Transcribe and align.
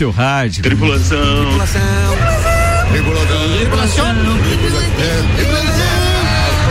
seu 0.00 0.10
rádio. 0.10 0.62
Tripulação. 0.62 1.18
Tripulação. 1.18 1.82
Tripulação. 2.90 3.58
Tripulação. 3.58 4.06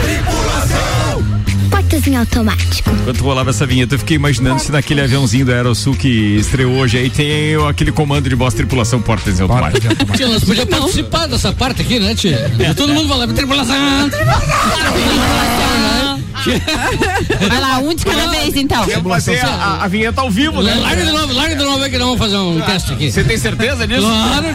Tripulação. 0.02 1.22
Portas 1.70 2.06
em 2.08 2.16
automático. 2.16 2.90
Enquanto 2.90 3.20
rolava 3.20 3.50
essa 3.50 3.64
vinheta, 3.64 3.94
eu 3.94 4.00
fiquei 4.00 4.16
imaginando 4.16 4.58
se 4.58 4.72
naquele 4.72 5.02
aviãozinho 5.02 5.46
da 5.46 5.52
Aerosul 5.52 5.94
que 5.94 6.08
estreou 6.38 6.72
hoje 6.72 6.98
aí 6.98 7.08
tem 7.08 7.54
aquele 7.68 7.92
comando 7.92 8.28
de 8.28 8.34
voz 8.34 8.52
tripulação 8.52 9.00
portas 9.00 9.38
em 9.38 9.42
automático. 9.42 9.86
Tia, 10.16 10.26
nós 10.26 10.42
podíamos 10.42 10.76
participar 10.76 11.28
dessa 11.28 11.52
parte 11.52 11.82
aqui, 11.82 12.00
né, 12.00 12.16
tia? 12.16 12.50
Todo 12.76 12.92
mundo 12.92 13.08
falava 13.08 13.32
tripulação. 13.32 14.10
Tripulação. 14.10 16.09
Vai 17.48 17.60
lá, 17.60 17.78
um 17.78 17.94
de 17.94 18.04
cada 18.04 18.28
vez 18.28 18.56
então. 18.56 18.84
Quer 18.84 19.02
fazer 19.02 19.40
a, 19.44 19.84
a 19.84 19.88
vinheta 19.88 20.20
ao 20.20 20.30
vivo, 20.30 20.62
né? 20.62 20.74
Larga 20.74 21.04
de 21.04 21.10
novo, 21.12 21.32
larga 21.32 21.56
de 21.56 21.64
novo 21.64 21.82
aí 21.84 21.90
que 21.90 21.98
nós 21.98 22.06
vamos 22.06 22.18
fazer 22.20 22.36
um 22.36 22.60
teste 22.60 22.92
aqui. 22.92 23.10
Você 23.10 23.24
tem 23.24 23.36
certeza 23.38 23.86
disso? 23.86 24.02
Claro. 24.02 24.46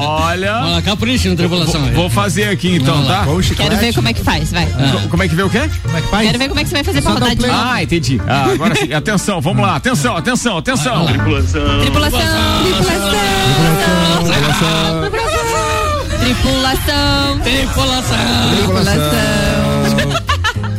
Olha. 0.00 0.52
Vamos 0.54 0.70
lá, 0.72 0.82
capricha 0.82 1.28
na 1.30 1.36
tripulação. 1.36 1.84
aí. 1.84 1.92
Vou 1.92 2.10
fazer 2.10 2.48
aqui 2.48 2.76
então, 2.76 3.04
tá? 3.06 3.24
Quero 3.56 3.76
ver 3.76 3.94
como 3.94 4.08
é 4.08 4.12
que 4.12 4.22
faz, 4.22 4.50
vai. 4.52 4.68
Como 5.10 5.22
é 5.22 5.28
que 5.28 5.34
vê 5.34 5.42
o 5.42 5.50
quê? 5.50 5.70
Como 5.82 5.96
é 5.96 6.00
que 6.00 6.08
faz? 6.08 6.26
Quero 6.26 6.38
ver 6.38 6.48
como 6.48 6.60
é 6.60 6.62
que 6.62 6.68
você 6.68 6.74
vai 6.76 6.84
fazer 6.84 7.02
pra 7.02 7.12
rodar 7.12 7.34
de 7.34 7.42
novo. 7.46 7.54
Ah, 7.54 7.82
entendi. 7.82 8.20
Ah, 8.26 8.44
agora 8.52 8.74
sim. 8.74 8.92
Atenção, 8.92 9.40
vamos 9.40 9.62
lá. 9.62 9.76
Atenção, 9.76 10.16
atenção, 10.16 10.58
atenção. 10.58 11.06
Tripulação. 11.06 11.80
Tripulação. 11.80 12.20
Tripulação. 16.20 17.40
Tripulação. 17.40 17.40
Tripulação. 18.56 19.59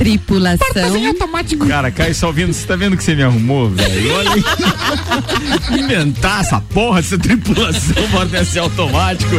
Tripulação. 0.02 1.08
automático. 1.08 1.68
Cara, 1.68 1.92
Caio 1.92 2.16
Salvino, 2.16 2.52
você 2.52 2.66
tá 2.66 2.76
vendo 2.76 2.98
que 2.98 3.04
você 3.04 3.14
me 3.14 3.22
arrumou, 3.22 3.70
velho? 3.70 4.16
Olha 4.16 4.32
aí. 4.32 4.44
Inventar 5.80 6.42
essa 6.42 6.60
porra, 6.60 7.00
essa 7.00 7.20
tripulação 7.20 8.08
vortece 8.08 8.58
automático. 8.58 9.36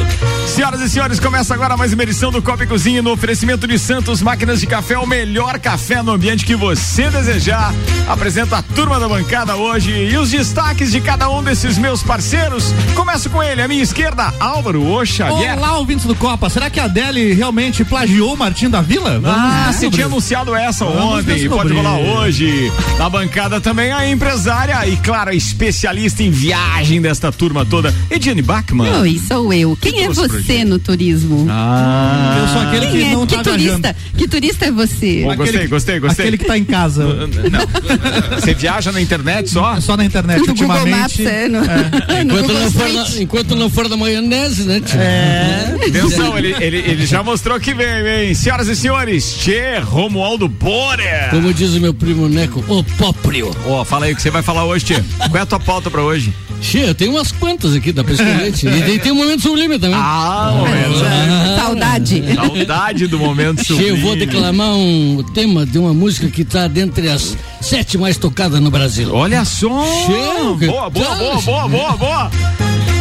Senhoras 0.47 0.81
e 0.81 0.89
senhores, 0.89 1.19
começa 1.19 1.53
agora 1.53 1.77
mais 1.77 1.93
uma 1.93 2.05
edição 2.05 2.31
do 2.31 2.41
Copa 2.41 2.63
e 2.63 2.67
Cozinha 2.69 3.03
no 3.03 3.11
oferecimento 3.11 3.67
de 3.67 3.77
Santos 3.77 4.23
Máquinas 4.23 4.61
de 4.61 4.69
Café, 4.69 4.97
o 4.99 5.07
melhor 5.07 5.59
café 5.59 6.01
no 6.01 6.13
ambiente 6.13 6.45
que 6.45 6.55
você 6.55 7.11
desejar. 7.11 7.75
Apresenta 8.07 8.59
a 8.59 8.63
turma 8.63 9.01
da 9.01 9.09
bancada 9.09 9.57
hoje 9.57 9.91
e 9.91 10.17
os 10.17 10.31
destaques 10.31 10.93
de 10.93 11.01
cada 11.01 11.29
um 11.29 11.43
desses 11.43 11.77
meus 11.77 12.05
parceiros. 12.05 12.73
Começo 12.95 13.29
com 13.31 13.43
ele, 13.43 13.63
à 13.63 13.67
minha 13.67 13.83
esquerda, 13.83 14.33
Álvaro 14.39 14.87
O 14.87 15.05
Xavier. 15.05 15.59
Olá, 15.59 15.77
ouvintes 15.79 16.07
do 16.07 16.15
Copa. 16.15 16.49
Será 16.49 16.71
que 16.71 16.79
a 16.79 16.85
Adele 16.85 17.33
realmente 17.33 17.85
plagiou 17.85 18.35
o 18.35 18.37
Martim 18.37 18.71
da 18.71 18.81
Vila? 18.81 19.21
Ah, 19.25 19.63
Vamos 19.65 19.77
você 19.77 19.91
tinha 19.91 20.07
anunciado 20.07 20.52
essa 20.57 20.85
Vamos 20.85 21.21
ontem, 21.21 21.49
pode 21.49 21.73
rolar 21.73 21.99
hoje. 21.99 22.71
Na 22.99 23.09
bancada 23.09 23.61
também 23.61 23.93
a 23.93 24.09
empresária 24.09 24.87
e, 24.89 24.97
claro, 24.99 25.31
a 25.31 25.35
especialista 25.35 26.23
em 26.23 26.31
viagem 26.31 27.01
desta 27.01 27.31
turma 27.33 27.65
toda, 27.65 27.95
Ediane 28.11 28.43
Bachmann. 28.43 29.01
Oi, 29.01 29.21
sou 29.27 29.53
eu. 29.53 29.77
Quem 29.81 30.03
é 30.05 30.09
você 30.09 30.65
no 30.65 30.79
turismo? 30.79 31.47
Ah, 31.51 32.39
Eu 32.43 32.49
sou 32.49 32.61
aquele 32.63 32.87
Quem 32.87 32.93
que 33.01 33.03
é? 33.05 33.13
não 33.13 33.27
que 33.27 33.35
tá 33.37 33.43
turista? 33.43 33.79
viajando. 33.79 33.97
Que 34.19 34.29
turista 34.29 34.65
é 34.67 34.71
você? 34.71 35.23
Bom, 35.25 35.37
gostei, 35.37 35.55
Aquele- 35.57 35.69
gostei, 35.69 36.01
gostei. 36.01 36.23
Aquele 36.27 36.39
que 36.39 36.45
tá 36.45 36.59
em 36.59 36.65
casa. 36.65 37.05
Não. 37.05 38.39
Você 38.41 38.55
viaja 38.55 38.93
na 38.93 39.01
internet 39.01 39.51
só? 39.51 39.81
Só 39.81 39.97
na 39.97 40.05
internet 40.05 40.39
No 40.41 40.47
Google 40.55 40.67
Maps, 40.69 41.19
ultimamente. 41.19 41.27
é, 41.27 41.49
no, 41.49 41.61
no 42.25 42.41
Enquanto 42.43 42.53
não, 42.53 42.71
for 42.71 42.93
da, 42.93 43.21
enquanto 43.23 43.57
não 43.57 43.71
for 43.71 43.89
da 43.89 43.97
maionese, 43.97 44.65
né, 44.65 44.81
tia? 44.81 45.01
É. 45.01 45.77
Atenção, 45.89 46.39
ele, 46.39 46.55
ele, 46.61 46.77
ele 46.79 47.07
já 47.07 47.23
mostrou 47.23 47.59
que 47.61 47.75
veio, 47.75 48.07
hein? 48.07 48.35
Senhoras 48.35 48.69
e 48.69 48.77
senhores, 48.77 49.37
Tchê 49.39 49.79
Romualdo 49.79 50.42
Borer. 50.49 51.31
Como 51.31 51.53
diz 51.53 51.75
o 51.75 51.81
meu 51.81 51.93
primo 51.95 52.29
Neco, 52.29 52.65
o 52.69 52.83
próprio. 52.85 53.51
Ó, 53.67 53.85
fala 53.85 54.07
aí 54.07 54.13
o 54.13 54.17
que 54.17 54.23
você 54.23 54.31
vai 54.31 54.43
falar 54.43 54.65
hoje, 54.65 54.85
Tchê. 54.85 55.03
Qual 55.19 55.37
é 55.37 55.41
a 55.41 55.47
tua 55.47 55.61
pauta 55.61 55.91
pra 55.91 56.03
hoje? 56.03 56.33
Che, 56.61 56.79
eu 56.79 56.95
tenho 56.95 57.11
umas 57.13 57.33
quantas 57.33 57.75
aqui 57.75 57.91
da 57.91 58.05
Pescolete. 58.05 58.69
e 58.69 58.71
daí 58.83 58.99
tem 59.01 59.11
um 59.11 59.17
momento 59.17 59.43
sublime 59.43 59.79
também. 59.81 59.99
Ah, 60.01 60.53
momento. 60.57 61.03
Ah, 61.05 61.57
Saudade. 61.61 62.23
Saudade 62.35 63.07
do 63.09 63.19
momento 63.19 63.65
Che, 63.65 63.73
eu 63.73 63.97
vou 63.97 64.11
sublime. 64.13 64.27
declamar 64.27 64.69
um 64.77 65.25
tema 65.35 65.67
de 65.67 65.77
uma 65.79 65.93
música 65.93 66.29
que 66.29 66.45
tá 66.45 66.69
dentre 66.69 67.09
as 67.09 67.37
sete 67.61 67.99
mais 67.99 68.17
tocadas 68.17 68.61
no 68.61 68.71
Brasil. 68.71 69.13
Olha 69.13 69.45
só! 69.45 69.85
Che, 70.07 70.67
Boa, 70.67 70.89
boa, 70.89 71.15
boa, 71.17 71.41
boa, 71.41 71.69
boa, 71.69 71.97
boa! 71.97 72.31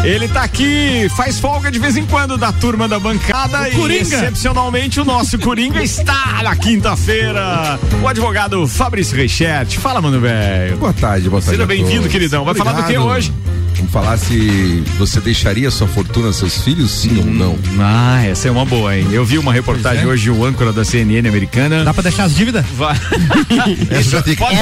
Ele 0.04 0.28
tá 0.28 0.42
aqui, 0.42 1.08
faz 1.16 1.40
folga 1.40 1.70
de 1.70 1.78
vez 1.78 1.96
em 1.96 2.04
quando 2.08 2.36
da 2.36 2.52
turma 2.52 2.88
da 2.88 3.00
bancada 3.00 3.70
e 3.70 3.76
Coringa. 3.76 4.02
excepcionalmente 4.02 5.00
o 5.00 5.06
nosso 5.06 5.38
Coringa 5.38 5.84
está 5.84 6.42
na 6.42 6.56
quinta-feira. 6.56 7.80
O 8.02 8.08
advogado 8.08 8.68
Fabrício 8.68 9.16
Reichert. 9.16 9.78
Fala, 9.78 10.02
mano, 10.02 10.20
velho. 10.20 10.78
Boa 10.78 10.92
tarde, 10.92 11.30
boa 11.30 11.40
tarde. 11.40 11.56
Seja 11.56 11.68
bem-vindo, 11.68 12.10
queridão. 12.10 12.44
Vai 12.44 12.56
falar 12.56 12.72
do 12.72 12.78
que 12.78 12.98
Obrigado. 12.98 13.08
hoje? 13.10 13.34
Vamos 13.82 13.94
falar 13.94 14.16
se 14.18 14.84
você 15.00 15.20
deixaria 15.20 15.72
sua 15.72 15.88
fortuna 15.88 16.28
aos 16.28 16.36
seus 16.36 16.62
filhos, 16.62 16.92
sim 16.92 17.18
ou 17.18 17.26
não. 17.26 17.58
Ah, 17.80 18.24
essa 18.24 18.48
é 18.48 18.52
uma 18.52 18.64
boa, 18.64 18.96
hein? 18.96 19.08
Eu 19.12 19.26
vi 19.26 19.40
uma 19.40 19.52
reportagem 19.52 20.04
é. 20.04 20.08
hoje 20.08 20.30
um 20.30 20.46
âncora 20.46 20.72
da 20.72 20.86
CNN 20.86 21.28
americana. 21.28 21.84
Dá 21.84 21.92
pra 21.92 22.04
deixar 22.04 22.26
as 22.26 22.36
dívidas? 22.36 22.64
Vai. 22.78 22.96
Essa 23.90 24.10
já 24.12 24.22
fica. 24.24 24.46
Pode- 24.46 24.56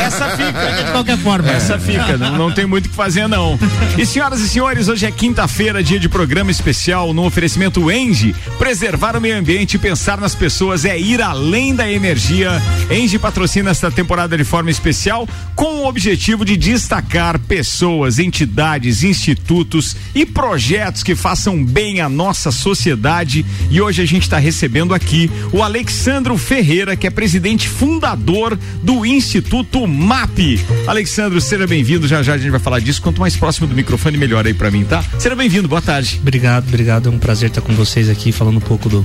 Essa 0.00 0.28
fica. 0.30 0.84
De 0.84 0.90
qualquer 0.90 1.18
forma. 1.18 1.50
Essa 1.50 1.78
fica, 1.78 2.16
não, 2.16 2.38
não 2.38 2.50
tem 2.50 2.64
muito 2.64 2.86
o 2.86 2.88
que 2.88 2.94
fazer, 2.94 3.28
não. 3.28 3.58
E 3.98 4.06
senhoras 4.06 4.40
e 4.40 4.48
senhores, 4.48 4.88
hoje 4.88 5.04
é 5.04 5.10
quinta-feira, 5.10 5.82
dia 5.82 6.00
de 6.00 6.08
programa 6.08 6.50
especial 6.50 7.12
no 7.12 7.26
oferecimento 7.26 7.90
Engie. 7.90 8.34
Preservar 8.58 9.16
o 9.16 9.20
meio 9.20 9.38
ambiente 9.38 9.74
e 9.74 9.78
pensar 9.78 10.18
nas 10.18 10.34
pessoas 10.34 10.86
é 10.86 10.98
ir 10.98 11.20
além 11.20 11.74
da 11.74 11.90
energia. 11.90 12.50
Engie 12.90 13.18
patrocina 13.18 13.70
esta 13.70 13.90
temporada 13.90 14.34
de 14.34 14.44
forma 14.44 14.70
especial 14.70 15.28
com 15.54 15.82
o 15.82 15.86
objetivo 15.86 16.42
de 16.42 16.56
destacar 16.56 17.38
pessoas, 17.38 18.18
entidades, 18.30 19.02
institutos 19.02 19.96
e 20.14 20.24
projetos 20.24 21.02
que 21.02 21.16
façam 21.16 21.64
bem 21.64 22.00
à 22.00 22.08
nossa 22.08 22.52
sociedade. 22.52 23.44
E 23.68 23.80
hoje 23.80 24.00
a 24.00 24.06
gente 24.06 24.22
está 24.22 24.38
recebendo 24.38 24.94
aqui 24.94 25.28
o 25.52 25.64
Alexandro 25.64 26.38
Ferreira, 26.38 26.94
que 26.94 27.08
é 27.08 27.10
presidente 27.10 27.68
fundador 27.68 28.56
do 28.84 29.04
Instituto 29.04 29.84
MAP. 29.84 30.60
Alexandro, 30.86 31.40
seja 31.40 31.66
bem-vindo. 31.66 32.06
Já 32.06 32.22
já 32.22 32.34
a 32.34 32.38
gente 32.38 32.50
vai 32.50 32.60
falar 32.60 32.78
disso. 32.78 33.02
Quanto 33.02 33.20
mais 33.20 33.36
próximo 33.36 33.66
do 33.66 33.74
microfone, 33.74 34.16
melhor 34.16 34.46
aí 34.46 34.54
pra 34.54 34.70
mim, 34.70 34.84
tá? 34.84 35.02
Seja 35.18 35.34
bem-vindo. 35.34 35.66
Boa 35.66 35.82
tarde. 35.82 36.20
Obrigado, 36.22 36.68
obrigado. 36.68 37.08
É 37.08 37.12
um 37.12 37.18
prazer 37.18 37.48
estar 37.48 37.60
com 37.60 37.74
vocês 37.74 38.08
aqui 38.08 38.30
falando 38.30 38.58
um 38.58 38.60
pouco 38.60 38.88
do 38.88 39.04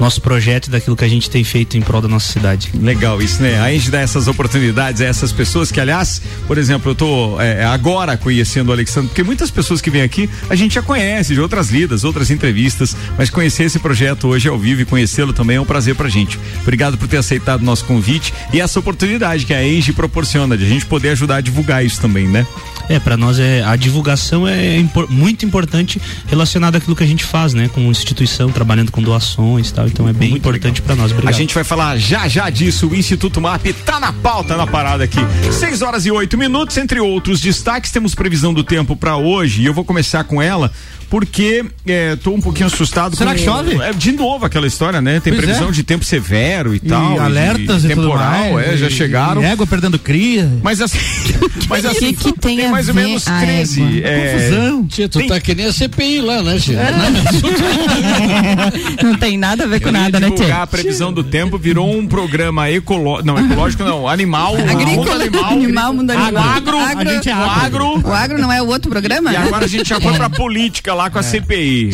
nosso 0.00 0.22
projeto 0.22 0.68
e 0.68 0.70
daquilo 0.70 0.96
que 0.96 1.04
a 1.04 1.08
gente 1.08 1.28
tem 1.28 1.44
feito 1.44 1.76
em 1.76 1.82
prol 1.82 2.00
da 2.00 2.08
nossa 2.08 2.32
cidade. 2.32 2.70
Legal 2.80 3.20
isso, 3.20 3.42
né? 3.42 3.60
A 3.60 3.70
gente 3.70 3.90
dá 3.90 4.00
essas 4.00 4.28
oportunidades 4.28 5.02
a 5.02 5.04
essas 5.04 5.30
pessoas 5.30 5.70
que, 5.70 5.78
aliás, 5.78 6.22
por 6.46 6.56
exemplo, 6.56 6.92
eu 6.92 6.94
tô 6.94 7.38
é, 7.38 7.64
agora 7.64 8.16
conhecendo 8.16 8.61
o 8.70 8.72
Alexandre, 8.72 9.08
porque 9.08 9.22
muitas 9.22 9.50
pessoas 9.50 9.80
que 9.80 9.90
vêm 9.90 10.02
aqui 10.02 10.28
a 10.48 10.54
gente 10.54 10.74
já 10.74 10.82
conhece 10.82 11.34
de 11.34 11.40
outras 11.40 11.70
lidas, 11.70 12.04
outras 12.04 12.30
entrevistas, 12.30 12.96
mas 13.16 13.30
conhecer 13.30 13.64
esse 13.64 13.78
projeto 13.78 14.28
hoje 14.28 14.48
ao 14.48 14.58
vivo 14.58 14.82
e 14.82 14.84
conhecê-lo 14.84 15.32
também 15.32 15.56
é 15.56 15.60
um 15.60 15.64
prazer 15.64 15.94
pra 15.94 16.08
gente. 16.08 16.38
Obrigado 16.62 16.96
por 16.98 17.08
ter 17.08 17.16
aceitado 17.16 17.60
o 17.62 17.64
nosso 17.64 17.84
convite 17.84 18.32
e 18.52 18.60
essa 18.60 18.78
oportunidade 18.78 19.46
que 19.46 19.54
a 19.54 19.66
Engie 19.66 19.92
proporciona 19.92 20.56
de 20.56 20.64
a 20.64 20.68
gente 20.68 20.86
poder 20.86 21.10
ajudar 21.10 21.36
a 21.36 21.40
divulgar 21.40 21.84
isso 21.84 22.00
também, 22.00 22.26
né? 22.28 22.46
É, 22.88 22.98
para 22.98 23.16
nós 23.16 23.38
é 23.38 23.62
a 23.62 23.76
divulgação 23.76 24.46
é 24.46 24.76
impor- 24.78 25.08
muito 25.10 25.46
importante 25.46 26.00
relacionada 26.26 26.78
àquilo 26.78 26.96
que 26.96 27.04
a 27.04 27.06
gente 27.06 27.24
faz, 27.24 27.54
né, 27.54 27.70
como 27.72 27.90
instituição 27.90 28.50
trabalhando 28.50 28.90
com 28.90 29.00
doações 29.00 29.68
e 29.70 29.72
tal. 29.74 29.86
Então 29.86 30.08
é 30.08 30.12
bem 30.12 30.30
Muito 30.30 30.42
importante 30.42 30.82
para 30.82 30.94
nós. 30.96 31.10
Obrigado. 31.12 31.32
A 31.32 31.36
gente 31.36 31.54
vai 31.54 31.62
falar 31.64 31.96
já 31.96 32.26
já 32.28 32.50
disso. 32.50 32.88
O 32.88 32.94
Instituto 32.94 33.40
MAP 33.40 33.66
tá 33.86 34.00
na 34.00 34.12
pauta, 34.12 34.56
na 34.56 34.66
parada 34.66 35.04
aqui. 35.04 35.18
6 35.52 35.80
horas 35.82 36.04
e 36.06 36.10
oito 36.10 36.36
minutos, 36.36 36.76
entre 36.76 36.98
outros 37.00 37.40
destaques, 37.40 37.90
temos 37.92 38.14
previsão 38.14 38.51
do 38.52 38.64
tempo 38.64 38.96
pra 38.96 39.16
hoje 39.16 39.62
e 39.62 39.66
eu 39.66 39.74
vou 39.74 39.84
começar 39.84 40.24
com 40.24 40.40
ela. 40.40 40.70
Porque 41.12 41.62
é, 41.86 42.16
tô 42.16 42.30
um 42.30 42.40
pouquinho 42.40 42.68
assustado 42.68 43.14
Será 43.14 43.32
com. 43.32 43.36
que 43.36 43.44
chove? 43.44 43.74
É, 43.82 43.92
de 43.92 44.12
novo 44.12 44.46
aquela 44.46 44.66
história, 44.66 44.98
né? 45.02 45.20
Tem 45.20 45.30
Pois 45.30 45.44
previsão 45.44 45.68
é. 45.68 45.70
de 45.70 45.82
tempo 45.82 46.06
severo 46.06 46.72
e, 46.72 46.78
E 46.78 46.80
tal. 46.80 47.20
alertas 47.20 47.84
e, 47.84 47.88
tudo 47.88 48.00
temporal, 48.00 48.54
mais. 48.54 48.68
é, 48.68 48.76
já 48.78 48.86
e- 48.86 48.90
chegaram. 48.90 49.42
E 49.42 49.44
égua 49.44 49.66
perdendo 49.66 49.98
cria. 49.98 50.50
Mas 50.62 50.80
assim. 50.80 50.96
mas 51.68 51.84
assim, 51.84 52.14
que 52.14 52.32
que 52.32 52.40
tem 52.40 52.64
a 52.64 52.70
mais 52.70 52.88
ou 52.88 52.94
menos 52.94 53.28
a 53.28 53.40
13. 53.40 53.82
égua? 53.82 54.08
é, 54.08 54.32
Confusão. 54.32 54.86
Tia, 54.86 55.06
tu 55.06 55.18
Tem- 55.18 55.28
tá 55.28 55.38
que 55.38 55.54
nem 55.54 55.66
a 55.66 55.72
CPI 55.74 56.22
lá, 56.22 56.42
né, 56.42 56.58
Tia? 56.58 56.78
Não 59.02 59.14
tem 59.18 59.36
nada 59.36 59.64
a 59.64 59.66
ver 59.66 59.80
com 59.80 59.88
Eu 59.88 59.92
nada, 59.92 60.18
né, 60.18 60.30
Tchê? 60.30 60.50
a 60.50 60.66
previsão 60.66 61.12
do 61.12 61.22
tempo, 61.22 61.58
virou 61.58 61.94
um 61.94 62.06
programa 62.06 62.70
ecológico, 62.70 63.26
não, 63.26 63.38
ecológico 63.38 63.84
não, 63.84 64.08
animal, 64.08 64.56
mundo 64.64 64.70
Agrícola, 64.70 65.14
animal, 65.24 65.52
animal, 65.52 65.92
mundo 65.94 66.10
animal. 66.10 66.44
agro, 66.56 66.78
Agro. 66.78 67.10
a 67.10 67.12
gente 67.12 67.28
é 67.28 67.32
agro, 67.32 68.00
O 68.02 68.12
agro 68.12 68.38
não 68.38 68.50
é 68.50 68.62
o 68.62 68.66
outro 68.66 68.90
programa? 68.90 69.30
e 69.32 69.36
agora 69.36 69.66
a 69.66 69.68
gente 69.68 69.88
já 69.88 70.00
foi 70.00 70.14
pra 70.14 70.30
política 70.30 70.94
lá 70.94 71.01
com 71.10 71.18
a 71.18 71.22
CPI. 71.22 71.90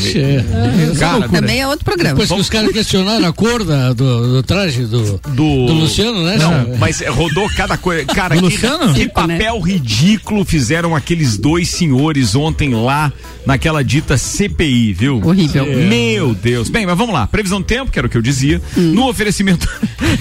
Cara, 0.99 1.29
Também 1.29 1.61
é 1.61 1.67
outro 1.67 1.85
programa. 1.85 2.15
Depois 2.15 2.31
que 2.31 2.41
os 2.41 2.51
caras 2.51 2.73
questionaram 2.73 3.27
a 3.27 3.33
cor 3.33 3.65
da- 3.65 3.93
do, 3.93 4.35
do 4.35 4.43
traje 4.43 4.85
do, 4.85 5.19
Do... 5.29 5.67
do 5.67 5.73
Luciano, 5.73 6.25
né? 6.25 6.37
Não, 6.37 6.77
mas 6.79 7.01
rodou 7.07 7.49
cada 7.57 7.77
coisa. 7.77 8.05
Cara, 8.07 8.37
que, 8.37 8.43
Luciano? 8.43 8.95
que 8.95 9.05
né? 9.05 9.09
papel 9.09 9.59
ridículo 9.61 10.45
fizeram 10.45 10.95
aqueles 10.97 11.37
dois 11.37 11.69
senhores 11.69 12.35
ontem 12.35 12.75
lá 12.75 13.13
naquela 13.47 13.83
dita 13.83 14.17
CPI, 14.19 14.93
viu? 14.93 15.21
Horrível. 15.25 15.65
É. 15.65 15.77
Meu 15.77 16.35
Deus. 16.35 16.69
Bem, 16.69 16.85
mas 16.87 16.97
vamos 16.99 17.15
lá. 17.15 17.27
Previsão 17.27 17.61
do 17.61 17.67
tempo, 17.67 17.91
que 17.91 17.99
era 17.99 18.07
o 18.07 18.11
que 18.11 18.17
eu 18.17 18.23
dizia. 18.23 18.61
Hum. 18.77 18.93
No 18.95 19.09
oferecimento. 19.09 19.67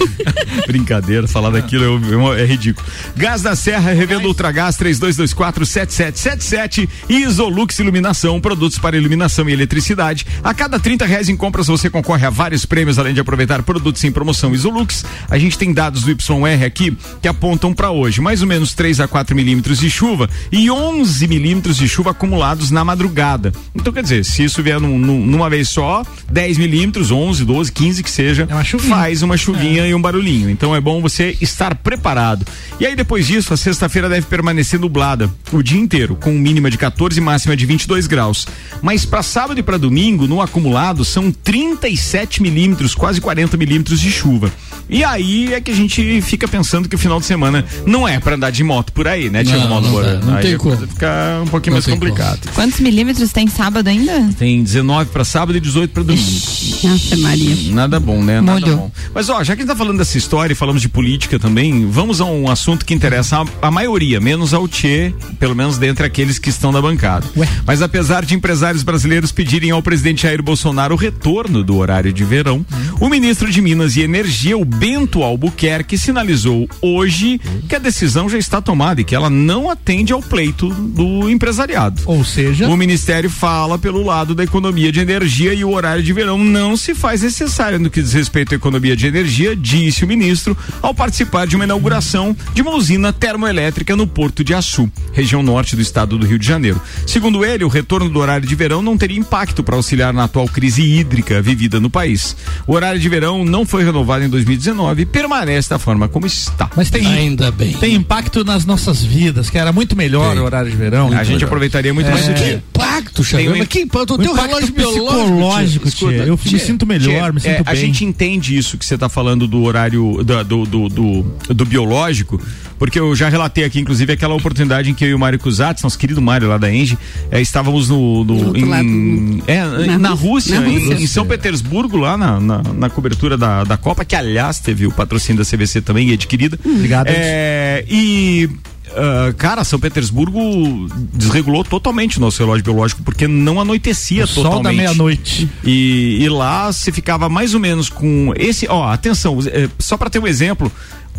Brincadeira, 0.66 1.26
falar 1.28 1.50
daquilo 1.50 2.00
é, 2.34 2.42
é 2.42 2.46
ridículo. 2.46 2.86
Gás 3.16 3.42
da 3.42 3.54
Serra, 3.56 3.92
revenda 3.92 4.26
Ultragás 4.26 4.76
32247777 4.78 6.88
e 7.08 7.22
Isolux 7.22 7.78
Iluminação, 7.78 8.40
produtos 8.40 8.77
para 8.78 8.96
iluminação 8.96 9.48
e 9.48 9.52
eletricidade. 9.52 10.26
A 10.42 10.54
cada 10.54 10.78
30 10.78 11.04
reais 11.06 11.28
em 11.28 11.36
compras 11.36 11.66
você 11.66 11.90
concorre 11.90 12.26
a 12.26 12.30
vários 12.30 12.64
prêmios, 12.64 12.98
além 12.98 13.14
de 13.14 13.20
aproveitar 13.20 13.62
produtos 13.62 14.02
em 14.04 14.10
promoção 14.12 14.54
Isolux. 14.54 15.04
A 15.30 15.38
gente 15.38 15.58
tem 15.58 15.72
dados 15.72 16.02
do 16.02 16.10
YR 16.10 16.64
aqui 16.64 16.96
que 17.20 17.28
apontam 17.28 17.72
para 17.74 17.90
hoje, 17.90 18.20
mais 18.20 18.40
ou 18.42 18.48
menos 18.48 18.72
3 18.74 19.00
a 19.00 19.08
4 19.08 19.34
milímetros 19.36 19.78
de 19.78 19.90
chuva 19.90 20.28
e 20.52 20.70
11 20.70 21.26
milímetros 21.28 21.76
de 21.76 21.88
chuva 21.88 22.10
acumulados 22.10 22.70
na 22.70 22.84
madrugada. 22.84 23.52
Então, 23.74 23.92
quer 23.92 24.02
dizer, 24.02 24.24
se 24.24 24.44
isso 24.44 24.62
vier 24.62 24.80
num- 24.80 24.98
num- 24.98 25.24
numa 25.26 25.50
vez 25.50 25.68
só, 25.68 26.04
10 26.30 26.56
milímetros, 26.58 27.10
11, 27.10 27.44
12, 27.44 27.72
15 27.72 28.02
que 28.02 28.10
seja, 28.10 28.46
É 28.48 28.54
uma 28.54 28.64
faz 28.64 29.22
uma 29.22 29.36
chuvinha 29.36 29.86
e 29.86 29.94
um 29.94 30.00
barulhinho. 30.00 30.50
Então 30.50 30.74
é 30.74 30.80
bom 30.80 31.00
você 31.00 31.36
estar 31.40 31.74
preparado. 31.74 32.46
E 32.78 32.86
aí 32.86 32.94
depois 32.94 33.26
disso, 33.26 33.52
a 33.52 33.56
sexta-feira 33.56 34.08
deve 34.08 34.26
permanecer 34.26 34.78
nublada 34.78 35.30
o 35.52 35.62
dia 35.62 35.78
inteiro, 35.80 36.16
com 36.16 36.30
mínima 36.32 36.70
de 36.70 36.78
14 36.78 37.18
e 37.18 37.20
máxima 37.22 37.56
de 37.56 37.66
22 37.66 38.06
graus. 38.06 38.46
Mas 38.82 39.04
para 39.04 39.22
sábado 39.22 39.58
e 39.58 39.62
para 39.62 39.76
domingo, 39.76 40.26
no 40.26 40.40
acumulado, 40.40 41.04
são 41.04 41.30
37 41.30 42.42
milímetros, 42.42 42.94
quase 42.94 43.20
40 43.20 43.56
milímetros 43.56 44.00
de 44.00 44.10
chuva. 44.10 44.52
E 44.88 45.04
aí 45.04 45.52
é 45.52 45.60
que 45.60 45.70
a 45.70 45.74
gente 45.74 46.22
fica 46.22 46.48
pensando 46.48 46.88
que 46.88 46.94
o 46.94 46.98
final 46.98 47.20
de 47.20 47.26
semana 47.26 47.64
não 47.86 48.08
é 48.08 48.18
para 48.18 48.36
andar 48.36 48.50
de 48.50 48.64
moto 48.64 48.90
por 48.92 49.06
aí, 49.06 49.28
né, 49.28 49.44
Tiago 49.44 49.68
não 49.68 49.82
Moura? 49.82 50.18
não 50.20 50.34
aí 50.36 50.42
tem 50.42 50.56
como. 50.56 50.76
fica 50.76 51.42
um 51.42 51.46
pouquinho 51.48 51.72
Não 51.72 51.82
mais 51.82 51.86
complicado. 51.86 52.48
Quantos 52.54 52.80
milímetros 52.80 53.30
tem 53.30 53.46
sábado 53.48 53.86
ainda? 53.88 54.30
Tem 54.38 54.62
19 54.62 55.10
para 55.10 55.24
sábado 55.24 55.58
e 55.58 55.60
18 55.60 55.90
para 55.92 56.02
domingo. 56.02 56.40
Nossa, 56.84 57.16
Maria. 57.18 57.56
Nada 57.72 58.00
bom, 58.00 58.22
né? 58.22 58.40
Nada 58.40 58.60
Molho. 58.60 58.76
bom. 58.76 58.90
Mas 59.14 59.28
ó, 59.28 59.44
já 59.44 59.54
que 59.54 59.60
a 59.60 59.64
gente 59.64 59.72
tá 59.72 59.76
falando 59.76 59.98
dessa 59.98 60.16
história 60.16 60.52
e 60.52 60.56
falamos 60.56 60.80
de 60.80 60.88
política 60.88 61.38
também, 61.38 61.86
vamos 61.86 62.20
a 62.20 62.24
um 62.24 62.50
assunto 62.50 62.86
que 62.86 62.94
interessa 62.94 63.42
a, 63.42 63.68
a 63.68 63.70
maioria, 63.70 64.20
menos 64.20 64.54
ao 64.54 64.66
Tchê, 64.66 65.12
pelo 65.38 65.54
menos 65.54 65.76
dentre 65.76 66.06
aqueles 66.06 66.38
que 66.38 66.48
estão 66.48 66.72
na 66.72 66.80
bancada. 66.80 67.26
Mas 67.66 67.82
apesar 67.82 68.24
de 68.24 68.34
empresários 68.48 68.82
brasileiros 68.82 69.30
pedirem 69.30 69.72
ao 69.72 69.82
presidente 69.82 70.22
Jair 70.22 70.42
Bolsonaro 70.42 70.94
o 70.94 70.96
retorno 70.96 71.62
do 71.62 71.76
horário 71.76 72.10
de 72.10 72.24
verão, 72.24 72.64
o 72.98 73.06
ministro 73.06 73.50
de 73.50 73.60
Minas 73.60 73.94
e 73.94 74.00
Energia, 74.00 74.56
o 74.56 74.64
Bento 74.64 75.22
Albuquerque, 75.22 75.98
sinalizou 75.98 76.66
hoje 76.80 77.38
que 77.68 77.76
a 77.76 77.78
decisão 77.78 78.26
já 78.26 78.38
está 78.38 78.62
tomada 78.62 79.02
e 79.02 79.04
que 79.04 79.14
ela 79.14 79.28
não 79.28 79.68
atende 79.68 80.14
ao 80.14 80.22
pleito 80.22 80.70
do 80.70 81.28
empresariado. 81.28 82.00
Ou 82.06 82.24
seja, 82.24 82.66
O 82.68 82.74
Ministério 82.74 83.28
fala 83.28 83.78
pelo 83.78 84.02
lado 84.02 84.34
da 84.34 84.44
economia 84.44 84.90
de 84.90 85.00
energia 85.00 85.52
e 85.52 85.62
o 85.62 85.74
horário 85.74 86.02
de 86.02 86.14
verão 86.14 86.38
não 86.38 86.74
se 86.74 86.94
faz 86.94 87.20
necessário 87.20 87.78
no 87.78 87.90
que 87.90 88.00
diz 88.00 88.14
respeito 88.14 88.54
à 88.54 88.56
economia 88.56 88.96
de 88.96 89.06
energia, 89.06 89.54
disse 89.54 90.04
o 90.04 90.08
ministro 90.08 90.56
ao 90.80 90.94
participar 90.94 91.46
de 91.46 91.54
uma 91.54 91.66
inauguração 91.66 92.34
de 92.54 92.62
uma 92.62 92.74
usina 92.74 93.12
termoelétrica 93.12 93.94
no 93.94 94.06
Porto 94.06 94.42
de 94.42 94.54
Açu, 94.54 94.90
região 95.12 95.42
norte 95.42 95.76
do 95.76 95.82
estado 95.82 96.16
do 96.16 96.24
Rio 96.24 96.38
de 96.38 96.46
Janeiro. 96.46 96.80
Segundo 97.06 97.44
ele, 97.44 97.62
o 97.62 97.68
retorno 97.68 98.08
do 98.08 98.18
horário 98.18 98.37
de 98.46 98.54
verão 98.54 98.82
não 98.82 98.96
teria 98.96 99.18
impacto 99.18 99.62
para 99.62 99.76
auxiliar 99.76 100.12
na 100.12 100.24
atual 100.24 100.46
crise 100.48 100.82
hídrica 100.82 101.40
vivida 101.42 101.80
no 101.80 101.88
país. 101.90 102.36
O 102.66 102.74
horário 102.74 103.00
de 103.00 103.08
verão 103.08 103.44
não 103.44 103.64
foi 103.66 103.84
renovado 103.84 104.24
em 104.24 104.28
2019 104.28 105.02
e 105.02 105.06
permanece 105.06 105.68
da 105.70 105.78
forma 105.78 106.08
como 106.08 106.26
está. 106.26 106.70
mas 106.76 106.90
tem, 106.90 107.06
Ainda 107.06 107.50
bem. 107.50 107.72
tem 107.74 107.94
impacto 107.94 108.44
nas 108.44 108.64
nossas 108.64 109.02
vidas, 109.02 109.50
que 109.50 109.58
era 109.58 109.72
muito 109.72 109.96
melhor 109.96 110.32
Tem. 110.32 110.40
o 110.40 110.44
horário 110.44 110.70
de 110.70 110.76
verão. 110.76 111.12
A 111.16 111.24
gente 111.24 111.44
aproveitaria 111.44 111.92
muito 111.94 112.10
mais 112.10 112.26
o 112.28 112.34
Que 112.34 112.42
dia. 112.42 112.62
impacto, 112.74 113.22
Tem 113.24 113.48
um 113.48 113.48
Xavier. 113.50 113.66
Que 113.68 113.80
impacto? 113.80 114.14
O 114.14 114.18
teu 114.18 114.32
impacto 114.32 114.46
relógio 114.48 114.72
biológico. 114.74 115.12
psicológico, 115.22 115.88
Escuta, 115.88 116.12
tia. 116.12 116.22
Eu 116.24 116.36
me 116.36 116.50
tia, 116.50 116.58
sinto 116.58 116.86
melhor, 116.86 117.22
tia, 117.24 117.32
me 117.32 117.40
sinto 117.40 117.50
é, 117.52 117.62
bem. 117.62 117.64
A 117.66 117.74
gente 117.74 118.04
entende 118.04 118.56
isso 118.56 118.76
que 118.78 118.84
você 118.84 118.94
está 118.94 119.08
falando 119.08 119.46
do 119.48 119.62
horário 119.62 120.22
da- 120.24 120.42
do, 120.42 120.64
do, 120.64 120.88
do, 120.88 121.22
do 121.54 121.64
biológico, 121.64 122.40
porque 122.78 122.98
eu 123.00 123.14
já 123.14 123.28
relatei 123.28 123.64
aqui, 123.64 123.80
inclusive, 123.80 124.12
aquela 124.12 124.34
oportunidade 124.34 124.90
em 124.90 124.94
que 124.94 125.04
eu 125.04 125.08
e 125.10 125.14
o 125.14 125.18
Mário 125.18 125.38
Cusatz, 125.38 125.82
nosso 125.82 125.98
querido 125.98 126.20
Mário 126.22 126.48
lá 126.48 126.58
da 126.58 126.72
Engie, 126.72 126.96
eh, 127.30 127.40
estávamos 127.40 127.88
no, 127.88 128.24
no- 128.24 128.56
em, 128.56 128.64
lado. 128.64 129.42
é, 129.46 129.86
Na 129.86 129.98
na, 129.98 130.10
Rússia. 130.10 130.60
Na 130.60 130.68
em- 130.68 130.78
Rússia. 130.78 130.94
Em, 130.94 131.06
São 131.06 131.26
Petersburgo, 131.26 131.96
lá 131.96 132.16
na, 132.16 132.40
na, 132.40 132.62
na 132.62 132.90
cobertura 132.90 133.36
da, 133.36 133.64
da 133.64 133.76
Copa, 133.76 134.04
que 134.04 134.14
aliás 134.16 134.58
teve 134.60 134.86
o 134.86 134.92
patrocínio 134.92 135.42
da 135.42 135.48
CVC 135.50 135.80
também 135.80 136.10
e 136.10 136.12
adquirida. 136.12 136.58
Obrigado. 136.64 137.06
É, 137.08 137.84
e 137.88 138.48
ah, 138.96 139.32
cara, 139.36 139.64
São 139.64 139.78
Petersburgo 139.78 140.88
desregulou 141.12 141.62
totalmente 141.64 142.18
o 142.18 142.20
nosso 142.20 142.38
relógio 142.38 142.64
biológico 142.64 143.02
porque 143.02 143.26
não 143.28 143.60
anoitecia 143.60 144.24
O 144.24 144.26
sol 144.26 144.44
totalmente. 144.44 144.64
da 144.76 144.82
meia-noite. 144.82 145.48
E, 145.64 146.18
e 146.22 146.28
lá 146.28 146.72
você 146.72 146.90
ficava 146.90 147.28
mais 147.28 147.54
ou 147.54 147.60
menos 147.60 147.88
com 147.88 148.32
esse, 148.36 148.66
ó, 148.68 148.88
atenção, 148.90 149.38
é, 149.46 149.68
só 149.78 149.96
para 149.96 150.08
ter 150.10 150.18
um 150.18 150.26
exemplo, 150.26 150.70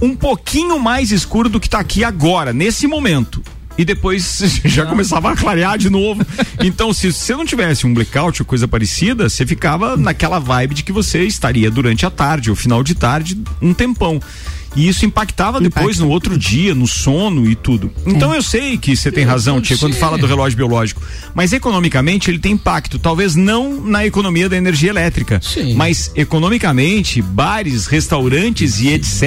um 0.01 0.15
pouquinho 0.15 0.79
mais 0.79 1.11
escuro 1.11 1.49
do 1.49 1.59
que 1.59 1.69
tá 1.69 1.79
aqui 1.79 2.03
agora, 2.03 2.53
nesse 2.53 2.87
momento. 2.87 3.43
E 3.77 3.85
depois 3.85 4.59
já 4.65 4.85
começava 4.85 5.31
a 5.31 5.35
clarear 5.35 5.77
de 5.77 5.89
novo. 5.89 6.25
Então, 6.61 6.91
se 6.93 7.11
você 7.11 7.33
não 7.35 7.45
tivesse 7.45 7.87
um 7.87 7.93
blackout 7.93 8.41
ou 8.41 8.45
coisa 8.45 8.67
parecida, 8.67 9.29
você 9.29 9.45
ficava 9.45 9.95
naquela 9.95 10.37
vibe 10.37 10.75
de 10.75 10.83
que 10.83 10.91
você 10.91 11.23
estaria 11.23 11.71
durante 11.71 12.05
a 12.05 12.09
tarde 12.09 12.49
ou 12.49 12.55
final 12.55 12.83
de 12.83 12.93
tarde 12.93 13.41
um 13.61 13.73
tempão. 13.73 14.21
E 14.75 14.87
isso 14.87 15.05
impactava 15.05 15.59
depois 15.59 15.97
Impacta. 15.97 16.03
no 16.03 16.09
outro 16.09 16.37
dia, 16.37 16.75
no 16.75 16.87
sono 16.87 17.49
e 17.49 17.55
tudo. 17.55 17.91
Então 18.05 18.33
eu 18.33 18.41
sei 18.41 18.77
que 18.77 18.95
você 18.95 19.11
tem 19.11 19.25
razão, 19.25 19.61
Tia, 19.61 19.77
quando 19.77 19.95
fala 19.95 20.17
do 20.17 20.25
relógio 20.27 20.55
biológico. 20.57 21.01
Mas 21.33 21.53
economicamente 21.53 22.29
ele 22.29 22.39
tem 22.39 22.53
impacto. 22.53 22.99
Talvez 22.99 23.35
não 23.35 23.81
na 23.81 24.05
economia 24.05 24.47
da 24.47 24.57
energia 24.57 24.89
elétrica. 24.89 25.39
Sim. 25.43 25.73
Mas 25.73 26.11
economicamente, 26.15 27.21
bares, 27.21 27.87
restaurantes 27.87 28.79
e 28.79 28.89
etc. 28.89 29.23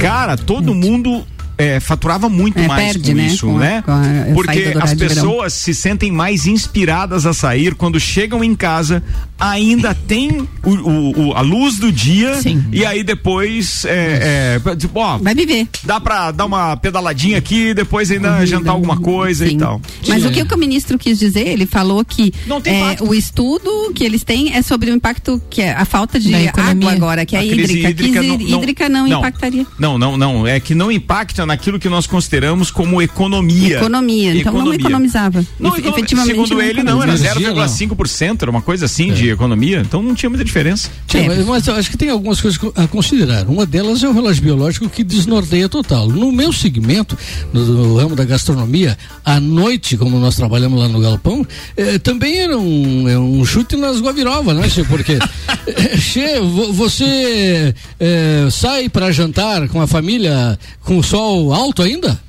Cara, 0.00 0.36
todo 0.36 0.74
mundo. 0.74 1.26
É, 1.62 1.80
faturava 1.80 2.28
muito 2.28 2.58
É, 2.58 2.66
mais 2.66 2.92
perde, 2.92 3.10
com 3.12 3.16
né, 3.16 3.26
isso, 3.26 3.46
com 3.46 3.56
a- 3.56 3.60
né? 3.60 3.82
com 3.82 3.90
a 3.92 4.02
saída 4.04 4.32
Porque 4.34 4.74
as 4.80 4.94
pessoas 4.94 5.52
se 5.52 5.74
sentem 5.74 6.10
mais 6.10 6.46
inspiradas 6.46 7.26
a 7.26 7.32
sair 7.32 7.74
quando 7.74 7.98
chegam 8.00 8.42
em 8.42 8.54
casa, 8.54 9.02
ainda 9.38 9.94
tem 10.06 10.48
o, 10.64 10.70
o- 10.70 11.28
o- 11.28 11.32
a 11.34 11.40
luz 11.40 11.78
do 11.78 11.90
dia 11.92 12.34
Sim. 12.40 12.64
e 12.72 12.84
aí 12.84 13.02
depois 13.02 13.84
é, 13.84 14.58
é, 14.64 14.76
tipo, 14.76 14.98
ó, 15.00 15.18
Vai 15.18 15.34
viver. 15.34 15.66
dá 15.84 16.00
pra 16.00 16.30
dar 16.30 16.46
uma 16.46 16.76
pedaladinha 16.76 17.38
aqui, 17.38 17.74
depois 17.74 18.10
ainda 18.10 18.44
jantar 18.46 18.72
alguma 18.72 18.96
coisa 18.98 19.46
Sim. 19.46 19.54
e 19.54 19.58
tal. 19.58 19.80
Mas 20.08 20.22
Sim. 20.22 20.28
o 20.28 20.32
que 20.32 20.54
o 20.54 20.58
ministro 20.58 20.98
quis 20.98 21.18
dizer, 21.18 21.46
ele 21.46 21.66
falou 21.66 22.04
que 22.04 22.32
Não 22.46 22.60
tem 22.60 22.74
é, 22.92 22.96
o 23.00 23.14
estudo 23.14 23.92
que 23.94 24.04
eles 24.04 24.22
têm 24.22 24.54
é 24.54 24.62
sobre 24.62 24.90
o 24.90 24.94
impacto 24.94 25.40
que 25.50 25.62
é 25.62 25.72
a 25.72 25.84
falta 25.84 26.18
de 26.20 26.34
água 26.34 26.92
agora, 26.92 27.24
que 27.26 27.34
é 27.34 27.38
A 27.38 27.42
a 27.42 27.44
hídrica. 27.44 27.90
hídrica 27.90 28.20
A 28.20 28.22
não- 28.22 28.40
hídrica 28.40 28.88
não, 28.88 29.08
não. 29.08 29.18
impactaria. 29.18 29.66
Não, 29.78 29.98
não, 29.98 30.16
não. 30.16 30.46
É 30.46 30.60
que 30.60 30.74
não 30.74 30.90
impacta 30.92 31.44
naquilo 31.52 31.78
que 31.78 31.88
nós 31.88 32.06
consideramos 32.06 32.70
como 32.70 33.00
economia. 33.02 33.76
Economia. 33.76 34.34
Então 34.34 34.52
não 34.52 34.60
Economia. 34.60 34.80
economizava. 34.80 35.46
Não, 35.60 35.76
econom- 35.76 35.92
efetivamente 35.96 36.30
segundo 36.34 36.54
não 36.54 36.62
ele, 36.62 36.82
não, 36.82 37.02
era 37.02 37.12
economizava. 37.12 37.40
Energia, 37.40 37.54
não. 37.54 37.96
0,5%, 37.96 38.42
era 38.42 38.50
uma 38.50 38.62
coisa 38.62 38.86
assim 38.86 39.12
de 39.12 39.28
economia. 39.30 39.80
Então 39.80 40.02
não 40.02 40.14
tinha 40.14 40.30
muita 40.30 40.44
diferença. 40.44 40.90
Sim, 41.08 41.18
É. 41.18 41.26
mas, 41.28 41.46
mas 41.46 41.66
eu 41.66 41.74
acho 41.74 41.90
que 41.90 41.96
tem 41.96 42.08
algumas 42.10 42.40
coisas 42.40 42.58
co- 42.58 42.72
a 42.74 42.86
considerar. 42.88 43.46
Uma 43.46 43.66
delas 43.66 44.02
é 44.02 44.08
o 44.08 44.12
relógio 44.12 44.42
biológico 44.42 44.88
que 44.88 45.04
desnorteia 45.04 45.68
total. 45.68 46.08
No 46.08 46.32
meu 46.32 46.52
segmento, 46.52 47.16
no, 47.52 47.64
no 47.64 47.96
ramo 47.96 48.16
da 48.16 48.24
gastronomia, 48.24 48.96
à 49.24 49.38
noite, 49.38 49.96
como 49.96 50.18
nós 50.18 50.34
trabalhamos 50.36 50.78
lá 50.80 50.88
no 50.88 51.00
Galpão, 51.00 51.46
eh, 51.76 51.98
também 51.98 52.38
era 52.38 52.56
um, 52.58 53.08
é 53.08 53.18
um 53.18 53.44
chute 53.44 53.76
nas 53.76 54.00
guavirova, 54.00 54.54
né, 54.54 54.68
Che? 54.68 54.84
Porque, 54.84 55.18
eh, 55.66 55.96
Che, 55.98 56.40
vo- 56.40 56.72
você 56.72 57.74
eh, 58.00 58.48
sai 58.50 58.88
para 58.88 59.12
jantar 59.12 59.68
com 59.68 59.80
a 59.80 59.86
família 59.86 60.58
com 60.80 60.98
o 60.98 61.02
sol 61.02 61.31
alto 61.52 61.82
ainda? 61.82 62.20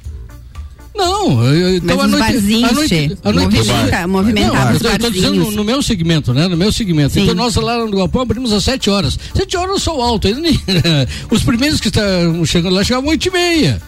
Não, 0.96 1.44
eu- 1.44 1.78
então 1.78 1.98
Mas 1.98 2.06
os 2.06 2.12
noite, 2.12 2.32
barzinhos, 2.34 2.70
à 2.70 2.74
noite, 2.74 3.18
à 3.24 3.32
noite 3.34 3.56
movimenta- 3.58 4.08
movimentava 4.08 4.66
Não, 4.80 4.92
eu 4.92 5.00
tô- 5.00 5.10
dizendo 5.10 5.36
no, 5.38 5.52
no 5.52 5.64
meu 5.64 5.82
segmento, 5.82 6.34
né? 6.36 6.48
No 6.48 6.56
meu 6.56 6.72
segmento. 6.72 7.14
Sim. 7.14 7.22
Então 7.24 7.34
nós 7.34 7.56
lá 7.56 7.78
no 7.84 7.90
Galpão 7.98 8.22
abrimos 8.22 8.54
às 8.54 8.64
7 8.64 8.92
horas. 8.92 9.18
7 9.34 9.58
horas 9.58 9.72
eu 9.72 9.80
sou 9.80 10.02
alto. 10.02 10.28
Os 11.32 11.42
primeiros 11.44 11.80
que 11.82 11.88
estavam 11.88 12.46
chegando 12.46 12.76
lá 12.76 12.84
chegavam 12.84 13.10
às 13.10 13.12
8 13.14 13.28
e 13.28 13.32
meia. 13.32 13.82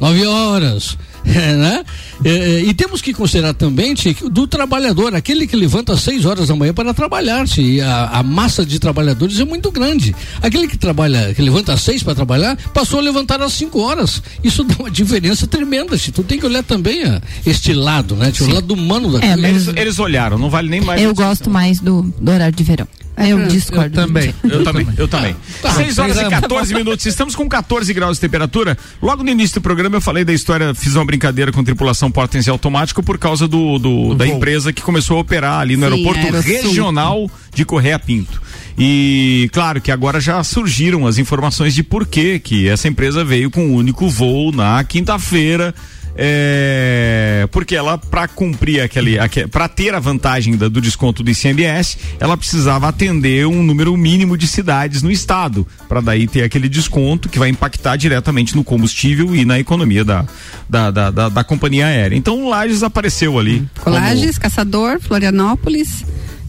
9 0.00 0.26
horas. 0.26 0.98
É, 1.26 1.54
né? 1.56 1.84
É, 2.24 2.60
e 2.60 2.72
temos 2.72 3.02
que 3.02 3.12
considerar 3.12 3.52
também 3.52 3.94
Tchê, 3.94 4.14
que 4.14 4.28
do 4.30 4.46
trabalhador, 4.46 5.14
aquele 5.14 5.46
que 5.46 5.56
levanta 5.56 5.92
às 5.92 6.00
6 6.02 6.24
horas 6.24 6.48
da 6.48 6.54
manhã 6.56 6.72
para 6.72 6.94
trabalhar. 6.94 7.46
Tchê, 7.46 7.62
e 7.62 7.80
a, 7.80 8.04
a 8.06 8.22
massa 8.22 8.64
de 8.64 8.78
trabalhadores 8.78 9.38
é 9.40 9.44
muito 9.44 9.70
grande. 9.70 10.14
Aquele 10.40 10.68
que 10.68 10.78
trabalha, 10.78 11.34
que 11.34 11.42
levanta 11.42 11.72
às 11.72 11.82
6 11.82 12.02
para 12.04 12.14
trabalhar, 12.14 12.56
passou 12.72 13.00
a 13.00 13.02
levantar 13.02 13.42
às 13.42 13.52
5 13.54 13.78
horas. 13.80 14.22
Isso 14.42 14.62
dá 14.64 14.76
uma 14.78 14.90
diferença 14.90 15.46
tremenda. 15.46 15.96
Tchê. 15.98 16.12
Tu 16.12 16.22
tem 16.22 16.38
que 16.38 16.46
olhar 16.46 16.62
também 16.62 17.02
a, 17.04 17.20
este 17.44 17.72
lado, 17.72 18.14
né? 18.14 18.32
O 18.40 18.52
lado 18.54 18.72
humano 18.74 19.12
da 19.12 19.18
É, 19.18 19.32
coisa. 19.32 19.48
Eles, 19.48 19.68
eles 19.76 19.98
olharam, 19.98 20.38
não 20.38 20.48
vale 20.48 20.68
nem 20.68 20.80
mais. 20.80 21.02
Eu 21.02 21.14
gosto 21.14 21.50
mais 21.50 21.80
do, 21.80 22.02
do 22.20 22.30
horário 22.30 22.54
de 22.54 22.62
verão. 22.62 22.86
Eu 23.18 23.46
discordo. 23.46 23.94
também. 23.94 24.34
Eu 24.44 24.62
também, 24.62 24.86
eu 24.98 25.08
também. 25.08 25.34
Tá, 25.62 25.70
6 25.72 25.98
horas 25.98 26.16
e 26.16 26.18
seis 26.20 26.28
14 26.28 26.74
minutos, 26.74 27.06
estamos 27.06 27.34
com 27.34 27.48
14 27.48 27.92
graus 27.94 28.16
de 28.16 28.20
temperatura. 28.20 28.76
Logo 29.02 29.22
no 29.22 29.30
início 29.30 29.54
do 29.60 29.62
programa 29.62 29.96
eu 29.96 30.00
falei 30.00 30.24
da 30.24 30.32
história, 30.32 30.74
fiz 30.74 30.94
uma 30.94 31.04
brincadeira 31.04 31.50
com 31.50 31.64
tripulação 31.64 32.10
porta-em 32.10 32.42
automático 32.50 33.02
por 33.02 33.18
causa 33.18 33.48
do, 33.48 33.78
do- 33.78 34.14
da 34.14 34.26
empresa 34.26 34.72
que 34.72 34.82
começou 34.82 35.16
a 35.16 35.20
operar 35.20 35.60
ali 35.60 35.76
no 35.76 35.86
Sim, 35.86 35.92
aeroporto 35.92 36.20
Aerosul. 36.26 36.42
regional 36.52 37.30
de 37.54 37.64
Correia 37.64 37.98
Pinto. 37.98 38.42
E 38.78 39.48
claro 39.52 39.80
que 39.80 39.90
agora 39.90 40.20
já 40.20 40.42
surgiram 40.44 41.06
as 41.06 41.16
informações 41.16 41.74
de 41.74 41.82
por 41.82 42.06
que 42.06 42.38
que 42.38 42.68
essa 42.68 42.86
empresa 42.86 43.24
veio 43.24 43.50
com 43.50 43.66
um 43.68 43.74
único 43.74 44.08
voo 44.08 44.52
na 44.52 44.84
quinta-feira. 44.84 45.74
É, 46.18 47.48
porque 47.52 47.74
ela, 47.76 47.98
para 47.98 48.26
cumprir 48.28 48.80
aquele, 48.80 49.16
para 49.50 49.68
ter 49.68 49.94
a 49.94 49.98
vantagem 50.00 50.56
da- 50.56 50.68
do 50.68 50.80
desconto 50.80 51.22
do 51.22 51.30
ICMS, 51.30 51.96
ela 52.18 52.36
precisava 52.36 52.88
atender 52.88 53.46
um 53.46 53.62
número 53.62 53.96
mínimo 53.96 54.36
de 54.36 54.46
cidades 54.46 55.02
no 55.02 55.10
estado, 55.10 55.66
para 55.88 56.00
daí 56.00 56.26
ter 56.26 56.42
aquele 56.42 56.68
desconto 56.68 57.28
que 57.28 57.38
vai 57.38 57.48
impactar 57.48 57.96
diretamente 57.96 58.56
no 58.56 58.64
combustível 58.64 59.34
e 59.36 59.44
na 59.44 59.58
economia 59.58 60.04
da, 60.04 60.24
da, 60.68 60.90
da, 60.90 61.10
da- 61.10 61.28
da 61.28 61.44
companhia 61.44 61.86
aérea. 61.86 62.16
Então 62.16 62.48
Lages 62.48 62.82
apareceu 62.82 63.38
ali. 63.38 63.66
como- 63.80 63.96
Colages, 63.96 64.38
Caçador, 64.38 65.00
Florianópolis. 65.00 66.04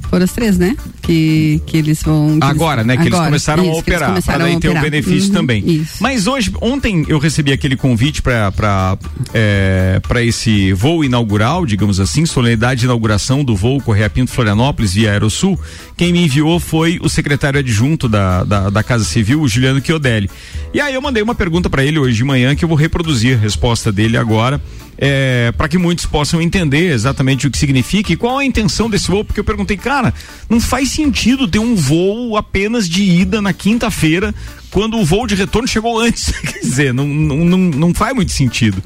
Foram 0.09 0.23
as 0.23 0.31
três, 0.31 0.57
né? 0.57 0.75
Que, 1.01 1.61
que 1.65 1.77
eles 1.77 2.01
vão. 2.01 2.39
que 2.39 2.45
Agora, 2.45 2.81
eles, 2.81 2.87
né? 2.87 2.95
Que 2.95 3.03
eles 3.03 3.13
agora, 3.13 3.27
começaram 3.27 3.63
isso, 3.63 3.71
a 3.71 3.75
eles 3.75 3.81
operar. 3.81 4.23
Para 4.23 4.37
daí 4.45 4.55
a 4.55 4.59
ter 4.59 4.69
o 4.69 4.81
benefício 4.81 5.29
Uhum, 5.29 5.35
também. 5.35 5.63
Isso. 5.65 5.97
Mas 6.01 6.27
hoje, 6.27 6.51
ontem 6.61 7.05
eu 7.07 7.19
recebi 7.19 7.51
aquele 7.51 7.75
convite 7.75 8.21
para 8.21 8.97
é, 9.33 9.99
esse 10.23 10.71
voo 10.73 11.03
inaugural, 11.03 11.65
digamos 11.65 11.99
assim, 11.99 12.25
solenidade 12.25 12.81
de 12.81 12.85
inauguração 12.85 13.43
do 13.43 13.55
voo 13.55 13.81
Correia 13.81 14.09
Pinto 14.09 14.31
Florianópolis 14.31 14.93
via 14.93 15.11
Aerosul. 15.11 15.59
Quem 15.95 16.11
me 16.13 16.23
enviou 16.23 16.59
foi 16.59 16.99
o 17.01 17.09
secretário 17.09 17.59
adjunto 17.59 18.07
da, 18.07 18.43
da, 18.43 18.69
da 18.69 18.83
Casa 18.83 19.03
Civil, 19.03 19.41
o 19.41 19.47
Juliano 19.47 19.81
Chiodelli. 19.83 20.29
E 20.73 20.79
aí 20.79 20.93
eu 20.93 21.01
mandei 21.01 21.21
uma 21.21 21.35
pergunta 21.35 21.69
para 21.69 21.83
ele 21.83 21.99
hoje 21.99 22.15
de 22.17 22.23
manhã 22.23 22.55
que 22.55 22.63
eu 22.63 22.69
vou 22.69 22.77
reproduzir 22.77 23.35
a 23.37 23.39
resposta 23.39 23.91
dele 23.91 24.17
agora. 24.17 24.61
É, 24.99 25.53
para 25.55 25.67
que 25.67 25.77
muitos 25.77 26.07
possam 26.07 26.41
entender 26.41 26.91
exatamente 26.91 27.45
o 27.45 27.51
que 27.51 27.57
significa 27.57 28.11
e 28.11 28.15
qual 28.15 28.39
a 28.39 28.45
intenção 28.45 28.89
desse 28.89 29.07
voo, 29.07 29.23
porque 29.23 29.39
eu 29.39 29.43
perguntei, 29.43 29.77
cara, 29.77 30.11
não 30.49 30.59
faz 30.59 30.89
sentido 30.89 31.47
ter 31.47 31.59
um 31.59 31.75
voo 31.75 32.35
apenas 32.35 32.89
de 32.89 33.03
ida 33.03 33.39
na 33.39 33.53
quinta-feira, 33.53 34.33
quando 34.71 34.97
o 34.97 35.05
voo 35.05 35.27
de 35.27 35.35
retorno 35.35 35.67
chegou 35.67 35.99
antes. 35.99 36.31
Quer 36.41 36.59
dizer, 36.59 36.93
não, 36.93 37.05
não, 37.07 37.57
não, 37.57 37.93
faz 37.93 38.15
muito 38.15 38.31
sentido. 38.31 38.81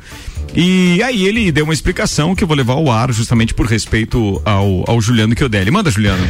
E 0.53 1.01
aí 1.01 1.25
ele 1.25 1.51
deu 1.51 1.63
uma 1.63 1.73
explicação 1.73 2.35
que 2.35 2.43
eu 2.43 2.47
vou 2.47 2.57
levar 2.57 2.73
ao 2.73 2.91
ar 2.91 3.11
justamente 3.13 3.53
por 3.53 3.65
respeito 3.65 4.41
ao, 4.43 4.83
ao 4.89 4.99
Juliano 4.99 5.33
Chiodelli. 5.37 5.71
Manda, 5.71 5.89
Juliano. 5.89 6.27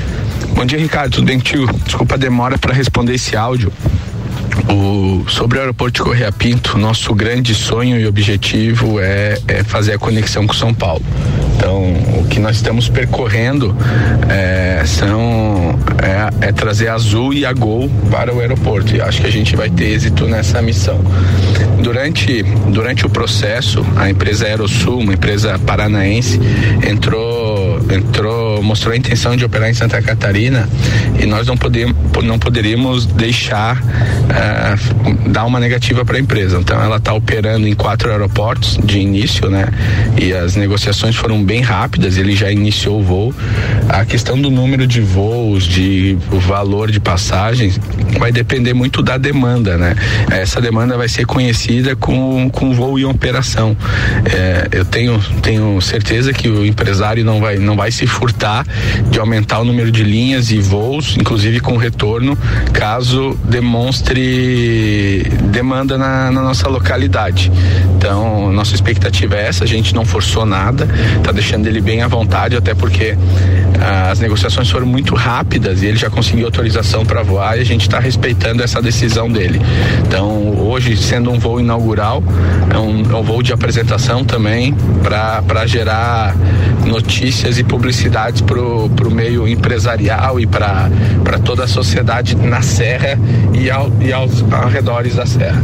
Bom 0.54 0.64
dia, 0.64 0.78
Ricardo. 0.78 1.14
Tudo 1.14 1.26
bem, 1.26 1.40
tio? 1.40 1.66
Desculpa 1.86 2.16
a 2.16 2.18
demora 2.18 2.58
para 2.58 2.74
responder 2.74 3.16
esse 3.16 3.36
áudio. 3.36 3.74
O, 4.70 5.30
sobre 5.30 5.58
o 5.58 5.62
aeroporto 5.62 5.96
de 5.96 6.02
Correia 6.02 6.32
Pinto, 6.32 6.78
nosso 6.78 7.14
grande 7.14 7.54
sonho 7.56 8.00
e 8.00 8.06
objetivo 8.06 9.00
é, 9.00 9.38
é 9.48 9.64
fazer 9.64 9.94
a 9.94 9.98
conexão 9.98 10.46
com 10.46 10.54
São 10.54 10.74
Paulo. 10.74 11.04
Então, 11.56 11.94
o 12.18 12.28
que 12.28 12.40
nós 12.40 12.56
estamos 12.56 12.90
percorrendo 12.90 13.76
é, 14.28 14.84
são, 14.86 15.78
é, 16.02 16.48
é 16.48 16.52
trazer 16.52 16.88
a 16.88 16.96
Azul 16.96 17.34
e 17.34 17.46
a 17.46 17.54
Gol 17.54 17.90
para 18.10 18.34
o 18.34 18.40
aeroporto. 18.40 18.96
E 18.96 19.02
acho 19.02 19.22
que 19.22 19.28
a 19.28 19.32
gente 19.32 19.56
vai 19.56 19.70
ter 19.70 19.86
êxito 19.86 20.26
nessa 20.26 20.60
missão. 20.62 21.00
Durante, 21.82 22.44
durante 22.70 23.06
o 23.06 23.10
processo, 23.10 23.86
a 23.96 24.10
empresa 24.10 24.46
Aerosul, 24.46 25.00
uma 25.00 25.14
empresa 25.14 25.60
paranaense, 25.60 26.40
entrou, 26.88 27.80
entrou, 27.92 28.51
mostrou 28.62 28.94
a 28.94 28.98
intenção 28.98 29.36
de 29.36 29.44
operar 29.46 29.70
em 29.70 29.74
Santa 29.74 30.02
Catarina 30.02 30.68
e 31.20 31.26
nós 31.26 31.48
não 31.48 31.58
podemos, 31.58 31.96
não 32.24 32.38
poderíamos 32.38 33.06
deixar 33.06 33.82
eh, 34.30 34.76
dar 35.28 35.46
uma 35.46 35.60
negativa 35.60 36.04
para 36.06 36.18
a 36.18 36.20
empresa. 36.20 36.58
Então 36.60 36.82
ela 36.82 36.98
está 36.98 37.14
operando 37.14 37.68
em 37.68 37.74
quatro 37.74 38.10
aeroportos 38.12 38.78
de 38.84 39.00
início, 39.00 39.50
né? 39.50 39.68
E 40.20 40.34
as 40.34 40.56
negociações 40.56 41.16
foram 41.16 41.44
bem 41.44 41.62
rápidas. 41.62 42.18
Ele 42.18 42.36
já 42.36 42.52
iniciou 42.52 43.00
o 43.00 43.04
voo. 43.04 43.34
A 43.90 44.06
questão 44.06 44.40
do 44.40 44.50
número 44.50 44.86
de 44.86 45.02
voos, 45.02 45.66
de 45.66 46.18
valor 46.32 46.92
de 46.92 47.00
passagens, 47.00 47.80
vai 48.18 48.32
depender 48.32 48.74
muito 48.74 49.02
da 49.02 49.18
demanda, 49.18 49.78
né? 49.78 49.96
Essa 50.30 50.62
demanda 50.62 50.98
vai 50.98 51.08
ser 51.08 51.26
conhecida 51.26 51.96
com 51.96 52.50
com 52.50 52.74
voo 52.74 53.00
em 53.00 53.06
operação. 53.06 53.76
Eh, 54.26 54.68
eu 54.72 54.86
tenho 54.86 55.20
tenho 55.42 55.80
certeza 55.82 56.34
que 56.34 56.50
o 56.50 56.66
empresário 56.66 57.24
não 57.24 57.40
vai 57.40 57.58
não 57.58 57.76
vai 57.76 57.92
se 57.92 58.06
furtar 58.08 58.51
de 59.10 59.20
aumentar 59.20 59.60
o 59.60 59.66
número 59.66 59.92
de 59.92 60.04
linhas 60.04 60.52
e 60.52 60.60
voos, 60.60 61.16
inclusive 61.18 61.60
com 61.60 61.78
retorno, 61.78 62.38
caso 62.74 63.38
demonstre 63.44 65.24
demanda 65.52 65.98
na, 65.98 66.32
na 66.32 66.42
nossa 66.42 66.68
localidade. 66.68 67.52
Então, 67.98 68.52
nossa 68.52 68.74
expectativa 68.76 69.36
é 69.36 69.48
essa, 69.48 69.64
a 69.64 69.68
gente 69.68 69.94
não 69.94 70.06
forçou 70.06 70.46
nada, 70.46 70.88
tá 71.24 71.32
deixando 71.32 71.68
ele 71.68 71.82
bem 71.82 72.02
à 72.02 72.08
vontade, 72.08 72.56
até 72.56 72.74
porque 72.74 73.18
ah, 73.80 74.12
as 74.12 74.20
negociações 74.20 74.70
foram 74.70 74.86
muito 74.86 75.16
rápidas 75.16 75.82
e 75.82 75.88
ele 75.88 75.98
já 75.98 76.10
conseguiu 76.10 76.46
autorização 76.46 77.06
para 77.06 77.24
voar 77.24 77.58
e 77.58 77.62
a 77.62 77.66
gente 77.66 77.82
está 77.82 78.00
respeitando 78.00 78.64
essa 78.64 78.82
decisão 78.82 79.32
dele. 79.32 79.62
Então, 80.08 80.56
hoje, 80.60 80.96
sendo 80.98 81.32
um 81.32 81.40
voo 81.40 81.60
inaugural, 81.60 82.24
é 82.74 82.78
um, 82.78 83.12
é 83.12 83.16
um 83.16 83.24
voo 83.24 83.42
de 83.42 83.54
apresentação 83.54 84.24
também 84.24 84.76
para 85.04 85.66
gerar 85.66 86.36
notícias 86.86 87.58
e 87.58 87.64
publicidades 87.64 88.41
para 88.42 88.60
o 88.60 89.12
meio 89.12 89.48
empresarial 89.48 90.40
e 90.40 90.46
para 90.46 90.90
toda 91.44 91.64
a 91.64 91.68
sociedade 91.68 92.36
na 92.36 92.62
Serra 92.62 93.18
e, 93.54 93.70
ao, 93.70 93.92
e 94.00 94.12
aos 94.12 94.44
arredores 94.52 95.16
da 95.16 95.26
Serra. 95.26 95.62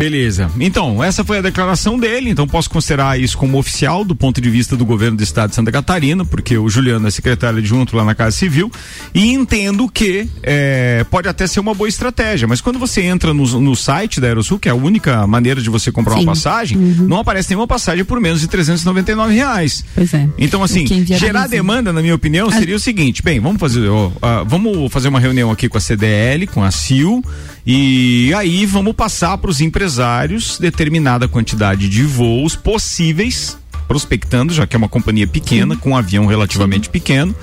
Beleza. 0.00 0.50
Então, 0.58 1.04
essa 1.04 1.22
foi 1.22 1.38
a 1.38 1.42
declaração 1.42 1.98
dele, 1.98 2.30
então 2.30 2.48
posso 2.48 2.70
considerar 2.70 3.20
isso 3.20 3.36
como 3.36 3.58
oficial 3.58 4.02
do 4.02 4.16
ponto 4.16 4.40
de 4.40 4.48
vista 4.48 4.74
do 4.74 4.86
governo 4.86 5.18
do 5.18 5.22
estado 5.22 5.50
de 5.50 5.56
Santa 5.56 5.70
Catarina, 5.70 6.24
porque 6.24 6.56
o 6.56 6.70
Juliano 6.70 7.06
é 7.06 7.10
secretário 7.10 7.58
adjunto 7.58 7.94
lá 7.94 8.02
na 8.02 8.14
Casa 8.14 8.34
Civil, 8.34 8.72
e 9.14 9.30
entendo 9.30 9.86
que 9.90 10.26
é, 10.42 11.04
pode 11.10 11.28
até 11.28 11.46
ser 11.46 11.60
uma 11.60 11.74
boa 11.74 11.86
estratégia, 11.86 12.48
mas 12.48 12.62
quando 12.62 12.78
você 12.78 13.02
entra 13.02 13.34
no, 13.34 13.60
no 13.60 13.76
site 13.76 14.22
da 14.22 14.28
Aerosul, 14.28 14.58
que 14.58 14.70
é 14.70 14.72
a 14.72 14.74
única 14.74 15.26
maneira 15.26 15.60
de 15.60 15.68
você 15.68 15.92
comprar 15.92 16.14
Sim. 16.14 16.22
uma 16.22 16.32
passagem, 16.32 16.78
não 16.78 17.18
aparece 17.18 17.50
nenhuma 17.50 17.66
passagem 17.66 18.02
por 18.02 18.18
menos 18.20 18.40
de 18.40 18.48
399 18.48 19.34
reais. 19.34 19.84
Pois 19.94 20.14
é. 20.14 20.26
Então, 20.38 20.62
assim, 20.64 20.86
gerar 21.04 21.46
demanda, 21.46 21.92
na 21.92 22.00
minha 22.00 22.14
opinião, 22.14 22.50
seria 22.50 22.76
o 22.76 22.80
seguinte: 22.80 23.22
bem, 23.22 23.38
vamos 23.38 23.60
fazer, 23.60 23.86
ó, 23.86 24.10
ah, 24.22 24.44
vamos 24.46 24.90
fazer 24.90 25.08
uma 25.08 25.20
reunião 25.20 25.50
aqui 25.50 25.68
com 25.68 25.76
a 25.76 25.80
CDL, 25.80 26.46
com 26.46 26.64
a 26.64 26.70
CIL, 26.70 27.22
e 27.66 28.32
aí 28.34 28.64
vamos 28.66 28.94
passar 28.94 29.36
para 29.38 29.50
os 29.50 29.60
empresários 29.60 30.58
determinada 30.58 31.28
quantidade 31.28 31.88
de 31.88 32.02
voos 32.02 32.56
possíveis, 32.56 33.58
prospectando, 33.86 34.52
já 34.52 34.66
que 34.66 34.76
é 34.76 34.78
uma 34.78 34.88
companhia 34.88 35.26
pequena, 35.26 35.76
com 35.76 35.90
um 35.90 35.96
avião 35.96 36.26
relativamente 36.26 36.88
pequeno. 36.88 37.34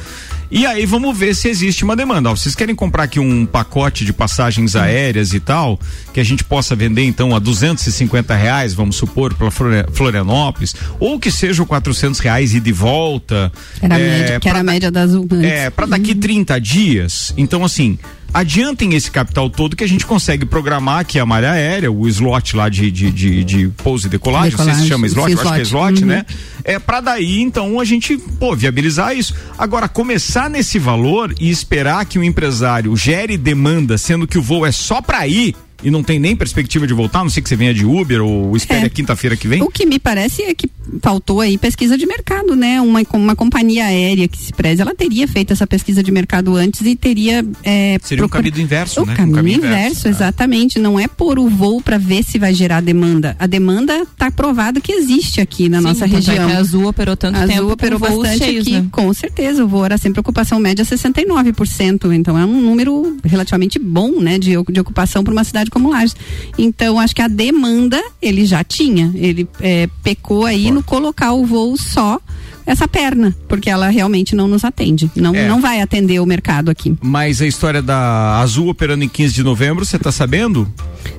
E 0.50 0.66
aí 0.66 0.86
vamos 0.86 1.18
ver 1.18 1.36
se 1.36 1.50
existe 1.50 1.84
uma 1.84 1.96
demanda. 1.96 2.30
Ó, 2.30 2.36
vocês 2.36 2.56
querem 2.56 2.74
comprar 2.74 3.04
aqui 3.04 3.20
um 3.20 3.46
pacote 3.46 4.06
de 4.06 4.14
passagens 4.14 4.76
aéreas 4.76 5.34
e 5.34 5.42
tal, 5.42 5.78
que 6.14 6.22
a 6.22 6.24
gente 6.24 6.44
possa 6.44 6.74
vender 6.74 7.04
então 7.04 7.36
a 7.36 7.40
250 7.40 8.34
reais, 8.34 8.74
vamos 8.74 8.96
supor, 8.96 9.34
para 9.34 9.52
Florianópolis, 9.92 10.74
ou 11.00 11.20
que 11.20 11.30
seja 11.30 11.62
o 11.62 11.66
400 11.66 12.20
reais 12.22 12.56
e 12.56 12.62
de 12.62 12.72
volta. 12.72 13.52
Era 13.82 14.00
é, 14.00 14.20
média, 14.20 14.40
que 14.40 14.50
era 14.50 14.60
a 14.60 14.64
média 14.64 14.90
das 14.90 15.12
antes. 15.12 15.44
é, 15.44 15.70
para 15.70 15.86
daqui 15.86 16.16
30 16.16 16.62
dias. 16.62 17.34
Então, 17.36 17.66
assim, 17.66 18.00
adiantem 18.40 18.94
esse 18.94 19.10
capital 19.10 19.50
todo 19.50 19.76
que 19.76 19.84
a 19.84 19.88
gente 19.88 20.06
consegue 20.06 20.46
programar 20.46 21.00
aqui 21.00 21.20
a 21.20 21.26
malha 21.26 21.52
aérea, 21.52 21.92
o 21.92 22.08
slot 22.08 22.56
lá 22.56 22.70
de, 22.70 22.92
de, 22.92 23.12
de, 23.12 23.44
de 23.44 23.68
pouso 23.70 24.08
e 24.08 24.10
decolagem, 24.10 24.52
não 24.52 24.66
sei 24.66 24.74
se 24.76 24.82
Decolagem, 24.82 24.88
chama 24.90 25.08
slot, 25.08 25.32
eu 25.32 25.40
acho 25.42 25.54
que 25.54 25.60
é 25.60 25.64
slot. 25.64 25.94
slot, 25.94 26.02
Uhum. 26.02 26.08
né? 26.08 26.26
É 26.64 26.80
para 26.80 27.00
daí, 27.02 27.42
então, 27.42 27.80
a 27.80 27.86
gente, 27.86 28.18
pô, 28.40 28.56
viabilizar 28.56 29.16
isso. 29.16 29.34
Agora, 29.58 29.88
começar 29.88 30.50
nesse 30.50 30.78
valor 30.78 31.34
e 31.40 31.50
esperar 31.50 32.06
que 32.06 32.20
o 32.20 32.24
empresário 32.24 32.96
gere 32.96 33.38
demanda, 33.38 33.98
sendo 33.98 34.28
que 34.28 34.38
o 34.38 34.42
voo 34.42 34.66
é 34.66 34.72
só 34.72 35.02
para 35.02 35.26
ir, 35.28 35.56
e 35.84 35.92
não 35.92 36.04
tem 36.04 36.20
nem 36.20 36.36
perspectiva 36.36 36.88
de 36.88 36.94
voltar, 36.94 37.20
a 37.20 37.24
não 37.24 37.30
sei 37.30 37.42
que 37.44 37.50
você 37.50 37.56
venha 37.56 37.74
de 37.74 37.86
Uber 37.86 38.22
ou 38.22 38.56
espere 38.56 38.82
É. 38.82 38.86
a 38.86 38.90
quinta-feira 38.90 39.36
que 39.36 39.48
vem? 39.48 39.62
O 39.62 39.70
que 39.70 39.86
me 39.86 40.00
parece 40.00 40.44
é 40.44 40.54
que 40.54 40.70
faltou 41.02 41.42
aí 41.42 41.58
pesquisa 41.58 41.98
de 41.98 42.06
mercado, 42.06 42.56
né? 42.56 42.80
Uma, 42.82 43.02
uma 43.14 43.36
companhia 43.36 43.86
aérea 43.86 44.28
que 44.28 44.38
se 44.38 44.54
preze, 44.54 44.82
ela 44.82 44.96
teria 44.96 45.28
feito 45.28 45.54
essa 45.54 45.68
pesquisa 45.68 46.02
de 46.02 46.12
mercado 46.12 46.56
antes 46.56 46.82
e 46.82 46.96
teria. 46.96 47.46
É, 47.64 47.98
Seria 48.02 48.26
o 48.26 48.30
caminho 48.30 48.60
inverso, 48.60 49.02
o 49.02 49.06
né? 49.06 49.16
Caminho, 49.16 49.36
caminho 49.36 49.58
inverso, 49.58 49.76
inverso, 49.78 50.08
é. 50.08 50.12
exatamente. 50.12 50.80
Não 50.80 51.00
é 51.00 51.08
pôr 51.08 51.38
o 51.40 51.50
voo 51.50 51.82
para 51.82 51.98
ver 51.98 52.24
se 52.24 52.40
vai 52.40 52.54
gerar 52.54 52.82
demanda. 52.82 53.36
A 53.40 53.46
demanda 53.48 53.94
está 54.02 54.32
provado 54.32 54.80
que 54.82 54.92
existe 54.92 55.42
aqui 55.42 55.70
na 55.70 55.80
Sim, 55.80 55.84
nossa 55.84 56.00
tanto 56.08 56.14
é 56.14 56.16
região. 56.34 56.50
a 56.50 56.58
Azul 56.58 56.88
operou 56.88 57.16
tanto 57.18 57.36
a 57.38 57.42
tempo 57.42 57.54
Azul 57.54 57.68
com 57.68 57.74
operou 57.74 58.00
bastante 58.00 58.38
cheios, 58.40 58.68
aqui, 58.68 58.80
né? 58.80 58.88
com 58.92 59.14
certeza. 59.14 59.64
O 59.64 59.68
voo 59.68 59.86
era 59.86 59.98
sempre 59.98 60.20
ocupação 60.20 60.60
média 60.60 60.84
69%. 60.86 62.14
Então 62.14 62.38
é 62.38 62.46
um 62.46 62.62
número 62.62 63.18
relativamente 63.24 63.80
bom, 63.80 64.20
né, 64.22 64.38
de, 64.40 64.52
de 64.72 64.80
ocupação 64.80 65.24
para 65.24 65.34
uma 65.34 65.44
cidade 65.44 65.67
como 65.70 65.90
Lages. 65.90 66.16
Então 66.58 67.00
acho 67.00 67.16
que 67.16 67.22
a 67.22 67.28
demanda 67.28 68.02
ele 68.22 68.46
já 68.46 68.64
tinha. 68.64 69.12
Ele 69.16 69.48
é, 69.60 69.88
pecou 70.04 70.46
aí 70.46 70.72
no 70.72 70.84
colocar 70.84 71.34
o 71.34 71.46
voo 71.46 71.78
só 71.78 72.20
essa 72.68 72.88
perna, 72.88 73.34
porque 73.48 73.70
ela 73.70 73.88
realmente 73.90 74.36
não 74.36 74.48
nos 74.48 74.64
atende. 74.64 75.10
Não, 75.16 75.34
É. 75.34 75.48
não 75.48 75.60
vai 75.60 75.82
atender 75.82 76.20
o 76.20 76.26
mercado 76.26 76.70
aqui. 76.70 76.96
Mas 77.02 77.42
a 77.42 77.48
história 77.48 77.82
da 77.82 78.40
Azul 78.40 78.68
operando 78.70 79.04
em 79.04 79.10
15 79.10 79.34
de 79.34 79.44
novembro, 79.44 79.84
você 79.86 79.98
tá 79.98 80.12
sabendo? 80.12 80.68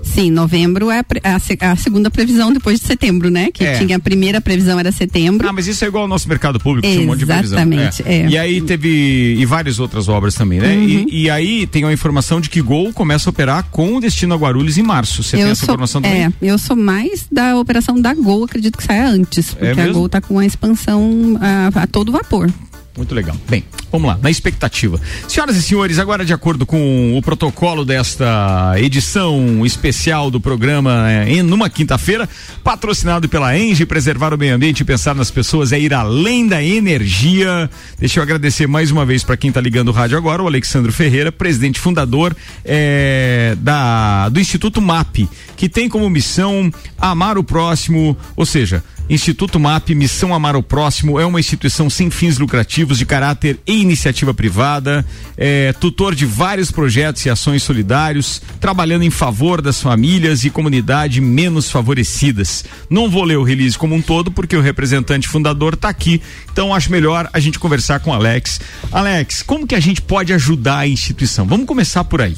Sim, 0.02 0.30
novembro 0.30 0.90
é 0.90 1.00
a, 1.22 1.34
a 1.36 1.38
se- 1.38 1.58
a 1.60 1.74
segunda 1.76 2.10
previsão 2.10 2.52
depois 2.52 2.78
de 2.80 2.86
setembro, 2.86 3.30
né? 3.30 3.50
Que 3.52 3.64
É. 3.64 3.78
tinha 3.78 3.96
a 3.96 4.00
primeira 4.00 4.40
previsão 4.40 4.78
era 4.78 4.90
setembro. 4.92 5.48
Ah, 5.48 5.52
mas 5.52 5.66
isso 5.66 5.84
é 5.84 5.88
igual 5.88 6.02
ao 6.02 6.08
nosso 6.08 6.28
mercado 6.28 6.58
público, 6.60 6.86
tinha 6.86 7.00
um 7.02 7.06
monte 7.06 7.20
de 7.20 7.26
previsão. 7.26 7.58
Exatamente, 7.58 8.02
é. 8.06 8.28
E 8.28 8.36
aí 8.38 8.60
teve. 8.60 9.36
E 9.38 9.44
várias 9.46 9.78
outras 9.78 10.08
obras 10.08 10.34
também, 10.34 10.60
né? 10.60 10.74
Uhum. 10.74 11.06
E, 11.08 11.22
e 11.24 11.30
aí 11.30 11.66
tem 11.66 11.84
a 11.84 11.92
informação 11.92 12.40
de 12.40 12.50
que 12.50 12.60
Gol 12.60 12.92
começa 12.92 13.28
a 13.28 13.30
operar 13.30 13.64
com 13.70 13.96
o 13.96 14.00
destino 14.00 14.34
a 14.34 14.36
Guarulhos 14.36 14.76
em 14.78 14.82
março. 14.82 15.22
Você 15.22 15.36
tem 15.36 15.46
essa 15.46 15.54
sou, 15.64 15.74
informação 15.74 16.02
também? 16.02 16.24
É, 16.24 16.32
eu 16.42 16.58
sou 16.58 16.76
mais 16.76 17.26
da 17.30 17.56
operação 17.56 18.00
da 18.00 18.12
Gol, 18.14 18.44
acredito 18.44 18.76
que 18.76 18.84
saia 18.84 19.08
antes, 19.08 19.52
porque 19.54 19.80
a 19.80 19.84
É? 19.86 19.92
Gol 19.92 20.08
tá 20.08 20.20
com 20.20 20.38
a 20.38 20.44
expansão 20.46 21.37
a, 21.40 21.82
a 21.82 21.86
todo 21.86 22.12
vapor. 22.12 22.50
Muito 22.98 23.14
legal. 23.14 23.36
Bem, 23.48 23.62
vamos 23.92 24.08
lá, 24.08 24.18
na 24.20 24.28
expectativa. 24.28 25.00
Senhoras 25.28 25.54
e 25.54 25.62
senhores, 25.62 26.00
agora 26.00 26.24
de 26.24 26.32
acordo 26.32 26.66
com 26.66 27.16
o 27.16 27.22
protocolo 27.22 27.84
desta 27.84 28.74
edição 28.76 29.64
especial 29.64 30.32
do 30.32 30.40
programa 30.40 31.08
é, 31.08 31.30
em 31.30 31.42
numa 31.44 31.70
quinta-feira, 31.70 32.28
patrocinado 32.64 33.28
pela 33.28 33.56
Enge, 33.56 33.86
preservar 33.86 34.34
o 34.34 34.38
meio 34.38 34.56
ambiente 34.56 34.80
e 34.80 34.84
pensar 34.84 35.14
nas 35.14 35.30
pessoas 35.30 35.70
é 35.72 35.78
ir 35.78 35.94
além 35.94 36.48
da 36.48 36.60
energia. 36.60 37.70
Deixa 38.00 38.18
eu 38.18 38.24
agradecer 38.24 38.66
mais 38.66 38.90
uma 38.90 39.06
vez 39.06 39.22
para 39.22 39.36
quem 39.36 39.46
está 39.48 39.60
ligando 39.60 39.90
o 39.90 39.92
rádio 39.92 40.18
agora, 40.18 40.42
o 40.42 40.48
Alexandre 40.48 40.90
Ferreira, 40.90 41.30
presidente 41.30 41.78
fundador 41.78 42.36
é, 42.64 43.56
da 43.60 44.28
do 44.28 44.40
Instituto 44.40 44.82
MAP, 44.82 45.28
que 45.56 45.68
tem 45.68 45.88
como 45.88 46.10
missão 46.10 46.68
amar 46.98 47.38
o 47.38 47.44
próximo, 47.44 48.16
ou 48.34 48.44
seja, 48.44 48.82
Instituto 49.08 49.58
MAP, 49.58 49.94
Missão 49.94 50.34
Amar 50.34 50.54
o 50.54 50.62
Próximo, 50.62 51.18
é 51.18 51.24
uma 51.24 51.40
instituição 51.40 51.88
sem 51.88 52.10
fins 52.10 52.38
lucrativos 52.38 52.98
de 52.98 53.06
caráter 53.06 53.58
e 53.66 53.80
iniciativa 53.80 54.34
privada, 54.34 55.04
é 55.36 55.72
tutor 55.72 56.14
de 56.14 56.26
vários 56.26 56.70
projetos 56.70 57.24
e 57.24 57.30
ações 57.30 57.62
solidários, 57.62 58.42
trabalhando 58.60 59.04
em 59.04 59.10
favor 59.10 59.62
das 59.62 59.80
famílias 59.80 60.44
e 60.44 60.50
comunidade 60.50 61.22
menos 61.22 61.70
favorecidas. 61.70 62.66
Não 62.90 63.08
vou 63.08 63.24
ler 63.24 63.38
o 63.38 63.44
release 63.44 63.78
como 63.78 63.94
um 63.94 64.02
todo, 64.02 64.30
porque 64.30 64.56
o 64.56 64.60
representante 64.60 65.26
fundador 65.26 65.72
está 65.72 65.88
aqui, 65.88 66.20
então 66.52 66.74
acho 66.74 66.92
melhor 66.92 67.30
a 67.32 67.40
gente 67.40 67.58
conversar 67.58 68.00
com 68.00 68.10
o 68.10 68.14
Alex. 68.14 68.60
Alex, 68.92 69.42
como 69.42 69.66
que 69.66 69.74
a 69.74 69.80
gente 69.80 70.02
pode 70.02 70.34
ajudar 70.34 70.80
a 70.80 70.86
instituição? 70.86 71.46
Vamos 71.46 71.66
começar 71.66 72.04
por 72.04 72.20
aí. 72.20 72.36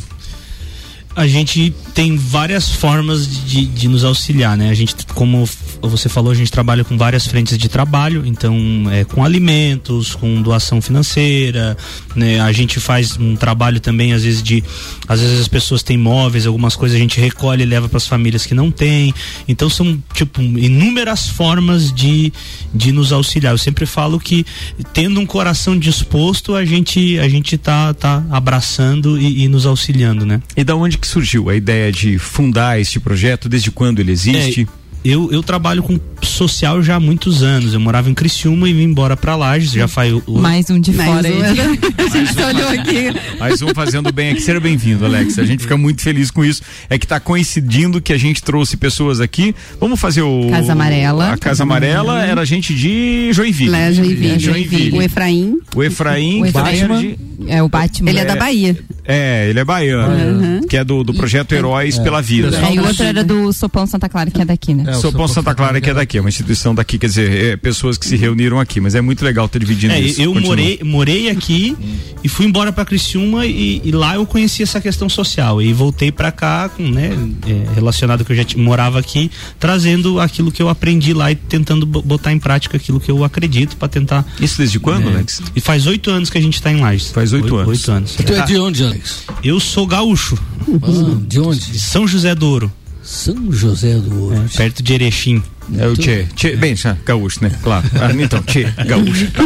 A 1.17 1.27
gente 1.27 1.75
tem 1.93 2.17
várias 2.17 2.69
formas 2.71 3.27
de, 3.45 3.67
de 3.67 3.89
nos 3.89 4.05
auxiliar, 4.05 4.57
né? 4.57 4.71
A 4.71 4.75
gente, 4.75 4.95
como 5.13 5.49
você 5.83 6.09
falou, 6.09 6.31
a 6.31 6.35
gente 6.35 6.53
trabalha 6.53 6.85
com 6.85 6.97
várias 6.97 7.27
frentes 7.27 7.59
de 7.59 7.69
trabalho, 7.69 8.25
então 8.25 8.57
é 8.93 9.05
com 9.05 9.25
alimentos, 9.25 10.15
com 10.15 10.41
doação 10.41 10.81
financeira, 10.81 11.77
né? 12.15 12.41
A 12.41 12.53
gente 12.53 12.79
faz 12.79 13.19
um 13.19 13.35
trabalho 13.35 13.81
também 13.81 14.13
às 14.13 14.23
vezes 14.23 14.41
de, 14.41 14.63
às 15.09 15.21
vezes 15.21 15.41
as 15.41 15.49
pessoas 15.49 15.83
têm 15.83 15.97
móveis, 15.97 16.47
algumas 16.47 16.77
coisas 16.77 16.97
a 16.97 17.01
gente 17.01 17.21
recolhe 17.21 17.65
e 17.65 17.67
leva 17.67 17.89
para 17.89 17.99
as 17.99 18.07
famílias 18.07 18.47
que 18.47 18.55
não 18.55 18.71
têm. 18.71 19.13
Então 19.49 19.69
são 19.69 20.01
tipo 20.15 20.41
inúmeras 20.41 21.29
formas 21.29 21.93
de, 21.93 22.33
de 22.73 22.93
nos 22.93 23.13
auxiliar. 23.13 23.53
Eu 23.53 23.59
sempre 23.59 23.85
falo 23.85 24.21
que 24.21 24.47
tendo 24.93 25.19
um 25.19 25.27
coração 25.27 25.77
disposto, 25.77 26.55
a 26.55 26.65
gente 26.65 27.19
a 27.19 27.29
gente 27.29 27.59
tá 27.59 27.93
tá 27.95 28.25
abraçando 28.31 29.21
e, 29.21 29.43
e 29.43 29.49
nos 29.49 29.67
auxiliando, 29.67 30.25
né? 30.25 30.41
E 30.57 30.63
da 30.63 30.77
onde 30.77 31.00
que 31.01 31.07
surgiu 31.07 31.49
a 31.49 31.57
ideia 31.57 31.91
de 31.91 32.19
fundar 32.19 32.81
este 32.81 33.01
projeto? 33.01 33.49
Desde 33.49 33.71
quando 33.71 34.01
ele 34.01 34.13
existe? 34.13 34.69
É, 35.05 35.09
eu, 35.09 35.31
eu 35.33 35.43
trabalho 35.43 35.83
com 35.83 35.99
social 36.23 36.83
já 36.83 36.97
há 36.97 37.01
muitos 37.01 37.43
anos. 37.43 37.73
Eu 37.75 37.81
morava 37.81 38.11
em 38.11 38.15
Criciúma 38.15 38.69
e 38.69 38.73
vim 38.73 38.85
embora 38.85 39.17
pra 39.17 39.35
Lages. 39.37 39.73
Já 39.73 39.89
faz. 39.89 40.13
o- 40.27 40.39
Mais 40.39 40.69
um 40.71 40.79
de 40.79 40.93
Mais 40.93 41.09
fora 41.11 41.29
um, 41.29 41.43
aí. 41.43 41.59
a 41.99 42.09
gente 42.09 42.35
só 42.35 42.47
olhou 42.49 42.69
aqui. 42.69 43.39
Mais 43.39 43.63
um 43.63 43.69
fazendo 43.75 44.13
bem 44.13 44.31
aqui. 44.33 44.41
Seja 44.43 44.61
bem-vindo, 44.61 45.05
Alex. 45.05 45.39
A 45.39 45.45
gente 45.45 45.63
fica 45.63 45.77
muito 45.77 46.03
feliz 46.03 46.31
com 46.31 46.45
isso. 46.45 46.63
É 46.89 46.99
que 46.99 47.05
está 47.05 47.19
coincidindo 47.19 48.01
que 48.01 48.13
a 48.13 48.19
gente 48.19 48.43
trouxe 48.43 48.77
pessoas 48.77 49.21
aqui. 49.21 49.55
Vamos 49.81 49.99
fazer 50.01 50.23
o. 50.23 50.49
Casa 50.51 50.73
Amarela. 50.73 51.33
A 51.33 51.39
Casa 51.39 51.63
Amarela 51.63 52.23
era 52.25 52.45
gente 52.45 52.75
de 52.75 53.31
Joinville. 53.33 53.71
Lá, 53.71 53.91
Joinville. 53.93 54.39
Joinville. 54.39 54.99
O 54.99 55.03
Efraim. 55.03 55.59
O 55.75 55.83
Efraim. 55.83 56.43
O 56.43 56.47
Efraim. 56.47 56.79
Batman 56.89 57.15
É 57.49 57.63
o 57.63 57.69
Batman. 57.69 58.11
Ele 58.11 58.19
é 58.19 58.25
da 58.25 58.37
Bahia. 58.37 58.79
É, 59.05 59.49
ele 59.49 59.59
é 59.59 59.65
baiano. 59.65 60.41
Uhum. 60.41 60.61
Que 60.69 60.77
é 60.77 60.85
do, 60.85 61.03
do 61.03 61.13
projeto 61.15 61.53
Heróis 61.53 61.99
pela 61.99 62.21
Vida. 62.21 62.49
É, 62.57 62.75
e 62.75 62.79
o 62.79 62.87
outro 62.87 63.03
era 63.03 63.25
do 63.25 63.53
Sopão 63.53 63.87
Santa 63.87 64.09
Clara, 64.09 64.31
que 64.31 64.41
é 64.41 64.45
daqui, 64.45 64.75
né? 64.75 64.90
É, 64.91 64.97
o 64.97 65.01
Sopão 65.01 65.29
Santa 65.29 65.55
Clara, 65.55 65.81
que 65.81 65.89
é 65.91 65.95
daqui, 65.95 66.19
é 66.19 66.21
uma 66.21 66.29
instituição 66.29 66.75
daqui, 66.75 66.99
quer 66.99 67.07
dizer, 67.07 67.45
é 67.53 67.57
pessoas 67.57 67.97
que 67.99 68.07
se 68.07 68.17
reuniram 68.17 68.59
aqui, 68.61 68.81
mas 68.81 68.95
é 68.95 69.01
muito 69.01 69.25
legal 69.25 69.49
ter 69.49 69.59
dividido 69.59 69.93
É, 69.93 70.01
isso. 70.01 70.21
eu 70.21 70.33
Continua. 70.33 70.49
morei, 70.57 70.81
morei 70.83 71.31
aqui 71.31 71.77
e 72.23 72.29
fui 72.29 72.47
embora 72.47 72.73
pra 72.73 72.85
Criciúma 72.85 73.47
e, 73.47 73.81
e 73.85 73.91
lá 73.93 74.15
eu 74.15 74.27
conheci 74.27 74.63
essa 74.63 74.81
questão 74.81 75.09
social 75.09 75.61
e 75.63 75.73
voltei 75.73 76.11
pra 76.13 76.31
cá 76.33 76.69
com, 76.69 76.83
né, 76.89 77.11
é, 77.47 77.75
relacionado 77.75 78.25
que 78.25 78.33
eu 78.33 78.37
já 78.37 78.45
morava 78.57 78.99
aqui, 78.99 79.31
trazendo 79.59 80.21
aquilo 80.21 80.51
que 80.53 80.63
eu 80.63 80.69
aprendi 80.69 81.13
lá 81.13 81.31
e 81.31 81.35
tentando 81.37 81.85
bo- 81.87 82.03
botar 82.03 82.33
em 82.33 82.39
prática 82.39 82.77
aquilo 82.77 83.01
que 83.01 83.11
eu 83.11 83.25
acredito 83.25 83.77
pra 83.77 83.89
tentar. 83.89 84.27
Isso 84.41 84.59
desde 84.59 84.79
quando, 84.79 85.09
É. 85.09 85.13
Alex? 85.15 85.43
E 85.55 85.61
faz 85.61 85.87
oito 85.87 86.11
anos 86.11 86.31
que 86.31 86.39
a 86.39 86.41
gente 86.41 86.61
tá 86.61 86.71
em 86.73 86.81
Lages. 86.81 87.11
Faz 87.11 87.33
oito 87.33 87.57
anos. 87.57 87.69
Oito 87.69 87.91
anos. 87.91 88.15
Tu 88.15 88.33
é 88.33 88.45
de 88.45 88.57
onde, 88.59 88.83
Alex? 88.85 89.25
Eu 89.43 89.59
sou 89.61 89.87
gaúcho, 89.87 90.39
Ah, 90.83 91.17
de 91.27 91.41
onde? 91.41 91.71
de 91.73 91.79
São 91.79 92.07
José 92.07 92.35
do 92.35 92.47
Ouro, 92.49 92.73
São 93.03 93.51
José 93.51 93.95
do 93.99 94.25
Ouro. 94.25 94.49
perto 94.57 94.83
de 94.83 94.95
Erechim. 94.95 95.43
É 95.79 95.87
o 95.87 95.97
Tchê. 95.97 96.27
Tchê 96.35 96.57
bem, 96.57 96.75
gaúcho, 97.05 97.39
né? 97.45 97.51
Claro. 97.63 97.89
Ah, 97.95 98.11
então, 98.21 98.43
Tchê, 98.43 98.65
gaúcho. 98.87 99.31
Tá, 99.31 99.45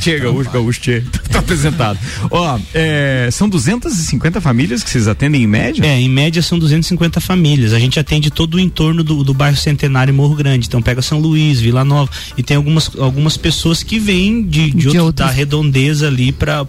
tchê, 0.00 0.18
gaúcho, 0.18 0.50
gaúcho, 0.50 0.80
Tchê. 0.80 1.02
Tá 1.30 1.38
apresentado. 1.38 1.98
Ó, 2.30 2.58
é, 2.74 3.28
são 3.32 3.48
250 3.48 4.40
famílias 4.40 4.82
que 4.82 4.90
vocês 4.90 5.08
atendem 5.08 5.42
em 5.42 5.46
média? 5.46 5.84
É, 5.84 5.98
em 6.00 6.08
média 6.08 6.42
são 6.42 6.58
250 6.58 7.20
famílias. 7.20 7.72
A 7.72 7.78
gente 7.78 7.98
atende 7.98 8.30
todo 8.30 8.54
o 8.56 8.60
entorno 8.60 9.02
do, 9.02 9.24
do 9.24 9.32
bairro 9.32 9.56
Centenário 9.56 10.12
e 10.12 10.14
Morro 10.14 10.34
Grande. 10.34 10.66
Então 10.66 10.82
pega 10.82 11.00
São 11.02 11.18
Luís, 11.18 11.60
Vila 11.60 11.84
Nova. 11.84 12.10
E 12.36 12.42
tem 12.42 12.56
algumas, 12.56 12.90
algumas 12.98 13.36
pessoas 13.36 13.82
que 13.82 13.98
vêm 13.98 14.42
de, 14.42 14.70
de, 14.70 14.88
outro- 14.88 15.04
outros. 15.04 15.26
da 15.28 15.32
redondeza 15.32 16.06
ali 16.08 16.32
para 16.32 16.62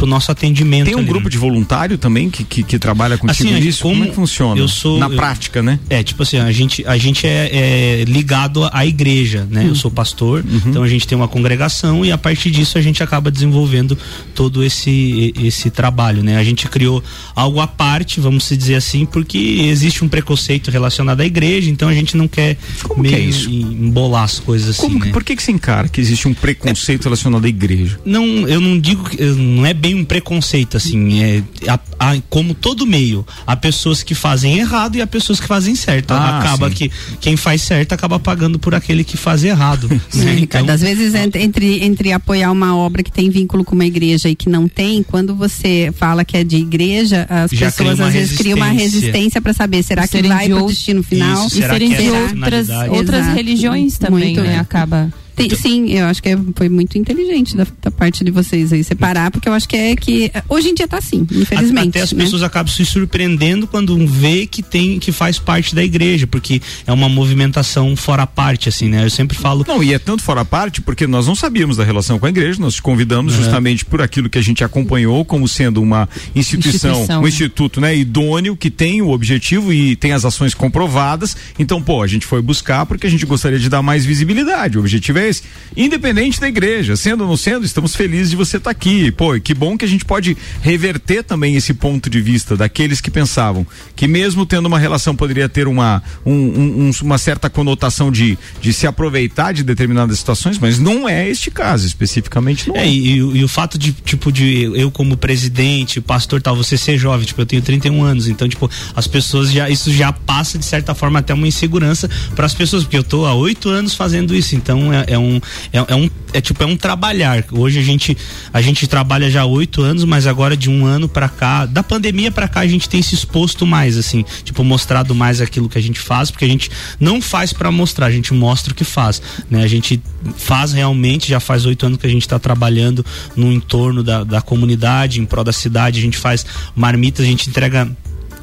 o 0.00 0.06
nosso 0.06 0.32
atendimento. 0.32 0.86
Tem 0.86 0.94
um 0.96 0.98
ali, 0.98 1.08
grupo 1.08 1.24
né? 1.26 1.30
de 1.30 1.38
voluntário 1.38 1.96
também 1.98 2.28
que, 2.30 2.42
que, 2.44 2.62
que 2.62 2.78
trabalha 2.78 3.16
contigo 3.16 3.30
Assim, 3.48 3.52
a 3.52 3.56
gente- 3.56 3.66
nisso? 3.66 3.82
Como, 3.82 3.94
como 3.94 4.04
é 4.06 4.08
que 4.08 4.14
funciona? 4.14 4.60
eu 4.60 4.68
sou- 4.68 4.98
Na 4.98 5.06
eu- 5.06 5.16
prática, 5.16 5.62
né? 5.62 5.78
É, 5.88 6.02
tipo 6.02 6.22
assim, 6.22 6.38
a 6.38 6.50
gente, 6.50 6.84
a 6.86 6.96
gente 6.98 7.26
é, 7.26 7.48
é 7.52 7.81
ligado 8.06 8.68
à 8.72 8.84
igreja, 8.86 9.46
né? 9.50 9.66
Eu 9.68 9.74
sou 9.74 9.90
pastor, 9.90 10.44
então 10.66 10.82
a 10.82 10.88
gente 10.88 11.06
tem 11.06 11.16
uma 11.16 11.28
congregação 11.28 12.04
e 12.04 12.10
a 12.12 12.18
partir 12.18 12.50
disso 12.50 12.78
a 12.78 12.80
gente 12.82 13.02
acaba 13.02 13.30
desenvolvendo 13.30 13.96
todo 14.34 14.62
esse 14.64 15.32
esse 15.42 15.70
trabalho, 15.70 16.22
né? 16.22 16.36
A 16.36 16.44
gente 16.44 16.68
criou 16.68 17.02
algo 17.34 17.60
à 17.60 17.66
parte, 17.66 18.20
vamos 18.20 18.44
se 18.44 18.56
dizer 18.56 18.76
assim, 18.76 19.04
porque 19.06 19.38
existe 19.38 20.04
um 20.04 20.08
preconceito 20.08 20.70
relacionado 20.70 21.20
à 21.20 21.26
igreja, 21.26 21.70
então 21.70 21.88
a 21.88 21.94
gente 21.94 22.16
não 22.16 22.28
quer 22.28 22.56
Como 22.82 23.02
que 23.02 23.10
meio 23.10 23.22
é 23.22 23.26
isso? 23.26 23.48
em- 23.50 23.86
embolar 23.88 24.24
as 24.24 24.38
coisas 24.38 24.70
assim, 24.70 24.82
Como, 24.82 25.00
que- 25.00 25.06
né? 25.06 25.12
Por 25.12 25.24
que, 25.24 25.36
que 25.36 25.42
você 25.42 25.52
encara 25.52 25.88
que 25.88 26.00
existe 26.00 26.26
um 26.28 26.34
preconceito 26.34 27.04
relacionado 27.04 27.44
à 27.44 27.48
igreja? 27.48 27.98
não, 28.04 28.26
eu 28.48 28.60
não 28.60 28.78
digo 28.78 29.08
que 29.08 29.22
não 29.22 29.64
é 29.66 29.74
bem 29.74 29.94
um 29.94 30.04
preconceito 30.04 30.76
assim, 30.76 31.22
é 31.22 31.42
a- 31.68 31.78
a- 32.02 32.20
como 32.28 32.54
todo 32.54 32.86
meio, 32.86 33.24
há 33.46 33.54
pessoas 33.56 34.02
que 34.02 34.14
fazem 34.14 34.58
errado 34.58 34.96
e 34.96 35.02
há 35.02 35.06
pessoas 35.06 35.38
que 35.38 35.46
fazem 35.46 35.74
certo. 35.74 36.10
Ah, 36.12 36.38
acaba 36.40 36.68
sim. 36.68 36.74
que 36.74 36.90
quem 37.20 37.36
faz 37.36 37.62
certo 37.62 37.92
acaba 37.92 38.18
pagando 38.18 38.58
por 38.58 38.74
aquele 38.74 39.04
que 39.04 39.16
faz 39.16 39.44
errado. 39.44 39.88
né? 39.90 40.00
Sim, 40.10 40.34
Ricardo, 40.34 40.70
às 40.70 40.80
vezes 40.80 41.14
ent- 41.14 41.36
entre, 41.36 41.84
entre 41.84 42.12
apoiar 42.12 42.50
uma 42.50 42.76
obra 42.76 43.02
que 43.02 43.12
tem 43.12 43.30
vínculo 43.30 43.64
com 43.64 43.74
uma 43.74 43.86
igreja 43.86 44.28
e 44.28 44.34
que 44.34 44.48
não 44.48 44.66
tem, 44.68 45.02
quando 45.02 45.34
você 45.34 45.92
fala 45.96 46.24
que 46.24 46.36
é 46.36 46.42
de 46.44 46.56
igreja, 46.56 47.26
as 47.30 47.50
pessoas 47.50 48.00
às 48.00 48.12
vezes 48.12 48.36
criam 48.36 48.56
uma 48.56 48.68
resistência. 48.68 49.40
para 49.40 49.52
saber, 49.52 49.82
será 49.82 50.02
que 50.02 50.08
serem 50.08 50.30
vai 50.30 50.46
de 50.48 50.54
para 50.54 50.64
o 50.64 50.66
destino 50.68 51.02
final? 51.02 51.46
Isso, 51.46 51.58
E 51.58 51.62
serem 51.62 51.88
de 51.90 51.94
é 52.04 52.08
a 52.08 52.20
outras, 52.22 52.68
outras 52.88 53.20
Exato. 53.20 53.36
religiões 53.36 53.98
também, 53.98 54.34
Muito, 54.34 54.40
né? 54.42 54.58
Acaba. 54.58 55.12
Tem- 55.34 55.48
sim, 55.54 55.90
eu 55.92 56.06
acho 56.06 56.22
que 56.22 56.28
é- 56.28 56.38
foi 56.54 56.68
muito 56.68 56.98
inteligente 56.98 57.56
da, 57.56 57.66
da 57.82 57.90
parte 57.90 58.22
de 58.24 58.30
vocês 58.30 58.72
aí 58.72 58.84
separar, 58.84 59.30
porque 59.30 59.48
eu 59.48 59.52
acho 59.52 59.68
que 59.68 59.76
é 59.76 59.96
que 59.96 60.30
hoje 60.48 60.68
em 60.68 60.74
dia 60.74 60.86
tá 60.86 60.98
assim, 60.98 61.26
infelizmente. 61.32 61.88
Até 61.90 62.02
as 62.02 62.12
né? 62.12 62.24
pessoas 62.24 62.42
acabam 62.42 62.72
se 62.72 62.84
surpreendendo 62.84 63.66
quando 63.66 64.06
vê 64.06 64.46
que 64.46 64.62
tem 64.62 64.98
que 64.98 65.10
faz 65.12 65.38
parte 65.38 65.74
da 65.74 65.82
igreja, 65.82 66.26
porque 66.26 66.60
é 66.86 66.92
uma 66.92 67.08
movimentação 67.08 67.96
fora 67.96 68.26
parte, 68.26 68.68
assim, 68.68 68.88
né? 68.88 69.04
Eu 69.04 69.10
sempre 69.10 69.36
falo. 69.36 69.64
Não, 69.66 69.82
e 69.82 69.92
é 69.94 69.98
tanto 69.98 70.22
fora 70.22 70.44
parte 70.44 70.80
porque 70.80 71.06
nós 71.06 71.26
não 71.26 71.34
sabíamos 71.34 71.76
da 71.76 71.84
relação 71.84 72.18
com 72.18 72.26
a 72.26 72.28
igreja, 72.28 72.60
nós 72.60 72.74
te 72.74 72.82
convidamos 72.82 73.34
Uhum. 73.34 73.42
justamente 73.42 73.84
por 73.84 74.00
aquilo 74.02 74.28
que 74.28 74.38
a 74.38 74.42
gente 74.42 74.62
acompanhou 74.62 75.24
como 75.24 75.48
sendo 75.48 75.80
uma 75.82 76.08
instituição, 76.34 76.90
Instituição, 76.92 77.18
um 77.20 77.22
né? 77.22 77.28
instituto, 77.28 77.80
né, 77.80 77.96
idôneo 77.96 78.56
que 78.56 78.70
tem 78.70 79.00
o 79.02 79.10
objetivo 79.10 79.72
e 79.72 79.96
tem 79.96 80.12
as 80.12 80.24
ações 80.24 80.54
comprovadas. 80.54 81.36
Então, 81.58 81.82
pô, 81.82 82.02
a 82.02 82.06
gente 82.06 82.26
foi 82.26 82.42
buscar 82.42 82.84
porque 82.86 83.06
a 83.06 83.10
gente 83.10 83.24
gostaria 83.26 83.58
de 83.58 83.68
dar 83.68 83.82
mais 83.82 84.04
visibilidade. 84.04 84.76
O 84.76 84.80
objetivo 84.80 85.18
é 85.18 85.28
esse, 85.32 85.42
independente 85.76 86.40
da 86.40 86.48
igreja, 86.48 86.94
sendo 86.96 87.22
ou 87.22 87.28
não 87.30 87.36
sendo, 87.36 87.64
estamos 87.66 87.94
felizes 87.96 88.30
de 88.30 88.36
você 88.36 88.56
estar 88.58 88.70
aqui. 88.70 89.10
Pô, 89.10 89.38
que 89.40 89.52
bom 89.54 89.76
que 89.76 89.84
a 89.84 89.88
gente 89.88 90.04
pode 90.04 90.36
reverter 90.60 91.22
também 91.24 91.56
esse 91.56 91.74
ponto 91.74 92.08
de 92.08 92.20
vista 92.20 92.56
daqueles 92.56 93.00
que 93.00 93.10
pensavam 93.10 93.66
que 93.96 94.06
mesmo 94.06 94.46
tendo 94.46 94.66
uma 94.66 94.78
relação 94.78 95.14
poderia 95.16 95.48
ter 95.48 95.66
uma 95.66 96.02
um- 96.24 96.32
um- 96.32 96.88
um- 96.88 96.90
uma 97.02 97.18
certa 97.18 97.50
conotação 97.50 98.10
de, 98.12 98.38
de 98.60 98.72
se 98.72 98.86
aproveitar 98.86 99.52
de 99.52 99.62
determinadas 99.62 100.18
situações, 100.18 100.58
mas 100.58 100.78
não 100.78 101.08
é 101.08 101.28
este 101.28 101.50
caso 101.50 101.86
especificamente. 101.86 102.68
Não 102.68 102.76
É, 102.76 102.86
e, 102.88 103.12
e 103.16 103.22
o- 103.22 103.36
e 103.36 103.44
o 103.44 103.48
fato 103.48 103.78
de, 103.78 103.92
tipo, 103.92 104.30
de 104.30 104.70
eu 104.74 104.90
como 104.90 105.16
presidente, 105.16 106.00
pastor 106.00 106.40
tal, 106.42 106.54
você 106.56 106.76
ser 106.76 106.98
jovem, 106.98 107.26
tipo, 107.26 107.40
eu 107.40 107.46
tenho 107.46 107.62
31 107.62 108.02
anos, 108.04 108.28
então, 108.28 108.48
tipo, 108.48 108.70
as 108.94 109.06
pessoas 109.06 109.50
já, 109.50 109.68
isso 109.68 109.90
já 109.92 110.12
passa, 110.12 110.58
de 110.58 110.64
certa 110.64 110.94
forma, 110.94 111.18
até 111.18 111.32
uma 111.34 111.46
insegurança 111.48 112.08
para 112.36 112.46
as 112.46 112.54
pessoas, 112.54 112.84
porque 112.84 112.98
eu 112.98 113.04
tô 113.04 113.24
há 113.26 113.34
oito 113.34 113.68
anos 113.68 113.94
fazendo 113.94 114.34
isso, 114.34 114.54
então 114.54 114.92
é, 114.92 115.04
é 115.12 115.18
um, 115.18 115.40
é, 115.72 115.78
é 115.78 115.94
um, 115.94 116.10
é 116.32 116.40
tipo, 116.40 116.62
é 116.62 116.66
um 116.66 116.76
trabalhar. 116.76 117.44
Hoje 117.52 117.78
a 117.78 117.82
gente, 117.82 118.16
a 118.52 118.60
gente 118.60 118.86
trabalha 118.86 119.30
já 119.30 119.44
oito 119.44 119.82
anos, 119.82 120.04
mas 120.04 120.26
agora 120.26 120.56
de 120.56 120.70
um 120.70 120.86
ano 120.86 121.08
para 121.08 121.28
cá, 121.28 121.66
da 121.66 121.82
pandemia 121.82 122.30
para 122.30 122.48
cá, 122.48 122.60
a 122.60 122.66
gente 122.66 122.88
tem 122.88 123.02
se 123.02 123.14
exposto 123.14 123.66
mais, 123.66 123.96
assim, 123.96 124.24
tipo, 124.44 124.64
mostrado 124.64 125.14
mais 125.14 125.40
aquilo 125.40 125.68
que 125.68 125.78
a 125.78 125.82
gente 125.82 126.00
faz, 126.00 126.30
porque 126.30 126.44
a 126.44 126.48
gente 126.48 126.70
não 126.98 127.20
faz 127.20 127.52
para 127.52 127.70
mostrar, 127.70 128.06
a 128.06 128.10
gente 128.10 128.32
mostra 128.32 128.72
o 128.72 128.76
que 128.76 128.84
faz, 128.84 129.20
né? 129.50 129.62
A 129.62 129.68
gente 129.68 130.02
faz 130.36 130.72
realmente, 130.72 131.28
já 131.28 131.40
faz 131.40 131.66
oito 131.66 131.86
anos 131.86 131.98
que 131.98 132.06
a 132.06 132.10
gente 132.10 132.22
está 132.22 132.38
trabalhando 132.38 133.04
no 133.36 133.52
entorno 133.52 134.02
da, 134.02 134.24
da 134.24 134.40
comunidade, 134.40 135.20
em 135.20 135.26
prol 135.26 135.44
da 135.44 135.52
cidade, 135.52 135.98
a 135.98 136.02
gente 136.02 136.16
faz 136.16 136.46
marmitas, 136.74 137.24
a 137.24 137.28
gente 137.28 137.48
entrega 137.48 137.90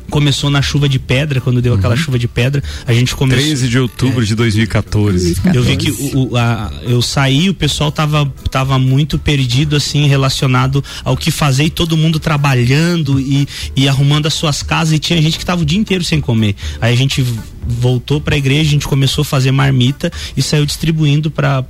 começou 0.10 0.50
na 0.50 0.62
chuva 0.62 0.89
de 0.89 1.00
pedra, 1.00 1.39
quando 1.39 1.62
deu 1.62 1.74
aquela 1.74 1.95
chuva 1.95 2.17
de 2.19 2.28
pedra, 2.28 2.62
a 2.86 2.93
gente 2.93 3.15
começou 3.15 3.43
13 3.43 3.67
de 3.69 3.80
outubro 3.80 4.26
de 4.26 4.36
2014. 4.36 5.38
eu 5.54 5.63
vi 5.63 5.78
que 5.78 5.91
o, 5.91 6.30
o- 6.32 6.38
a- 6.38 6.72
eu 6.84 7.02
saí, 7.02 7.50
o 7.50 7.54
pessoal 7.54 7.91
tava, 7.91 8.26
tava 8.52 8.78
muito 8.80 9.17
perdido, 9.19 9.76
assim, 9.76 10.08
relacionado 10.08 10.84
ao 11.04 11.15
que 11.15 11.32
fazer 11.32 11.63
e 11.65 11.69
todo 11.69 11.95
mundo 11.95 12.19
trabalhando 12.19 13.19
e, 13.19 13.48
e 13.76 13.88
arrumando 13.88 14.26
as 14.26 14.34
suas 14.34 14.62
casas 14.63 14.93
e 14.95 15.00
tinha 15.00 15.22
gente 15.22 15.38
que 15.38 15.45
tava 15.45 15.62
o 15.62 15.65
dia 15.65 15.78
inteiro 15.80 16.04
sem 16.04 16.19
comer. 16.19 16.56
Aí 16.82 16.93
a 16.93 16.98
gente 16.98 17.24
voltou 17.69 18.19
pra 18.19 18.36
igreja, 18.38 18.62
a 18.69 18.71
gente 18.73 18.88
começou 18.88 19.21
a 19.21 19.25
fazer 19.25 19.51
marmita 19.51 20.12
e 20.36 20.41
saiu 20.41 20.65
distribuindo 20.65 21.29
pra 21.32 21.63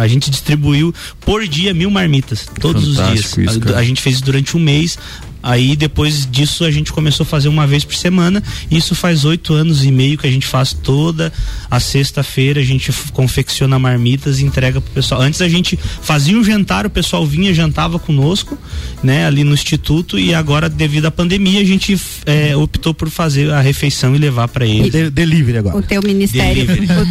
a 0.00 0.06
gente 0.08 0.30
distribuiu 0.30 0.94
por 1.20 1.46
dia 1.46 1.74
mil 1.74 1.90
marmitas, 1.90 2.46
todos 2.60 2.86
os 2.88 2.96
Fantástico 2.96 3.40
dias. 3.42 3.56
isso, 3.56 3.74
A- 3.74 3.78
a 3.78 3.84
gente 3.84 4.00
fez 4.00 4.16
isso 4.16 4.24
durante 4.24 4.56
um 4.56 4.60
mês. 4.60 4.98
Aí 5.46 5.76
depois 5.76 6.26
disso 6.30 6.64
a 6.64 6.70
gente 6.70 6.90
começou 6.90 7.22
a 7.24 7.26
fazer 7.26 7.48
uma 7.50 7.66
vez 7.66 7.84
por 7.84 7.94
semana. 7.94 8.42
Isso 8.70 8.94
faz 8.94 9.26
oito 9.26 9.52
anos 9.52 9.84
e 9.84 9.90
meio 9.90 10.16
que 10.16 10.26
a 10.26 10.30
gente 10.30 10.46
faz 10.46 10.72
toda 10.72 11.30
a 11.70 11.78
sexta-feira. 11.78 12.60
A 12.62 12.64
gente 12.64 12.90
confecciona 13.12 13.78
marmitas 13.78 14.40
e 14.40 14.44
entrega 14.46 14.80
pro 14.80 14.90
pessoal. 14.94 15.20
Antes 15.20 15.42
a 15.42 15.48
gente 15.48 15.78
fazia 16.00 16.34
um 16.38 16.42
jantar, 16.42 16.86
o 16.86 16.90
pessoal 16.90 17.26
vinha, 17.26 17.52
jantava 17.52 17.98
conosco, 17.98 18.56
né, 19.02 19.26
ali 19.26 19.44
no 19.44 19.52
instituto. 19.52 20.18
E 20.18 20.32
agora, 20.32 20.66
devido 20.66 21.04
à 21.04 21.10
pandemia, 21.10 21.60
a 21.60 21.64
gente 21.64 22.00
eh, 22.24 22.56
optou 22.56 22.94
por 22.94 23.10
fazer 23.10 23.50
a 23.52 23.60
refeição 23.60 24.16
e 24.16 24.18
levar 24.18 24.48
para 24.48 24.64
eles. 24.64 24.90
De- 24.92 25.10
delivery 25.26 25.58
agora. 25.58 25.76
O 25.76 25.82
teu 25.82 26.02
ministério, 26.02 26.66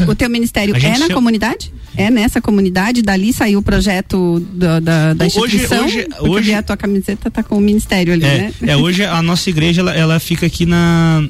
o, 0.08 0.12
o 0.12 0.16
teu 0.16 0.30
ministério 0.30 0.76
é 0.76 0.80
na 0.90 0.96
chama- 0.96 1.14
comunidade? 1.14 1.72
É 1.96 2.10
nessa 2.10 2.42
comunidade? 2.42 3.02
Dali 3.02 3.32
saiu 3.34 3.60
o 3.60 3.62
projeto 3.62 4.40
da, 4.54 4.80
da, 4.80 5.14
da 5.14 5.26
Hoje- 5.26 5.38
instituição? 5.38 5.86
hoje- 5.86 6.08
porque 6.10 6.30
hoje- 6.30 6.54
a 6.54 6.64
tua 6.64 6.76
camiseta 6.78 7.30
tá 7.30 7.44
com 7.44 7.58
o 7.58 7.62
ministério 7.62 8.14
ali, 8.14 8.26
É, 8.26 8.38
né? 8.38 8.54
é, 8.68 8.78
hoje 8.78 9.04
a 9.06 9.22
nossa 9.22 9.50
igreja 9.50 9.82
ela, 9.82 9.94
ela 9.94 10.20
fica 10.20 10.46
aqui 10.46 10.66
na 10.66 11.28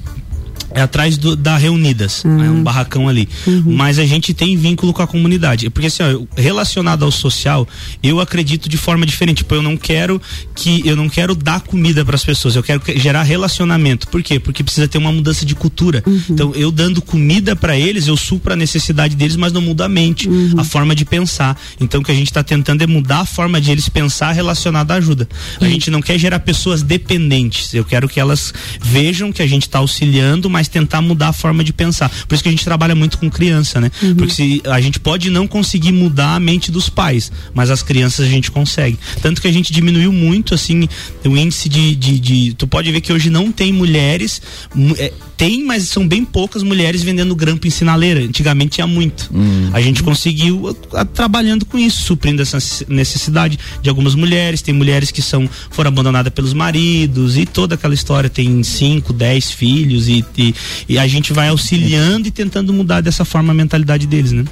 é 0.74 0.82
atrás 0.82 1.18
do, 1.18 1.36
da 1.36 1.58
Reunidas, 1.58 2.24
é 2.26 2.28
um 2.50 2.64
barracão 2.64 3.08
ali. 3.08 3.28
Mas 3.66 4.00
a 4.00 4.06
gente 4.06 4.34
tem 4.34 4.56
vínculo 4.58 4.94
com 4.94 5.02
a 5.02 5.08
comunidade. 5.08 5.70
Porque 5.70 5.88
assim, 5.88 6.04
ó, 6.04 6.24
relacionado 6.40 7.04
ao 7.06 7.12
social, 7.12 7.68
eu 8.02 8.20
acredito 8.20 8.68
de 8.68 8.78
forma 8.78 9.06
diferente. 9.06 9.38
Tipo, 9.38 9.56
eu 9.56 9.62
não 9.62 9.76
quero 9.78 10.22
que 10.56 10.82
eu 10.88 10.96
não 10.96 11.10
quero 11.10 11.36
dar 11.36 11.62
comida 11.62 12.04
para 12.06 12.16
as 12.16 12.24
pessoas, 12.24 12.56
eu 12.56 12.64
quero 12.64 12.80
que- 12.80 12.98
gerar 13.00 13.24
relacionamento. 13.24 14.08
Por 14.08 14.22
quê? 14.24 14.40
Porque 14.40 14.64
precisa 14.64 14.88
ter 14.88 14.98
uma 14.98 15.12
mudança 15.12 15.46
de 15.46 15.56
cultura. 15.56 16.04
Então, 16.30 16.54
eu 16.56 16.72
dando 16.72 17.02
comida 17.02 17.56
para 17.56 17.78
eles, 17.78 18.08
eu 18.08 18.16
supro 18.18 18.54
a 18.54 18.56
necessidade 18.56 19.16
deles, 19.16 19.36
mas 19.36 19.52
não 19.54 19.62
mudo 19.62 19.82
a 19.84 19.90
mente, 19.90 20.30
a 20.58 20.64
forma 20.64 20.96
de 20.96 21.06
pensar. 21.06 21.60
Então, 21.80 22.02
o 22.02 22.04
que 22.04 22.12
a 22.12 22.16
gente 22.16 22.28
está 22.28 22.44
tentando 22.44 22.82
é 22.84 22.88
mudar 22.88 23.20
a 23.20 23.26
forma 23.26 23.60
de 23.62 23.72
eles 23.72 23.90
pensar 23.90 24.32
relacionada 24.32 24.94
à 24.94 24.98
ajuda. 24.98 25.28
A 25.60 25.66
gente 25.68 25.90
não 25.92 26.02
quer 26.02 26.18
gerar 26.18 26.40
pessoas 26.40 26.82
dependentes. 26.82 27.74
Eu 27.74 27.86
quero 27.86 28.08
que 28.10 28.20
elas 28.20 28.54
vejam 28.82 29.32
que 29.32 29.42
a 29.42 29.48
gente 29.48 29.64
está 29.64 29.80
auxiliando, 29.80 30.50
mas 30.50 30.62
tentar 30.67 31.02
mudar 31.02 31.30
a 31.30 31.34
forma 31.34 31.63
de 31.63 31.73
pensar. 31.73 32.10
Por 32.28 32.34
isso 32.36 32.43
que 32.43 32.49
a 32.49 32.52
gente 32.52 32.63
trabalha 32.63 32.95
muito 32.95 33.17
com 33.17 33.30
criança, 33.30 33.80
né? 33.82 33.91
Porque 34.17 34.34
se 34.34 34.62
a 34.65 34.80
gente 34.82 34.99
pode 34.99 35.30
não 35.30 35.47
conseguir 35.47 35.91
mudar 35.91 36.36
a 36.36 36.39
mente 36.39 36.71
dos 36.71 36.89
pais, 36.89 37.32
mas 37.54 37.69
as 37.69 37.82
crianças 37.84 38.26
a 38.26 38.30
gente 38.30 38.52
consegue. 38.52 38.97
Tanto 39.21 39.41
que 39.41 39.47
a 39.47 39.52
gente 39.52 39.71
diminuiu 39.73 40.12
muito, 40.12 40.54
assim, 40.54 40.88
o 41.26 41.38
índice 41.38 41.69
de. 41.69 41.95
de, 41.95 42.19
de- 42.19 42.54
tu 42.56 42.67
pode 42.67 42.91
ver 42.91 43.02
que 43.02 43.12
hoje 43.13 43.30
não 43.30 43.52
tem 43.52 43.71
mulheres. 43.73 44.41
mu- 44.73 44.95
é, 44.97 45.12
tem, 45.36 45.63
mas 45.65 45.89
são 45.89 46.08
bem 46.08 46.23
poucas 46.23 46.62
mulheres 46.62 47.02
vendendo 47.02 47.36
grampo 47.36 47.65
em 47.67 47.69
sinaleira. 47.69 48.21
Antigamente 48.21 48.76
tinha 48.76 48.86
muito. 48.88 49.30
A 49.73 49.82
gente 49.82 50.04
conseguiu 50.04 50.78
a- 50.93 51.02
a- 51.02 51.06
trabalhando 51.06 51.65
com 51.65 51.78
isso, 51.78 52.04
suprindo 52.04 52.41
essa 52.41 52.60
necessidade 52.88 53.58
de 53.82 53.89
algumas 53.89 54.15
mulheres. 54.15 54.62
Tem 54.62 54.73
mulheres 54.73 55.12
que 55.12 55.21
são 55.21 55.49
foram 55.71 55.88
abandonadas 55.89 56.32
pelos 56.34 56.54
maridos 56.54 57.36
e 57.38 57.45
toda 57.45 57.76
aquela 57.76 57.93
história. 57.93 58.30
Tem 58.30 58.62
cinco, 58.63 59.12
dez 59.12 59.52
filhos 59.52 60.08
e, 60.08 60.23
e, 60.38 60.53
e 60.88 60.98
a 60.98 61.08
gente 61.08 61.34
vai 61.34 61.50
auxiliando 61.50 62.28
e 62.28 62.32
tentando 62.32 62.74
mudar 62.74 63.02
dessa 63.02 63.26
forma 63.26 63.52
a 63.52 63.56
mentalidade 63.56 64.08
deles, 64.08 64.32
né? 64.32 64.46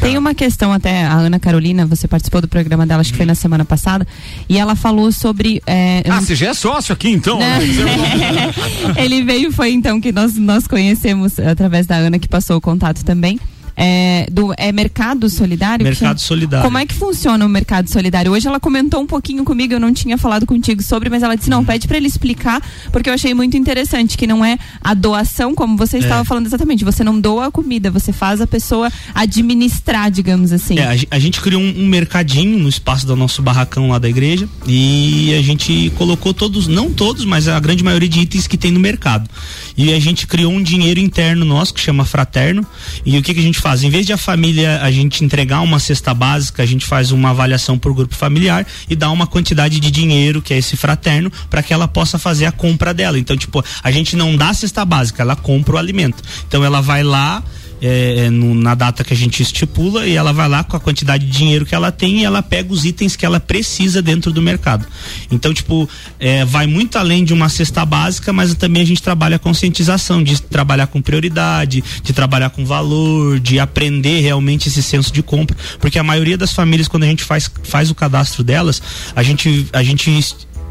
Tem 0.00 0.18
uma 0.18 0.34
questão 0.34 0.72
até, 0.72 1.04
a 1.04 1.14
Ana 1.14 1.38
Carolina, 1.38 1.86
você 1.86 2.06
participou 2.06 2.40
do 2.40 2.48
programa 2.48 2.86
dela, 2.86 3.00
acho 3.00 3.10
que 3.10 3.16
foi 3.16 3.26
na 3.26 3.34
semana 3.34 3.64
passada, 3.64 4.06
e 4.48 4.58
ela 4.58 4.76
falou 4.76 5.10
sobre. 5.10 5.62
é, 5.66 6.02
Ah, 6.08 6.20
você 6.20 6.34
já 6.34 6.48
é 6.48 6.54
sócio 6.54 6.92
aqui 6.92 7.08
então? 7.08 7.38
Né? 7.38 7.58
né? 7.58 8.54
Ele 9.02 9.22
veio, 9.22 9.50
foi 9.50 9.72
então 9.72 10.00
que 10.00 10.12
nós, 10.12 10.36
nós 10.36 10.66
conhecemos 10.66 11.38
através 11.38 11.86
da 11.86 11.96
Ana 11.96 12.18
que 12.18 12.28
passou 12.28 12.56
o 12.56 12.60
contato 12.60 13.04
também. 13.04 13.38
É, 13.76 14.26
do, 14.30 14.54
é 14.56 14.70
Mercado 14.72 15.28
Solidário? 15.28 15.84
Mercado? 15.84 16.20
Solidário. 16.20 16.64
Como 16.64 16.78
é 16.78 16.86
que 16.86 16.94
funciona 16.94 17.44
o 17.44 17.48
Mercado 17.48 17.90
Solidário? 17.90 18.32
Hoje 18.32 18.46
ela 18.46 18.60
comentou 18.60 19.00
um 19.00 19.06
pouquinho 19.06 19.44
comigo, 19.44 19.74
eu 19.74 19.80
não 19.80 19.92
tinha 19.92 20.16
falado 20.16 20.46
contigo 20.46 20.82
sobre, 20.82 21.10
mas 21.10 21.22
ela 21.22 21.36
disse: 21.36 21.50
não, 21.50 21.64
pede 21.64 21.88
para 21.88 21.96
ele 21.96 22.06
explicar, 22.06 22.62
porque 22.92 23.10
eu 23.10 23.14
achei 23.14 23.34
muito 23.34 23.56
interessante 23.56 24.16
que 24.16 24.26
não 24.26 24.44
é 24.44 24.58
a 24.80 24.94
doação, 24.94 25.54
como 25.54 25.76
você 25.76 25.98
estava 25.98 26.24
falando 26.24 26.46
exatamente. 26.46 26.84
Você 26.84 27.02
não 27.02 27.18
doa 27.18 27.46
a 27.46 27.50
comida, 27.50 27.90
você 27.90 28.12
faz 28.12 28.40
a 28.40 28.46
pessoa 28.46 28.90
administrar, 29.14 30.10
digamos 30.10 30.52
assim. 30.52 30.78
É, 30.78 30.84
a, 30.84 31.16
a 31.16 31.18
gente 31.18 31.40
criou 31.40 31.60
um, 31.60 31.84
um 31.84 31.86
mercadinho 31.86 32.58
no 32.58 32.68
espaço 32.68 33.06
do 33.06 33.16
nosso 33.16 33.42
barracão 33.42 33.88
lá 33.88 33.98
da 33.98 34.08
igreja 34.08 34.48
e 34.66 35.34
a 35.38 35.42
gente 35.42 35.92
colocou 35.96 36.32
todos, 36.32 36.66
não 36.66 36.92
todos, 36.92 37.24
mas 37.24 37.48
a 37.48 37.58
grande 37.58 37.82
maioria 37.82 38.08
de 38.08 38.20
itens 38.20 38.46
que 38.46 38.56
tem 38.56 38.70
no 38.70 38.80
mercado. 38.80 39.28
E 39.76 39.92
a 39.92 40.00
gente 40.00 40.26
criou 40.26 40.52
um 40.52 40.62
dinheiro 40.62 41.00
interno 41.00 41.44
nosso 41.44 41.74
que 41.74 41.80
chama 41.80 42.04
Fraterno. 42.04 42.66
E 43.04 43.18
o 43.18 43.22
que, 43.22 43.34
que 43.34 43.40
a 43.40 43.42
gente 43.42 43.58
faz? 43.58 43.82
Em 43.82 43.90
vez 43.90 44.06
de 44.06 44.12
a 44.12 44.16
família 44.16 44.80
a 44.80 44.90
gente 44.90 45.24
entregar 45.24 45.60
uma 45.60 45.78
cesta 45.78 46.14
básica, 46.14 46.62
a 46.62 46.66
gente 46.66 46.84
faz 46.86 47.10
uma 47.10 47.30
avaliação 47.30 47.78
por 47.78 47.92
grupo 47.92 48.14
familiar 48.14 48.66
e 48.88 48.94
dá 48.94 49.10
uma 49.10 49.26
quantidade 49.26 49.80
de 49.80 49.90
dinheiro, 49.90 50.40
que 50.40 50.54
é 50.54 50.58
esse 50.58 50.76
fraterno, 50.76 51.30
para 51.50 51.62
que 51.62 51.72
ela 51.72 51.88
possa 51.88 52.18
fazer 52.18 52.46
a 52.46 52.52
compra 52.52 52.94
dela. 52.94 53.18
Então, 53.18 53.36
tipo, 53.36 53.64
a 53.82 53.90
gente 53.90 54.16
não 54.16 54.36
dá 54.36 54.50
a 54.50 54.54
cesta 54.54 54.84
básica, 54.84 55.22
ela 55.22 55.36
compra 55.36 55.74
o 55.74 55.78
alimento. 55.78 56.22
Então 56.46 56.64
ela 56.64 56.80
vai 56.80 57.02
lá 57.02 57.42
é, 57.86 58.30
no- 58.30 58.54
na 58.54 58.74
data 58.74 59.04
que 59.04 59.12
a 59.12 59.16
gente 59.16 59.42
estipula 59.42 60.06
e 60.06 60.16
ela 60.16 60.32
vai 60.32 60.48
lá 60.48 60.64
com 60.64 60.74
a 60.76 60.80
quantidade 60.80 61.26
de 61.26 61.30
dinheiro 61.30 61.66
que 61.66 61.74
ela 61.74 61.92
tem 61.92 62.20
e 62.20 62.24
ela 62.24 62.42
pega 62.42 62.72
os 62.72 62.84
itens 62.86 63.14
que 63.14 63.26
ela 63.26 63.38
precisa 63.38 64.00
dentro 64.00 64.32
do 64.32 64.40
mercado. 64.40 64.86
Então, 65.30 65.52
tipo, 65.52 65.88
é, 66.18 66.44
vai 66.44 66.66
muito 66.66 66.96
além 66.96 67.22
de 67.24 67.34
uma 67.34 67.48
cesta 67.48 67.84
básica, 67.84 68.32
mas 68.32 68.54
também 68.54 68.82
a 68.82 68.86
gente 68.86 69.02
trabalha 69.02 69.36
a 69.36 69.38
conscientização, 69.38 70.22
de 70.22 70.40
trabalhar 70.40 70.86
com 70.86 71.02
prioridade, 71.02 71.84
de 72.02 72.12
trabalhar 72.12 72.50
com 72.50 72.64
valor, 72.64 73.38
de 73.38 73.58
aprender 73.60 74.20
realmente 74.20 74.68
esse 74.68 74.82
senso 74.82 75.12
de 75.12 75.22
compra, 75.22 75.56
porque 75.78 75.98
a 75.98 76.02
maioria 76.02 76.38
das 76.38 76.52
famílias, 76.52 76.88
quando 76.88 77.02
a 77.02 77.06
gente 77.06 77.22
faz, 77.24 77.50
faz 77.64 77.90
o 77.90 77.94
cadastro 77.94 78.42
delas, 78.42 78.80
a 79.14 79.22
gente, 79.22 79.66
a 79.72 79.82
gente 79.82 80.10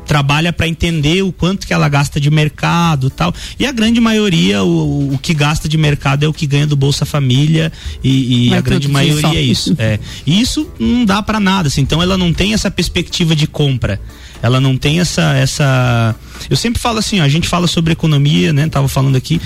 trabalha 0.05 0.53
para 0.53 0.67
entender 0.67 1.23
o 1.23 1.31
quanto 1.31 1.65
que 1.65 1.73
ela 1.73 1.87
gasta 1.89 2.19
de 2.19 2.29
mercado 2.29 3.09
tal. 3.09 3.33
E 3.59 3.65
a 3.65 3.71
grande 3.71 3.99
maioria, 3.99 4.63
o, 4.63 5.13
o 5.13 5.17
que 5.17 5.33
gasta 5.33 5.67
de 5.67 5.77
mercado 5.77 6.23
é 6.23 6.27
o 6.27 6.33
que 6.33 6.45
ganha 6.45 6.67
do 6.67 6.75
Bolsa 6.75 7.05
Família 7.05 7.71
e, 8.03 8.47
e 8.47 8.49
Vai 8.49 8.57
a 8.59 8.61
grande 8.61 8.87
maioria 8.87 9.21
só. 9.21 9.33
é 9.33 9.41
isso. 9.41 9.75
É. 9.77 9.99
E 10.25 10.41
isso 10.41 10.69
não 10.79 11.05
dá 11.05 11.21
para 11.21 11.39
nada, 11.39 11.67
assim, 11.67 11.81
então 11.81 12.01
ela 12.01 12.17
não 12.17 12.33
tem 12.33 12.53
essa 12.53 12.69
perspectiva 12.69 13.35
de 13.35 13.47
compra. 13.47 13.99
Ela 14.43 14.59
não 14.61 14.77
tem 14.77 14.99
essa 14.99 15.21
essa 15.33 16.15
eu 16.49 16.55
sempre 16.57 16.79
falo 16.81 16.99
assim, 16.99 17.19
ó, 17.19 17.23
a 17.23 17.29
gente 17.29 17.47
fala 17.47 17.65
sobre 17.67 17.93
economia, 17.93 18.51
né? 18.53 18.67
Tava 18.67 18.87
falando 18.87 19.15
aqui, 19.15 19.39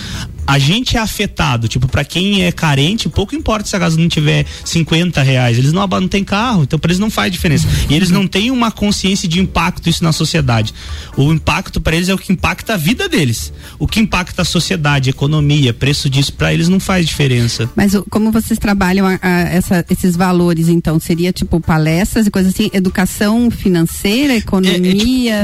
a 0.48 0.58
gente 0.58 0.98
é 0.98 1.00
afetado, 1.00 1.68
tipo, 1.68 1.88
para 1.88 2.04
quem 2.04 2.44
é 2.46 2.52
carente, 2.52 3.08
pouco 3.10 3.36
importa 3.36 3.68
se 3.70 3.76
a 3.76 3.80
gasolina 3.80 4.10
tiver 4.10 4.46
50 4.66 5.22
reais, 5.22 5.58
eles 5.58 5.72
não, 5.74 5.86
não 5.86 6.08
têm 6.08 6.24
carro, 6.24 6.64
então 6.64 6.80
para 6.80 6.90
eles 6.90 7.00
não 7.00 7.10
faz 7.12 7.32
diferença. 7.32 7.68
E 7.90 7.94
eles 7.94 8.10
não 8.10 8.26
têm 8.26 8.50
uma 8.50 8.72
consciência 8.72 9.28
de 9.28 9.40
impacto 9.40 9.88
isso 9.90 10.04
na 10.04 10.12
sociedade. 10.12 10.74
O 11.16 11.32
impacto 11.34 11.80
para 11.82 11.96
eles 11.96 12.10
é 12.10 12.14
o 12.14 12.18
que 12.18 12.32
impacta 12.32 12.74
a 12.74 12.78
vida 12.78 13.08
deles. 13.08 13.52
O 13.78 13.86
que 13.88 14.00
impacta 14.00 14.42
a 14.42 14.46
sociedade, 14.46 15.10
a 15.10 15.12
economia, 15.12 15.74
preço 15.74 16.10
disso, 16.10 16.34
para 16.34 16.54
eles 16.54 16.70
não 16.70 16.80
faz 16.80 17.06
diferença. 17.06 17.70
Mas 17.76 17.94
como 18.10 18.32
vocês 18.32 18.58
trabalham 18.58 19.06
a- 19.06 19.20
a- 19.22 19.40
essa- 19.50 19.86
esses 19.90 20.16
valores, 20.16 20.70
então? 20.70 20.98
Seria 21.00 21.32
tipo 21.34 21.60
palestras 21.60 22.26
e 22.26 22.32
coisas 22.32 22.54
assim? 22.54 22.70
Educação 22.74 23.52
financeira, 23.52 24.34
economia? 24.36 24.87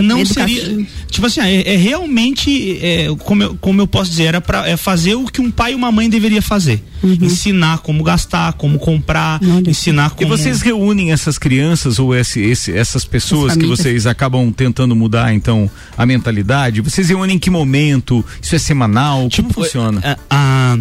Não 0.01 0.19
educa- 0.19 0.33
seria 0.47 0.87
tipo 1.09 1.25
assim 1.27 1.39
ah, 1.41 1.49
é, 1.49 1.73
é 1.73 1.77
realmente 1.77 2.79
é, 2.81 3.07
como, 3.23 3.43
eu, 3.43 3.55
como 3.61 3.81
eu 3.81 3.87
posso 3.87 4.09
dizer 4.11 4.23
era 4.25 4.41
para 4.41 4.67
é 4.67 4.75
fazer 4.77 5.15
o 5.15 5.25
que 5.25 5.41
um 5.41 5.51
pai 5.51 5.73
e 5.73 5.75
uma 5.75 5.91
mãe 5.91 6.09
deveria 6.09 6.41
fazer 6.41 6.81
ensinar 7.21 7.79
como 7.79 8.01
gastar 8.03 8.53
como 8.53 8.79
comprar 8.79 9.39
ensinar 9.67 10.07
E 10.07 10.15
como 10.25 10.29
vocês 10.29 10.61
reúnem 10.61 11.11
essas 11.11 11.37
crianças 11.37 11.99
ou 11.99 12.15
esse, 12.15 12.39
esse- 12.41 12.71
essas 12.71 13.03
pessoas 13.05 13.51
As 13.51 13.57
que 13.57 13.65
vocês 13.65 14.07
acabam 14.07 14.51
tentando 14.51 14.95
mudar, 14.95 15.33
então, 15.33 15.69
a 15.97 16.05
mentalidade? 16.05 16.79
Vocês 16.81 17.09
reúnem 17.09 17.35
em 17.35 17.39
que 17.39 17.49
momento? 17.49 18.23
Isso 18.41 18.55
é 18.55 18.59
semanal? 18.59 19.27
Como 19.43 19.53
funciona? 19.53 19.99
É, 20.03 20.17
a- 20.29 20.77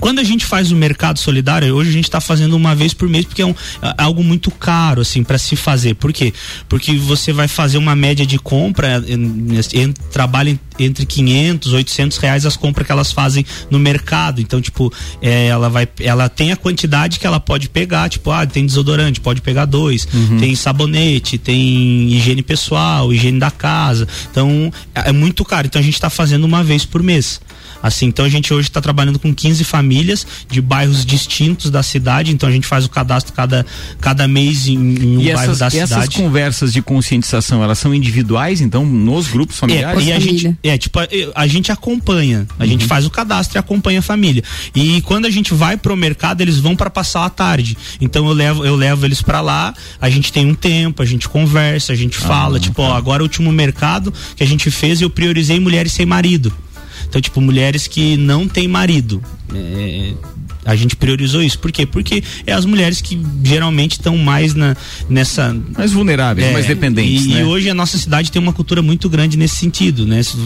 quando 0.00 0.18
a 0.18 0.24
gente 0.24 0.44
faz 0.44 0.72
o 0.72 0.76
mercado 0.76 1.18
solidário, 1.18 1.74
hoje 1.74 1.90
a 1.90 1.92
gente 1.92 2.04
está 2.04 2.20
fazendo 2.20 2.54
uma 2.56 2.74
vez 2.74 2.92
por 2.94 3.08
mês 3.08 3.24
porque 3.24 3.42
é, 3.42 3.46
um- 3.46 3.54
é 3.82 3.94
algo 4.02 4.22
muito 4.24 4.50
caro 4.50 5.02
assim 5.02 5.22
para 5.22 5.38
se 5.38 5.54
fazer. 5.56 5.94
Por 5.94 6.12
quê? 6.12 6.32
Porque 6.68 6.96
você 6.96 7.32
vai 7.32 7.46
fazer 7.48 7.78
uma 7.78 7.94
média 7.94 8.26
de 8.26 8.38
compra, 8.38 9.02
em- 9.06 9.58
em- 9.74 9.92
trabalha 10.12 10.58
entre 10.78 11.04
500, 11.04 11.72
800 11.74 12.16
reais 12.18 12.46
as 12.46 12.56
compras 12.56 12.86
que 12.86 12.92
elas 12.92 13.12
fazem 13.12 13.44
no 13.70 13.78
mercado. 13.78 14.40
Então, 14.40 14.60
tipo, 14.60 14.90
é, 15.20 15.48
ela 15.48 15.68
vai, 15.68 15.86
ela 16.00 16.28
tem 16.28 16.52
a 16.52 16.56
quantidade 16.56 17.18
que 17.18 17.26
ela 17.26 17.38
pode 17.38 17.68
pegar. 17.68 18.08
Tipo, 18.08 18.30
ah, 18.30 18.46
tem 18.46 18.64
desodorante, 18.64 19.20
pode 19.20 19.42
pegar 19.42 19.66
dois. 19.66 20.08
Tem 20.38 20.54
sabonete, 20.54 21.36
tem 21.36 22.10
higiene 22.12 22.42
pessoal, 22.42 23.12
higiene 23.12 23.38
da 23.38 23.50
casa. 23.50 24.08
Então, 24.30 24.72
é 24.94 25.10
é 25.10 25.12
muito 25.12 25.44
caro. 25.44 25.66
Então 25.66 25.80
a 25.80 25.84
gente 25.84 25.94
está 25.94 26.08
fazendo 26.08 26.44
uma 26.44 26.62
vez 26.62 26.84
por 26.84 27.02
mês. 27.02 27.40
Assim, 27.82 28.06
então 28.06 28.24
a 28.24 28.28
gente 28.28 28.52
hoje 28.52 28.68
está 28.68 28.80
trabalhando 28.80 29.18
com 29.18 29.34
15 29.34 29.64
famílias 29.64 30.26
de 30.50 30.60
bairros 30.60 31.04
distintos 31.04 31.70
da 31.70 31.82
cidade, 31.82 32.32
então 32.32 32.48
a 32.48 32.52
gente 32.52 32.66
faz 32.66 32.84
o 32.84 32.90
cadastro 32.90 33.32
cada, 33.32 33.64
cada 34.00 34.28
mês 34.28 34.66
em, 34.68 34.74
em 34.74 35.16
um 35.18 35.20
E 35.20 35.32
bairro 35.32 35.52
essas, 35.52 35.58
da 35.58 35.66
e 35.66 35.78
essas 35.78 35.88
cidade. 35.88 36.16
conversas 36.16 36.72
de 36.72 36.82
conscientização, 36.82 37.62
elas 37.62 37.78
são 37.78 37.94
individuais, 37.94 38.60
então, 38.60 38.84
nos 38.84 39.28
grupos 39.28 39.58
familiares? 39.58 40.02
É, 40.02 40.06
e 40.06 40.12
a 40.12 40.18
gente, 40.20 40.56
é, 40.62 40.78
tipo, 40.78 40.98
a, 40.98 41.06
a 41.34 41.46
gente 41.46 41.72
acompanha, 41.72 42.46
a 42.58 42.66
gente 42.66 42.84
faz 42.84 43.06
o 43.06 43.10
cadastro 43.10 43.56
e 43.56 43.58
acompanha 43.58 44.00
a 44.00 44.02
família. 44.02 44.42
E 44.74 45.00
quando 45.02 45.26
a 45.26 45.30
gente 45.30 45.54
vai 45.54 45.76
pro 45.76 45.96
mercado, 45.96 46.40
eles 46.40 46.58
vão 46.58 46.76
para 46.76 46.90
passar 46.90 47.24
a 47.24 47.30
tarde. 47.30 47.76
Então 48.00 48.26
eu 48.26 48.32
levo, 48.32 48.64
eu 48.64 48.76
levo 48.76 49.06
eles 49.06 49.22
para 49.22 49.40
lá, 49.40 49.74
a 50.00 50.10
gente 50.10 50.32
tem 50.32 50.46
um 50.46 50.54
tempo, 50.54 51.02
a 51.02 51.06
gente 51.06 51.28
conversa, 51.28 51.92
a 51.92 51.96
gente 51.96 52.16
fala, 52.16 52.60
tipo, 52.60 52.82
ó, 52.82 52.94
agora 52.94 53.22
o 53.22 53.24
último 53.24 53.50
mercado 53.52 54.12
que 54.36 54.42
a 54.42 54.46
gente 54.46 54.70
fez, 54.70 55.00
eu 55.00 55.10
priorizei 55.10 55.58
mulheres 55.58 55.92
sem 55.92 56.06
marido. 56.06 56.52
Então, 57.10 57.20
tipo, 57.20 57.40
mulheres 57.40 57.88
que 57.88 58.16
não 58.16 58.46
têm 58.46 58.68
marido. 58.68 59.20
É, 59.52 60.14
a 60.64 60.76
gente 60.76 60.96
priorizou 60.96 61.42
isso. 61.42 61.58
Por 61.58 61.72
quê? 61.72 61.86
Porque 61.86 62.22
é 62.46 62.52
as 62.52 62.64
mulheres 62.64 63.00
que 63.00 63.20
geralmente 63.42 63.92
estão 63.92 64.16
mais 64.16 64.54
na, 64.54 64.76
nessa. 65.08 65.56
Mais 65.76 65.92
vulneráveis, 65.92 66.52
mais 66.52 66.66
dependentes, 66.66 67.24
E, 67.26 67.28
né? 67.28 67.40
e 67.40 67.44
hoje 67.44 67.70
a 67.70 67.74
nossa 67.74 67.96
cidade 67.98 68.30
tem 68.30 68.40
uma 68.40 68.52
cultura 68.52 68.82
muito 68.82 69.08
grande 69.08 69.36
nesse 69.36 69.56
sentido, 69.56 70.06
né? 70.06 70.22
Se 70.22 70.36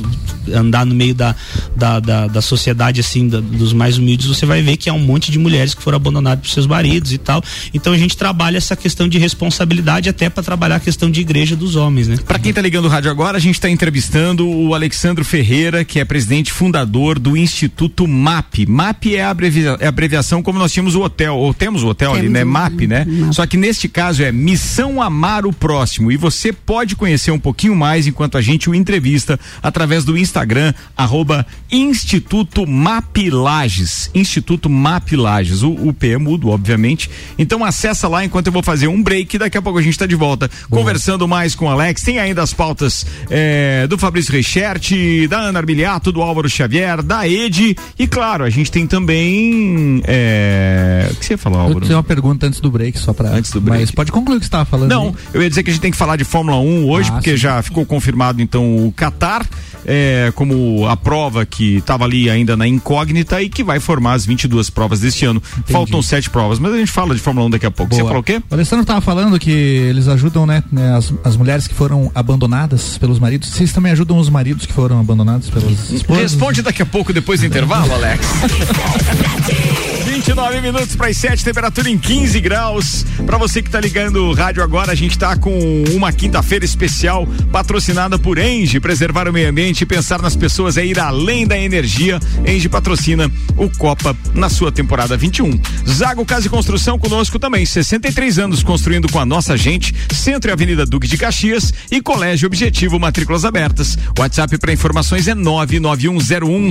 andar 0.53 0.85
no 0.85 0.95
meio 0.95 1.15
da, 1.15 1.35
da, 1.77 2.01
da, 2.01 2.27
da 2.27 2.43
sociedade, 2.43 3.01
assim, 3.01 3.29
da- 3.29 3.41
dos 3.41 3.73
mais 3.73 3.99
humildes, 3.99 4.27
você 4.27 4.45
vai 4.47 4.63
ver 4.63 4.77
que 4.77 4.89
há 4.89 4.93
um 4.93 4.99
monte 4.99 5.31
de 5.31 5.39
mulheres 5.39 5.75
que 5.75 5.83
foram 5.83 5.97
abandonadas 5.97 6.47
por 6.47 6.51
seus 6.53 6.67
maridos 6.67 7.13
e 7.13 7.19
tal. 7.19 7.43
Então 7.73 7.93
a 7.93 7.99
gente 7.99 8.17
trabalha 8.17 8.57
essa 8.59 8.77
questão 8.77 9.09
de 9.09 9.19
responsabilidade 9.19 10.09
até 10.09 10.29
para 10.29 10.43
trabalhar 10.43 10.77
a 10.77 10.81
questão 10.81 11.11
de 11.11 11.21
igreja 11.21 11.57
dos 11.57 11.77
homens, 11.77 12.09
né? 12.09 12.17
Para 12.27 12.39
quem 12.39 12.53
tá 12.53 12.61
ligando 12.61 12.85
o 12.87 12.89
rádio 12.89 13.11
agora, 13.11 13.37
a 13.37 13.41
gente 13.41 13.55
está 13.55 13.69
entrevistando 13.71 14.49
o 14.49 14.75
Alexandro 14.75 15.25
Ferreira, 15.25 15.85
que 15.85 15.99
é 15.99 16.05
presidente 16.05 16.53
fundador 16.53 17.19
do 17.19 17.37
Instituto 17.37 18.07
MAP. 18.07 18.67
MAP 18.69 19.07
é 19.15 19.23
a, 19.25 19.31
abrevia- 19.31 19.77
é 19.81 19.87
abreviação 20.05 20.43
como 20.43 20.59
nós 20.59 20.71
tínhamos 20.73 20.95
o 20.95 21.01
hotel, 21.03 21.35
ou 21.37 21.55
temos 21.55 21.83
o 21.83 21.89
hotel 21.89 22.13
ali, 22.13 22.21
Temos 22.23 22.33
né? 22.35 22.45
o- 22.45 22.47
MAP, 22.47 22.81
né? 22.87 23.07
Só 23.33 23.47
que 23.47 23.57
neste 23.57 23.89
caso 23.89 24.23
é 24.23 24.31
Missão 24.31 25.01
Amar 25.01 25.47
o 25.47 25.53
Próximo. 25.53 26.13
E 26.13 26.17
você 26.17 26.53
pode 26.53 26.95
conhecer 26.95 27.31
um 27.31 27.39
pouquinho 27.39 27.75
mais 27.75 28.07
enquanto 28.07 28.37
a 28.37 28.43
gente 28.43 28.69
o 28.69 28.75
entrevista 28.75 29.39
através 29.63 30.05
do 30.05 30.17
Instagram, 30.17 30.75
arroba 30.97 31.47
Instituto 31.71 32.67
MAP 32.67 33.31
Lages. 33.31 34.11
Instituto 34.15 34.69
MAP 34.69 35.13
Lages. 35.13 35.63
O, 35.63 35.71
o 35.73 35.93
P 35.93 36.11
é 36.11 36.19
mudo, 36.19 36.49
obviamente. 36.51 37.11
Então 37.39 37.65
acessa 37.65 38.07
lá 38.09 38.25
enquanto 38.25 38.49
eu 38.49 38.53
vou 38.53 38.63
fazer 38.63 38.87
um 38.89 39.03
break. 39.03 39.39
Daqui 39.39 39.57
a 39.57 39.63
pouco 39.63 39.79
a 39.79 39.83
gente 39.83 39.93
está 39.95 40.07
de 40.07 40.15
volta 40.15 40.51
conversando 40.71 41.27
mais 41.27 41.55
com 41.55 41.67
o 41.67 41.69
Alex. 41.71 42.03
Tem 42.03 42.19
ainda 42.19 42.43
as 42.43 42.53
pautas 42.53 43.07
eh, 43.31 43.87
do 43.89 43.97
Fabrício 43.97 44.33
Reichert, 44.33 44.91
da 45.29 45.39
Ana 45.41 45.59
Arbiliato, 45.61 46.13
do 46.13 46.21
Álvaro 46.21 46.49
Xavier, 46.49 47.03
da 47.03 47.27
Ed. 47.27 47.77
E 47.99 48.07
claro, 48.07 48.45
a 48.45 48.51
gente 48.51 48.71
tem 48.71 48.87
também. 48.87 49.94
Eh, 50.05 51.09
O 51.13 51.17
que 51.17 51.25
você 51.27 51.35
ia 51.35 51.39
falar, 51.39 51.57
Eu 51.57 51.63
Álvaro? 51.63 51.81
tenho 51.87 51.97
uma 51.97 52.03
pergunta 52.05 52.47
antes 52.47 52.61
do 52.61 52.71
break, 52.71 52.99
só 52.99 53.13
pra. 53.13 53.31
Antes 53.31 53.51
do 53.51 53.61
break. 53.61 53.81
Mas 53.83 53.91
pode 53.91 54.11
concluir 54.13 54.37
o 54.37 54.41
que 54.41 54.47
você 54.47 54.49
estava 54.49 54.65
falando. 54.65 54.91
Não, 54.91 55.09
aí. 55.09 55.15
eu 55.35 55.43
ia 55.43 55.49
dizer 55.49 55.63
que 55.63 55.71
a 55.71 55.73
gente 55.73 55.83
tem 55.83 55.91
que 55.91 55.97
falar 55.97 56.17
de 56.17 56.25
Fórmula 56.25 56.59
1 56.59 56.89
hoje, 56.91 57.11
Ah, 57.11 57.13
porque 57.15 57.31
sim. 57.33 57.37
já 57.37 57.63
ficou 57.63 57.85
confirmado 57.87 58.41
então 58.43 58.87
o 58.87 58.93
Qatar 58.93 59.47
é, 59.87 60.33
como 60.35 60.87
a 60.89 60.97
prova 60.97 61.45
que 61.45 61.77
estava 61.77 62.05
ali 62.05 62.31
ainda 62.31 62.57
na 62.57 62.67
incógnita 62.67 63.43
e 63.43 63.49
que 63.49 63.63
vai 63.63 63.79
formar 63.81 64.15
as 64.15 64.25
22 64.27 64.71
provas 64.71 65.01
deste 65.01 65.25
ano. 65.27 65.43
Faltam 65.67 66.01
sete 66.03 66.31
provas, 66.31 66.59
mas 66.59 66.73
a 66.73 66.79
gente 66.79 66.91
fala 66.91 67.15
de 67.15 67.21
Fórmula 67.21 67.47
1 67.47 67.51
daqui 67.51 67.67
a 67.67 67.71
pouco. 67.71 67.95
Você 67.95 68.01
Boa. 68.01 68.09
falou 68.11 68.21
o 68.23 68.25
quê? 68.25 68.43
O 68.51 68.55
Alessandro 68.55 68.83
estava 68.83 69.01
falando 69.01 69.39
que 69.39 69.51
eles 69.51 70.09
ajudam, 70.09 70.47
né, 70.47 70.63
né, 70.73 70.97
as, 70.97 71.13
as 71.23 71.37
mulheres 71.37 71.67
que 71.67 71.75
foram 71.75 72.11
abandonadas 72.15 72.97
pelos 72.99 73.19
maridos. 73.19 73.51
Vocês 73.51 73.73
também 73.73 73.93
ajudam 73.93 74.19
os 74.19 74.31
maridos 74.31 74.65
que 74.67 74.73
foram 74.73 74.99
abandonados 74.99 75.51
pelas 75.51 75.91
esposas? 75.91 76.23
Responde 76.23 76.63
daqui 76.63 76.83
a 76.83 76.87
pouco, 76.87 77.13
depois 77.13 77.41
do 77.41 77.47
intervalo, 77.47 77.93
Alex. 77.93 78.27
29 80.27 80.61
minutos 80.63 80.97
para 80.97 81.09
as 81.09 81.19
7, 81.19 81.45
temperatura 81.45 81.91
em 81.91 81.99
15 81.99 82.41
graus. 82.41 83.05
Para 83.27 83.37
você 83.37 83.61
que 83.61 83.69
tá 83.69 83.79
ligando 83.79 84.25
o 84.25 84.33
rádio 84.33 84.63
agora, 84.63 84.91
a 84.91 84.95
gente 84.95 85.19
tá 85.19 85.37
com 85.37 85.85
uma 85.93 86.11
quinta-feira 86.13 86.65
especial 86.65 87.29
patrocinada 87.53 88.19
por 88.19 88.39
Engie. 88.39 88.81
Preservar 88.81 89.29
o 89.29 89.33
meio 89.35 89.51
ambiente 89.51 89.83
e 89.83 89.87
pensar 89.87 90.23
nas 90.23 90.35
pessoas 90.35 90.79
é 90.79 90.87
ir 90.87 90.99
além 90.99 91.47
da 91.47 91.59
energia. 91.59 92.19
Engie 92.47 92.71
patrocina 92.71 93.31
o 93.55 93.69
Copa 93.69 94.17
na 94.33 94.49
sua 94.49 94.73
temporada 94.73 95.15
21. 95.15 95.61
Zago 95.87 96.25
Casa 96.25 96.47
e 96.47 96.51
Construção 96.51 96.99
conosco 96.99 97.39
também. 97.39 97.67
63 97.67 98.39
anos 98.39 98.63
construindo 98.63 99.13
com 99.13 99.21
a 99.21 99.27
nossa 99.27 99.59
gente. 99.59 99.95
Centro 100.11 100.51
e 100.51 100.53
Avenida 100.53 100.87
Duque 100.87 101.07
de 101.07 101.19
Caxias 101.19 101.71
e 101.91 102.01
Colégio 102.01 102.47
Objetivo 102.47 102.99
Matrículas 102.99 103.45
Abertas. 103.45 103.99
WhatsApp 104.19 104.57
para 104.57 104.73
informações 104.73 105.29
é 105.29 105.35
99101 105.35 106.71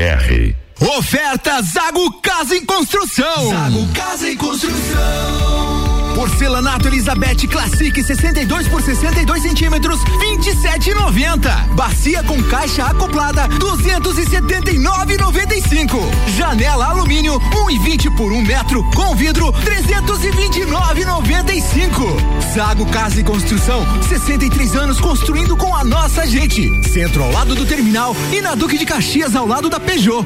Oferta 0.97 1.61
Zago 1.61 2.11
Casa 2.21 2.55
em 2.55 2.65
Construção. 2.65 3.49
Zago 3.51 3.87
Casa 3.93 4.31
em 4.31 4.35
Construção. 4.35 6.10
Porcelanato 6.15 6.87
Elizabeth 6.87 7.47
Classic 7.49 8.03
62 8.03 8.67
por 8.67 8.81
62 8.81 9.41
centímetros, 9.41 9.99
27,90. 9.99 11.75
Bacia 11.75 12.23
com 12.23 12.41
caixa 12.43 12.85
acoplada, 12.85 13.47
279,95. 13.49 15.99
Janela 16.37 16.87
alumínio 16.87 17.39
1,20 17.39 18.15
por 18.15 18.31
1 18.31 18.41
metro, 18.41 18.83
com 18.91 19.15
vidro 19.15 19.51
329,95. 19.53 22.53
Zago 22.53 22.85
Casa 22.87 23.19
e 23.19 23.23
Construção, 23.23 23.85
63 24.07 24.75
anos 24.75 24.99
construindo 24.99 25.55
com 25.55 25.75
a 25.75 25.83
nossa 25.83 26.25
gente. 26.27 26.69
Centro 26.91 27.23
ao 27.23 27.31
lado 27.31 27.55
do 27.55 27.65
terminal 27.65 28.15
e 28.31 28.41
na 28.41 28.53
Duque 28.55 28.77
de 28.77 28.85
Caxias 28.85 29.35
ao 29.35 29.47
lado 29.47 29.69
da 29.69 29.79
Peugeot. 29.79 30.25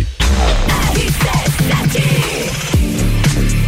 City. 0.00 0.39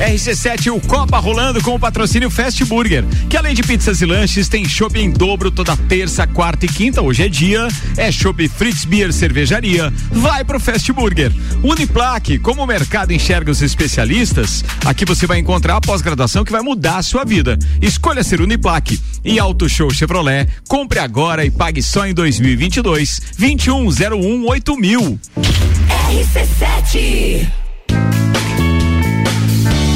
RC7, 0.03 0.73
o 0.75 0.81
Copa 0.81 1.21
rolando 1.21 1.63
com 1.63 1.77
o 1.77 1.79
patrocínio 1.79 2.29
Fast 2.29 2.65
Burger, 2.65 3.05
que 3.31 3.37
além 3.37 3.55
de 3.55 3.63
pizzas 3.63 4.01
e 4.01 4.05
lanches, 4.05 4.49
tem 4.49 4.69
shopping 4.69 5.05
em 5.05 5.11
dobro 5.13 5.49
toda 5.49 5.77
terça, 5.77 6.27
quarta 6.27 6.67
e 6.67 6.69
quinta. 6.69 7.01
Hoje 7.01 7.23
é 7.23 7.29
dia, 7.29 7.69
é 7.97 8.11
shopping 8.11 8.49
Fritz 8.49 8.85
Beer 8.85 9.13
Cervejaria. 9.13 9.93
Vai 10.11 10.45
pro 10.45 10.59
Fast 10.59 10.93
Burger. 10.93 11.33
Uniplaque, 11.63 12.37
como 12.41 12.65
o 12.65 12.67
mercado 12.67 13.13
enxerga 13.13 13.53
os 13.53 13.63
especialistas, 13.63 14.65
aqui 14.85 15.05
você 15.05 15.25
vai 15.25 15.39
encontrar 15.39 15.77
a 15.77 15.81
pós-graduação 15.81 16.45
que 16.45 16.51
vai 16.51 16.63
mudar 16.63 16.97
a 16.97 17.03
sua 17.03 17.25
vida. 17.25 17.57
Escolha 17.81 18.25
ser 18.25 18.41
Uniplaque. 18.41 19.01
E 19.25 19.39
Auto 19.39 19.69
Show 19.69 19.89
Chevrolet, 19.89 20.49
compre 20.67 20.99
agora 20.99 21.45
e 21.45 21.51
pague 21.51 21.81
só 21.81 22.05
em 22.09 22.13
2022. 22.13 23.35
2101 23.39 24.77
mil. 24.77 25.21
RC7 26.11 27.63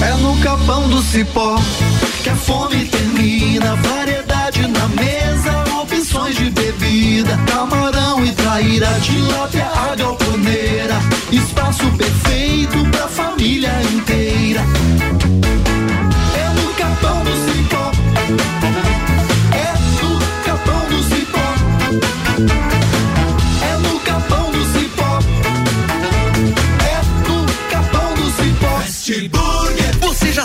É 0.02 0.14
no 0.20 0.36
capão 0.40 0.88
do 0.88 1.00
cipó 1.02 1.56
que 2.22 2.28
a 2.28 2.36
fome 2.36 2.84
termina. 2.86 3.76
Variedade 3.76 4.66
na 4.68 4.88
mesa, 4.88 5.64
opções 5.80 6.36
de 6.36 6.50
bebida. 6.50 7.38
Camarão 7.46 8.24
e 8.24 8.32
traíra, 8.32 8.88
tilápia, 9.00 9.66
a 9.66 9.94
galponeira. 9.94 10.96
Espaço 11.32 11.84
perfeito 11.96 12.84
pra 12.90 13.08
família 13.08 13.72
inteira. 13.94 14.60
É 16.36 16.48
no 16.60 16.74
capão 16.74 17.24
do 17.24 17.30
cipó. 17.30 17.45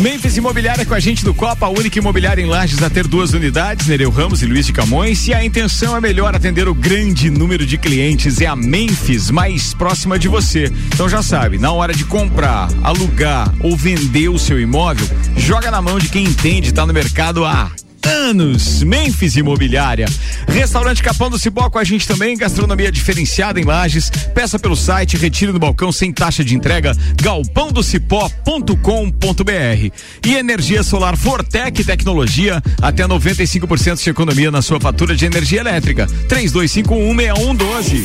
Memphis 0.00 0.36
Imobiliária 0.36 0.86
com 0.86 0.94
a 0.94 1.00
gente 1.00 1.24
do 1.24 1.34
Copa, 1.34 1.66
a 1.66 1.68
única 1.68 1.98
imobiliária 1.98 2.40
em 2.40 2.46
Lages 2.46 2.82
a 2.82 2.88
ter 2.88 3.06
duas 3.06 3.32
unidades, 3.32 3.88
Nereu 3.88 4.10
Ramos 4.10 4.42
e 4.42 4.46
Luiz 4.46 4.64
de 4.66 4.72
Camões. 4.72 5.26
E 5.26 5.34
a 5.34 5.44
intenção 5.44 5.96
é 5.96 6.00
melhor 6.00 6.34
atender 6.36 6.68
o 6.68 6.74
grande 6.74 7.28
número 7.30 7.66
de 7.66 7.76
clientes. 7.76 8.40
É 8.40 8.46
a 8.46 8.54
Memphis 8.54 9.30
mais 9.30 9.74
próxima 9.74 10.18
de 10.18 10.28
você. 10.28 10.72
Então 10.94 11.08
já 11.08 11.20
sabe, 11.20 11.58
na 11.58 11.72
hora 11.72 11.92
de 11.92 12.04
comprar, 12.04 12.68
alugar 12.82 13.52
ou 13.60 13.76
vender 13.76 14.28
o 14.28 14.38
seu 14.38 14.60
imóvel, 14.60 15.06
joga 15.36 15.70
na 15.70 15.82
mão 15.82 15.98
de 15.98 16.08
quem 16.08 16.24
entende, 16.24 16.72
tá 16.72 16.86
no 16.86 16.92
mercado 16.92 17.44
há 17.44 17.70
anos. 18.04 18.82
Memphis 18.82 19.36
Imobiliária. 19.36 20.06
Restaurante 20.46 21.02
Capão 21.02 21.30
do 21.30 21.38
Cipó 21.38 21.70
com 21.70 21.78
a 21.78 21.84
gente 21.84 22.06
também, 22.06 22.36
gastronomia 22.36 22.92
diferenciada 22.92 23.58
em 23.60 23.64
Lages. 23.64 24.10
Peça 24.34 24.58
pelo 24.58 24.76
site, 24.76 25.16
retire 25.16 25.52
do 25.52 25.58
balcão 25.58 25.90
sem 25.90 26.12
taxa 26.12 26.44
de 26.44 26.54
entrega, 26.54 26.94
galpãodocipó.com.br. 27.22 29.92
E 30.26 30.34
energia 30.34 30.82
solar 30.82 31.16
Fortec 31.16 31.82
Tecnologia, 31.84 32.62
até 32.80 33.06
95% 33.06 34.02
de 34.02 34.10
economia 34.10 34.50
na 34.50 34.62
sua 34.62 34.80
fatura 34.80 35.14
de 35.16 35.26
energia 35.26 35.60
elétrica. 35.60 36.06
32516112. 36.28 38.04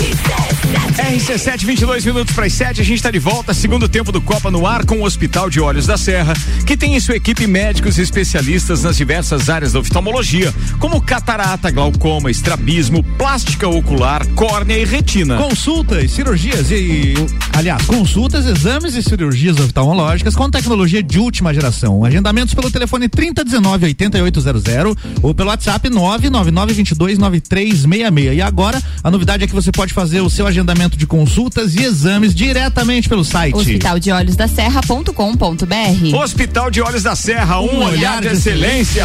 He 0.00 0.12
says 0.12 0.59
RC7, 0.70 1.64
22 1.64 2.04
minutos 2.04 2.32
para 2.32 2.46
as 2.46 2.52
7, 2.52 2.80
a 2.80 2.84
gente 2.84 2.98
está 2.98 3.10
de 3.10 3.18
volta, 3.18 3.52
segundo 3.52 3.88
tempo 3.88 4.12
do 4.12 4.20
Copa 4.20 4.48
no 4.48 4.64
ar 4.64 4.86
com 4.86 5.00
o 5.00 5.04
Hospital 5.04 5.50
de 5.50 5.60
Olhos 5.60 5.84
da 5.84 5.98
Serra, 5.98 6.34
que 6.64 6.76
tem 6.76 6.94
em 6.94 7.00
sua 7.00 7.16
equipe 7.16 7.48
médicos 7.48 7.98
e 7.98 8.02
especialistas 8.02 8.84
nas 8.84 8.96
diversas 8.96 9.48
áreas 9.48 9.72
da 9.72 9.80
oftalmologia, 9.80 10.54
como 10.78 11.02
catarata, 11.02 11.68
glaucoma, 11.72 12.30
estrabismo, 12.30 13.02
plástica 13.18 13.68
ocular, 13.68 14.24
córnea 14.28 14.78
e 14.78 14.84
retina. 14.84 15.36
Consultas, 15.36 16.12
cirurgias 16.12 16.70
e, 16.70 17.14
aliás, 17.52 17.84
consultas, 17.86 18.46
exames 18.46 18.94
e 18.94 19.02
cirurgias 19.02 19.58
oftalmológicas 19.58 20.36
com 20.36 20.48
tecnologia 20.48 21.02
de 21.02 21.18
última 21.18 21.52
geração. 21.52 22.04
Agendamentos 22.04 22.54
pelo 22.54 22.70
telefone 22.70 23.08
3019 23.08 23.86
8800 23.86 24.96
ou 25.22 25.34
pelo 25.34 25.48
WhatsApp 25.48 25.90
999 25.90 26.72
22 26.74 27.18
9366. 27.18 28.36
E 28.36 28.40
agora, 28.40 28.80
a 29.02 29.10
novidade 29.10 29.42
é 29.42 29.46
que 29.48 29.54
você 29.54 29.72
pode 29.72 29.92
fazer 29.92 30.20
o 30.20 30.30
seu 30.30 30.46
agendamento 30.46 30.59
de 30.96 31.06
consultas 31.06 31.74
e 31.74 31.84
exames 31.84 32.34
diretamente 32.34 33.08
pelo 33.08 33.24
site. 33.24 33.54
Hospital 33.54 33.98
de 33.98 34.12
Olhos 34.12 34.36
da 34.36 34.48
Serra.com.br. 34.48 36.16
Hospital 36.16 36.70
de 36.70 36.80
Olhos 36.80 37.02
da 37.02 37.14
Serra, 37.16 37.60
um, 37.60 37.64
Um 37.64 37.84
olhar, 37.84 37.88
olhar 37.88 38.22
de 38.22 38.28
de 38.28 38.34
excelência. 38.34 39.04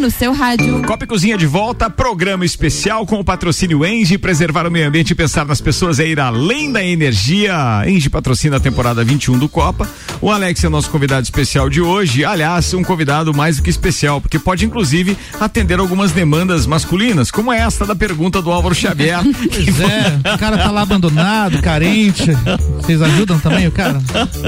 No 0.00 0.10
seu 0.10 0.32
rádio. 0.32 0.82
Copa 0.82 1.04
e 1.04 1.06
Cozinha 1.06 1.36
de 1.36 1.46
volta, 1.46 1.90
programa 1.90 2.44
especial 2.44 3.04
com 3.04 3.20
o 3.20 3.24
patrocínio 3.24 3.84
Engie, 3.84 4.16
preservar 4.16 4.66
o 4.66 4.70
meio 4.70 4.88
ambiente 4.88 5.10
e 5.10 5.14
pensar 5.14 5.44
nas 5.44 5.60
pessoas 5.60 6.00
é 6.00 6.06
ir 6.06 6.18
além 6.18 6.72
da 6.72 6.82
energia. 6.82 7.54
Engie 7.86 8.08
patrocina 8.08 8.56
a 8.56 8.60
temporada 8.60 9.04
21 9.04 9.38
do 9.38 9.48
Copa. 9.48 9.86
O 10.22 10.30
Alex 10.30 10.64
é 10.64 10.68
o 10.68 10.70
nosso 10.70 10.88
convidado 10.88 11.22
especial 11.22 11.68
de 11.68 11.82
hoje. 11.82 12.24
Aliás, 12.24 12.72
um 12.72 12.82
convidado 12.82 13.34
mais 13.34 13.58
do 13.58 13.62
que 13.62 13.68
especial, 13.68 14.22
porque 14.22 14.38
pode 14.38 14.64
inclusive 14.64 15.16
atender 15.38 15.78
algumas 15.78 16.12
demandas 16.12 16.66
masculinas, 16.66 17.30
como 17.30 17.52
esta 17.52 17.84
da 17.84 17.94
pergunta 17.94 18.40
do 18.40 18.50
Álvaro 18.50 18.74
Xavier. 18.74 19.20
Pois 19.50 19.80
é, 19.80 20.34
o 20.34 20.38
cara 20.38 20.56
tá 20.56 20.70
lá 20.70 20.82
abandonado, 20.82 21.60
carente. 21.60 22.30
Vocês 22.76 23.02
ajudam 23.02 23.38
também 23.38 23.66
o 23.66 23.72
cara? 23.72 24.00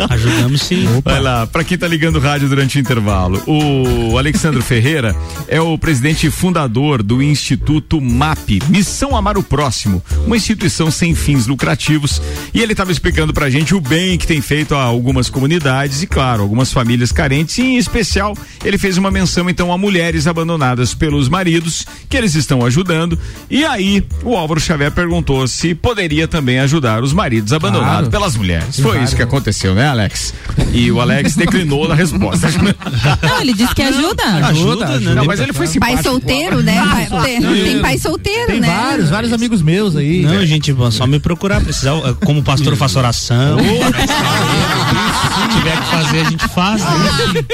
Ajudamos 0.08 0.62
sim. 0.62 0.86
Vai 1.04 1.20
lá, 1.20 1.46
pra 1.46 1.64
quem 1.64 1.76
tá 1.76 1.86
ligando 1.86 2.16
o 2.16 2.20
rádio 2.20 2.48
durante 2.48 2.78
o 2.78 2.80
intervalo, 2.80 3.42
o 3.46 4.16
Alexandre 4.16 4.62
Ferreira 4.62 5.14
é 5.48 5.60
o 5.60 5.76
presidente 5.78 6.30
fundador 6.30 7.02
do 7.02 7.22
Instituto 7.22 8.00
MAP, 8.00 8.60
Missão 8.68 9.16
Amar 9.16 9.36
o 9.38 9.42
Próximo, 9.42 10.02
uma 10.26 10.36
instituição 10.36 10.90
sem 10.90 11.14
fins 11.14 11.46
lucrativos, 11.46 12.20
e 12.54 12.60
ele 12.60 12.72
estava 12.72 12.92
explicando 12.92 13.32
pra 13.32 13.50
gente 13.50 13.74
o 13.74 13.80
bem 13.80 14.16
que 14.18 14.26
tem 14.26 14.40
feito 14.40 14.74
a 14.74 14.82
algumas 14.82 15.28
comunidades 15.28 16.02
e, 16.02 16.06
claro, 16.06 16.42
algumas 16.42 16.72
famílias 16.72 17.12
carentes, 17.12 17.58
e 17.58 17.62
em 17.62 17.76
especial, 17.76 18.36
ele 18.64 18.78
fez 18.78 18.96
uma 18.96 19.10
menção 19.10 19.48
então 19.48 19.72
a 19.72 19.78
mulheres 19.78 20.26
abandonadas 20.26 20.94
pelos 20.94 21.28
maridos, 21.28 21.86
que 22.08 22.16
eles 22.16 22.34
estão 22.34 22.64
ajudando, 22.64 23.18
e 23.50 23.64
aí 23.64 24.04
o 24.22 24.36
Álvaro 24.36 24.60
Xavier 24.60 24.90
perguntou 24.92 25.46
se 25.48 25.74
poderia 25.74 26.26
também 26.28 26.58
ajudar 26.60 27.02
os 27.02 27.12
maridos 27.12 27.52
abandonados 27.52 27.82
Claro. 27.82 28.10
pelas 28.10 28.36
mulheres. 28.36 28.76
Foi 28.76 28.92
vários, 28.92 29.08
isso 29.08 29.16
que 29.16 29.22
aconteceu, 29.22 29.74
né, 29.74 29.86
Alex? 29.88 30.32
E 30.72 30.90
o 30.90 31.00
Alex 31.00 31.34
declinou 31.34 31.88
na 31.88 31.94
resposta. 31.94 32.48
Não, 33.22 33.40
ele 33.40 33.52
disse 33.54 33.74
que 33.74 33.82
ajuda. 33.82 34.22
Ajuda, 34.46 34.88
ajuda. 34.88 35.14
Não, 35.14 35.31
mas 35.32 35.40
ele 35.40 35.52
foi 35.54 35.66
Pai 35.66 35.72
simpático. 35.72 36.02
solteiro, 36.02 36.62
né? 36.62 37.06
Pai- 37.08 37.40
tem, 37.40 37.80
pai 37.80 37.98
solteiro, 37.98 38.46
Tem 38.48 38.60
né? 38.60 38.68
vários, 38.68 39.08
vários 39.10 39.32
amigos 39.32 39.62
meus 39.62 39.96
aí. 39.96 40.22
Não, 40.22 40.44
gente, 40.44 40.74
só 40.90 41.06
me 41.06 41.18
procurar. 41.18 41.60
Precisar, 41.62 41.92
eh, 41.96 42.14
como 42.24 42.42
pastor, 42.42 42.72
eu 42.74 42.76
faço 42.76 42.98
oração. 42.98 43.56
Se 43.58 45.56
tiver 45.56 45.76
que 45.80 45.86
fazer, 45.86 46.20
a 46.20 46.24
gente 46.30 46.48
faz. 46.48 46.82
né? 46.82 46.90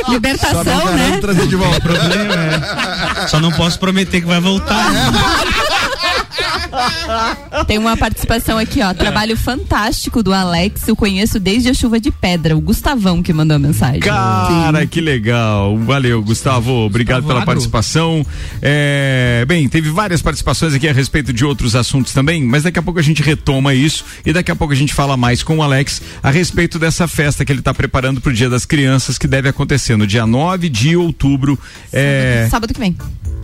Libertação, 0.08 0.84
né? 0.92 1.18
trazer 1.20 1.46
de 1.46 1.54
volta. 1.56 1.78
O 1.78 1.82
problema 1.82 2.34
é. 2.34 3.26
Só 3.28 3.38
não 3.40 3.52
posso 3.52 3.78
prometer 3.78 4.20
que 4.20 4.26
vai 4.26 4.40
voltar. 4.40 4.84
Tem 7.66 7.78
uma 7.78 7.96
participação 7.96 8.58
aqui, 8.58 8.82
ó. 8.82 8.92
Trabalho 8.94 9.36
fantástico 9.36 10.22
do 10.22 10.32
Alex. 10.32 10.86
Eu 10.88 10.96
conheço 10.96 11.38
desde 11.40 11.68
a 11.68 11.74
chuva 11.74 12.00
de 12.00 12.10
pedra. 12.10 12.56
O 12.56 12.60
Gustavão 12.60 13.22
que 13.22 13.32
mandou 13.32 13.56
a 13.56 13.58
mensagem. 13.58 14.00
Cara, 14.00 14.86
que 14.86 15.00
legal. 15.00 15.76
Valeu, 15.78 16.22
Gustavo. 16.22 16.72
Obrigado 16.86 17.22
Gustavo 17.22 17.28
pela 17.28 17.40
Agro. 17.40 17.46
participação. 17.46 18.24
É, 18.62 19.44
bem, 19.46 19.68
teve 19.68 19.90
várias 19.90 20.22
participações 20.22 20.74
aqui 20.74 20.88
a 20.88 20.92
respeito 20.92 21.32
de 21.32 21.44
outros 21.44 21.74
assuntos 21.76 22.12
também, 22.12 22.42
mas 22.44 22.62
daqui 22.62 22.78
a 22.78 22.82
pouco 22.82 22.98
a 22.98 23.02
gente 23.02 23.22
retoma 23.22 23.74
isso 23.74 24.04
e 24.24 24.32
daqui 24.32 24.50
a 24.50 24.56
pouco 24.56 24.72
a 24.72 24.76
gente 24.76 24.94
fala 24.94 25.16
mais 25.16 25.42
com 25.42 25.58
o 25.58 25.62
Alex 25.62 26.02
a 26.22 26.30
respeito 26.30 26.78
dessa 26.78 27.06
festa 27.08 27.44
que 27.44 27.52
ele 27.52 27.60
está 27.60 27.72
preparando 27.74 28.20
para 28.20 28.30
o 28.30 28.34
Dia 28.34 28.48
das 28.50 28.64
Crianças, 28.64 29.18
que 29.18 29.26
deve 29.26 29.48
acontecer 29.48 29.96
no 29.96 30.06
dia 30.06 30.26
9 30.26 30.68
de 30.68 30.96
outubro. 30.96 31.58
É... 31.92 32.46
Sábado 32.50 32.72
que 32.72 32.80
vem. 32.80 32.96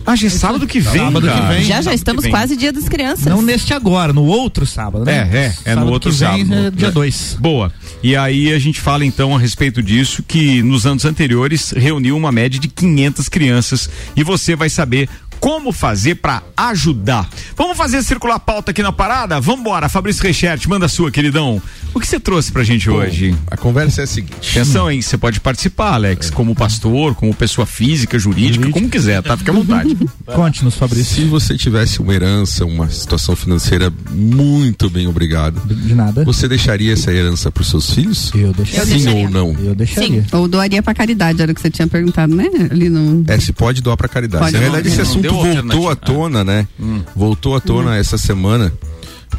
Ah, 0.07 0.15
já 0.15 0.27
é 0.27 0.29
sábado 0.29 0.67
que 0.67 0.79
vem. 0.79 1.01
Sábado 1.01 1.27
que 1.27 1.33
cara. 1.33 1.53
vem. 1.55 1.63
Já, 1.63 1.75
já 1.75 1.81
Sábado 1.81 1.89
que 1.89 1.95
estamos 1.95 2.23
vem. 2.23 2.31
quase 2.31 2.55
dia 2.55 2.71
das 2.71 2.87
crianças. 2.87 3.14
Não 3.25 3.41
neste 3.41 3.73
agora, 3.73 4.11
no 4.11 4.23
outro 4.23 4.65
sábado, 4.65 5.05
né? 5.05 5.29
É, 5.31 5.69
é, 5.69 5.71
é 5.71 5.75
no 5.75 5.87
outro 5.87 6.11
que 6.11 6.17
vem, 6.17 6.45
sábado. 6.45 6.67
É 6.67 6.71
dia 6.71 6.91
2. 6.91 7.37
Boa. 7.39 7.71
E 8.03 8.15
aí 8.15 8.53
a 8.53 8.59
gente 8.59 8.79
fala 8.81 9.05
então 9.05 9.35
a 9.35 9.39
respeito 9.39 9.81
disso 9.81 10.23
que 10.23 10.61
nos 10.61 10.85
anos 10.85 11.05
anteriores 11.05 11.71
reuniu 11.71 12.15
uma 12.17 12.31
média 12.31 12.59
de 12.59 12.67
500 12.67 13.29
crianças 13.29 13.89
e 14.15 14.23
você 14.23 14.55
vai 14.55 14.69
saber 14.69 15.09
como 15.39 15.71
fazer 15.71 16.15
para 16.15 16.41
ajudar. 16.57 17.29
Vamos 17.55 17.77
fazer 17.77 18.01
circular 18.03 18.35
a 18.35 18.39
pauta 18.39 18.71
aqui 18.71 18.81
na 18.81 18.91
parada? 18.91 19.39
Vambora, 19.39 19.89
Fabrício 19.89 20.23
Reichert, 20.23 20.67
manda 20.67 20.85
a 20.87 20.89
sua, 20.89 21.11
queridão. 21.11 21.61
O 21.95 21.99
que 21.99 22.05
você 22.05 22.19
trouxe 22.19 22.51
pra 22.51 22.61
gente 22.61 22.89
hoje? 22.89 23.33
A 23.49 23.55
conversa 23.55 24.01
é 24.01 24.03
a 24.03 24.07
seguinte. 24.07 24.51
Atenção, 24.51 24.91
hein? 24.91 25.01
Você 25.01 25.17
pode 25.17 25.39
participar, 25.39 25.93
Alex, 25.93 26.29
como 26.29 26.53
pastor, 26.53 27.15
como 27.15 27.33
pessoa 27.33 27.65
física, 27.65 28.19
jurídica, 28.19 28.69
como 28.69 28.89
quiser, 28.89 29.23
tá? 29.23 29.37
Fica 29.37 29.53
à 29.53 29.55
vontade. 29.55 29.97
Conte-nos, 30.27 30.75
Fabrício. 30.75 31.15
Se 31.15 31.23
você 31.23 31.57
tivesse 31.57 32.01
uma 32.01 32.13
herança, 32.13 32.65
uma 32.65 32.89
situação 32.89 33.33
financeira 33.33 33.93
muito 34.11 34.89
bem 34.89 35.07
obrigado, 35.07 35.61
De 35.65 35.95
nada. 35.95 36.25
você 36.25 36.49
deixaria 36.49 36.91
essa 36.91 37.13
herança 37.13 37.49
para 37.49 37.61
os 37.61 37.69
seus 37.69 37.89
filhos? 37.93 38.29
Eu 38.35 38.51
deixaria. 38.51 38.85
Sim 38.85 39.03
deixaria. 39.05 39.23
ou 39.25 39.29
não? 39.29 39.55
Eu 39.57 39.73
deixaria. 39.73 40.25
Ou 40.33 40.49
doaria 40.49 40.83
pra 40.83 40.93
caridade, 40.93 41.41
era 41.41 41.49
o 41.49 41.55
que 41.55 41.61
você 41.61 41.69
tinha 41.69 41.87
perguntado, 41.87 42.35
né? 42.35 42.49
Ali 42.69 42.89
no. 42.89 43.23
É, 43.25 43.39
se 43.39 43.53
pode 43.53 43.81
doar 43.81 43.95
para 43.95 44.09
caridade. 44.09 44.43
Pode 44.43 44.53
Na 44.53 44.59
verdade, 44.59 44.89
esse 44.89 44.97
Não 44.97 45.03
assunto 45.03 45.29
voltou 45.33 45.89
à 45.89 45.95
tona, 45.95 46.43
né? 46.43 46.67
Hum. 46.77 47.01
Voltou 47.15 47.55
à 47.55 47.61
tona 47.61 47.95
essa 47.95 48.17
semana, 48.17 48.73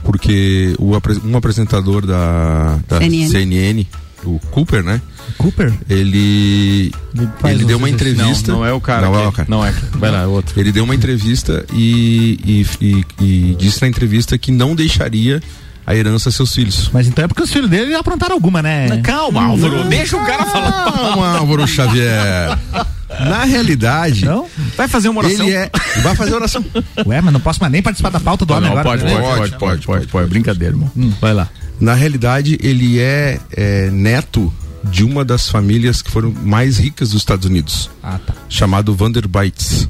porque 0.03 0.75
o, 0.79 0.93
um 1.25 1.37
apresentador 1.37 2.07
da, 2.07 2.79
da 2.89 2.99
CNN. 2.99 3.29
CNN. 3.29 3.87
o 4.25 4.39
Cooper, 4.51 4.83
né? 4.83 5.01
Cooper? 5.39 5.73
Ele, 5.91 6.93
Ele 7.45 7.65
deu 7.65 7.79
uma 7.79 7.91
entrevista. 7.91 8.53
Não, 8.53 8.61
não 8.61 8.67
é 8.67 8.73
o 8.73 8.81
cara. 8.81 9.07
Não 9.07 9.13
que- 9.13 9.19
é 9.25 9.29
o 9.29 9.33
cara. 9.33 9.49
Não 9.51 9.65
é. 9.65 9.73
Vai 9.95 10.11
lá, 10.11 10.23
é 10.23 10.27
outro. 10.27 10.59
Ele 10.59 10.71
deu 10.73 10.85
uma 10.85 10.95
entrevista 10.95 11.65
e, 11.73 12.39
e, 12.81 12.85
e- 12.85 13.05
e 13.51 13.55
disse 13.59 13.83
na 13.83 13.89
entrevista 13.89 14.39
que 14.39 14.53
não 14.53 14.75
deixaria 14.75 15.43
a 15.87 15.95
herança 15.95 16.29
a 16.29 16.33
seus 16.33 16.53
filhos. 16.55 16.91
Mas 16.93 17.07
então 17.07 17.25
é 17.25 17.29
porque 17.29 17.43
os 17.43 17.53
filhos 17.53 17.69
dele 17.71 17.95
aprontaram 17.95 18.35
alguma, 18.35 18.61
né? 18.63 19.01
Calma, 19.03 19.45
Álvaro, 19.45 19.85
deixa 19.85 20.17
o 20.17 20.25
cara 20.25 20.45
falar. 20.47 20.73
Calma, 20.93 21.39
Álvaro 21.39 21.67
Xavier. 21.67 22.59
Na 23.09 23.45
realidade, 23.45 24.25
Não? 24.25 24.49
Vai 24.77 24.89
fazer 24.89 25.09
uma 25.09 25.21
oração? 25.21 25.47
ele 25.47 25.55
é. 25.57 25.71
Vai 26.03 26.15
fazer 26.17 26.35
oração. 26.35 26.65
Ué, 27.07 27.21
mas 27.21 27.33
não 27.33 27.41
posso 27.41 27.61
mais 27.61 27.73
nem 27.73 27.81
participar 27.83 28.11
da 28.11 28.19
pauta 28.21 28.45
do 28.45 28.53
homem 28.53 28.69
Não, 28.71 28.79
agora. 28.79 28.99
pode, 28.99 29.05
né? 29.05 29.11
pode, 29.21 29.25
pode, 29.27 29.37
Pode, 29.39 29.51
pode, 29.51 29.59
pode, 29.61 29.87
pode, 29.87 30.07
pode, 30.09 30.29
Brincadeira, 30.29 30.75
irmão. 30.75 30.91
Vai 31.21 31.33
lá. 31.33 31.49
Na 31.81 31.95
realidade, 31.95 32.59
ele 32.63 32.99
é, 32.99 33.39
é, 33.53 33.91
neto 33.91 34.53
de 34.85 35.05
uma 35.05 35.25
das 35.25 35.49
famílias 35.49 36.03
que 36.03 36.11
foram 36.11 36.33
mais 36.43 36.79
ricas 36.79 37.11
dos 37.11 37.23
Estados 37.23 37.47
Unidos, 37.47 37.91
Ah, 38.03 38.19
tá. 38.25 38.35
chamado 38.49 38.95
Vanderbites. 38.95 39.89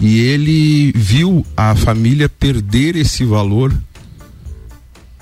E 0.00 0.18
ele 0.20 0.92
viu 0.94 1.44
a 1.56 1.74
família 1.74 2.28
perder 2.28 2.96
esse 2.96 3.24
valor 3.24 3.74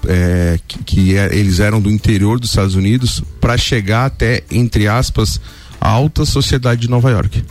é, 0.06 0.58
que, 0.66 0.82
que 0.84 1.16
é- 1.16 1.34
eles 1.36 1.58
eram 1.60 1.80
do 1.80 1.90
interior 1.90 2.38
dos 2.38 2.50
Estados 2.50 2.74
Unidos 2.74 3.22
para 3.40 3.56
chegar 3.58 4.06
até, 4.06 4.44
entre 4.50 4.86
aspas, 4.86 5.40
a 5.80 5.88
alta 5.88 6.24
sociedade 6.24 6.82
de 6.82 6.90
Nova 6.90 7.10
York. 7.10 7.42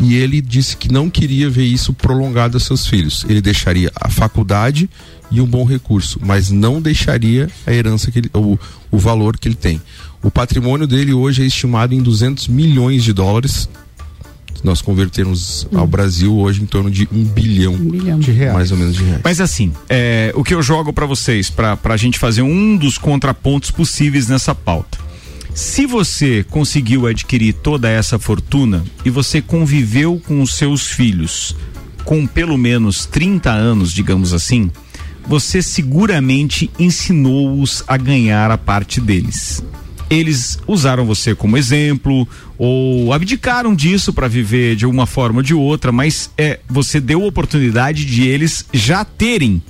e 0.00 0.16
ele 0.16 0.40
disse 0.40 0.76
que 0.76 0.90
não 0.92 1.08
queria 1.08 1.48
ver 1.48 1.64
isso 1.64 1.92
prolongado 1.92 2.56
a 2.56 2.60
seus 2.60 2.86
filhos. 2.86 3.24
Ele 3.28 3.40
deixaria 3.40 3.92
a 3.94 4.10
faculdade 4.10 4.90
e 5.30 5.40
um 5.40 5.46
bom 5.46 5.64
recurso, 5.64 6.18
mas 6.22 6.50
não 6.50 6.80
deixaria 6.80 7.48
a 7.66 7.72
herança 7.72 8.10
que 8.10 8.18
ele, 8.18 8.30
o, 8.34 8.58
o 8.90 8.98
valor 8.98 9.38
que 9.38 9.48
ele 9.48 9.54
tem. 9.54 9.80
O 10.22 10.30
patrimônio 10.30 10.86
dele 10.86 11.12
hoje 11.12 11.42
é 11.42 11.46
estimado 11.46 11.94
em 11.94 12.02
200 12.02 12.48
milhões 12.48 13.04
de 13.04 13.12
dólares. 13.12 13.68
Se 14.54 14.64
nós 14.64 14.80
convertermos 14.80 15.68
ao 15.74 15.86
Brasil 15.86 16.34
hoje 16.38 16.62
em 16.62 16.66
torno 16.66 16.90
de 16.90 17.08
um 17.12 17.22
bilhão, 17.22 17.76
de 18.18 18.30
reais. 18.32 18.54
mais 18.54 18.72
ou 18.72 18.78
menos 18.78 18.96
de 18.96 19.04
reais. 19.04 19.20
Mas 19.22 19.40
assim, 19.40 19.72
é, 19.88 20.32
o 20.34 20.42
que 20.42 20.54
eu 20.54 20.62
jogo 20.62 20.92
para 20.92 21.04
vocês, 21.04 21.50
para 21.50 21.78
a 21.82 21.96
gente 21.96 22.18
fazer 22.18 22.42
um 22.42 22.76
dos 22.76 22.96
contrapontos 22.96 23.70
possíveis 23.70 24.26
nessa 24.28 24.54
pauta. 24.54 25.03
Se 25.54 25.86
você 25.86 26.44
conseguiu 26.50 27.06
adquirir 27.06 27.52
toda 27.52 27.88
essa 27.88 28.18
fortuna 28.18 28.84
e 29.04 29.10
você 29.10 29.40
conviveu 29.40 30.20
com 30.26 30.42
os 30.42 30.54
seus 30.54 30.88
filhos 30.88 31.54
com 32.04 32.26
pelo 32.26 32.58
menos 32.58 33.06
30 33.06 33.50
anos, 33.50 33.92
digamos 33.92 34.34
assim, 34.34 34.68
você 35.26 35.62
seguramente 35.62 36.70
ensinou-os 36.76 37.84
a 37.86 37.96
ganhar 37.96 38.50
a 38.50 38.58
parte 38.58 39.00
deles. 39.00 39.64
Eles 40.10 40.58
usaram 40.66 41.06
você 41.06 41.36
como 41.36 41.56
exemplo 41.56 42.28
ou 42.58 43.12
abdicaram 43.12 43.74
disso 43.74 44.12
para 44.12 44.28
viver 44.28 44.74
de 44.74 44.84
uma 44.84 45.06
forma 45.06 45.38
ou 45.38 45.42
de 45.42 45.54
outra, 45.54 45.92
mas 45.92 46.30
é 46.36 46.58
você 46.68 47.00
deu 47.00 47.24
oportunidade 47.24 48.04
de 48.04 48.26
eles 48.26 48.66
já 48.72 49.04
terem 49.04 49.62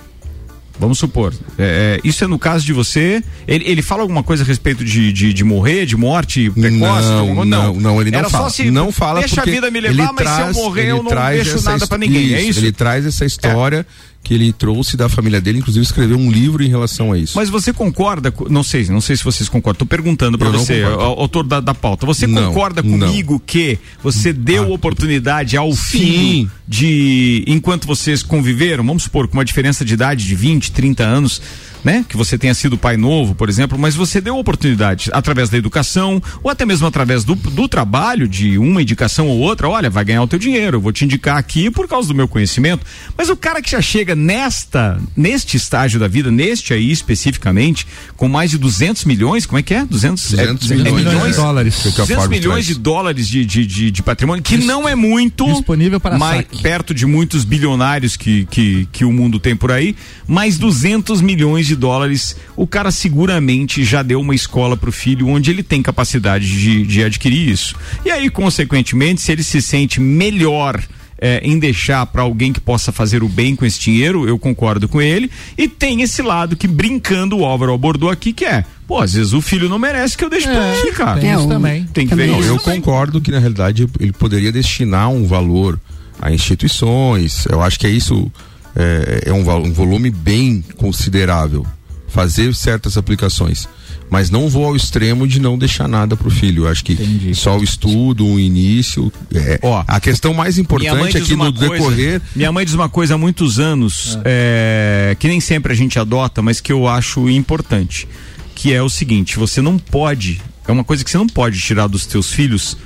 Vamos 0.78 0.98
supor, 0.98 1.32
é, 1.56 2.00
é, 2.04 2.08
isso 2.08 2.24
é 2.24 2.26
no 2.26 2.38
caso 2.38 2.64
de 2.64 2.72
você. 2.72 3.22
Ele, 3.46 3.64
ele 3.66 3.80
fala 3.80 4.02
alguma 4.02 4.22
coisa 4.22 4.42
a 4.42 4.46
respeito 4.46 4.84
de, 4.84 5.12
de, 5.12 5.32
de 5.32 5.44
morrer, 5.44 5.86
de 5.86 5.96
morte 5.96 6.50
precoce? 6.50 7.08
Não, 7.08 7.44
não, 7.44 7.74
não, 7.74 8.00
ele 8.00 8.10
não 8.10 8.18
Era 8.18 8.30
fala. 8.30 8.44
Só 8.44 8.50
se 8.50 8.70
não 8.70 8.90
fala 8.90 9.20
deixa 9.20 9.42
a 9.42 9.44
vida 9.44 9.70
me 9.70 9.80
levar, 9.80 10.12
mas 10.12 10.24
traz, 10.24 10.56
se 10.56 10.60
eu 10.60 10.64
morrer 10.64 10.86
eu 10.90 11.02
não 11.02 11.14
deixo 11.30 11.62
nada 11.62 11.86
para 11.86 11.98
ninguém. 11.98 12.34
é 12.34 12.42
isso? 12.42 12.58
Ele 12.58 12.72
traz 12.72 13.06
essa 13.06 13.24
história 13.24 13.86
que 14.24 14.32
ele 14.32 14.52
trouxe 14.52 14.96
da 14.96 15.06
família 15.08 15.38
dele, 15.38 15.58
inclusive 15.58 15.84
escreveu 15.84 16.16
um 16.16 16.30
livro 16.30 16.64
em 16.64 16.68
relação 16.68 17.12
a 17.12 17.18
isso. 17.18 17.36
Mas 17.36 17.50
você 17.50 17.72
concorda, 17.74 18.32
não 18.48 18.62
sei, 18.62 18.86
não 18.86 19.00
sei 19.00 19.16
se 19.16 19.22
vocês 19.22 19.48
concordam, 19.50 19.80
tô 19.80 19.86
perguntando 19.86 20.38
para 20.38 20.50
não 20.50 20.58
você, 20.58 20.82
autor 20.82 21.44
da, 21.44 21.60
da 21.60 21.74
pauta, 21.74 22.06
você 22.06 22.26
Não, 22.26 22.46
concorda 22.48 22.82
não. 22.82 22.98
comigo 22.98 23.40
que 23.44 23.78
você 24.02 24.32
deu 24.32 24.72
oportunidade 24.72 25.58
ao 25.58 25.72
filho 25.74 26.50
de, 26.66 27.44
enquanto 27.46 27.86
vocês 27.86 28.22
conviveram, 28.22 28.82
vamos 28.84 29.02
supor, 29.02 29.28
com 29.28 29.34
uma 29.36 29.44
diferença 29.44 29.84
de 29.84 29.92
idade 29.92 30.24
de 30.24 30.34
20, 30.34 30.72
30 30.72 31.04
anos, 31.04 31.42
né? 31.84 32.04
Que 32.08 32.16
você 32.16 32.38
tenha 32.38 32.54
sido 32.54 32.78
pai 32.78 32.96
novo, 32.96 33.34
por 33.34 33.48
exemplo, 33.48 33.78
mas 33.78 33.94
você 33.94 34.20
deu 34.20 34.38
oportunidade 34.38 35.10
através 35.12 35.50
da 35.50 35.58
educação 35.58 36.20
ou 36.42 36.50
até 36.50 36.64
mesmo 36.64 36.86
através 36.86 37.22
do, 37.24 37.34
do 37.34 37.68
trabalho, 37.68 38.26
de 38.26 38.58
uma 38.58 38.80
indicação 38.80 39.28
ou 39.28 39.38
outra, 39.38 39.68
olha, 39.68 39.90
vai 39.90 40.04
ganhar 40.04 40.22
o 40.22 40.26
teu 40.26 40.38
dinheiro, 40.38 40.78
eu 40.78 40.80
vou 40.80 40.92
te 40.92 41.04
indicar 41.04 41.36
aqui 41.36 41.70
por 41.70 41.86
causa 41.86 42.08
do 42.08 42.14
meu 42.14 42.26
conhecimento. 42.26 42.84
Mas 43.16 43.28
o 43.28 43.36
cara 43.36 43.60
que 43.60 43.70
já 43.70 43.82
chega 43.82 44.14
nesta, 44.14 44.98
neste 45.16 45.56
estágio 45.56 46.00
da 46.00 46.08
vida, 46.08 46.30
neste 46.30 46.72
aí 46.72 46.90
especificamente, 46.90 47.86
com 48.16 48.28
mais 48.28 48.50
de 48.50 48.58
200 48.58 49.04
milhões, 49.04 49.44
como 49.44 49.58
é 49.58 49.62
que 49.62 49.74
é? 49.74 49.84
200, 49.84 50.30
200 50.30 50.70
é, 50.70 50.74
é 50.74 50.76
milhões 50.76 51.36
de 51.36 51.42
dólares. 51.42 51.76
Que 51.76 51.88
é 51.88 51.90
o 51.90 51.94
que 51.94 52.00
a 52.00 52.04
200 52.04 52.22
Forbes 52.24 52.40
milhões 52.40 52.66
de 52.66 52.74
dólares 52.74 53.28
de, 53.28 53.44
de, 53.44 53.66
de, 53.66 53.90
de 53.90 54.02
patrimônio, 54.02 54.42
que 54.42 54.56
não 54.56 54.88
é 54.88 54.94
muito. 54.94 55.44
Disponível 55.46 56.00
para 56.00 56.18
mais, 56.18 56.38
saque. 56.38 56.62
Perto 56.62 56.94
de 56.94 57.04
muitos 57.06 57.44
bilionários 57.44 58.16
que, 58.16 58.46
que, 58.46 58.88
que 58.90 59.04
o 59.04 59.12
mundo 59.12 59.38
tem 59.38 59.54
por 59.54 59.70
aí, 59.70 59.94
mais 60.26 60.58
200 60.58 61.20
milhões 61.20 61.66
de 61.66 61.73
dólares. 61.76 62.36
O 62.56 62.66
cara 62.66 62.90
seguramente 62.90 63.84
já 63.84 64.02
deu 64.02 64.20
uma 64.20 64.34
escola 64.34 64.76
para 64.76 64.88
o 64.88 64.92
filho 64.92 65.28
onde 65.28 65.50
ele 65.50 65.62
tem 65.62 65.82
capacidade 65.82 66.46
de, 66.46 66.86
de 66.86 67.04
adquirir 67.04 67.48
isso. 67.48 67.74
E 68.04 68.10
aí, 68.10 68.28
consequentemente, 68.30 69.20
se 69.20 69.32
ele 69.32 69.42
se 69.42 69.60
sente 69.62 70.00
melhor. 70.00 70.82
é, 71.16 71.40
em 71.42 71.58
deixar 71.58 72.04
para 72.06 72.20
alguém 72.22 72.52
que 72.52 72.60
possa 72.60 72.92
fazer 72.92 73.22
o 73.22 73.28
bem 73.28 73.56
com 73.56 73.64
esse 73.64 73.80
dinheiro, 73.80 74.28
eu 74.28 74.38
concordo 74.38 74.86
com 74.88 75.00
ele. 75.00 75.30
E 75.56 75.66
tem 75.68 76.02
esse 76.02 76.20
lado 76.20 76.54
que, 76.56 76.66
brincando, 76.68 77.38
o 77.38 77.44
Álvaro 77.46 77.72
abordou 77.72 78.10
aqui, 78.10 78.32
que 78.32 78.44
é, 78.44 78.62
pô, 78.86 78.98
às 78.98 79.14
vezes 79.14 79.32
o 79.32 79.40
filho 79.40 79.68
não 79.68 79.78
merece 79.78 80.18
que 80.18 80.24
eu 80.24 80.28
deixe 80.28 80.46
pra 80.46 80.76
ele, 80.76 80.92
cara. 80.92 81.20
tem 81.20 81.32
isso 81.32 81.48
também. 81.48 81.84
Tem 81.94 82.06
que 82.06 82.14
ver 82.14 82.26
Não, 82.26 82.40
isso. 82.40 82.48
eu 82.48 82.58
também. 82.58 82.80
concordo 82.80 83.20
que 83.22 83.30
na 83.30 83.38
realidade 83.38 83.88
ele 84.00 84.12
poderia 84.12 84.52
destinar 84.52 85.08
um 85.08 85.24
valor 85.26 85.80
a 86.20 86.30
instituições. 86.32 87.46
Eu 87.46 87.62
acho 87.62 87.78
que 87.78 87.86
é 87.86 87.90
isso 87.90 88.30
é, 88.76 89.24
é 89.26 89.32
um, 89.32 89.48
um 89.66 89.72
volume 89.72 90.10
bem 90.10 90.62
considerável. 90.76 91.66
Fazer 92.08 92.54
certas 92.54 92.96
aplicações. 92.96 93.68
Mas 94.08 94.30
não 94.30 94.48
vou 94.48 94.64
ao 94.66 94.76
extremo 94.76 95.26
de 95.26 95.40
não 95.40 95.58
deixar 95.58 95.88
nada 95.88 96.16
pro 96.16 96.30
filho. 96.30 96.64
Eu 96.64 96.68
acho 96.68 96.84
que 96.84 97.34
só 97.34 97.58
o 97.58 97.64
estudo, 97.64 98.24
o 98.24 98.38
início. 98.38 99.12
é, 99.34 99.58
a 99.88 99.98
questão 99.98 100.32
mais 100.32 100.56
importante 100.58 101.16
é 101.16 101.20
que 101.20 101.34
no 101.34 101.52
coisa- 101.52 101.72
decorrer. 101.74 102.22
Minha 102.36 102.52
mãe 102.52 102.64
diz 102.64 102.74
uma 102.74 102.88
coisa 102.88 103.14
há 103.14 103.18
muitos 103.18 103.58
anos, 103.58 104.16
é, 104.24 105.16
que 105.18 105.26
nem 105.26 105.40
sempre 105.40 105.72
a 105.72 105.74
gente 105.76 105.98
adota, 105.98 106.40
mas 106.42 106.60
que 106.60 106.72
eu 106.72 106.86
acho 106.86 107.28
importante. 107.28 108.06
Que 108.54 108.72
é 108.72 108.80
o 108.80 108.88
seguinte: 108.88 109.36
você 109.36 109.60
não 109.60 109.76
pode. 109.78 110.40
É 110.68 110.70
uma 110.70 110.84
coisa 110.84 111.02
que 111.02 111.10
você 111.10 111.18
não 111.18 111.26
pode 111.26 111.58
tirar 111.58 111.88
dos 111.88 112.06
teus 112.06 112.30
filhos. 112.30 112.76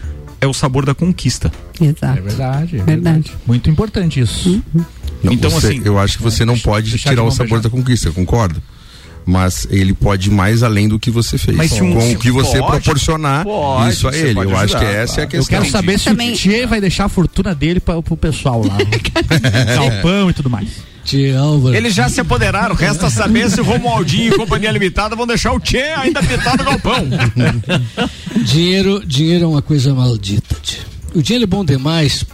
É 0.41 0.47
o 0.47 0.55
sabor 0.55 0.86
da 0.86 0.95
conquista. 0.95 1.53
Exato. 1.81 2.18
É 2.18 2.20
verdade, 2.20 2.76
é 2.79 2.83
Verdade. 2.83 3.33
Muito 3.47 3.70
importante 3.70 4.20
isso. 4.20 4.62
Não, 5.22 5.33
Então, 5.33 5.51
você- 5.51 5.68
assim, 5.68 5.83
eu 5.85 5.99
acho 5.99 6.16
que 6.18 6.22
você 6.22 6.45
não 6.45 6.59
pode 6.59 6.97
tirar 6.99 7.22
o 7.22 7.31
sabor 7.31 7.61
da 7.61 7.68
conquista, 7.70 8.09
eu 8.09 8.12
concordo. 8.12 8.62
Mas 9.31 9.66
ele 9.70 9.93
pode 9.93 10.31
ir 10.31 10.33
mais 10.33 10.62
além 10.62 10.89
do 10.89 10.99
que 10.99 11.11
você 11.11 11.37
fez. 11.37 11.55
Mas 11.55 11.70
se 11.72 11.83
um- 11.83 11.93
com 11.93 12.12
o 12.12 12.18
que 12.18 12.31
você 12.31 12.59
pode, 12.61 12.83
proporcionar 12.83 13.45
pode, 13.45 13.91
isso 13.93 14.09
a 14.09 14.16
ele. 14.16 14.39
Eu 14.41 14.57
acho 14.57 14.68
que 14.79 14.85
ajudar, 14.85 14.91
essa 14.95 15.20
é 15.20 15.20
a 15.20 15.24
Eu 15.24 15.29
questão. 15.29 15.59
quero 15.61 15.70
saber 15.70 15.99
se 15.99 16.05
Também- 16.07 16.33
o 16.33 16.35
Tchê 16.35 16.66
vai 16.66 16.81
deixar 16.81 17.05
a 17.05 17.09
fortuna 17.11 17.55
dele 17.55 17.79
pra, 17.79 18.01
pro 18.01 18.16
pessoal 18.16 18.62
lá. 18.66 18.79
Galpão 19.76 20.31
e 20.31 20.33
tudo 20.33 20.49
mais. 20.49 20.68
Eles 21.74 21.95
já 21.95 22.09
se 22.09 22.20
apoderaram, 22.20 22.74
resta 22.74 23.09
saber 23.11 23.51
se 23.51 23.61
o 23.61 23.64
Romualdinho 23.64 24.35
e 24.35 24.37
Companhia 24.37 24.70
Limitada 24.70 25.16
vão 25.16 25.26
deixar 25.26 25.53
o 25.53 25.61
Tchê 25.61 25.79
ainda 25.97 26.22
pitado 26.22 26.64
no 26.64 26.70
galpão. 26.70 27.07
dinheiro, 28.45 29.03
dinheiro 29.07 29.45
é 29.45 29.49
uma 29.49 29.62
coisa 29.62 29.95
maldita. 29.95 30.57
tchê. 30.62 30.79
O 31.15 31.23
dinheiro 31.23 31.45
é 31.45 31.47
bom 31.47 31.65
demais 31.65 32.25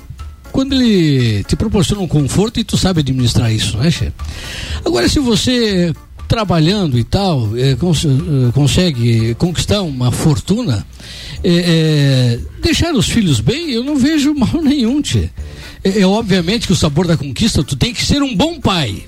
quando 0.53 0.73
ele 0.75 1.43
te 1.45 1.57
proporciona 1.57 2.03
um 2.03 2.09
conforto 2.09 2.61
e 2.61 2.65
tu 2.65 2.77
sabe 2.77 3.01
administrar 3.01 3.53
isso, 3.53 3.77
né, 3.77 3.91
chefe? 3.91 4.13
Agora, 4.85 5.09
se 5.09 5.19
você 5.19 5.93
trabalhando 6.29 6.99
e 6.99 7.05
tal 7.05 7.51
eh, 7.57 7.75
cons- 7.77 8.05
eh, 8.05 8.51
consegue 8.55 9.35
conquistar 9.35 9.83
uma 9.83 10.11
fortuna, 10.11 10.87
eh, 11.43 11.65
eh, 11.67 12.39
deixar 12.63 12.95
os 12.95 13.09
filhos 13.09 13.41
bem, 13.41 13.71
eu 13.73 13.85
não 13.85 13.97
vejo 13.97 14.33
mal 14.35 14.49
nenhum, 14.63 15.03
tchê. 15.03 15.29
É, 15.83 16.01
é 16.01 16.07
obviamente 16.07 16.67
que 16.67 16.73
o 16.73 16.77
sabor 16.77 17.07
da 17.07 17.17
conquista, 17.17 17.63
tu 17.63 17.77
tem 17.77 17.93
que 17.93 18.05
ser 18.05 18.23
um 18.23 18.35
bom 18.35 18.59
pai. 18.61 19.05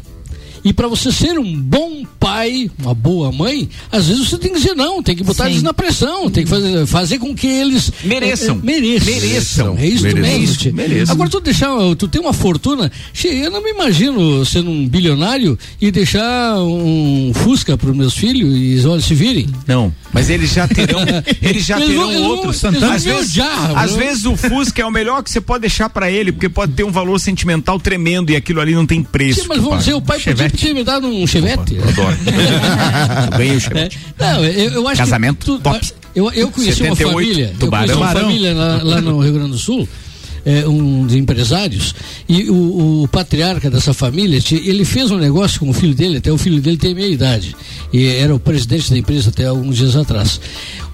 E 0.66 0.72
para 0.72 0.88
você 0.88 1.12
ser 1.12 1.38
um 1.38 1.54
bom 1.60 2.02
pai, 2.18 2.68
uma 2.82 2.92
boa 2.92 3.30
mãe, 3.30 3.68
às 3.92 4.08
vezes 4.08 4.28
você 4.28 4.36
tem 4.36 4.50
que 4.52 4.58
dizer 4.58 4.74
não, 4.74 5.00
tem 5.00 5.14
que 5.14 5.22
botar 5.22 5.44
Sim. 5.44 5.50
eles 5.50 5.62
na 5.62 5.72
pressão, 5.72 6.28
tem 6.28 6.42
que 6.42 6.50
fazer, 6.50 6.84
fazer 6.86 7.18
com 7.20 7.32
que 7.36 7.46
eles 7.46 7.92
Mereçam. 8.02 8.56
eh, 8.56 8.66
mereçam. 8.66 9.06
Mereçam. 9.14 9.78
É 9.78 9.86
isso 9.86 10.02
Mereçam. 10.02 10.22
mesmo. 10.40 10.72
Mereçam. 10.74 11.14
Agora 11.14 11.30
tu 11.30 11.38
deixar, 11.38 11.70
tu 11.96 12.08
tem 12.08 12.20
uma 12.20 12.32
fortuna, 12.32 12.90
eu 13.24 13.48
não 13.48 13.62
me 13.62 13.70
imagino 13.70 14.44
sendo 14.44 14.68
um 14.68 14.88
bilionário 14.88 15.56
e 15.80 15.92
deixar 15.92 16.58
um 16.58 17.30
Fusca 17.32 17.78
para 17.78 17.88
os 17.88 17.96
meus 17.96 18.14
filhos 18.14 18.52
e 18.56 18.84
olha, 18.88 19.00
se 19.00 19.14
virem. 19.14 19.46
Não, 19.68 19.94
mas 20.16 20.30
eles 20.30 20.50
já 20.50 20.66
terão, 20.66 21.00
eles 21.42 21.64
já 21.66 21.76
Eles 21.76 21.88
terão 21.88 22.02
vão- 22.02 22.44
eles 22.44 22.60
vão 22.80 22.90
às 22.92 23.04
vezes, 23.04 23.30
odiar, 23.32 23.78
às 23.78 23.92
vezes 23.94 24.24
o 24.24 24.34
Fusca 24.36 24.80
é 24.80 24.84
o 24.86 24.90
melhor 24.90 25.22
que 25.22 25.30
você 25.30 25.40
pode 25.42 25.60
deixar 25.60 25.90
pra 25.90 26.10
ele, 26.10 26.32
porque 26.32 26.48
pode 26.48 26.72
ter 26.72 26.84
um 26.84 26.90
valor 26.90 27.18
sentimental 27.20 27.78
tremendo 27.78 28.30
e 28.30 28.36
aquilo 28.36 28.60
ali 28.60 28.74
não 28.74 28.86
tem 28.86 29.02
preço. 29.02 29.42
Sim, 29.42 29.46
mas 29.48 29.60
vamos 29.60 29.78
dizer, 29.80 29.92
o 29.94 30.00
pai 30.00 30.18
podia 30.18 30.48
ter 30.50 30.72
me 30.74 30.82
dado 30.82 31.06
um 31.06 31.26
chevette. 31.26 31.74
Eu 31.76 31.86
adoro. 31.88 32.16
Eu 33.32 33.38
ganhei 33.38 33.56
o 33.56 33.60
chevette. 33.60 33.98
Não, 34.18 34.44
eu, 34.44 34.70
eu 34.72 34.88
acho 34.88 34.98
Casamento, 34.98 35.38
que. 35.38 35.44
tu- 35.44 35.58
top. 35.58 35.92
Eu, 36.14 36.30
eu 36.32 36.50
conheci 36.50 36.76
78, 36.78 37.04
uma 37.08 37.12
família. 37.12 37.54
tubarão. 37.58 37.84
Eu 37.92 37.98
conheci 37.98 38.14
uma 38.14 38.20
família 38.22 38.54
lá, 38.54 38.80
lá 38.82 39.00
no 39.02 39.18
Rio 39.20 39.34
Grande 39.34 39.50
do 39.50 39.58
Sul. 39.58 39.86
É, 40.46 40.66
um 40.68 41.04
de 41.04 41.18
empresários 41.18 41.92
e 42.28 42.48
o, 42.48 43.02
o 43.02 43.08
patriarca 43.08 43.68
dessa 43.68 43.92
família 43.92 44.40
ele 44.52 44.84
fez 44.84 45.10
um 45.10 45.18
negócio 45.18 45.58
com 45.58 45.68
o 45.68 45.72
filho 45.72 45.92
dele 45.92 46.18
até 46.18 46.30
o 46.30 46.38
filho 46.38 46.60
dele 46.60 46.76
tem 46.76 46.94
meia 46.94 47.08
idade 47.08 47.56
e 47.92 48.06
era 48.06 48.32
o 48.32 48.38
presidente 48.38 48.88
da 48.88 48.96
empresa 48.96 49.30
até 49.30 49.46
alguns 49.46 49.76
dias 49.76 49.96
atrás. 49.96 50.40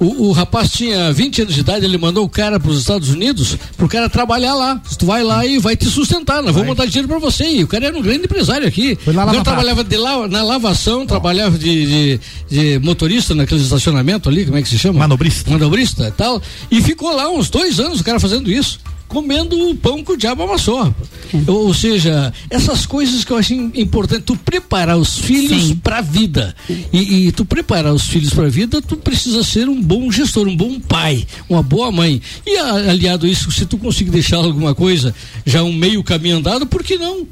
O, 0.00 0.28
o 0.28 0.32
rapaz 0.32 0.70
tinha 0.70 1.12
20 1.12 1.42
anos 1.42 1.54
de 1.54 1.60
idade 1.60 1.84
ele 1.84 1.98
mandou 1.98 2.24
o 2.24 2.28
cara 2.28 2.58
para 2.58 2.70
os 2.70 2.78
Estados 2.78 3.10
Unidos 3.10 3.58
pro 3.76 3.88
cara 3.88 4.08
trabalhar 4.08 4.54
lá. 4.54 4.80
Tu 4.98 5.04
vai 5.04 5.22
lá 5.22 5.44
e 5.44 5.58
vai 5.58 5.76
te 5.76 5.84
sustentar 5.86 6.42
nós 6.42 6.54
vamos 6.54 6.68
mandar 6.68 6.86
dinheiro 6.86 7.08
para 7.08 7.18
você. 7.18 7.44
E 7.44 7.62
o 7.62 7.66
cara 7.66 7.86
era 7.86 7.96
um 7.96 8.02
grande 8.02 8.24
empresário 8.24 8.66
aqui. 8.66 8.98
Lá 9.06 9.12
o 9.12 9.14
cara 9.14 9.26
lavar 9.26 9.42
trabalhava 9.44 9.84
de 9.84 9.96
la, 9.96 10.28
na 10.28 10.42
lavação 10.42 11.04
trabalhava 11.04 11.58
de, 11.58 11.86
de, 11.86 12.20
de 12.48 12.78
motorista 12.78 13.34
naquele 13.34 13.60
estacionamento 13.60 14.28
ali 14.28 14.46
como 14.46 14.56
é 14.56 14.62
que 14.62 14.68
se 14.68 14.78
chama? 14.78 15.00
Manobrista. 15.00 15.50
manobrista 15.50 16.08
e 16.08 16.12
tal. 16.12 16.40
E 16.70 16.80
ficou 16.80 17.14
lá 17.14 17.28
uns 17.28 17.50
dois 17.50 17.78
anos 17.78 18.00
o 18.00 18.04
cara 18.04 18.18
fazendo 18.18 18.50
isso 18.50 18.78
comendo 19.12 19.70
o 19.70 19.74
pão 19.76 20.02
que 20.02 20.12
o 20.12 20.16
diabo 20.16 20.42
amassou. 20.42 20.82
rapaz. 20.84 21.08
Ou, 21.46 21.66
ou 21.66 21.74
seja, 21.74 22.32
essas 22.50 22.86
coisas 22.86 23.24
que 23.24 23.30
eu 23.30 23.36
acho 23.36 23.52
im- 23.54 23.70
importante, 23.74 24.22
tu 24.22 24.36
preparar 24.36 24.96
os 24.96 25.18
filhos 25.18 25.74
para 25.82 25.98
a 25.98 26.00
vida. 26.00 26.54
E, 26.92 27.26
e 27.28 27.32
tu 27.32 27.44
preparar 27.44 27.92
os 27.92 28.04
filhos 28.06 28.32
para 28.32 28.46
a 28.46 28.50
vida, 28.50 28.80
tu 28.80 28.96
precisa 28.96 29.42
ser 29.44 29.68
um 29.68 29.80
bom 29.80 30.10
gestor, 30.10 30.48
um 30.48 30.56
bom 30.56 30.80
pai, 30.80 31.26
uma 31.48 31.62
boa 31.62 31.92
mãe. 31.92 32.20
E 32.46 32.56
aliado 32.56 33.26
a 33.26 33.28
isso, 33.28 33.52
se 33.52 33.66
tu 33.66 33.76
conseguir 33.78 34.10
deixar 34.10 34.38
alguma 34.38 34.74
coisa, 34.74 35.14
já 35.44 35.62
um 35.62 35.72
meio 35.72 36.02
caminho 36.02 36.38
andado, 36.38 36.66
por 36.66 36.82
que 36.82 36.96
não? 36.96 37.26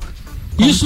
Isso, 0.69 0.85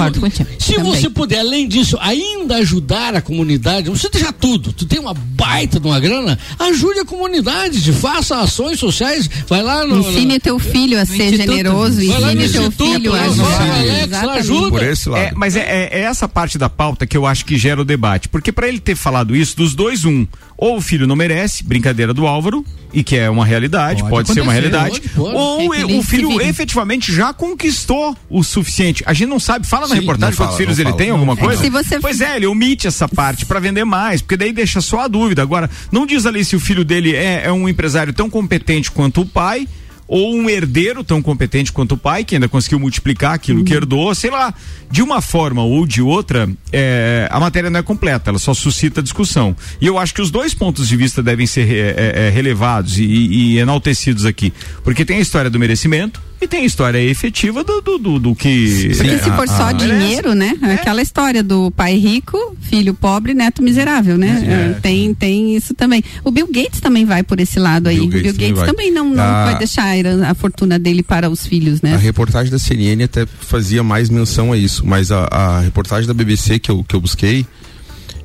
se 0.59 0.75
Também. 0.75 0.93
você 0.93 1.11
puder, 1.11 1.41
além 1.41 1.67
disso, 1.69 1.97
ainda 2.01 2.57
ajudar 2.57 3.15
a 3.15 3.21
comunidade, 3.21 3.87
não 3.87 3.93
precisa 3.93 4.11
deixar 4.13 4.33
tudo. 4.33 4.73
Tu 4.73 4.87
tem 4.87 4.99
uma 4.99 5.15
baita 5.15 5.81
de 5.81 5.87
uma 5.87 5.99
grana, 6.01 6.39
ajude 6.59 7.01
a 7.01 7.05
comunidade, 7.05 7.93
faça 7.93 8.39
ações 8.41 8.79
sociais, 8.79 9.29
vai 9.49 9.63
lá 9.63 9.87
no. 9.87 9.99
Ensine 10.01 10.39
teu 10.39 10.59
filho 10.59 11.01
a 11.01 11.05
ser 11.05 11.37
generoso, 11.37 12.01
ensine 12.03 12.49
teu 12.49 12.71
filho 12.71 13.15
a 13.15 13.21
ajudar. 13.23 13.45
vai, 13.45 13.71
Alex, 13.91 14.11
lá, 14.11 14.33
ajuda. 14.35 14.85
É, 15.19 15.33
mas 15.35 15.57
é, 15.57 15.61
é- 15.61 15.99
é 15.99 16.03
essa 16.03 16.29
parte 16.29 16.59
da 16.59 16.69
pauta 16.69 17.07
que 17.07 17.17
eu 17.17 17.27
acho 17.27 17.45
que 17.45 17.57
gera 17.59 17.81
o 17.81 17.85
debate. 17.85 18.29
Porque 18.29 18.53
para 18.53 18.69
ele 18.69 18.79
ter 18.81 18.95
falado 18.97 19.35
isso, 19.35 19.57
dos 19.57 19.75
dois, 19.75 20.05
um. 20.05 20.27
Ou 20.65 20.79
o 20.79 20.81
filho 20.81 21.07
não 21.07 21.15
merece, 21.15 21.63
brincadeira 21.63 22.15
do 22.15 22.27
Álvaro, 22.27 22.65
e 22.93 23.03
que 23.03 23.17
é 23.17 23.29
uma 23.29 23.45
realidade, 23.45 24.01
pode, 24.03 24.11
Pode 24.29 24.33
ser 24.33 24.41
uma 24.41 24.53
realidade. 24.53 24.99
pode, 25.01 25.09
pode. 25.11 25.37
Ou 25.37 25.75
É 25.75 25.85
o 25.85 26.03
filho 26.03 26.41
efetivamente 26.41 27.13
já 27.15 27.35
conquistou 27.35 28.17
o 28.31 28.43
suficiente. 28.43 29.03
A 29.07 29.13
gente 29.13 29.29
não 29.29 29.39
sabe, 29.39 29.67
fala 29.67 29.87
na 29.87 29.95
Sim, 29.95 30.01
reportagem 30.01 30.31
não 30.31 30.37
quantos 30.39 30.55
fala, 30.55 30.57
filhos 30.57 30.79
ele 30.79 30.85
fala. 30.89 30.97
tem, 30.97 31.09
Não, 31.09 31.15
alguma 31.17 31.37
coisa? 31.37 31.61
Se 31.63 31.69
você- 31.69 32.01
Pois 32.01 32.21
é, 32.23 32.37
ele 32.37 32.47
omite 32.47 32.87
essa 32.87 33.07
parte 33.07 33.45
para 33.45 33.61
vender 33.61 33.85
mais, 33.85 34.23
porque 34.23 34.37
daí 34.39 34.53
deixa 34.53 34.81
só 34.81 35.01
a 35.01 35.09
dúvida. 35.09 35.43
Agora, 35.43 35.69
não 35.93 36.07
diz 36.07 36.25
ali 36.25 36.43
se 36.45 36.57
o 36.57 36.61
filho 36.61 36.83
dele 36.85 37.15
é, 37.15 37.43
é 37.45 37.53
um 37.53 37.69
empresário 37.69 38.13
tão 38.15 38.31
competente 38.31 38.91
quanto 38.91 39.21
o 39.21 39.27
pai. 39.27 39.69
Ou 40.07 40.35
um 40.35 40.51
herdeiro 40.51 41.03
tão 41.03 41.23
competente 41.23 41.73
quanto 41.73 41.93
o 41.93 41.99
pai, 41.99 42.25
que 42.25 42.35
ainda 42.35 42.49
conseguiu 42.49 42.79
multiplicar 42.79 43.33
aquilo 43.33 43.65
que 43.65 43.73
herdou, 43.73 44.15
sei 44.15 44.31
lá, 44.31 44.53
de 44.91 45.03
uma 45.03 45.23
forma 45.23 45.63
ou 45.63 45.87
de 45.87 46.03
outra, 46.03 46.49
é, 46.73 47.27
a 47.31 47.41
matéria 47.41 47.71
não 47.71 47.81
é 47.81 47.83
completa, 47.83 48.31
ela 48.31 48.39
só 48.39 48.53
suscita 48.53 49.03
discussão. 49.03 49.57
E 49.81 49.87
eu 49.87 49.99
acho 49.99 50.15
que 50.15 50.21
os 50.21 50.31
dois 50.31 50.55
pontos 50.55 50.89
de 50.89 50.97
vista 50.97 51.23
devem 51.23 51.47
ser 51.47 51.71
é, 51.71 51.79
é, 51.79 52.27
é, 52.27 52.31
relevados 52.31 52.99
e, 52.99 53.05
e 53.05 53.59
enaltecidos 53.59 54.27
aqui. 54.27 54.53
Porque 54.83 55.05
tem 55.05 55.19
a 55.19 55.21
história 55.21 55.51
do 55.51 55.59
merecimento 55.59 56.21
e 56.45 56.49
tem 56.49 56.61
a 56.63 56.65
história 56.65 56.99
efetiva 56.99 57.65
do, 57.65 57.81
do, 57.81 57.99
do, 57.99 58.19
do 58.19 58.35
que. 58.35 58.91
Porque 58.97 59.19
se 59.19 59.29
é, 59.31 59.33
for 59.37 59.45
a- 59.45 59.47
só 59.57 59.63
a- 59.69 59.73
dinheiro, 59.73 60.35
né? 60.35 60.55
Aquela 60.63 61.03
história 61.03 61.43
do 61.43 61.71
pai 61.71 61.97
rico, 61.97 62.37
filho 62.61 62.95
pobre, 62.95 63.35
neto 63.35 63.63
miserável, 63.63 64.17
né? 64.17 64.45
É. 64.47 64.71
É, 64.71 64.81
Tem, 64.81 65.13
tem 65.15 65.57
isso 65.57 65.75
também. 65.75 66.03
O 66.23 66.31
Bill 66.31 66.47
Gates 66.47 66.81
também 66.81 67.05
vai 67.05 67.23
por 67.23 67.41
esse 67.41 67.59
lado 67.59 67.89
aí. 67.89 67.97
Bill 67.97 68.07
O 68.07 68.09
Bill 68.11 68.23
Gates 68.23 68.37
Gates, 68.39 68.61
também 68.61 68.75
também 68.75 68.91
não, 68.93 69.11
não 69.15 69.23
Ah. 69.25 69.45
vai 69.47 69.59
deixar 69.59 69.85
a, 69.85 70.31
a 70.31 70.35
fortuna 70.35 70.79
dele 70.79 71.03
para 71.03 71.31
os 71.31 71.47
filhos, 71.47 71.81
né? 71.81 71.95
A 71.95 71.99
reportagem 71.99 72.51
da 72.51 72.59
CNN 72.59 73.03
até 73.05 73.25
fazia 73.27 73.83
mais 73.83 74.11
menção 74.11 74.53
a 74.53 74.57
isso, 74.57 74.85
mas 74.87 75.11
a, 75.11 75.25
a 75.31 75.61
reportagem 75.61 76.07
da 76.07 76.13
BBC 76.15 76.59
que 76.59 76.71
eu, 76.71 76.85
que 76.85 76.95
eu 76.95 77.01
busquei, 77.01 77.47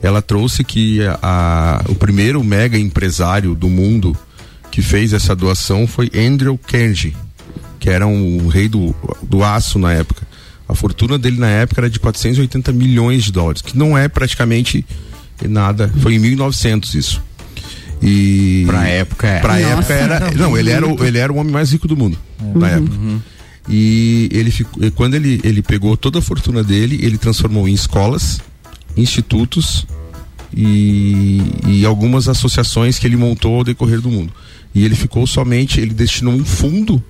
ela 0.02 0.22
trouxe 0.22 0.64
que 0.64 1.02
a, 1.06 1.20
a- 1.22 1.84
o 1.88 1.96
primeiro 1.96 2.44
mega 2.44 2.78
empresário 2.78 3.56
do 3.56 3.70
mundo 3.70 4.16
que 4.72 4.82
fez 4.82 5.14
essa 5.14 5.36
doação 5.36 5.88
foi 5.88 6.10
Andrew 6.16 6.58
Carnegie, 6.58 7.16
que 7.80 7.90
era 7.90 8.06
um 8.06 8.48
rei 8.48 8.68
do, 8.68 8.94
do 9.24 9.44
aço 9.44 9.80
na 9.80 9.94
época. 9.94 10.28
A 10.68 10.76
fortuna 10.76 11.18
dele 11.18 11.40
na 11.40 11.48
época 11.50 11.82
era 11.82 11.90
de 11.90 12.00
480 12.00 12.72
milhões 12.74 13.24
de 13.24 13.32
dólares, 13.32 13.62
que 13.62 13.78
não 13.78 13.98
é 13.98 14.08
praticamente 14.08 14.86
nada. 15.48 15.92
Foi 16.02 16.16
em 16.16 16.20
1900 16.20 16.94
isso. 16.94 17.24
E 18.02 18.64
Pra 18.68 18.88
época 18.88 19.28
é. 19.28 19.40
Pra 19.40 19.60
Nossa, 19.60 19.94
época 19.94 19.94
era, 19.94 20.20
não. 20.20 20.50
não, 20.50 20.58
ele 20.58 20.70
era 20.70 20.88
o, 20.88 21.04
ele 21.04 21.18
era 21.18 21.34
o 21.34 21.38
homem 21.38 21.52
mais 21.52 21.72
rico 21.72 21.88
do 21.88 21.98
mundo 21.98 22.18
na 22.56 22.70
época. 22.70 22.96
E 23.68 24.30
ele 24.32 24.52
ficou, 24.52 24.84
e 24.84 24.90
quando 24.90 25.16
ele, 25.16 25.40
ele 25.44 25.62
pegou 25.62 25.96
toda 25.96 26.20
a 26.20 26.22
fortuna 26.22 26.64
dele, 26.64 27.00
ele 27.04 27.18
transformou 27.18 27.68
em 27.68 27.74
escolas, 27.74 28.40
institutos 28.98 29.86
e, 30.56 31.42
e 31.68 31.86
algumas 31.86 32.28
associações 32.28 32.98
que 32.98 33.06
ele 33.06 33.18
montou 33.18 33.58
ao 33.58 33.64
decorrer 33.64 34.02
do 34.02 34.10
mundo. 34.10 34.34
E 34.74 34.84
ele 34.86 34.96
ficou 34.96 35.26
somente, 35.28 35.80
ele 35.80 35.94
destinou 35.94 36.34
um 36.34 36.46
fundo 36.46 37.04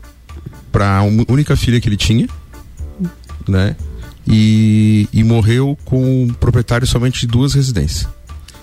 para 0.72 0.98
a 0.98 1.04
única 1.04 1.56
filha 1.56 1.80
que 1.80 1.88
ele 1.90 1.98
tinha, 1.98 2.28
né? 3.48 3.76
E, 4.28 5.08
e 5.12 5.24
morreu 5.24 5.78
com 5.86 6.24
um 6.26 6.28
proprietário 6.28 6.86
somente 6.86 7.22
de 7.22 7.28
duas 7.28 7.54
residências. 7.54 8.08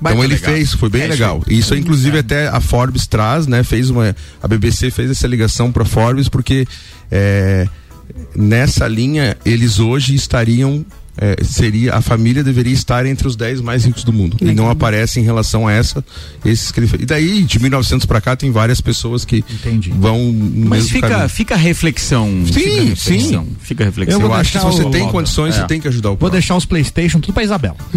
Então 0.00 0.22
ele 0.22 0.34
legal. 0.34 0.52
fez, 0.52 0.72
foi 0.74 0.88
bem 0.90 1.02
É, 1.02 1.06
legal. 1.08 1.38
isso 1.38 1.50
aí. 1.50 1.58
Isso 1.58 1.74
inclusive 1.74 2.18
até 2.18 2.48
a 2.48 2.60
Forbes 2.60 3.06
traz, 3.06 3.46
né? 3.46 3.62
Fez 3.64 3.88
uma, 3.90 4.14
a 4.42 4.46
BBC 4.46 4.90
fez 4.90 5.10
essa 5.10 5.26
ligação 5.26 5.72
para 5.72 5.84
Forbes 5.84 6.28
porque 6.28 6.68
é, 7.10 7.66
nessa 8.34 8.86
linha 8.86 9.36
eles 9.44 9.78
hoje 9.80 10.14
estariam 10.14 10.84
é, 11.18 11.36
seria 11.42 11.94
a 11.94 12.00
família 12.00 12.42
deveria 12.44 12.72
estar 12.74 13.06
entre 13.06 13.26
os 13.26 13.36
10 13.36 13.60
mais 13.60 13.84
ricos 13.84 14.04
do 14.04 14.12
mundo 14.12 14.36
e 14.40 14.52
não 14.52 14.68
aparece 14.70 15.18
em 15.20 15.22
relação 15.22 15.66
a 15.66 15.72
essa 15.72 16.04
esses 16.44 16.70
que 16.70 16.80
ele 16.80 16.86
fez. 16.86 17.02
E 17.02 17.06
daí 17.06 17.42
de 17.42 17.58
1900 17.58 18.06
para 18.06 18.20
cá 18.20 18.36
tem 18.36 18.50
várias 18.50 18.80
pessoas 18.80 19.24
que 19.24 19.44
vão 19.94 20.18
no 20.32 20.68
Mas 20.68 20.78
mesmo 20.84 20.90
fica, 20.90 21.08
caminho. 21.08 21.28
fica 21.28 21.54
a 21.54 21.58
reflexão. 21.58 22.28
Sim, 22.46 22.52
fica 22.52 22.68
a 22.70 22.84
reflexão, 22.84 23.44
sim. 23.44 23.56
Fica 23.60 23.84
a 23.84 23.86
reflexão. 23.86 24.20
Eu 24.20 24.34
acho 24.34 24.52
que 24.52 24.58
se 24.58 24.64
você 24.64 24.84
tem 24.90 25.08
condições, 25.08 25.54
É. 25.54 25.60
você 25.60 25.66
tem 25.66 25.80
que 25.80 25.88
ajudar 25.88 26.10
o 26.10 26.16
Vou 26.16 26.30
deixar 26.30 26.56
os 26.56 26.64
Playstation 26.64 27.20
tudo 27.20 27.32
pra 27.34 27.42
Isabela. 27.44 27.76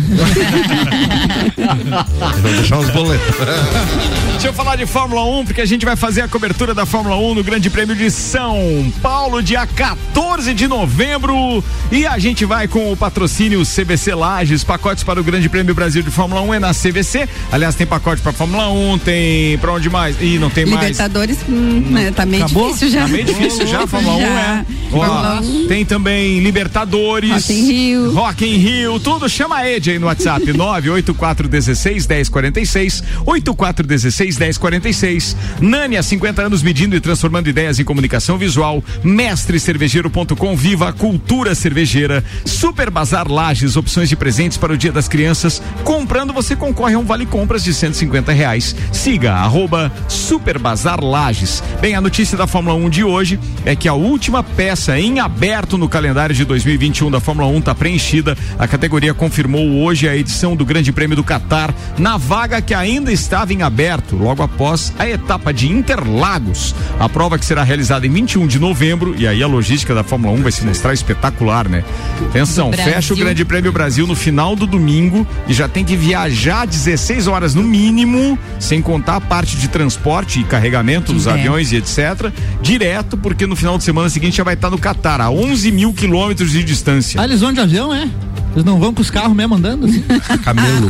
Vou 2.41 2.51
deixar 2.51 2.79
os 2.79 2.89
boletos. 2.89 3.27
Deixa 4.31 4.47
eu 4.47 4.53
falar 4.53 4.75
de 4.77 4.85
Fórmula 4.85 5.23
1, 5.41 5.45
porque 5.45 5.61
a 5.61 5.65
gente 5.65 5.85
vai 5.85 5.95
fazer 5.97 6.21
a 6.21 6.27
cobertura 6.27 6.73
da 6.73 6.85
Fórmula 6.85 7.17
1 7.17 7.35
no 7.35 7.43
Grande 7.43 7.69
Prêmio 7.69 7.93
de 7.95 8.09
São 8.09 8.57
Paulo, 9.01 9.43
dia 9.43 9.67
14 9.67 10.53
de 10.53 10.67
novembro. 10.67 11.61
E 11.91 12.05
a 12.05 12.17
gente 12.17 12.45
vai 12.45 12.67
com 12.67 12.91
o 12.91 12.95
patrocínio 13.09 13.63
CVC 13.65 14.13
Lages, 14.13 14.63
pacotes 14.63 15.03
para 15.03 15.19
o 15.19 15.23
Grande 15.23 15.49
Prêmio 15.49 15.73
Brasil 15.73 16.03
de 16.03 16.11
Fórmula 16.11 16.41
1 16.41 16.53
é 16.53 16.59
na 16.59 16.73
CVC. 16.75 17.27
Aliás, 17.51 17.73
tem 17.73 17.87
pacote 17.87 18.21
para 18.21 18.31
Fórmula 18.31 18.69
1, 18.69 18.99
tem 18.99 19.57
pra 19.57 19.73
onde 19.73 19.89
mais? 19.89 20.15
Ih, 20.21 20.37
não 20.37 20.51
tem 20.51 20.63
mais. 20.63 20.89
Libertadores, 20.89 21.39
hum, 21.49 21.87
né, 21.89 22.11
tá 22.11 22.23
meio 22.23 22.45
Acabou? 22.45 22.67
difícil 22.67 22.91
já. 22.91 23.01
Tá 23.01 23.07
meio 23.07 23.25
difícil 23.25 23.65
já, 23.65 23.85
Fórmula 23.87 24.15
1 24.15 24.21
é. 24.21 24.65
Ó, 24.91 24.97
Fórmula 24.97 25.41
1. 25.41 25.67
tem 25.67 25.83
também 25.83 26.39
Libertadores. 26.39 27.31
Rock 27.31 27.53
in 27.53 27.65
Rio. 27.65 28.13
Rock 28.13 28.45
in 28.45 28.57
Rio, 28.57 28.99
tudo. 28.99 29.27
Chama 29.27 29.55
a 29.57 29.67
Ed 29.67 29.89
aí 29.89 29.97
no 29.97 30.05
WhatsApp, 30.05 30.53
98416 30.53 32.05
1046, 32.05 33.03
8416 33.25 34.37
1046. 34.37 35.35
Nani, 35.59 35.97
há 35.97 36.03
50 36.03 36.43
anos 36.43 36.61
medindo 36.61 36.95
e 36.95 36.99
transformando 36.99 37.49
ideias 37.49 37.79
em 37.79 37.83
comunicação 37.83 38.37
visual. 38.37 38.83
Mestrecervejeiro.com, 39.03 40.55
viva 40.55 40.89
a 40.89 40.93
cultura 40.93 41.55
cervejeira. 41.55 42.23
Super 42.45 42.91
Bazar 42.99 43.31
Lages, 43.31 43.77
opções 43.77 44.09
de 44.09 44.15
presentes 44.17 44.57
para 44.57 44.73
o 44.73 44.77
Dia 44.77 44.91
das 44.91 45.07
Crianças. 45.07 45.61
Comprando, 45.85 46.33
você 46.33 46.53
concorre 46.53 46.95
a 46.95 46.99
um 46.99 47.05
vale 47.05 47.25
compras 47.25 47.63
de 47.63 47.73
150 47.73 48.33
reais. 48.33 48.75
Siga, 48.91 49.35
arroba 49.35 49.89
Super 50.09 50.59
Bazar 50.59 51.01
Lages. 51.01 51.63
Bem, 51.79 51.95
a 51.95 52.01
notícia 52.01 52.37
da 52.37 52.45
Fórmula 52.45 52.75
1 52.75 52.89
de 52.89 53.01
hoje 53.05 53.39
é 53.63 53.73
que 53.73 53.87
a 53.87 53.93
última 53.93 54.43
peça 54.43 54.99
em 54.99 55.21
aberto 55.21 55.77
no 55.77 55.87
calendário 55.87 56.35
de 56.35 56.43
2021 56.43 57.09
da 57.09 57.21
Fórmula 57.21 57.47
1 57.47 57.59
está 57.59 57.73
preenchida. 57.73 58.37
A 58.57 58.67
categoria 58.67 59.13
confirmou 59.13 59.81
hoje 59.81 60.09
a 60.09 60.13
edição 60.13 60.53
do 60.53 60.65
Grande 60.65 60.91
Prêmio 60.91 61.15
do 61.15 61.23
Catar 61.23 61.73
na 61.97 62.17
vaga 62.17 62.61
que 62.61 62.73
ainda 62.73 63.13
estava 63.13 63.53
em 63.53 63.61
aberto, 63.61 64.17
logo 64.17 64.43
após 64.43 64.91
a 64.99 65.07
etapa 65.07 65.53
de 65.53 65.71
Interlagos. 65.71 66.75
A 66.99 67.07
prova 67.07 67.39
que 67.39 67.45
será 67.45 67.63
realizada 67.63 68.05
em 68.05 68.09
21 68.09 68.45
de 68.45 68.59
novembro, 68.59 69.15
e 69.17 69.25
aí 69.25 69.41
a 69.41 69.47
logística 69.47 69.95
da 69.95 70.03
Fórmula 70.03 70.33
1 70.37 70.43
vai 70.43 70.51
se 70.51 70.65
mostrar 70.65 70.93
espetacular, 70.93 71.69
né? 71.69 71.85
Atenção. 72.27 72.71
Fecha 72.93 73.13
o 73.13 73.17
Grande 73.17 73.45
Prêmio 73.45 73.71
Brasil 73.71 74.05
no 74.07 74.15
final 74.15 74.55
do 74.55 74.65
domingo 74.67 75.25
e 75.47 75.53
já 75.53 75.67
tem 75.67 75.83
que 75.85 75.95
viajar 75.95 76.65
16 76.67 77.27
horas 77.27 77.53
no 77.55 77.63
mínimo, 77.63 78.37
sem 78.59 78.81
contar 78.81 79.15
a 79.17 79.21
parte 79.21 79.57
de 79.57 79.67
transporte 79.67 80.39
e 80.39 80.43
carregamento 80.43 81.13
dos 81.13 81.27
É. 81.27 81.31
aviões 81.31 81.71
e 81.71 81.77
etc. 81.77 82.31
Direto, 82.61 83.17
porque 83.17 83.45
no 83.45 83.55
final 83.55 83.77
de 83.77 83.83
semana 83.83 84.09
seguinte 84.09 84.37
já 84.37 84.43
vai 84.43 84.53
estar 84.53 84.69
no 84.69 84.77
Catar, 84.77 85.21
a 85.21 85.29
11 85.29 85.71
mil 85.71 85.93
quilômetros 85.93 86.51
de 86.51 86.63
distância. 86.63 87.19
Ah, 87.21 87.23
eles 87.25 87.41
vão 87.41 87.51
de 87.53 87.59
avião, 87.59 87.93
é? 87.93 88.07
Eles 88.53 88.65
não 88.65 88.79
vão 88.79 88.93
com 88.93 89.01
os 89.01 89.11
carros 89.11 89.35
mesmo 89.35 89.55
andando? 89.55 89.85
Assim? 89.85 90.03
Camelo. 90.43 90.89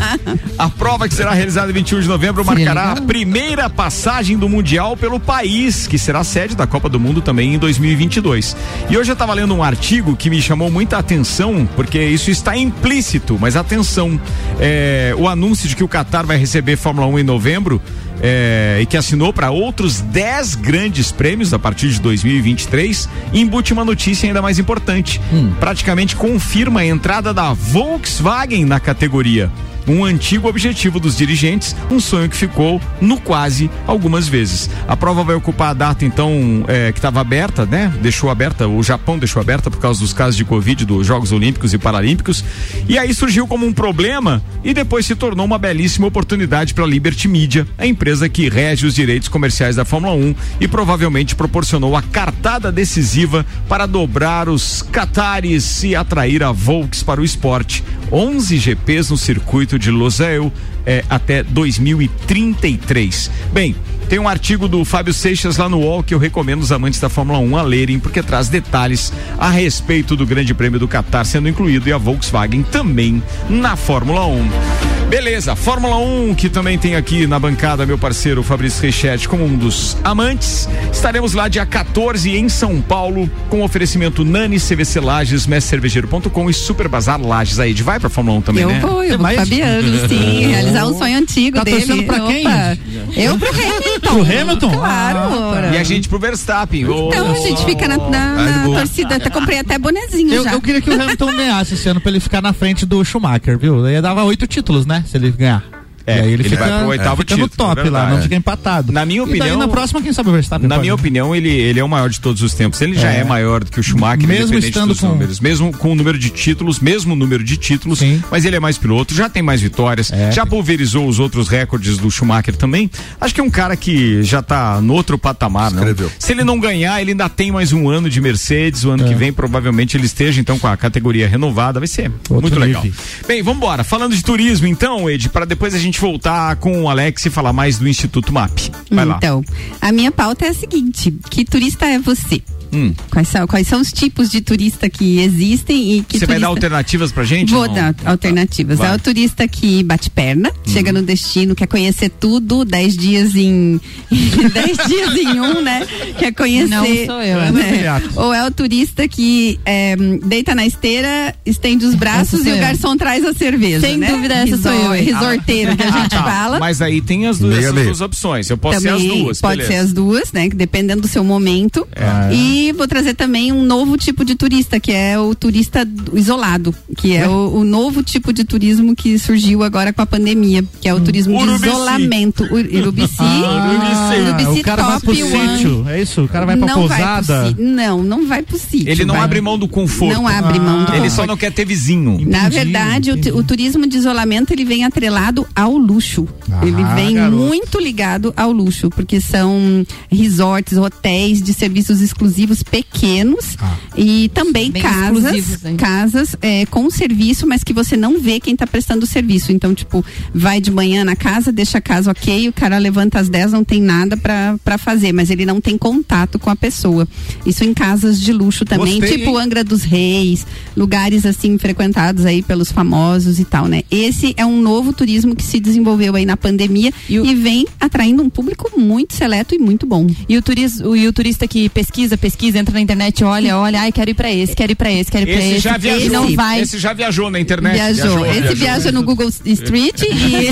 A 0.57 0.69
prova 0.69 1.07
que 1.07 1.13
será 1.13 1.33
realizada 1.33 1.71
em 1.71 1.73
21 1.73 2.01
de 2.01 2.07
novembro 2.07 2.43
marcará 2.45 2.93
a 2.93 3.01
primeira 3.01 3.69
passagem 3.69 4.37
do 4.37 4.47
Mundial 4.47 4.95
pelo 4.95 5.19
país, 5.19 5.85
que 5.87 5.97
será 5.97 6.23
sede 6.23 6.55
da 6.55 6.65
Copa 6.65 6.89
do 6.89 6.99
Mundo 6.99 7.21
também 7.21 7.53
em 7.53 7.57
2022. 7.57 8.55
E 8.89 8.97
hoje 8.97 9.11
eu 9.11 9.13
estava 9.13 9.33
lendo 9.33 9.53
um 9.53 9.63
artigo 9.63 10.15
que 10.15 10.29
me 10.29 10.41
chamou 10.41 10.71
muita 10.71 10.97
atenção, 10.97 11.67
porque 11.75 12.01
isso 12.01 12.31
está 12.31 12.57
implícito, 12.57 13.37
mas 13.39 13.55
atenção, 13.55 14.19
é, 14.59 15.13
o 15.17 15.27
anúncio 15.27 15.67
de 15.67 15.75
que 15.75 15.83
o 15.83 15.87
Qatar 15.87 16.25
vai 16.25 16.37
receber 16.37 16.77
Fórmula 16.77 17.07
1 17.07 17.19
em 17.19 17.23
novembro 17.23 17.81
é, 18.21 18.79
e 18.81 18.85
que 18.85 18.97
assinou 18.97 19.31
para 19.31 19.51
outros 19.51 20.01
10 20.01 20.55
grandes 20.55 21.11
prêmios 21.11 21.53
a 21.53 21.59
partir 21.59 21.89
de 21.89 21.99
2023, 22.01 23.09
embute 23.33 23.73
uma 23.73 23.85
notícia 23.85 24.27
ainda 24.27 24.41
mais 24.41 24.59
importante. 24.59 25.21
Praticamente 25.59 26.15
confirma 26.15 26.81
a 26.81 26.85
entrada 26.85 27.33
da 27.33 27.48
Volkswagen 27.55 28.65
na 28.65 28.79
categoria. 28.79 29.51
Um 29.87 30.03
antigo 30.03 30.47
objetivo 30.47 30.99
dos 30.99 31.17
dirigentes, 31.17 31.75
um 31.89 31.99
sonho 31.99 32.29
que 32.29 32.35
ficou 32.35 32.81
no 33.01 33.19
quase 33.19 33.69
algumas 33.87 34.27
vezes. 34.27 34.69
A 34.87 34.95
prova 34.95 35.23
vai 35.23 35.35
ocupar 35.35 35.69
a 35.69 35.73
data, 35.73 36.05
então, 36.05 36.63
é, 36.67 36.91
que 36.91 36.99
estava 36.99 37.19
aberta, 37.21 37.65
né? 37.65 37.91
Deixou 38.01 38.29
aberta, 38.29 38.67
o 38.67 38.81
Japão 38.83 39.17
deixou 39.17 39.41
aberta 39.41 39.69
por 39.71 39.79
causa 39.79 39.99
dos 39.99 40.13
casos 40.13 40.35
de 40.35 40.45
Covid 40.45 40.85
dos 40.85 41.07
Jogos 41.07 41.31
Olímpicos 41.31 41.73
e 41.73 41.77
Paralímpicos. 41.77 42.43
E 42.87 42.97
aí 42.97 43.13
surgiu 43.13 43.47
como 43.47 43.65
um 43.65 43.73
problema 43.73 44.41
e 44.63 44.73
depois 44.73 45.05
se 45.05 45.15
tornou 45.15 45.45
uma 45.45 45.57
belíssima 45.57 46.07
oportunidade 46.07 46.73
para 46.73 46.83
a 46.83 46.87
Liberty 46.87 47.27
Media, 47.27 47.67
a 47.77 47.87
empresa 47.87 48.29
que 48.29 48.49
rege 48.49 48.85
os 48.85 48.93
direitos 48.93 49.29
comerciais 49.29 49.75
da 49.75 49.85
Fórmula 49.85 50.13
1 50.13 50.35
e 50.59 50.67
provavelmente 50.67 51.35
proporcionou 51.35 51.95
a 51.95 52.01
cartada 52.01 52.71
decisiva 52.71 53.45
para 53.67 53.85
dobrar 53.85 54.49
os 54.49 54.81
catares 54.81 55.83
e 55.83 55.95
atrair 55.95 56.43
a 56.43 56.51
Volks 56.51 57.01
para 57.01 57.21
o 57.21 57.23
esporte. 57.23 57.83
11 58.11 58.57
GPs 58.57 59.11
no 59.11 59.17
circuito 59.17 59.78
de 59.79 59.89
Losail 59.89 60.51
eh, 60.85 61.03
até 61.09 61.41
2033. 61.41 63.31
Bem, 63.51 63.75
tem 64.09 64.19
um 64.19 64.27
artigo 64.27 64.67
do 64.67 64.83
Fábio 64.83 65.13
Seixas 65.13 65.57
lá 65.57 65.69
no 65.69 65.79
UOL 65.79 66.03
que 66.03 66.13
eu 66.13 66.19
recomendo 66.19 66.61
os 66.61 66.71
amantes 66.71 66.99
da 66.99 67.09
Fórmula 67.09 67.39
1 67.39 67.57
a 67.57 67.61
lerem, 67.61 67.99
porque 67.99 68.21
traz 68.21 68.49
detalhes 68.49 69.13
a 69.37 69.49
respeito 69.49 70.15
do 70.15 70.25
Grande 70.25 70.53
Prêmio 70.53 70.79
do 70.79 70.87
Qatar 70.87 71.25
sendo 71.25 71.47
incluído 71.47 71.87
e 71.87 71.93
a 71.93 71.97
Volkswagen 71.97 72.63
também 72.63 73.23
na 73.49 73.75
Fórmula 73.75 74.25
1. 74.25 74.98
Beleza, 75.09 75.55
Fórmula 75.55 75.97
1, 75.97 76.35
que 76.35 76.47
também 76.49 76.77
tem 76.77 76.95
aqui 76.95 77.25
na 77.25 77.39
bancada 77.39 77.83
meu 77.83 77.97
parceiro 77.97 78.43
Fabrício 78.43 78.83
Reichert 78.83 79.27
como 79.27 79.43
um 79.43 79.57
dos 79.57 79.97
amantes. 80.03 80.69
Estaremos 80.93 81.33
lá 81.33 81.47
dia 81.47 81.65
14 81.65 82.29
em 82.37 82.47
São 82.47 82.79
Paulo 82.79 83.27
com 83.49 83.63
oferecimento 83.63 84.23
Nani 84.23 84.59
CVC 84.59 84.99
Lages, 84.99 85.47
mescervejeiro.com 85.47 86.47
e 86.49 86.53
Super 86.53 86.87
Bazar 86.87 87.19
Lages. 87.19 87.57
Aí, 87.59 87.73
de 87.73 87.81
vai 87.81 87.99
pra 87.99 88.07
Fórmula 88.07 88.37
1 88.37 88.41
também, 88.43 88.63
eu 88.63 88.69
né? 88.69 88.79
vou, 88.79 89.03
eu 89.03 89.17
vou 89.17 89.27
o 89.27 89.33
Fabiano, 89.35 90.07
sim, 90.07 90.45
realizar 90.47 90.85
um 90.85 90.95
sonho 90.95 91.17
antigo 91.17 91.57
Tá 91.57 91.63
dele. 91.63 91.77
torcendo 91.77 92.03
pra 92.03 92.19
quem? 92.27 92.45
Opa, 92.45 92.77
Eu 93.17 93.37
pro 93.39 93.49
Hamilton. 93.49 93.99
Pro 94.01 94.21
Hamilton? 94.41 94.69
Claro. 94.77 95.73
E 95.73 95.77
a 95.77 95.83
gente 95.83 96.07
pro 96.07 96.19
Verstappen. 96.19 96.81
Então 96.83 97.31
a 97.31 97.33
gente 97.35 97.65
fica 97.65 97.87
na, 97.87 97.97
na- 97.97 98.35
na 98.35 98.63
torcida, 98.65 99.15
até 99.15 99.29
comprei 99.31 99.57
até 99.57 99.79
bonezinho 99.79 100.31
Eu, 100.35 100.43
já. 100.43 100.53
eu 100.53 100.61
queria 100.61 100.79
que 100.81 100.89
o 100.91 100.93
Hamilton 101.01 101.35
ganhasse 101.35 101.73
esse 101.73 101.89
ano 101.89 101.99
pra 101.99 102.11
ele 102.11 102.19
ficar 102.19 102.43
na 102.43 102.53
frente 102.53 102.85
do 102.85 103.03
Schumacher, 103.03 103.57
viu? 103.57 103.87
Ele 103.87 103.99
dava 104.01 104.23
oito 104.23 104.45
títulos, 104.45 104.85
né? 104.85 104.98
Se 105.05 105.17
ele 105.17 105.31
ganhar. 105.31 105.78
É, 106.09 106.17
e 106.17 106.19
aí 106.21 106.25
ele, 106.33 106.33
ele 106.33 106.49
fica, 106.49 106.65
vai 106.67 106.79
pro 106.79 106.87
oitavo 106.89 107.17
fica 107.21 107.37
no 107.37 107.47
título, 107.49 107.67
top 107.75 107.87
é 107.87 107.91
lá, 107.91 108.09
não 108.09 108.21
fica 108.21 108.35
empatado. 108.35 108.91
Na 108.91 109.05
minha 109.05 109.21
E 109.23 109.25
daí, 109.25 109.35
opinião- 109.39 109.59
na 109.59 109.67
próxima, 109.67 110.01
quem 110.01 110.11
sabe 110.13 110.29
o 110.29 110.33
Verstappen 110.33 110.67
Na 110.67 110.75
pode. 110.75 110.81
minha 110.81 110.95
opinião, 110.95 111.35
ele, 111.35 111.49
ele 111.49 111.79
é 111.79 111.83
o 111.83 111.89
maior 111.89 112.09
de 112.09 112.19
todos 112.19 112.41
os 112.41 112.53
tempos. 112.53 112.81
Ele 112.81 112.95
já 112.95 113.11
é, 113.11 113.19
É. 113.19 113.23
maior 113.23 113.63
do 113.63 113.71
que 113.71 113.79
o 113.79 113.83
Schumacher, 113.83 114.27
Mesmo 114.27 114.43
independente 114.45 114.67
estando 114.69 114.87
dos 114.89 114.99
com- 114.99 115.07
números. 115.09 115.39
Mesmo 115.39 115.71
com 115.73 115.91
o 115.91 115.95
número 115.95 116.17
de 116.17 116.29
títulos, 116.29 116.79
mesmo 116.79 117.15
número 117.15 117.43
de 117.43 117.57
títulos, 117.57 118.01
mas 118.31 118.45
ele 118.45 118.55
é 118.55 118.59
mais 118.59 118.77
piloto, 118.77 119.13
já 119.13 119.29
tem 119.29 119.41
mais 119.43 119.61
vitórias, 119.61 120.11
É. 120.11 120.31
já 120.31 120.45
pulverizou 120.45 121.07
os 121.07 121.19
outros 121.19 121.47
recordes 121.47 121.97
do 121.97 122.09
Schumacher 122.09 122.55
também. 122.55 122.89
Acho 123.19 123.33
que 123.33 123.41
é 123.41 123.43
um 123.43 123.49
cara 123.49 123.75
que 123.75 124.23
já 124.23 124.41
tá 124.41 124.79
no 124.81 124.93
outro 124.93 125.17
patamar, 125.17 125.71
não? 125.71 125.83
Se 126.17 126.31
ele 126.31 126.43
não 126.43 126.59
ganhar, 126.59 127.01
ele 127.01 127.11
ainda 127.11 127.29
tem 127.29 127.51
mais 127.51 127.71
um 127.73 127.89
ano 127.89 128.09
de 128.09 128.19
Mercedes, 128.21 128.83
o 128.83 128.91
ano 128.91 129.05
É. 129.05 129.07
que 129.09 129.15
vem 129.15 129.31
provavelmente 129.33 129.95
ele 129.97 130.05
esteja 130.05 130.39
então 130.41 130.57
com 130.57 130.67
a 130.67 130.75
categoria 130.77 131.27
renovada, 131.27 131.79
vai 131.79 131.87
ser 131.87 132.11
muito 132.29 132.57
legal. 132.59 132.83
nível. 132.83 132.99
Bem, 133.27 133.41
vamos 133.41 133.57
embora. 133.57 133.83
Falando 133.83 134.15
de 134.15 134.23
turismo 134.23 134.67
então, 134.67 135.09
Ed, 135.09 135.29
para 135.29 135.45
depois 135.45 135.73
a 135.73 135.77
gente 135.79 135.98
voltar 135.99 136.55
com 136.55 136.83
o 136.83 136.89
Alex 136.89 137.25
e 137.25 137.29
falar 137.29 137.51
mais 137.51 137.77
do 137.77 137.87
Instituto 137.87 138.31
MAP. 138.33 138.69
Vai 138.89 139.05
lá. 139.05 139.17
Então, 139.17 139.43
a 139.81 139.91
minha 139.91 140.11
pauta 140.11 140.45
é 140.45 140.49
a 140.49 140.53
seguinte: 140.53 141.11
que 141.29 141.43
turista 141.43 141.85
é 141.85 141.99
você? 141.99 142.41
Hum. 142.71 142.93
Quais 143.11 143.27
são, 143.27 143.47
quais 143.47 143.67
são 143.67 143.81
os 143.81 143.91
tipos 143.91 144.29
de 144.29 144.41
turista 144.41 144.89
que 144.89 145.19
existem 145.19 145.97
e 145.97 146.01
que 146.03 146.19
Você 146.19 146.25
vai 146.25 146.39
dar 146.39 146.47
turista- 146.47 146.65
alternativas 146.67 147.11
pra 147.11 147.23
gente? 147.23 147.51
Vou 147.51 147.67
Não? 147.67 147.73
dar 147.73 147.95
alternativas. 148.05 148.77
Vai. 148.77 148.87
Uhum. 148.87 148.93
É 148.93 148.97
o 148.97 148.99
turista 148.99 149.47
que 149.47 149.83
bate 149.83 150.09
perna, 150.09 150.51
chega 150.67 150.91
no 150.91 151.01
destino, 151.01 151.55
quer 151.55 151.67
conhecer 151.67 152.09
tudo, 152.09 152.63
10 152.65 152.95
dias 152.97 153.35
em 153.35 153.79
10 154.11 154.77
dias 154.87 155.15
em 155.15 155.39
um, 155.39 155.61
né? 155.61 155.85
Quer 156.17 156.31
conhecer. 156.33 156.69
Não 156.69 156.85
sou 156.85 157.21
eu. 157.21 157.51
né? 157.51 158.01
Ou 158.15 158.33
é 158.33 158.45
o 158.45 158.51
turista 158.51 159.07
que 159.07 159.59
é, 159.65 159.95
deita 160.25 160.53
na 160.55 160.65
esteira, 160.65 161.33
estende 161.45 161.85
os 161.85 161.95
braços 161.95 162.45
e 162.45 162.49
o 162.49 162.55
eu. 162.55 162.59
garçom 162.59 162.95
traz 162.97 163.25
a 163.25 163.33
cerveja. 163.33 163.81
Sem 163.81 163.97
né? 163.97 164.11
dúvida, 164.11 164.33
essa 164.35 164.57
sou 164.57 164.71
eu? 164.71 164.91
Resorteiro 164.91 165.75
que 165.75 165.83
a 165.83 165.91
gente 165.91 166.15
Ah, 166.15 166.23
tá. 166.23 166.23
fala. 166.23 166.59
Mas 166.59 166.81
aí 166.81 167.01
tem 167.01 167.27
as 167.27 167.39
duas, 167.39 167.51
Meia, 167.55 167.61
essas 167.63 167.73
meia. 167.73 167.85
duas 167.87 168.01
opções. 168.01 168.49
Eu 168.49 168.57
posso 168.57 168.81
Também 168.81 168.99
ser 168.99 169.11
as 169.13 169.17
duas. 169.17 169.41
Pode 169.41 169.57
beleza. 169.57 169.73
ser 169.73 169.79
as 169.85 169.93
duas, 169.93 170.31
né? 170.31 170.49
que 170.49 170.55
Dependendo 170.55 171.01
do 171.01 171.07
seu 171.07 171.23
momento. 171.23 171.87
É. 171.95 172.33
E 172.35 172.58
vou 172.73 172.87
trazer 172.87 173.13
também 173.13 173.51
um 173.51 173.63
novo 173.63 173.97
tipo 173.97 174.23
de 174.25 174.35
turista, 174.35 174.79
que 174.79 174.91
é 174.91 175.17
o 175.19 175.33
turista 175.35 175.87
isolado, 176.13 176.73
que 176.97 177.15
é 177.15 177.27
o, 177.27 177.57
o 177.59 177.63
novo 177.63 178.01
tipo 178.03 178.31
de 178.33 178.43
turismo 178.43 178.95
que 178.95 179.17
surgiu 179.17 179.63
agora 179.63 179.91
com 179.93 180.01
a 180.01 180.05
pandemia, 180.05 180.63
que 180.81 180.87
é 180.87 180.93
o 180.93 180.99
turismo 180.99 181.37
Urubici. 181.39 181.63
de 181.63 181.69
isolamento. 181.69 182.43
U- 182.45 182.77
Urubici. 182.79 183.15
Ah, 183.19 184.15
Urubici 184.27 184.59
o 184.59 184.63
cara 184.63 184.83
vai 184.83 184.99
pro 184.99 185.15
sítio, 185.15 185.85
é 185.89 186.01
isso? 186.01 186.23
O 186.23 186.27
cara 186.27 186.45
vai 186.45 186.57
pra 186.57 186.67
não 186.67 186.87
Vai 186.87 186.97
pousada. 186.99 187.53
pro 187.53 187.63
si- 187.63 187.69
não, 187.69 188.03
não 188.03 188.27
vai 188.27 188.41
pro 188.41 188.57
sítio. 188.57 188.89
Ele 188.89 189.05
não 189.05 189.15
vai- 189.15 189.23
abre 189.23 189.41
mão 189.41 189.57
do 189.57 189.67
conforto. 189.67 190.13
Não 190.13 190.27
abre 190.27 190.59
mão 190.59 190.79
do 190.85 190.91
Ele 190.91 191.01
conforto. 191.01 191.11
só 191.15 191.25
não 191.27 191.37
quer 191.37 191.51
ter 191.51 191.65
vizinho. 191.65 192.19
Na 192.25 192.49
verdade, 192.49 193.11
o, 193.11 193.37
o 193.37 193.43
turismo 193.43 193.85
de 193.87 193.97
isolamento 193.97 194.51
ele 194.51 194.65
vem 194.65 194.83
atrelado 194.85 195.45
ao 195.55 195.75
luxo. 195.77 196.27
Ah, 196.51 196.65
ele 196.65 196.83
vem 196.95 197.15
garoto. 197.15 197.37
muito 197.37 197.79
ligado 197.79 198.33
ao 198.35 198.51
luxo, 198.51 198.89
porque 198.89 199.21
são 199.21 199.85
resorts, 200.11 200.77
hotéis 200.77 201.41
de 201.41 201.53
serviços 201.53 202.01
exclusivos 202.01 202.48
pequenos 202.63 203.55
Ah. 203.59 203.77
e 203.97 204.29
também 204.33 204.71
Bem 204.71 204.81
casas, 204.81 205.59
casas 205.77 206.35
é, 206.41 206.65
com 206.65 206.89
serviço, 206.89 207.47
mas 207.47 207.63
que 207.63 207.73
você 207.73 207.95
não 207.95 208.19
vê 208.19 208.39
quem 208.39 208.53
está 208.53 208.65
prestando 208.67 209.03
o 209.03 209.07
serviço. 209.07 209.51
Então, 209.51 209.73
tipo, 209.73 210.03
vai 210.33 210.59
de 210.61 210.71
manhã 210.71 211.03
na 211.03 211.15
casa, 211.15 211.51
deixa 211.51 211.77
a 211.77 211.81
casa 211.81 212.11
ok, 212.11 212.47
o 212.49 212.53
cara 212.53 212.77
levanta 212.77 213.19
às 213.19 213.29
10, 213.29 213.51
não 213.51 213.63
tem 213.63 213.81
nada 213.81 214.17
para 214.17 214.77
fazer, 214.77 215.11
mas 215.11 215.29
ele 215.29 215.45
não 215.45 215.61
tem 215.61 215.77
contato 215.77 216.39
com 216.39 216.49
a 216.49 216.55
pessoa. 216.55 217.07
Isso 217.45 217.63
em 217.63 217.73
casas 217.73 218.19
de 218.19 218.31
luxo 218.31 218.65
também, 218.65 218.99
Gostei, 218.99 219.17
tipo 219.17 219.31
hein? 219.31 219.45
Angra 219.45 219.63
dos 219.63 219.83
Reis, 219.83 220.45
lugares 220.75 221.25
assim 221.25 221.57
frequentados 221.57 222.25
aí 222.25 222.41
pelos 222.41 222.71
famosos 222.71 223.39
e 223.39 223.45
tal, 223.45 223.67
né? 223.67 223.83
Esse 223.89 224.33
é 224.37 224.45
um 224.45 224.61
novo 224.61 224.93
turismo 224.93 225.35
que 225.35 225.43
se 225.43 225.59
desenvolveu 225.59 226.15
aí 226.15 226.25
na 226.25 226.37
pandemia 226.37 226.91
e, 227.07 227.35
vem 227.35 227.65
atraindo 227.79 228.21
um 228.21 228.29
público 228.29 228.71
muito 228.79 229.13
seleto 229.13 229.55
e 229.55 229.59
muito 229.59 229.85
bom. 229.85 230.07
E 230.27 230.37
o, 230.37 230.41
turis, 230.41 230.79
o, 230.79 230.95
e 230.95 231.07
o 231.07 231.13
turista 231.13 231.47
que 231.47 231.69
pesquisa, 231.69 232.17
pesquisa, 232.17 232.38
entra 232.47 232.73
na 232.73 232.81
internet, 232.81 233.23
olha, 233.23 233.57
olha, 233.57 233.81
ai, 233.81 233.91
quero 233.91 234.09
ir 234.11 234.13
pra 234.13 234.31
esse, 234.31 234.55
quero 234.55 234.71
ir 234.71 234.75
pra 234.75 234.91
esse, 234.91 235.11
quero 235.11 235.29
ir 235.29 235.33
pra 235.33 235.43
Esse 235.45 235.51
esse. 235.55 235.59
já 235.59 235.77
viajou. 235.77 236.01
Esse 236.01 236.09
não 236.09 236.35
vai. 236.35 236.61
Esse 236.61 236.77
já 236.79 236.93
viajou 236.93 237.29
na 237.29 237.39
internet. 237.39 237.73
Viajou. 237.73 238.25
Esse 238.25 238.55
viaja 238.55 238.91
no 238.91 239.03
Google 239.03 239.29
Street 239.45 240.01
e 240.03 240.49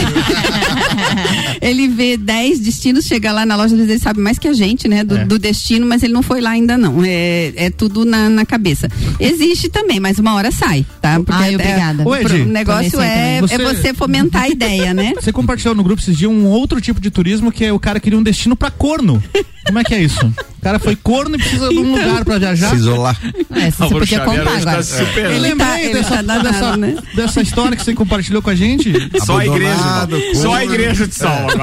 ele 1.61 1.87
vê 1.87 2.17
10 2.17 2.59
destinos, 2.59 3.05
chega 3.05 3.31
lá 3.31 3.45
na 3.45 3.55
loja, 3.55 3.73
às 3.73 3.79
vezes 3.79 3.89
ele 3.89 3.99
sabe 3.99 4.19
mais 4.19 4.37
que 4.37 4.47
a 4.47 4.53
gente, 4.53 4.87
né? 4.87 5.03
Do, 5.03 5.17
É. 5.17 5.25
do 5.25 5.39
destino, 5.39 5.85
mas 5.85 6.03
ele 6.03 6.13
não 6.13 6.21
foi 6.23 6.41
lá 6.41 6.51
ainda 6.51 6.77
não. 6.77 7.03
É, 7.05 7.53
é 7.55 7.69
tudo 7.69 8.05
na, 8.05 8.29
na 8.29 8.45
cabeça. 8.45 8.87
Existe 9.19 9.69
também, 9.69 9.99
mas 9.99 10.19
uma 10.19 10.33
hora 10.35 10.51
sai, 10.51 10.85
tá? 11.01 11.17
Porque 11.19 11.31
Ai, 11.43 11.51
é- 11.53 11.55
obrigada. 11.55 12.03
o 12.03 12.09
Ô, 12.09 12.15
Edi, 12.15 12.41
o 12.41 12.45
negócio 12.45 12.99
aí 12.99 13.09
é, 13.09 13.41
também. 13.41 13.65
é 13.67 13.73
você 13.73 13.93
fomentar 13.93 14.43
a 14.43 14.49
ideia, 14.49 14.93
né? 14.93 15.13
Você 15.27 15.31
compartilhou 15.31 15.73
no 15.75 15.83
grupo 15.83 16.01
esses 16.01 16.15
dias 16.17 16.31
um 16.31 16.45
outro 16.45 16.79
tipo 16.79 17.01
de 17.01 17.09
turismo 17.09 17.51
que 17.51 17.65
é 17.65 17.73
o 17.73 17.79
cara 17.79 17.99
queria 17.99 18.17
um 18.17 18.23
destino 18.23 18.55
pra 18.55 18.69
corno. 18.71 19.21
Como 19.65 19.79
é 19.79 19.83
que 19.83 19.93
é 19.93 20.01
isso? 20.01 20.25
O 20.25 20.61
cara 20.61 20.79
foi 20.79 20.95
corno 20.95 21.35
e 21.35 21.39
precisa 21.39 21.69
um 21.77 21.91
Então. 21.93 22.07
lugar 22.07 22.25
pra 22.25 22.37
viajar. 22.37 22.69
Se 22.69 22.75
isolar. 22.75 23.17
É, 23.55 23.71
se 23.71 23.77
você 23.77 23.93
podia 23.93 24.19
contar 24.21 24.43
tá 24.43 24.57
agora. 24.57 24.79
Eu 25.17 25.31
Ele 25.31 25.55
tá- 25.55 25.81
ele 25.81 25.93
dessa, 25.93 26.09
tá 26.17 26.21
danado, 26.21 26.43
dessa, 26.43 26.77
né? 26.77 26.95
dessa 27.15 27.41
história 27.41 27.75
que 27.77 27.83
você 27.83 27.93
compartilhou 27.93 28.41
com 28.41 28.49
a 28.49 28.55
gente. 28.55 28.93
Só 29.25 29.37
a 29.39 29.45
igreja. 29.45 30.07
Só 30.35 30.53
a 30.53 30.63
igreja 30.63 31.07
de 31.07 31.15
salva 31.15 31.53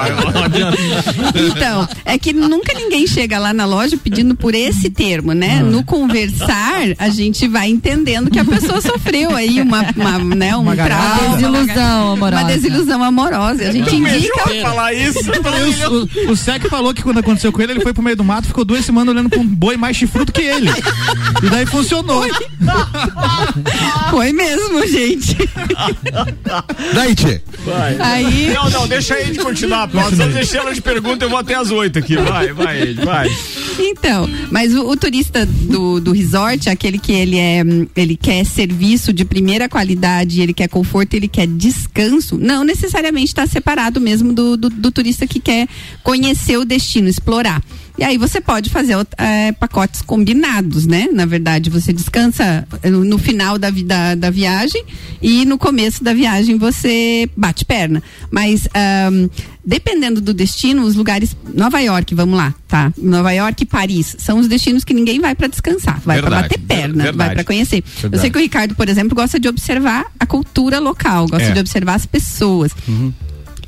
adianta. 0.45 0.77
Então, 1.35 1.87
é 2.05 2.17
que 2.17 2.33
nunca 2.33 2.73
ninguém 2.73 3.07
chega 3.07 3.37
lá 3.39 3.53
na 3.53 3.65
loja 3.65 3.97
pedindo 3.97 4.35
por 4.35 4.53
esse 4.55 4.89
termo, 4.89 5.33
né? 5.33 5.61
No 5.61 5.83
conversar, 5.83 6.81
a 6.97 7.09
gente 7.09 7.47
vai 7.47 7.69
entendendo 7.69 8.29
que 8.29 8.39
a 8.39 8.45
pessoa 8.45 8.81
sofreu 8.81 9.35
aí 9.35 9.61
uma, 9.61 9.85
uma, 9.95 10.19
né, 10.35 10.55
um 10.55 10.61
Uma 10.61 10.75
trauma. 10.75 11.35
Desilusão 11.37 12.13
amorosa. 12.13 12.41
Uma 12.43 12.51
desilusão 12.51 13.03
amorosa. 13.03 13.63
A 13.67 13.71
gente 13.71 13.99
Não 13.99 14.09
indica. 14.09 14.61
falar 14.61 14.93
isso. 14.93 15.19
O, 15.25 16.29
o, 16.29 16.31
o 16.31 16.35
Sec 16.35 16.67
falou 16.69 16.93
que 16.93 17.01
quando 17.03 17.19
aconteceu 17.19 17.51
com 17.51 17.61
ele, 17.61 17.73
ele 17.73 17.81
foi 17.81 17.93
pro 17.93 18.03
meio 18.03 18.15
do 18.15 18.23
mato, 18.23 18.47
ficou 18.47 18.65
duas 18.65 18.83
semanas 18.85 19.13
olhando 19.13 19.29
pra 19.29 19.39
um 19.39 19.45
boi 19.47 19.77
mais 19.77 19.97
chifrudo 20.05 20.31
que 20.31 20.41
ele. 20.41 20.69
E 21.43 21.49
daí 21.49 21.65
funcionou. 21.65 22.23
Foi 24.09 24.31
mesmo, 24.31 24.85
gente. 24.87 25.35
Daí, 26.93 27.15
Tchê. 27.15 27.41
Vai. 27.65 27.97
Aí- 27.99 28.53
Não, 28.53 28.69
não, 28.69 28.87
deixa 28.87 29.15
aí 29.15 29.31
de 29.31 29.39
continuar 29.39 29.83
a 29.83 29.87
pauta. 29.87 30.15
Só 30.15 30.27
deixa 30.27 30.57
ela 30.57 30.73
de 30.73 30.81
pergunta, 30.81 31.25
eu 31.25 31.29
vou 31.29 31.39
até 31.39 31.55
as 31.55 31.71
oito 31.71 31.99
aqui. 31.99 32.15
Vai, 32.15 32.53
vai, 32.53 32.81
Ed, 32.81 33.03
vai. 33.03 33.27
Então, 33.79 34.29
mas 34.51 34.73
o, 34.73 34.87
o 34.87 34.95
turista 34.95 35.45
do, 35.45 35.99
do 35.99 36.11
resort, 36.11 36.69
aquele 36.69 36.97
que 36.99 37.11
ele 37.11 37.37
é, 37.37 37.61
ele 37.95 38.15
quer 38.15 38.45
serviço 38.45 39.11
de 39.11 39.25
primeira 39.25 39.67
qualidade, 39.67 40.41
ele 40.41 40.53
quer 40.53 40.67
conforto, 40.69 41.13
ele 41.15 41.27
quer 41.27 41.47
descanso, 41.47 42.37
não 42.37 42.63
necessariamente 42.63 43.27
está 43.27 43.45
separado 43.47 43.99
mesmo 43.99 44.31
do, 44.33 44.55
do, 44.55 44.69
do 44.69 44.91
turista 44.91 45.25
que 45.27 45.39
quer 45.39 45.67
conhecer 46.03 46.57
o 46.57 46.65
destino, 46.65 47.07
explorar. 47.07 47.61
E 47.97 48.03
aí 48.03 48.17
você 48.17 48.41
pode 48.41 48.69
fazer 48.69 48.95
é, 49.17 49.51
pacotes 49.53 50.01
combinados, 50.01 50.85
né? 50.85 51.07
Na 51.11 51.25
verdade, 51.25 51.69
você 51.69 51.93
descansa 51.93 52.67
no 52.83 53.17
final 53.17 53.57
da, 53.57 53.69
da, 53.69 54.15
da 54.15 54.29
viagem 54.29 54.83
e 55.21 55.45
no 55.45 55.57
começo 55.57 56.03
da 56.03 56.13
viagem 56.13 56.57
você 56.57 57.29
bate 57.37 57.63
perna. 57.63 58.03
Mas 58.29 58.67
um, 59.11 59.29
dependendo 59.65 60.21
do 60.21 60.33
destino, 60.33 60.83
os 60.83 60.95
lugares. 60.95 61.35
Nova 61.53 61.79
York, 61.79 62.13
vamos 62.13 62.37
lá, 62.37 62.53
tá? 62.67 62.93
Nova 62.97 63.31
York 63.31 63.63
e 63.63 63.65
Paris 63.65 64.15
são 64.19 64.39
os 64.39 64.47
destinos 64.47 64.83
que 64.83 64.93
ninguém 64.93 65.19
vai 65.19 65.33
para 65.33 65.47
descansar, 65.47 65.99
vai 66.01 66.21
para 66.21 66.29
bater 66.29 66.59
perna, 66.59 67.03
verdade. 67.05 67.17
vai 67.17 67.33
para 67.33 67.43
conhecer. 67.43 67.83
Verdade. 67.83 68.15
Eu 68.15 68.19
sei 68.19 68.29
que 68.29 68.37
o 68.37 68.41
Ricardo, 68.41 68.75
por 68.75 68.87
exemplo, 68.87 69.15
gosta 69.15 69.39
de 69.39 69.47
observar 69.47 70.05
a 70.19 70.25
cultura 70.25 70.79
local, 70.79 71.27
gosta 71.27 71.47
é. 71.47 71.51
de 71.51 71.59
observar 71.59 71.95
as 71.95 72.05
pessoas. 72.05 72.71
Uhum. 72.87 73.13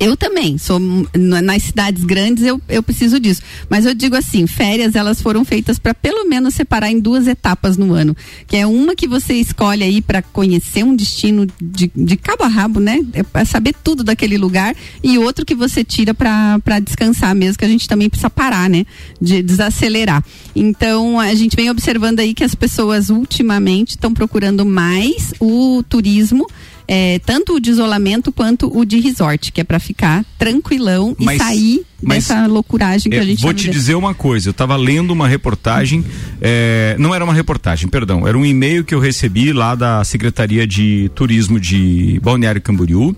Eu 0.00 0.16
também, 0.16 0.58
sou 0.58 0.78
nas 1.14 1.62
cidades 1.64 2.04
grandes 2.04 2.44
eu, 2.44 2.60
eu 2.68 2.82
preciso 2.82 3.18
disso. 3.18 3.42
Mas 3.68 3.84
eu 3.84 3.94
digo 3.94 4.14
assim, 4.14 4.46
férias 4.46 4.94
elas 4.94 5.20
foram 5.20 5.44
feitas 5.44 5.78
para 5.78 5.92
pelo 5.92 6.28
menos 6.28 6.54
separar 6.54 6.90
em 6.90 7.00
duas 7.00 7.26
etapas 7.26 7.76
no 7.76 7.92
ano, 7.92 8.16
que 8.46 8.56
é 8.56 8.66
uma 8.66 8.94
que 8.94 9.08
você 9.08 9.34
escolhe 9.34 9.82
aí 9.82 10.00
para 10.00 10.22
conhecer 10.22 10.84
um 10.84 10.94
destino 10.94 11.46
de, 11.60 11.90
de 11.94 12.16
cabo 12.16 12.44
a 12.44 12.48
rabo, 12.48 12.78
né? 12.78 13.04
É 13.12 13.22
para 13.22 13.44
saber 13.44 13.74
tudo 13.82 14.04
daquele 14.04 14.38
lugar 14.38 14.74
e 15.02 15.18
outro 15.18 15.44
que 15.44 15.54
você 15.54 15.82
tira 15.82 16.14
para 16.14 16.78
descansar 16.80 17.34
mesmo, 17.34 17.58
que 17.58 17.64
a 17.64 17.68
gente 17.68 17.88
também 17.88 18.08
precisa 18.08 18.30
parar, 18.30 18.70
né? 18.70 18.86
De 19.20 19.42
desacelerar. 19.42 20.24
Então 20.54 21.18
a 21.18 21.34
gente 21.34 21.56
vem 21.56 21.70
observando 21.70 22.20
aí 22.20 22.34
que 22.34 22.44
as 22.44 22.54
pessoas 22.54 23.10
ultimamente 23.10 23.90
estão 23.90 24.14
procurando 24.14 24.64
mais 24.64 25.34
o 25.40 25.82
turismo 25.88 26.46
é, 26.90 27.18
tanto 27.18 27.56
o 27.56 27.60
de 27.60 27.68
isolamento 27.68 28.32
quanto 28.32 28.74
o 28.74 28.82
de 28.82 28.98
resort, 28.98 29.52
que 29.52 29.60
é 29.60 29.64
para 29.64 29.78
ficar 29.78 30.24
tranquilão 30.38 31.14
e 31.18 31.24
mas, 31.26 31.36
sair 31.36 31.84
mas 32.02 32.26
dessa 32.26 32.46
loucuragem 32.46 33.12
que 33.12 33.18
a 33.18 33.22
gente 33.22 33.42
Vou 33.42 33.52
te 33.52 33.68
dizer 33.68 33.94
uma 33.94 34.14
coisa, 34.14 34.48
eu 34.48 34.52
estava 34.52 34.74
lendo 34.74 35.10
uma 35.10 35.28
reportagem, 35.28 36.02
é, 36.40 36.96
não 36.98 37.14
era 37.14 37.22
uma 37.22 37.34
reportagem, 37.34 37.88
perdão, 37.88 38.26
era 38.26 38.38
um 38.38 38.46
e-mail 38.46 38.84
que 38.84 38.94
eu 38.94 39.00
recebi 39.00 39.52
lá 39.52 39.74
da 39.74 40.02
Secretaria 40.02 40.66
de 40.66 41.10
Turismo 41.14 41.60
de 41.60 42.18
Balneário 42.22 42.62
Camboriú. 42.62 43.14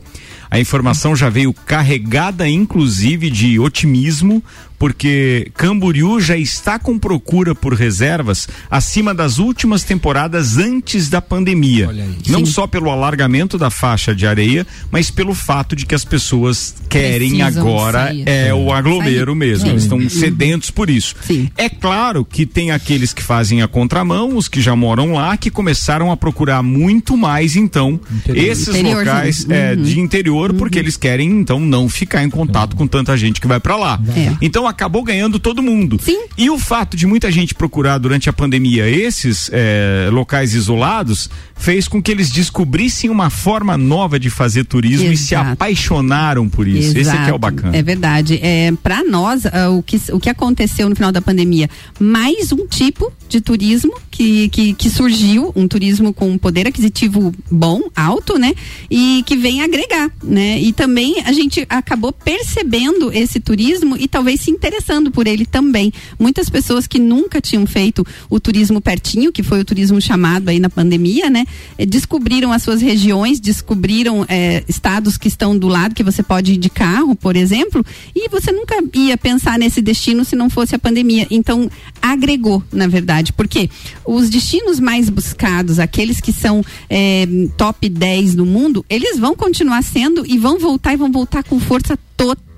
A 0.50 0.58
informação 0.58 1.14
já 1.14 1.28
veio 1.28 1.52
carregada, 1.52 2.48
inclusive, 2.48 3.30
de 3.30 3.60
otimismo, 3.60 4.42
porque 4.80 5.52
Camboriú 5.52 6.18
já 6.22 6.38
está 6.38 6.78
com 6.78 6.98
procura 6.98 7.54
por 7.54 7.74
reservas 7.74 8.48
acima 8.70 9.12
das 9.12 9.38
últimas 9.38 9.84
temporadas 9.84 10.56
antes 10.56 11.10
da 11.10 11.20
pandemia. 11.20 11.90
Não 12.26 12.46
Sim. 12.46 12.46
só 12.46 12.66
pelo 12.66 12.88
alargamento 12.88 13.58
da 13.58 13.68
faixa 13.68 14.14
de 14.14 14.26
areia, 14.26 14.66
mas 14.90 15.10
pelo 15.10 15.34
fato 15.34 15.76
de 15.76 15.84
que 15.84 15.94
as 15.94 16.02
pessoas 16.02 16.76
querem 16.88 17.36
Precisam 17.36 17.62
agora 17.62 18.06
sair. 18.06 18.22
é 18.26 18.54
o 18.54 18.72
aglomero 18.72 19.32
sair. 19.32 19.38
mesmo. 19.38 19.66
Sim. 19.66 19.70
Eles 19.72 19.82
estão 19.82 20.08
sedentos 20.08 20.70
por 20.70 20.88
isso. 20.88 21.14
Sim. 21.26 21.50
É 21.58 21.68
claro 21.68 22.24
que 22.24 22.46
tem 22.46 22.70
aqueles 22.70 23.12
que 23.12 23.22
fazem 23.22 23.60
a 23.60 23.68
contramão, 23.68 24.34
os 24.34 24.48
que 24.48 24.62
já 24.62 24.74
moram 24.74 25.12
lá, 25.12 25.36
que 25.36 25.50
começaram 25.50 26.10
a 26.10 26.16
procurar 26.16 26.62
muito 26.62 27.18
mais 27.18 27.54
então 27.54 28.00
interior. 28.10 28.50
esses 28.50 28.68
interior, 28.68 29.04
locais 29.04 29.46
é, 29.50 29.74
uhum. 29.74 29.82
de 29.82 30.00
interior, 30.00 30.50
uhum. 30.52 30.56
porque 30.56 30.78
eles 30.78 30.96
querem 30.96 31.30
então 31.30 31.60
não 31.60 31.86
ficar 31.86 32.24
em 32.24 32.30
contato 32.30 32.72
uhum. 32.72 32.78
com 32.78 32.86
tanta 32.86 33.14
gente 33.14 33.42
que 33.42 33.46
vai 33.46 33.60
para 33.60 33.76
lá. 33.76 34.00
É. 34.16 34.34
Então 34.40 34.69
acabou 34.70 35.02
ganhando 35.02 35.38
todo 35.38 35.62
mundo. 35.62 35.98
Sim. 36.02 36.24
E 36.36 36.48
o 36.50 36.58
fato 36.58 36.96
de 36.96 37.06
muita 37.06 37.30
gente 37.30 37.54
procurar 37.54 37.98
durante 37.98 38.28
a 38.28 38.32
pandemia 38.32 38.88
esses 38.88 39.50
é, 39.52 40.08
locais 40.10 40.54
isolados 40.54 41.28
fez 41.54 41.86
com 41.86 42.02
que 42.02 42.10
eles 42.10 42.30
descobrissem 42.30 43.10
uma 43.10 43.28
forma 43.28 43.76
nova 43.76 44.18
de 44.18 44.30
fazer 44.30 44.64
turismo 44.64 45.06
Exato. 45.06 45.14
e 45.14 45.16
se 45.16 45.34
apaixonaram 45.34 46.48
por 46.48 46.66
isso. 46.66 46.96
Exato. 46.96 46.98
Esse 46.98 47.10
é 47.10 47.24
que 47.24 47.30
é 47.30 47.34
o 47.34 47.38
bacana. 47.38 47.76
É 47.76 47.82
verdade. 47.82 48.40
É, 48.42 48.72
Para 48.82 49.04
nós, 49.04 49.44
uh, 49.44 49.76
o, 49.76 49.82
que, 49.82 50.00
o 50.12 50.18
que 50.18 50.30
aconteceu 50.30 50.88
no 50.88 50.96
final 50.96 51.12
da 51.12 51.20
pandemia, 51.20 51.68
mais 51.98 52.50
um 52.52 52.66
tipo 52.66 53.12
de 53.28 53.40
turismo 53.40 53.92
que, 54.10 54.48
que, 54.48 54.74
que 54.74 54.90
surgiu, 54.90 55.52
um 55.54 55.68
turismo 55.68 56.12
com 56.12 56.36
poder 56.36 56.66
aquisitivo 56.66 57.32
bom, 57.50 57.82
alto, 57.94 58.38
né? 58.38 58.52
E 58.90 59.22
que 59.26 59.36
vem 59.36 59.62
agregar, 59.62 60.10
né? 60.22 60.58
E 60.58 60.72
também 60.72 61.16
a 61.24 61.32
gente 61.32 61.64
acabou 61.68 62.12
percebendo 62.12 63.12
esse 63.12 63.38
turismo 63.38 63.96
e 63.96 64.08
talvez 64.08 64.40
se 64.40 64.50
interessando 64.60 65.10
por 65.10 65.26
ele 65.26 65.46
também. 65.46 65.90
Muitas 66.18 66.50
pessoas 66.50 66.86
que 66.86 66.98
nunca 66.98 67.40
tinham 67.40 67.66
feito 67.66 68.06
o 68.28 68.38
turismo 68.38 68.78
pertinho, 68.78 69.32
que 69.32 69.42
foi 69.42 69.60
o 69.60 69.64
turismo 69.64 69.98
chamado 70.02 70.50
aí 70.50 70.60
na 70.60 70.68
pandemia, 70.68 71.30
né? 71.30 71.46
Eh, 71.78 71.86
descobriram 71.86 72.52
as 72.52 72.62
suas 72.62 72.82
regiões, 72.82 73.40
descobriram 73.40 74.26
eh, 74.28 74.62
estados 74.68 75.16
que 75.16 75.28
estão 75.28 75.56
do 75.56 75.66
lado, 75.66 75.94
que 75.94 76.02
você 76.02 76.22
pode 76.22 76.52
ir 76.52 76.56
de 76.58 76.68
carro, 76.68 77.16
por 77.16 77.36
exemplo, 77.36 77.84
e 78.14 78.28
você 78.28 78.52
nunca 78.52 78.76
ia 78.94 79.16
pensar 79.16 79.58
nesse 79.58 79.80
destino 79.80 80.26
se 80.26 80.36
não 80.36 80.50
fosse 80.50 80.74
a 80.74 80.78
pandemia. 80.78 81.26
Então, 81.30 81.70
agregou, 82.02 82.62
na 82.70 82.86
verdade, 82.86 83.32
porque 83.32 83.70
os 84.04 84.28
destinos 84.28 84.78
mais 84.78 85.08
buscados, 85.08 85.78
aqueles 85.78 86.20
que 86.20 86.34
são 86.34 86.62
eh, 86.90 87.26
top 87.56 87.88
10 87.88 88.34
no 88.34 88.44
mundo, 88.44 88.84
eles 88.90 89.18
vão 89.18 89.34
continuar 89.34 89.82
sendo 89.82 90.26
e 90.26 90.36
vão 90.36 90.58
voltar 90.58 90.92
e 90.92 90.98
vão 90.98 91.10
voltar 91.10 91.42
com 91.44 91.58
força 91.58 91.98
total. 92.14 92.49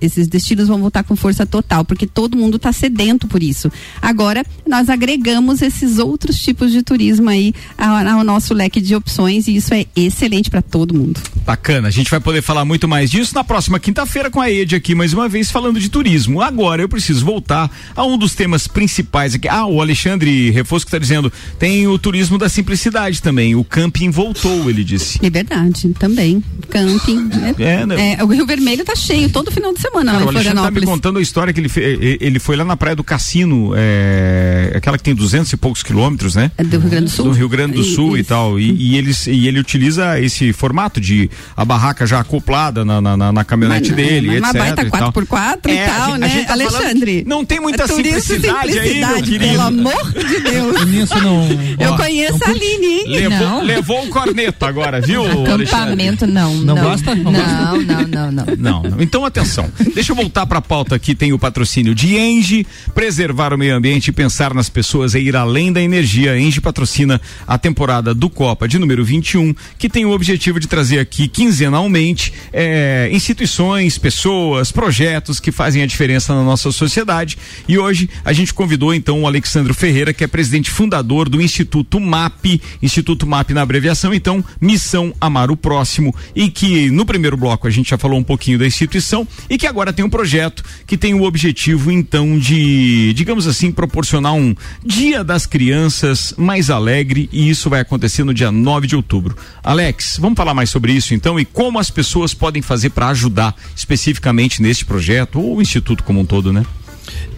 Esses 0.00 0.26
destinos 0.26 0.68
vão 0.68 0.80
voltar 0.80 1.04
com 1.04 1.14
força 1.14 1.44
total, 1.44 1.84
porque 1.84 2.06
todo 2.06 2.36
mundo 2.36 2.56
está 2.56 2.72
sedento 2.72 3.26
por 3.26 3.42
isso. 3.42 3.70
Agora, 4.00 4.44
nós 4.66 4.88
agregamos 4.88 5.60
esses 5.60 5.98
outros 5.98 6.38
tipos 6.40 6.72
de 6.72 6.82
turismo 6.82 7.28
aí 7.28 7.52
ao, 7.76 8.24
nosso 8.24 8.54
leque 8.54 8.80
de 8.80 8.94
opções 8.94 9.48
e 9.48 9.56
isso 9.56 9.74
é 9.74 9.84
excelente 9.94 10.48
para 10.50 10.62
todo 10.62 10.94
mundo. 10.94 11.20
Bacana. 11.44 11.88
A 11.88 11.90
gente 11.90 12.10
vai 12.10 12.20
poder 12.20 12.42
falar 12.42 12.64
muito 12.64 12.88
mais 12.88 13.10
disso 13.10 13.34
na 13.34 13.44
próxima 13.44 13.78
quinta-feira 13.78 14.30
com 14.30 14.40
a 14.40 14.50
Ed 14.50 14.74
aqui, 14.74 14.94
mais 14.94 15.12
uma 15.12 15.28
vez, 15.28 15.50
falando 15.50 15.78
de 15.78 15.88
turismo. 15.88 16.40
Agora 16.40 16.80
eu 16.80 16.88
preciso 16.88 17.24
voltar 17.24 17.70
a 17.94 18.04
um 18.04 18.16
dos 18.16 18.34
temas 18.34 18.66
principais 18.66 19.34
aqui. 19.34 19.48
Ah, 19.48 19.66
o 19.66 19.80
Alexandre 19.80 20.50
Refosco 20.50 20.88
está 20.88 20.98
dizendo: 20.98 21.30
tem 21.58 21.86
o 21.86 21.98
turismo 21.98 22.38
da 22.38 22.48
simplicidade 22.48 23.20
também. 23.20 23.54
O 23.54 23.64
camping 23.64 24.10
voltou, 24.10 24.70
ele 24.70 24.84
disse. 24.84 25.18
É 25.22 25.28
verdade, 25.28 25.90
também. 25.98 26.42
Camping. 26.70 27.24
Né? 27.24 27.54
É, 27.58 27.86
né? 27.86 28.16
É, 28.18 28.24
o 28.24 28.28
Rio 28.28 28.46
Vermelho 28.46 28.84
tá 28.84 28.94
cheio 28.94 29.28
todo 29.28 29.49
final 29.50 29.72
de 29.72 29.80
semana 29.80 30.12
Cara, 30.12 30.24
lá 30.24 30.30
em 30.30 30.32
Florianópolis. 30.32 30.74
tá 30.74 30.80
me 30.80 30.86
contando 30.86 31.18
a 31.18 31.22
história 31.22 31.52
que 31.52 31.60
ele, 31.60 32.18
ele 32.20 32.38
foi 32.38 32.56
lá 32.56 32.64
na 32.64 32.76
praia 32.76 32.96
do 32.96 33.04
Cassino, 33.04 33.72
é, 33.76 34.72
aquela 34.74 34.96
que 34.96 35.04
tem 35.04 35.14
duzentos 35.14 35.52
e 35.52 35.56
poucos 35.56 35.82
quilômetros, 35.82 36.34
né? 36.34 36.50
É 36.56 36.64
do 36.64 36.78
Rio 36.78 36.90
Grande 36.90 37.04
do 37.04 37.10
Sul. 37.10 37.24
Do 37.24 37.32
Rio 37.32 37.48
Grande 37.48 37.74
do 37.74 37.84
Sul 37.84 38.16
e, 38.16 38.20
e 38.20 38.24
tal. 38.24 38.58
E, 38.58 38.70
e, 38.70 38.96
eles, 38.96 39.26
e 39.26 39.46
ele 39.46 39.58
utiliza 39.58 40.18
esse 40.20 40.52
formato 40.52 41.00
de 41.00 41.30
a 41.56 41.64
barraca 41.64 42.06
já 42.06 42.20
acoplada 42.20 42.84
na, 42.84 43.00
na, 43.00 43.32
na 43.32 43.44
caminhonete 43.44 43.88
mas, 43.92 43.96
dele, 43.96 44.40
mas 44.40 44.54
etc. 44.54 44.54
Uma 44.54 44.54
baita 44.54 44.84
4x4 44.84 45.58
e, 45.66 45.70
e 45.72 45.86
tal, 45.86 46.14
né? 46.16 46.44
Tá 46.44 46.52
Alexandre. 46.52 47.24
Não 47.26 47.44
tem 47.44 47.60
muita 47.60 47.86
simplicidade, 47.86 48.72
simplicidade 48.72 48.78
aí, 48.78 49.04
meu 49.04 49.22
querido. 49.22 49.44
Pelo 49.44 49.62
amor 49.62 50.12
de 50.12 50.40
Deus. 50.40 51.10
não, 51.22 51.48
Eu 51.78 51.92
ó, 51.92 51.96
conheço 51.96 52.38
não, 52.38 52.46
a 52.46 52.50
Aline, 52.50 52.86
hein? 52.86 53.04
Levou, 53.08 53.62
levou 53.62 54.04
o 54.04 54.08
corneto 54.08 54.64
agora, 54.64 55.00
viu? 55.00 55.24
Acampamento, 55.42 56.26
não. 56.26 56.54
Não, 56.54 56.74
não 56.74 56.82
gosta? 56.82 57.14
Não, 57.14 57.32
não, 57.32 57.82
não, 57.82 58.06
não, 58.06 58.32
não. 58.32 58.44
Não, 58.58 58.82
não. 58.82 59.00
Atenção. 59.40 59.72
Deixa 59.94 60.12
eu 60.12 60.16
voltar 60.16 60.44
para 60.44 60.58
a 60.58 60.62
pauta 60.62 60.94
aqui. 60.94 61.14
Tem 61.14 61.32
o 61.32 61.38
patrocínio 61.38 61.94
de 61.94 62.14
Engie, 62.14 62.66
preservar 62.94 63.54
o 63.54 63.58
meio 63.58 63.74
ambiente 63.74 64.12
pensar 64.12 64.52
nas 64.52 64.68
pessoas 64.68 65.14
e 65.14 65.18
ir 65.18 65.34
além 65.34 65.72
da 65.72 65.80
energia. 65.80 66.38
Engie 66.38 66.60
patrocina 66.60 67.18
a 67.46 67.56
temporada 67.56 68.12
do 68.12 68.28
Copa 68.28 68.68
de 68.68 68.78
número 68.78 69.02
21, 69.02 69.54
que 69.78 69.88
tem 69.88 70.04
o 70.04 70.10
objetivo 70.10 70.60
de 70.60 70.68
trazer 70.68 70.98
aqui 70.98 71.26
quinzenalmente 71.26 72.34
é, 72.52 73.08
instituições, 73.12 73.96
pessoas, 73.96 74.70
projetos 74.70 75.40
que 75.40 75.50
fazem 75.50 75.82
a 75.82 75.86
diferença 75.86 76.34
na 76.34 76.44
nossa 76.44 76.70
sociedade. 76.70 77.38
E 77.66 77.78
hoje 77.78 78.10
a 78.22 78.34
gente 78.34 78.52
convidou 78.52 78.92
então 78.92 79.22
o 79.22 79.26
Alexandre 79.26 79.72
Ferreira, 79.72 80.12
que 80.12 80.22
é 80.22 80.26
presidente 80.26 80.70
fundador 80.70 81.30
do 81.30 81.40
Instituto 81.40 81.98
MAP, 81.98 82.60
Instituto 82.82 83.26
MAP 83.26 83.52
na 83.52 83.62
abreviação, 83.62 84.12
então 84.12 84.44
Missão 84.60 85.14
Amar 85.18 85.50
o 85.50 85.56
Próximo, 85.56 86.14
e 86.36 86.50
que 86.50 86.90
no 86.90 87.06
primeiro 87.06 87.38
bloco 87.38 87.66
a 87.66 87.70
gente 87.70 87.88
já 87.88 87.96
falou 87.96 88.18
um 88.18 88.24
pouquinho 88.24 88.58
da 88.58 88.66
instituição 88.66 89.26
e 89.48 89.58
que 89.58 89.66
agora 89.66 89.92
tem 89.92 90.04
um 90.04 90.10
projeto 90.10 90.62
que 90.86 90.96
tem 90.96 91.14
o 91.14 91.22
objetivo 91.22 91.90
então 91.90 92.38
de, 92.38 93.12
digamos 93.14 93.46
assim, 93.46 93.70
proporcionar 93.72 94.34
um 94.34 94.54
Dia 94.84 95.22
das 95.24 95.46
Crianças 95.46 96.34
mais 96.36 96.70
alegre 96.70 97.28
e 97.32 97.48
isso 97.48 97.70
vai 97.70 97.80
acontecer 97.80 98.24
no 98.24 98.34
dia 98.34 98.50
9 98.50 98.86
de 98.86 98.96
outubro. 98.96 99.36
Alex, 99.62 100.18
vamos 100.20 100.36
falar 100.36 100.54
mais 100.54 100.70
sobre 100.70 100.92
isso 100.92 101.14
então 101.14 101.38
e 101.38 101.44
como 101.44 101.78
as 101.78 101.90
pessoas 101.90 102.34
podem 102.34 102.62
fazer 102.62 102.90
para 102.90 103.08
ajudar 103.08 103.54
especificamente 103.74 104.62
neste 104.62 104.84
projeto 104.84 105.40
ou 105.40 105.56
o 105.56 105.62
instituto 105.62 106.04
como 106.04 106.20
um 106.20 106.24
todo, 106.24 106.52
né? 106.52 106.64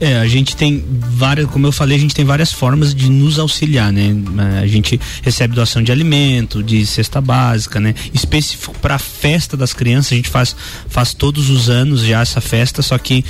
É, 0.01 0.19
a 0.19 0.27
gente 0.27 0.57
tem 0.57 0.85
várias, 0.99 1.49
como 1.49 1.67
eu 1.67 1.73
falei, 1.73 1.97
a 1.97 2.01
gente 2.01 2.15
tem 2.15 2.25
várias 2.25 2.53
formas 2.53 2.93
de 2.95 3.09
nos 3.09 3.39
auxiliar, 3.39 3.93
né? 3.93 4.13
A 4.61 4.67
gente 4.67 5.01
recebe 5.23 5.55
doação 5.55 5.83
de 5.83 5.93
alimento, 5.93 6.63
de 6.63 6.85
cesta 6.87 7.21
básica, 7.21 7.79
né? 7.79 7.95
Específico 8.13 8.75
para 8.81 8.97
a 8.97 8.99
festa 8.99 9.57
das 9.57 9.73
crianças, 9.73 10.13
a 10.13 10.17
gente 10.17 10.29
faz, 10.29 10.57
faz 10.89 11.15
todos 11.15 11.51
os 11.51 11.69
anos 11.71 12.01
já 12.03 12.21
essa 12.21 12.41
festa, 12.41 12.83
só 12.83 12.99
que 12.99 13.25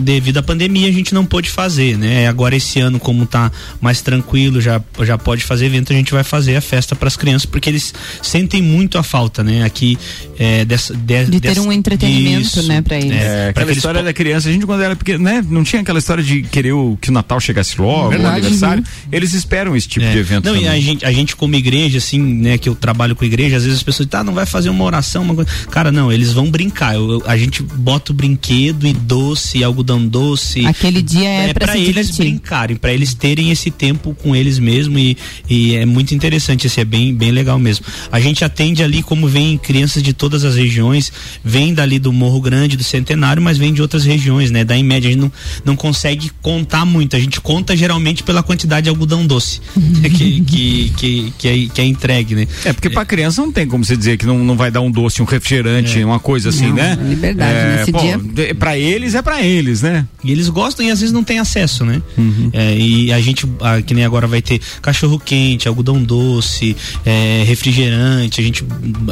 devido 0.00 0.38
à 0.38 0.42
pandemia 0.42 0.88
a 0.88 0.92
gente 0.92 1.12
não 1.12 1.22
pôde 1.26 1.50
fazer, 1.50 1.98
né? 1.98 2.26
Agora 2.26 2.56
esse 2.56 2.80
ano 2.80 2.98
como 2.98 3.26
tá 3.26 3.52
mais 3.78 4.00
tranquilo, 4.00 4.58
já 4.58 4.80
já 5.02 5.18
pode 5.18 5.44
fazer 5.44 5.66
evento, 5.66 5.92
a 5.92 5.96
gente 5.96 6.12
vai 6.12 6.24
fazer 6.24 6.56
a 6.56 6.62
festa 6.62 6.94
para 6.96 7.08
as 7.08 7.16
crianças 7.16 7.44
porque 7.44 7.68
eles 7.68 7.92
sentem 8.22 8.62
muito 8.62 8.96
a 8.96 9.02
falta, 9.02 9.42
né? 9.44 9.64
Aqui 9.64 9.98
é, 10.38 10.64
dessa, 10.64 10.94
de, 10.94 11.24
De 11.26 11.32
ter 11.40 11.48
dessa- 11.48 11.60
um 11.60 11.70
entretenimento, 11.70 12.40
Isso. 12.40 12.62
né, 12.62 12.80
pra 12.80 12.96
eles. 12.96 13.12
É, 13.12 13.42
pra 13.42 13.50
aquela 13.50 13.66
eles 13.66 13.76
história 13.76 14.02
da 14.02 14.12
criança, 14.14 14.48
a 14.48 14.52
gente 14.52 14.64
quando 14.64 14.82
era 14.82 14.96
pequeno, 14.96 15.24
né? 15.24 15.44
Não 15.46 15.62
tinha 15.62 15.84
aquela 15.92 15.98
história 15.98 16.24
de 16.24 16.42
querer 16.42 16.72
o, 16.72 16.96
que 17.00 17.10
o 17.10 17.12
Natal 17.12 17.38
chegasse 17.38 17.78
logo, 17.80 18.06
o 18.06 18.10
Verdade. 18.10 18.38
aniversário. 18.40 18.82
Eles 19.10 19.34
esperam 19.34 19.76
esse 19.76 19.86
tipo 19.86 20.06
É. 20.06 20.12
de 20.12 20.18
evento 20.18 20.44
Não, 20.46 20.56
e 20.56 20.60
também. 20.60 20.70
a 20.70 20.80
gente, 20.80 21.04
a 21.04 21.12
gente 21.12 21.36
como 21.36 21.54
igreja, 21.54 21.98
assim, 21.98 22.18
né, 22.18 22.56
que 22.56 22.68
eu 22.68 22.74
trabalho 22.74 23.14
com 23.14 23.24
igreja, 23.24 23.56
às 23.56 23.64
vezes 23.64 23.78
as 23.78 23.82
pessoas, 23.82 24.08
tá, 24.08 24.24
não 24.24 24.32
vai 24.32 24.46
fazer 24.46 24.70
uma 24.70 24.82
oração, 24.84 25.22
uma 25.22 25.34
coisa. 25.34 25.50
Cara, 25.70 25.92
não, 25.92 26.10
eles 26.10 26.32
vão 26.32 26.50
brincar. 26.50 26.94
Eu- 26.94 27.10
eu- 27.12 27.22
a 27.26 27.36
gente 27.36 27.62
bota 27.62 28.12
o 28.12 28.14
brinquedo 28.14 28.86
e 28.86 28.92
doce, 28.92 29.62
algodão 29.62 30.06
doce. 30.06 30.64
Aquele 30.64 31.02
dia 31.02 31.28
é 31.28 31.52
pra 31.54 31.72
se 31.72 31.78
eles 31.78 31.86
divertir. 32.08 32.16
brincarem, 32.24 32.76
pra 32.76 32.92
eles 32.92 33.12
terem 33.14 33.50
esse 33.50 33.70
tempo 33.70 34.14
com 34.14 34.34
eles 34.34 34.58
mesmo 34.58 34.98
e, 34.98 35.16
e 35.48 35.74
é 35.74 35.84
muito 35.84 36.14
interessante, 36.14 36.66
assim, 36.66 36.80
é 36.80 36.84
bem, 36.84 37.14
bem 37.14 37.30
legal 37.30 37.58
mesmo. 37.58 37.84
A 38.10 38.18
gente 38.18 38.44
atende 38.44 38.82
ali 38.82 39.02
como 39.02 39.28
vem 39.28 39.58
crianças 39.58 40.02
de 40.02 40.12
todas 40.12 40.44
as 40.44 40.56
regiões, 40.56 41.12
vem 41.44 41.74
dali 41.74 41.98
do 41.98 42.12
Morro 42.12 42.40
Grande, 42.40 42.76
do 42.76 42.84
Centenário, 42.84 43.42
mas 43.42 43.58
vem 43.58 43.72
de 43.74 43.82
outras 43.82 44.04
regiões, 44.04 44.50
né? 44.50 44.64
Da 44.64 44.76
em 44.76 44.82
média, 44.84 45.08
a 45.08 45.12
gente 45.12 45.20
não, 45.20 45.32
não 45.64 45.76
consegue 45.82 46.30
contar 46.40 46.84
muito, 46.84 47.16
a 47.16 47.18
gente 47.18 47.40
conta 47.40 47.76
geralmente 47.76 48.22
pela 48.22 48.40
quantidade 48.40 48.84
de 48.84 48.88
algodão 48.88 49.26
doce 49.26 49.60
que, 50.16 50.40
que, 50.40 50.92
que, 50.96 51.32
que, 51.36 51.48
é, 51.48 51.66
que 51.74 51.80
é 51.80 51.84
entregue, 51.84 52.36
né? 52.36 52.46
É, 52.64 52.72
porque 52.72 52.88
pra 52.88 53.04
criança 53.04 53.42
não 53.42 53.50
tem 53.50 53.66
como 53.66 53.84
você 53.84 53.96
dizer 53.96 54.16
que 54.16 54.24
não, 54.24 54.38
não 54.38 54.56
vai 54.56 54.70
dar 54.70 54.80
um 54.80 54.88
doce, 54.88 55.20
um 55.20 55.24
refrigerante, 55.24 55.98
É. 55.98 56.06
uma 56.06 56.20
coisa 56.20 56.50
assim, 56.50 56.68
Não, 56.68 56.76
né? 56.76 56.96
é 57.00 57.04
liberdade, 57.08 57.52
é, 57.52 57.76
nesse 57.78 57.90
pô, 57.90 57.98
dia. 57.98 58.54
Pra 58.54 58.78
eles 58.78 59.16
é 59.16 59.22
pra 59.22 59.42
eles, 59.42 59.82
né? 59.82 60.06
E 60.22 60.30
eles 60.30 60.48
gostam 60.48 60.86
e 60.86 60.90
às 60.92 61.00
vezes 61.00 61.12
não 61.12 61.24
tem 61.24 61.40
acesso, 61.40 61.84
né? 61.84 62.00
Uhum. 62.16 62.50
É, 62.52 62.76
e 62.78 63.12
a 63.12 63.20
gente, 63.20 63.44
ah, 63.60 63.82
que 63.82 63.92
nem 63.92 64.04
agora 64.04 64.28
vai 64.28 64.40
ter 64.40 64.60
cachorro 64.80 65.18
quente, 65.18 65.66
algodão 65.66 66.00
doce, 66.00 66.76
é, 67.04 67.42
refrigerante, 67.44 68.40
a 68.40 68.44
gente 68.44 68.62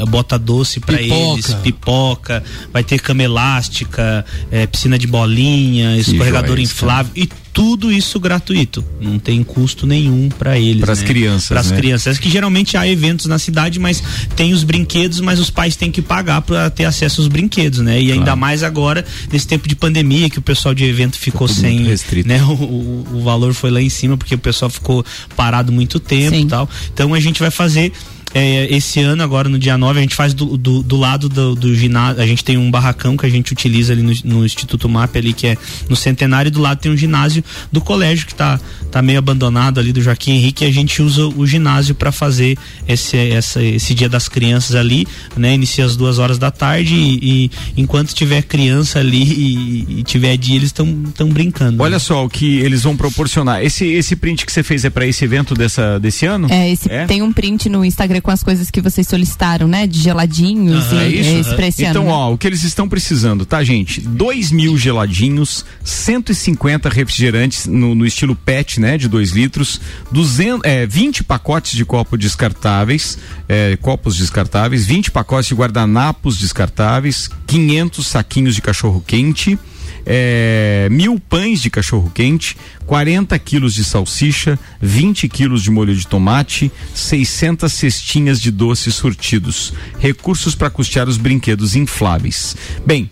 bota 0.08 0.38
doce 0.38 0.78
pra 0.78 0.98
Pipoca. 0.98 1.32
eles, 1.32 1.54
pipoca, 1.54 2.44
vai 2.72 2.84
ter 2.84 3.00
cama 3.00 3.24
elástica, 3.24 4.24
é, 4.52 4.68
piscina 4.68 4.96
de 4.96 5.08
bolinha, 5.08 5.96
escorregador 5.96 6.59
inflável 6.60 7.12
e 7.16 7.28
tudo 7.52 7.90
isso 7.92 8.18
gratuito. 8.20 8.84
Não 9.00 9.18
tem 9.18 9.42
custo 9.42 9.86
nenhum 9.86 10.28
pra 10.28 10.58
eles. 10.58 10.80
Pras 10.80 11.00
né? 11.00 11.06
crianças, 11.06 11.48
Pras 11.48 11.70
né? 11.70 11.76
crianças. 11.76 12.18
Que 12.18 12.30
geralmente 12.30 12.76
há 12.76 12.86
eventos 12.86 13.26
na 13.26 13.38
cidade, 13.38 13.78
mas 13.78 14.02
tem 14.36 14.52
os 14.52 14.62
brinquedos, 14.62 15.20
mas 15.20 15.38
os 15.38 15.50
pais 15.50 15.76
têm 15.76 15.90
que 15.90 16.00
pagar 16.00 16.42
pra 16.42 16.70
ter 16.70 16.84
acesso 16.84 17.20
aos 17.20 17.28
brinquedos, 17.28 17.80
né? 17.80 18.00
E 18.00 18.12
ainda 18.12 18.36
mais 18.36 18.62
agora, 18.62 19.04
nesse 19.32 19.46
tempo 19.46 19.68
de 19.68 19.74
pandemia, 19.74 20.30
que 20.30 20.38
o 20.38 20.42
pessoal 20.42 20.74
de 20.74 20.84
evento 20.84 21.18
ficou 21.18 21.48
sem. 21.48 21.84
restrito. 21.84 22.28
Né? 22.28 22.42
O, 22.42 22.52
o, 22.52 23.06
o 23.14 23.22
valor 23.22 23.52
foi 23.52 23.70
lá 23.70 23.80
em 23.80 23.88
cima, 23.88 24.16
porque 24.16 24.34
o 24.34 24.38
pessoal 24.38 24.70
ficou 24.70 25.04
parado 25.36 25.72
muito 25.72 25.98
tempo 25.98 26.36
e 26.36 26.46
tal. 26.46 26.68
Então 26.92 27.12
a 27.14 27.20
gente 27.20 27.40
vai 27.40 27.50
fazer. 27.50 27.92
É, 28.32 28.72
esse 28.74 29.00
ano, 29.00 29.22
agora 29.22 29.48
no 29.48 29.58
dia 29.58 29.76
9, 29.76 29.98
a 29.98 30.02
gente 30.02 30.14
faz 30.14 30.32
do, 30.32 30.56
do, 30.56 30.82
do 30.82 30.96
lado 30.96 31.28
do, 31.28 31.54
do 31.54 31.74
ginásio. 31.74 32.22
A 32.22 32.26
gente 32.26 32.44
tem 32.44 32.56
um 32.56 32.70
barracão 32.70 33.16
que 33.16 33.26
a 33.26 33.28
gente 33.28 33.52
utiliza 33.52 33.92
ali 33.92 34.02
no, 34.02 34.12
no 34.24 34.44
Instituto 34.44 34.88
MAP, 34.88 35.16
ali, 35.16 35.32
que 35.32 35.48
é 35.48 35.56
no 35.88 35.96
centenário, 35.96 36.48
e 36.48 36.50
do 36.50 36.60
lado 36.60 36.78
tem 36.78 36.92
um 36.92 36.96
ginásio 36.96 37.42
do 37.72 37.80
colégio 37.80 38.26
que 38.26 38.34
tá, 38.34 38.60
tá 38.90 39.02
meio 39.02 39.18
abandonado 39.18 39.80
ali 39.80 39.92
do 39.92 40.00
Joaquim 40.00 40.32
Henrique. 40.32 40.64
E 40.64 40.68
a 40.68 40.72
gente 40.72 41.02
usa 41.02 41.26
o 41.26 41.46
ginásio 41.46 41.94
para 41.94 42.12
fazer 42.12 42.56
esse, 42.86 43.16
essa, 43.16 43.62
esse 43.62 43.94
dia 43.94 44.08
das 44.08 44.28
crianças 44.28 44.76
ali, 44.76 45.06
né? 45.36 45.54
Inicia 45.54 45.84
às 45.84 45.96
duas 45.96 46.18
horas 46.18 46.38
da 46.38 46.50
tarde 46.50 46.94
e, 46.94 47.18
e 47.22 47.50
enquanto 47.76 48.14
tiver 48.14 48.42
criança 48.42 49.00
ali 49.00 49.22
e, 49.22 49.98
e 49.98 50.02
tiver 50.04 50.36
dia, 50.36 50.56
eles 50.56 50.68
estão 50.68 51.28
brincando. 51.28 51.82
Olha 51.82 51.98
só 51.98 52.24
o 52.24 52.28
que 52.28 52.58
eles 52.58 52.82
vão 52.82 52.96
proporcionar. 52.96 53.64
Esse, 53.64 53.86
esse 53.86 54.14
print 54.14 54.46
que 54.46 54.52
você 54.52 54.62
fez 54.62 54.84
é 54.84 54.90
pra 54.90 55.04
esse 55.06 55.24
evento 55.24 55.54
dessa, 55.54 55.98
desse 55.98 56.26
ano? 56.26 56.46
É, 56.50 56.70
esse, 56.70 56.88
tem 57.08 57.22
um 57.22 57.32
print 57.32 57.68
no 57.68 57.84
Instagram 57.84 58.19
com 58.20 58.30
as 58.30 58.42
coisas 58.42 58.70
que 58.70 58.80
vocês 58.80 59.06
solicitaram, 59.06 59.66
né? 59.66 59.86
De 59.86 60.00
geladinhos 60.00 60.86
Aham, 60.86 61.02
e 61.02 61.04
é 61.04 61.20
isso? 61.20 61.30
esse 61.48 61.54
pra 61.56 61.66
esse 61.66 61.84
então, 61.84 62.02
ano. 62.02 62.10
né? 62.10 62.16
ó, 62.16 62.32
o 62.32 62.38
que 62.38 62.46
eles 62.46 62.62
estão 62.62 62.88
precisando, 62.88 63.44
tá, 63.46 63.62
gente? 63.62 64.00
2 64.00 64.52
mil 64.52 64.76
geladinhos, 64.76 65.64
150 65.84 66.88
refrigerantes 66.88 67.66
no, 67.66 67.94
no 67.94 68.06
estilo 68.06 68.34
PET, 68.34 68.80
né? 68.80 68.98
De 68.98 69.08
2 69.08 69.30
litros, 69.32 69.80
200, 70.10 70.60
é, 70.64 70.86
20 70.86 71.24
pacotes 71.24 71.72
de 71.72 71.84
copo 71.84 72.16
descartáveis, 72.16 73.18
é, 73.48 73.76
copos 73.80 74.16
descartáveis, 74.16 74.86
20 74.86 75.10
pacotes 75.10 75.48
de 75.48 75.54
guardanapos 75.54 76.38
descartáveis, 76.38 77.28
500 77.46 78.06
saquinhos 78.06 78.54
de 78.54 78.62
cachorro 78.62 79.02
quente. 79.06 79.58
É, 80.04 80.88
mil 80.90 81.18
pães 81.20 81.60
de 81.60 81.70
cachorro 81.70 82.10
quente, 82.14 82.56
40 82.86 83.38
quilos 83.38 83.74
de 83.74 83.84
salsicha, 83.84 84.58
20 84.80 85.28
quilos 85.28 85.62
de 85.62 85.70
molho 85.70 85.94
de 85.94 86.06
tomate, 86.06 86.70
600 86.94 87.72
cestinhas 87.72 88.40
de 88.40 88.50
doces 88.50 88.94
surtidos, 88.94 89.72
recursos 89.98 90.54
para 90.54 90.70
custear 90.70 91.08
os 91.08 91.16
brinquedos 91.16 91.76
infláveis. 91.76 92.56
Bem, 92.84 93.10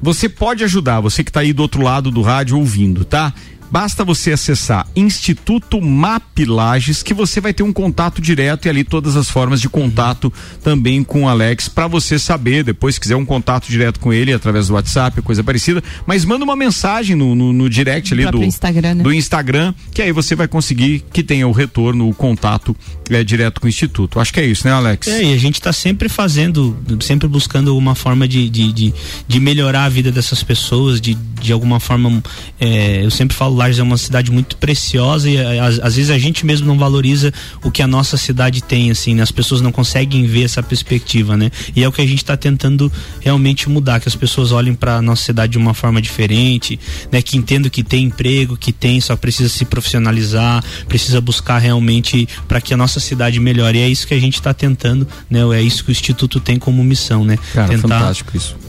você 0.00 0.28
pode 0.28 0.62
ajudar, 0.62 1.00
você 1.00 1.24
que 1.24 1.30
está 1.30 1.40
aí 1.40 1.52
do 1.52 1.62
outro 1.62 1.82
lado 1.82 2.10
do 2.10 2.22
rádio 2.22 2.56
ouvindo, 2.56 3.04
tá? 3.04 3.34
Basta 3.70 4.04
você 4.04 4.32
acessar 4.32 4.86
Instituto 4.96 5.80
MAP 5.80 6.46
Lages 6.46 7.02
que 7.02 7.12
você 7.12 7.40
vai 7.40 7.52
ter 7.52 7.62
um 7.62 7.72
contato 7.72 8.20
direto 8.20 8.66
e 8.66 8.68
ali 8.68 8.84
todas 8.84 9.16
as 9.16 9.28
formas 9.28 9.60
de 9.60 9.68
contato 9.68 10.32
também 10.62 11.04
com 11.04 11.24
o 11.24 11.28
Alex 11.28 11.68
para 11.68 11.86
você 11.86 12.18
saber, 12.18 12.64
depois 12.64 12.94
se 12.94 13.00
quiser 13.00 13.16
um 13.16 13.24
contato 13.24 13.68
direto 13.68 14.00
com 14.00 14.12
ele 14.12 14.32
através 14.32 14.68
do 14.68 14.74
WhatsApp, 14.74 15.20
coisa 15.22 15.44
parecida, 15.44 15.82
mas 16.06 16.24
manda 16.24 16.44
uma 16.44 16.56
mensagem 16.56 17.14
no, 17.14 17.34
no, 17.34 17.52
no 17.52 17.68
direct 17.68 18.12
ali 18.12 18.28
do 18.30 18.42
Instagram, 18.42 18.94
né? 18.94 19.02
do 19.02 19.12
Instagram, 19.12 19.74
que 19.92 20.02
aí 20.02 20.12
você 20.12 20.34
vai 20.34 20.48
conseguir 20.48 21.04
que 21.12 21.22
tenha 21.22 21.46
o 21.46 21.52
retorno, 21.52 22.08
o 22.08 22.14
contato 22.14 22.76
é, 23.10 23.22
direto 23.24 23.60
com 23.60 23.66
o 23.66 23.68
Instituto. 23.68 24.20
Acho 24.20 24.32
que 24.32 24.40
é 24.40 24.46
isso, 24.46 24.66
né, 24.66 24.72
Alex? 24.72 25.08
É, 25.08 25.24
e 25.24 25.34
a 25.34 25.38
gente 25.38 25.54
está 25.54 25.72
sempre 25.72 26.08
fazendo, 26.08 26.76
sempre 27.00 27.28
buscando 27.28 27.76
uma 27.76 27.94
forma 27.94 28.26
de, 28.26 28.48
de, 28.48 28.72
de, 28.72 28.94
de 29.26 29.40
melhorar 29.40 29.84
a 29.84 29.88
vida 29.88 30.10
dessas 30.10 30.42
pessoas, 30.42 31.00
de, 31.00 31.14
de 31.14 31.52
alguma 31.52 31.80
forma. 31.80 32.22
é, 32.60 33.04
eu 33.04 33.10
sempre 33.10 33.36
falo, 33.36 33.57
Lages 33.58 33.78
é 33.78 33.82
uma 33.82 33.98
cidade 33.98 34.30
muito 34.30 34.56
preciosa 34.56 35.28
e 35.28 35.36
às, 35.58 35.78
às 35.80 35.96
vezes 35.96 36.10
a 36.10 36.18
gente 36.18 36.46
mesmo 36.46 36.66
não 36.66 36.78
valoriza 36.78 37.32
o 37.62 37.70
que 37.70 37.82
a 37.82 37.86
nossa 37.86 38.16
cidade 38.16 38.62
tem, 38.62 38.90
assim, 38.90 39.14
né? 39.14 39.22
As 39.22 39.32
pessoas 39.32 39.60
não 39.60 39.72
conseguem 39.72 40.24
ver 40.26 40.44
essa 40.44 40.62
perspectiva, 40.62 41.36
né? 41.36 41.50
E 41.74 41.82
é 41.82 41.88
o 41.88 41.92
que 41.92 42.00
a 42.00 42.06
gente 42.06 42.18
está 42.18 42.36
tentando 42.36 42.90
realmente 43.20 43.68
mudar, 43.68 44.00
que 44.00 44.08
as 44.08 44.14
pessoas 44.14 44.52
olhem 44.52 44.74
para 44.74 45.02
nossa 45.02 45.24
cidade 45.24 45.52
de 45.52 45.58
uma 45.58 45.74
forma 45.74 46.00
diferente, 46.00 46.78
né? 47.10 47.20
Que 47.20 47.36
entendam 47.36 47.68
que 47.68 47.82
tem 47.82 48.04
emprego, 48.04 48.56
que 48.56 48.72
tem, 48.72 49.00
só 49.00 49.16
precisa 49.16 49.48
se 49.48 49.64
profissionalizar, 49.64 50.62
precisa 50.88 51.20
buscar 51.20 51.58
realmente 51.58 52.28
para 52.46 52.60
que 52.60 52.72
a 52.72 52.76
nossa 52.76 53.00
cidade 53.00 53.40
melhore. 53.40 53.78
E 53.78 53.82
é 53.82 53.88
isso 53.88 54.06
que 54.06 54.14
a 54.14 54.20
gente 54.20 54.34
está 54.34 54.54
tentando, 54.54 55.06
né? 55.28 55.40
É 55.56 55.62
isso 55.62 55.84
que 55.84 55.90
o 55.90 55.92
Instituto 55.92 56.38
tem 56.38 56.58
como 56.58 56.82
missão, 56.84 57.24
né? 57.24 57.36
Cara, 57.52 57.68
tentar, 57.68 57.88
fantástico 57.88 58.36
isso. 58.36 58.67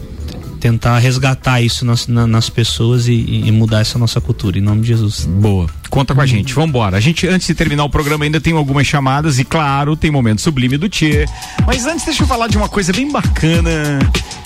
Tentar 0.60 0.98
resgatar 1.00 1.62
isso 1.62 1.86
nas, 1.86 2.06
na- 2.08 2.28
nas 2.28 2.50
pessoas 2.50 3.08
e, 3.08 3.14
e 3.14 3.52
mudar 3.52 3.80
essa 3.82 3.98
nossa 3.98 4.20
cultura, 4.20 4.58
em 4.58 4.62
nome 4.62 4.82
de 4.82 4.88
Jesus. 4.90 5.26
Boa. 5.26 5.68
Conta 5.90 6.14
com 6.14 6.22
a 6.22 6.26
gente, 6.26 6.54
vambora. 6.54 6.98
A 6.98 7.00
gente, 7.00 7.28
antes 7.28 7.48
de 7.48 7.56
terminar 7.56 7.84
o 7.86 7.90
programa, 7.90 8.26
ainda 8.26 8.40
tem 8.42 8.54
algumas 8.54 8.86
chamadas 8.86 9.40
e, 9.40 9.44
claro, 9.46 9.96
tem 9.96 10.12
momento 10.12 10.42
sublime 10.42 10.78
do 10.78 10.90
Tchê. 10.90 11.26
Mas 11.66 11.86
antes, 11.86 12.06
deixa 12.06 12.24
eu 12.24 12.28
falar 12.28 12.48
de 12.48 12.58
uma 12.58 12.68
coisa 12.70 12.92
bem 12.92 13.10
bacana 13.12 14.00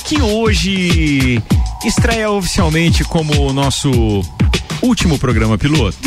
que 0.06 0.22
hoje 0.22 1.42
estreia 1.86 2.30
oficialmente 2.30 3.04
como 3.04 3.48
o 3.48 3.52
nosso 3.54 3.90
último 4.82 5.18
programa 5.18 5.58
piloto. 5.58 5.98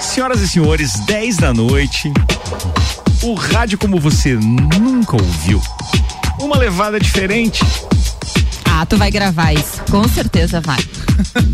Senhoras 0.00 0.40
e 0.40 0.48
senhores, 0.48 0.92
10 1.06 1.36
da 1.38 1.52
noite, 1.54 2.12
o 3.22 3.34
rádio 3.34 3.78
como 3.78 3.98
você 4.00 4.34
nunca 4.34 5.16
ouviu. 5.16 5.60
Uma 6.40 6.56
levada 6.58 6.98
diferente. 7.00 7.64
Ah, 8.76 8.84
tu 8.84 8.96
vai 8.96 9.08
gravar 9.08 9.52
isso. 9.52 9.80
Com 9.88 10.02
certeza 10.08 10.60
vai. 10.60 10.80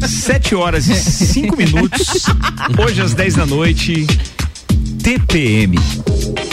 7 0.08 0.54
horas 0.54 0.88
e 0.88 0.94
5 0.94 1.54
minutos. 1.54 2.24
Hoje 2.82 3.02
às 3.02 3.12
10 3.12 3.34
da 3.34 3.44
noite. 3.44 4.06
TPM. 5.02 5.76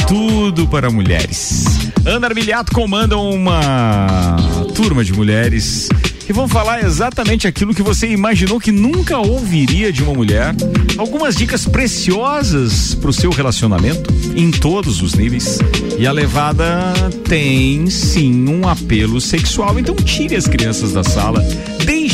Tudo 0.07 0.67
para 0.67 0.89
mulheres. 0.89 1.65
Ana 2.05 2.27
Armiliato 2.27 2.71
comanda 2.71 3.17
uma 3.17 4.37
turma 4.73 5.03
de 5.03 5.11
mulheres 5.11 5.89
que 6.25 6.31
vão 6.31 6.47
falar 6.47 6.83
exatamente 6.83 7.47
aquilo 7.47 7.73
que 7.73 7.81
você 7.81 8.07
imaginou 8.07 8.59
que 8.59 8.71
nunca 8.71 9.17
ouviria 9.17 9.91
de 9.91 10.03
uma 10.03 10.13
mulher. 10.13 10.55
Algumas 10.97 11.35
dicas 11.35 11.65
preciosas 11.65 12.95
para 12.95 13.09
o 13.09 13.13
seu 13.13 13.31
relacionamento 13.31 14.13
em 14.35 14.49
todos 14.49 15.01
os 15.01 15.13
níveis. 15.13 15.59
E 15.97 16.07
a 16.07 16.11
levada 16.11 16.93
tem 17.27 17.89
sim 17.89 18.47
um 18.47 18.67
apelo 18.67 19.19
sexual. 19.19 19.77
Então 19.79 19.95
tire 19.95 20.35
as 20.35 20.47
crianças 20.47 20.93
da 20.93 21.03
sala. 21.03 21.41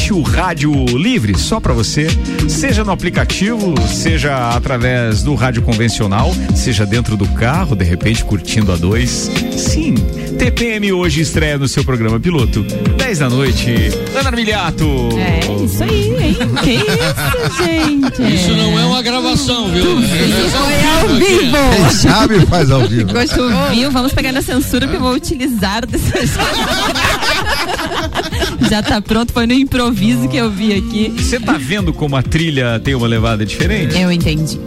Deixe 0.03 0.13
o 0.13 0.21
rádio 0.21 0.73
livre 0.97 1.39
só 1.39 1.61
para 1.61 1.71
você, 1.71 2.07
seja 2.49 2.83
no 2.83 2.91
aplicativo, 2.91 3.73
seja 3.87 4.49
através 4.49 5.23
do 5.23 5.33
rádio 5.33 5.61
convencional, 5.61 6.35
seja 6.53 6.85
dentro 6.85 7.15
do 7.15 7.25
carro, 7.25 7.73
de 7.73 7.85
repente 7.85 8.21
curtindo 8.21 8.73
a 8.73 8.75
dois. 8.75 9.31
Sim, 9.55 9.93
TPM 10.37 10.91
hoje 10.91 11.21
estreia 11.21 11.57
no 11.57 11.69
seu 11.69 11.85
programa 11.85 12.19
piloto. 12.19 12.63
10 12.97 13.19
da 13.19 13.29
noite. 13.29 13.73
Ana 14.19 14.27
Armiliato. 14.27 14.85
É, 15.17 15.63
isso 15.63 15.81
aí, 15.81 16.09
hein? 16.21 16.37
Que 16.61 16.71
isso, 16.71 17.63
gente? 17.63 18.35
Isso 18.35 18.51
não 18.57 18.77
é 18.77 18.85
uma 18.85 19.01
gravação, 19.01 19.71
viu? 19.71 20.01
Isso 20.01 20.49
foi 20.51 20.73
ao 20.85 21.07
vivo. 21.15 21.57
Quem 21.77 21.89
sabe 21.91 22.45
faz 22.47 22.69
ao 22.69 22.85
vivo. 22.85 23.07
Ficou 23.07 23.25
chovil, 23.25 23.89
vamos 23.89 24.11
pegar 24.11 24.33
na 24.33 24.41
censura 24.41 24.85
que 24.85 24.97
eu 24.97 24.99
vou 24.99 25.13
utilizar 25.13 25.85
dessas. 25.85 26.31
Já 28.69 28.81
tá 28.81 29.01
pronto, 29.01 29.33
foi 29.33 29.45
no 29.45 29.53
improviso 29.53 30.27
que 30.27 30.37
eu 30.37 30.49
vi 30.49 30.73
aqui. 30.73 31.09
Você 31.09 31.39
tá 31.39 31.53
vendo 31.57 31.93
como 31.93 32.15
a 32.15 32.23
trilha 32.23 32.79
tem 32.79 32.95
uma 32.95 33.07
levada 33.07 33.45
diferente? 33.45 33.99
Eu 33.99 34.11
entendi. 34.11 34.59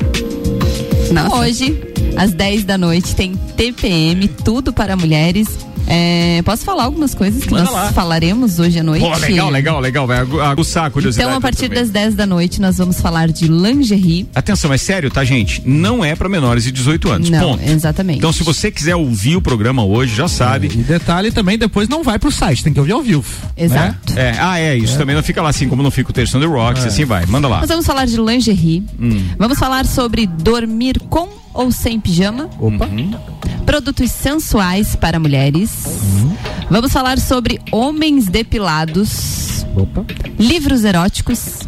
Hoje, 1.32 1.80
às 2.16 2.32
10 2.32 2.64
da 2.64 2.76
noite, 2.78 3.14
tem 3.14 3.34
TPM, 3.56 4.28
tudo 4.28 4.72
para 4.72 4.96
mulheres. 4.96 5.46
É, 5.88 6.42
posso 6.44 6.64
falar 6.64 6.82
algumas 6.82 7.14
coisas 7.14 7.44
que 7.44 7.50
Manda 7.52 7.62
nós 7.66 7.72
lá. 7.72 7.92
falaremos 7.92 8.58
hoje 8.58 8.80
à 8.80 8.82
noite? 8.82 9.02
Pô, 9.06 9.16
legal, 9.18 9.48
legal, 9.50 9.78
legal. 9.80 10.04
Vai 10.04 10.18
agu- 10.18 10.40
aguçar 10.40 10.86
a 10.86 10.90
curiosidade. 10.90 11.28
Então, 11.28 11.38
a 11.38 11.40
partir 11.40 11.68
das 11.68 11.90
10 11.90 12.16
da 12.16 12.26
noite, 12.26 12.60
nós 12.60 12.76
vamos 12.78 13.00
falar 13.00 13.28
de 13.28 13.46
lingerie. 13.46 14.26
Atenção, 14.34 14.72
é 14.72 14.78
sério, 14.78 15.08
tá, 15.12 15.22
gente? 15.22 15.62
Não 15.64 16.04
é 16.04 16.16
pra 16.16 16.28
menores 16.28 16.64
de 16.64 16.72
18 16.72 17.08
anos. 17.12 17.30
Não, 17.30 17.50
ponto. 17.56 17.70
exatamente. 17.70 18.18
Então, 18.18 18.32
se 18.32 18.42
você 18.42 18.68
quiser 18.68 18.96
ouvir 18.96 19.36
o 19.36 19.40
programa 19.40 19.84
hoje, 19.84 20.16
já 20.16 20.26
sabe. 20.26 20.66
E 20.66 20.78
detalhe 20.78 21.30
também, 21.30 21.56
depois 21.56 21.88
não 21.88 22.02
vai 22.02 22.18
pro 22.18 22.32
site, 22.32 22.64
tem 22.64 22.72
que 22.72 22.80
ouvir 22.80 22.90
ao 22.92 23.02
vivo. 23.02 23.24
Exato. 23.56 24.18
É, 24.18 24.34
ah, 24.40 24.58
é, 24.58 24.76
isso 24.76 24.98
também 24.98 25.14
não 25.14 25.22
fica 25.22 25.40
lá 25.40 25.50
assim, 25.50 25.68
como 25.68 25.84
não 25.84 25.90
fica 25.92 26.10
o 26.10 26.12
texto 26.12 26.36
do 26.40 26.50
Rocks, 26.50 26.84
É. 26.84 26.88
assim 26.88 27.04
vai. 27.04 27.24
Manda 27.26 27.46
lá. 27.46 27.60
Nós 27.60 27.68
vamos 27.68 27.86
falar 27.86 28.06
de 28.06 28.16
lingerie. 28.16 28.82
Hum. 29.00 29.22
Vamos 29.38 29.56
falar 29.56 29.86
sobre 29.86 30.26
dormir 30.26 30.98
com 31.08 31.28
ou 31.56 31.72
sem 31.72 31.98
pijama. 31.98 32.48
Opa. 32.58 32.88
Produtos 33.64 34.10
sensuais 34.10 34.94
para 34.94 35.18
mulheres. 35.18 35.70
Vamos 36.70 36.92
falar 36.92 37.18
sobre 37.18 37.60
homens 37.72 38.26
depilados. 38.26 39.64
Opa. 39.74 40.04
Livros 40.38 40.84
eróticos. 40.84 41.60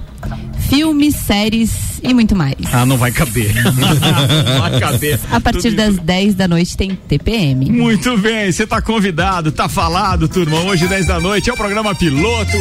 Filmes, 0.69 1.15
séries 1.17 1.98
e 2.03 2.15
muito 2.15 2.35
mais. 2.37 2.55
Ah, 2.73 2.85
não 2.85 2.97
vai 2.97 3.11
caber. 3.11 3.55
não 3.65 4.61
vai 4.61 4.81
caber. 4.81 5.19
A 5.31 5.41
partir 5.41 5.71
das 5.71 5.97
10 5.97 6.35
da 6.35 6.49
noite 6.49 6.77
tem 6.77 6.95
TPM. 7.09 7.71
Muito 7.71 8.17
bem, 8.19 8.51
você 8.51 8.67
tá 8.67 8.81
convidado, 8.81 9.53
tá 9.53 9.69
falado, 9.69 10.29
turma. 10.29 10.59
Hoje, 10.61 10.87
10 10.87 11.07
da 11.07 11.21
noite, 11.21 11.51
é 11.51 11.53
o 11.53 11.57
programa 11.57 11.95
piloto. 11.95 12.53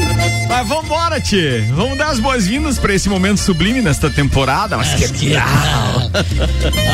Mas 0.48 0.68
vambora, 0.68 1.20
Tchê. 1.20 1.66
Vamos 1.76 1.98
dar 1.98 2.10
as 2.10 2.20
boas-vindas 2.20 2.80
pra 2.80 2.94
esse 2.94 3.10
momento 3.10 3.40
sublime 3.40 3.82
nesta 3.82 4.10
temporada. 4.10 4.78
Mas 4.78 4.94
que 5.12 5.26
legal. 5.26 6.12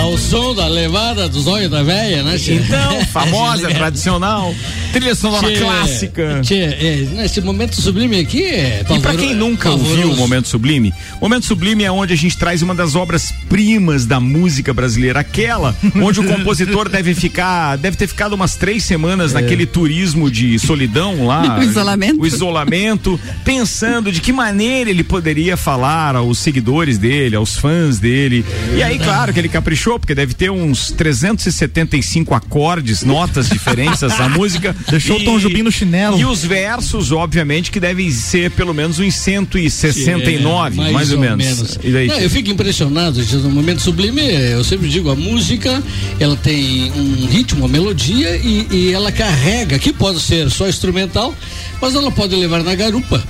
Ao 0.02 0.18
som 0.18 0.56
da 0.56 0.68
levada 0.68 1.30
dos 1.30 1.48
olhos 1.48 1.70
da 1.70 1.84
velha, 1.84 2.24
né? 2.24 2.38
tchê? 2.38 2.56
Então, 2.56 3.06
famosa, 3.12 3.68
tradicional, 3.70 4.54
trilha 4.92 5.16
sonora 5.16 5.48
Tchê, 5.48 5.60
clássica. 5.60 6.42
Tchê, 6.42 6.56
é, 6.56 7.08
nesse 7.14 7.42
momento 7.42 7.80
sublime 7.80 8.20
aqui 8.20 8.44
é. 8.44 8.84
E 8.90 9.00
pra 9.00 9.16
quem 9.16 9.34
nunca 9.34 9.70
ouviu 9.72 10.12
o 10.12 10.16
Momento 10.16 10.48
Sublime, 10.48 10.94
Momento 11.22 11.46
Sublime 11.46 11.84
é 11.84 11.92
onde 11.92 12.14
a 12.14 12.18
gente 12.18 12.33
traz 12.36 12.62
uma 12.62 12.74
das 12.76 12.96
obras-primas 12.96 14.06
da 14.06 14.20
música 14.20 14.74
brasileira, 14.74 15.20
aquela 15.20 15.76
onde 15.96 16.20
o 16.20 16.24
compositor 16.28 16.90
deve 16.90 17.14
ficar, 17.14 17.78
deve 17.78 17.98
ter 17.98 18.08
ficado 18.08 18.34
umas 18.34 18.56
três 18.56 18.84
semanas 18.84 19.34
naquele 19.34 19.66
turismo 19.66 20.30
de 20.30 20.58
solidão 20.60 21.26
lá. 21.26 21.60
O 21.64 21.64
isolamento. 21.64 22.22
O 22.22 22.28
isolamento, 22.28 23.20
pensando 23.44 24.12
de 24.12 24.20
que 24.20 24.32
maneira 24.34 24.90
ele 24.90 25.04
poderia 25.04 25.56
falar 25.56 26.16
aos 26.16 26.40
seguidores 26.40 26.98
dele, 26.98 27.36
aos 27.36 27.58
fãs 27.58 28.00
dele. 28.00 28.46
E 28.76 28.84
aí, 28.84 28.98
claro 28.98 29.34
que 29.34 29.40
ele 29.40 29.50
caprichou, 29.50 30.00
porque 30.00 30.16
deve 30.16 30.34
ter 30.34 30.50
uns 30.50 30.92
375 30.92 32.34
acordes, 32.34 33.04
notas 33.04 33.50
diferentes 33.50 34.04
essa 34.04 34.28
música. 34.30 34.76
Deixou 34.90 35.18
o 35.18 35.24
Tom 35.24 35.40
Jobim 35.40 35.62
no 35.62 35.72
chinelo. 35.72 36.20
E 36.20 36.26
os 36.26 36.44
versos, 36.44 37.12
obviamente, 37.12 37.72
que 37.72 37.80
devem 37.80 38.10
ser 38.12 38.52
pelo 38.52 38.74
menos 38.74 39.00
uns 39.00 39.16
169, 39.16 40.82
É, 40.82 40.92
mais, 40.92 41.12
ou, 41.12 41.20
menos. 41.20 41.80
E 41.84 41.92
daí? 41.92 42.08
Não, 42.08 42.20
eu 42.24 42.30
fico 42.30 42.50
impressionado, 42.50 43.22
no 43.44 43.50
momento 43.52 43.82
sublime, 43.82 44.22
eu 44.22 44.64
sempre 44.64 44.88
digo, 44.88 45.10
a 45.10 45.16
música, 45.16 45.84
ela 46.20 46.36
tem 46.38 46.92
um 46.94 47.26
ritmo, 47.26 47.60
uma 47.60 47.68
melodia 47.68 48.36
e, 48.38 48.68
e 48.72 48.94
ela 48.94 49.12
carrega, 49.12 49.78
que 49.78 49.92
pode 49.92 50.20
ser 50.22 50.50
só 50.50 50.68
instrumental, 50.68 51.34
mas 51.82 51.94
ela 51.96 52.12
pode 52.12 52.36
levar 52.36 52.64
na 52.64 52.74
garupa. 52.76 53.22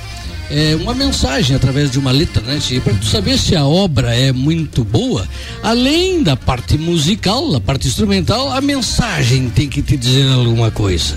É 0.52 0.76
uma 0.76 0.94
mensagem 0.94 1.56
através 1.56 1.90
de 1.90 1.98
uma 1.98 2.12
letra, 2.12 2.44
né? 2.44 2.60
Para 2.84 2.94
tu 2.94 3.06
saber 3.06 3.40
se 3.40 3.56
a 3.56 3.66
obra 3.66 4.14
é 4.14 4.32
muito 4.32 4.84
boa, 4.84 5.28
além 5.64 6.22
da 6.22 6.36
parte 6.36 6.78
musical, 6.78 7.52
da 7.52 7.60
parte 7.60 7.88
instrumental, 7.88 8.52
a 8.52 8.62
mensagem 8.62 9.50
tem 9.50 9.68
que 9.68 9.82
te 9.82 9.98
dizer 9.98 10.28
alguma 10.30 10.70
coisa. 10.70 11.16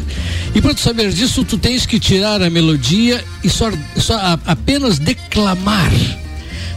E 0.55 0.63
para 0.63 0.73
tu 0.73 0.81
saber 0.81 1.13
disso, 1.13 1.45
tu 1.45 1.59
tens 1.59 1.85
que 1.85 2.01
tirar 2.01 2.41
a 2.41 2.49
melodia 2.49 3.23
e 3.45 3.51
só, 3.51 3.71
só 3.97 4.15
a- 4.15 4.39
apenas 4.47 4.99
declamar 4.99 5.93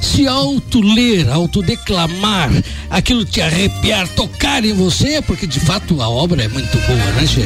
se 0.02 0.28
auto-ler, 0.28 1.30
autodeclamar, 1.30 2.52
aquilo 2.90 3.26
te 3.26 3.42
arrepiar, 3.42 4.08
tocar 4.10 4.64
em 4.64 4.74
você, 4.74 5.22
porque 5.22 5.46
de 5.46 5.60
fato 5.60 6.02
a 6.02 6.10
obra 6.10 6.44
é 6.44 6.48
muito 6.48 6.78
boa, 6.88 6.98
né, 7.14 7.28
Che? 7.28 7.46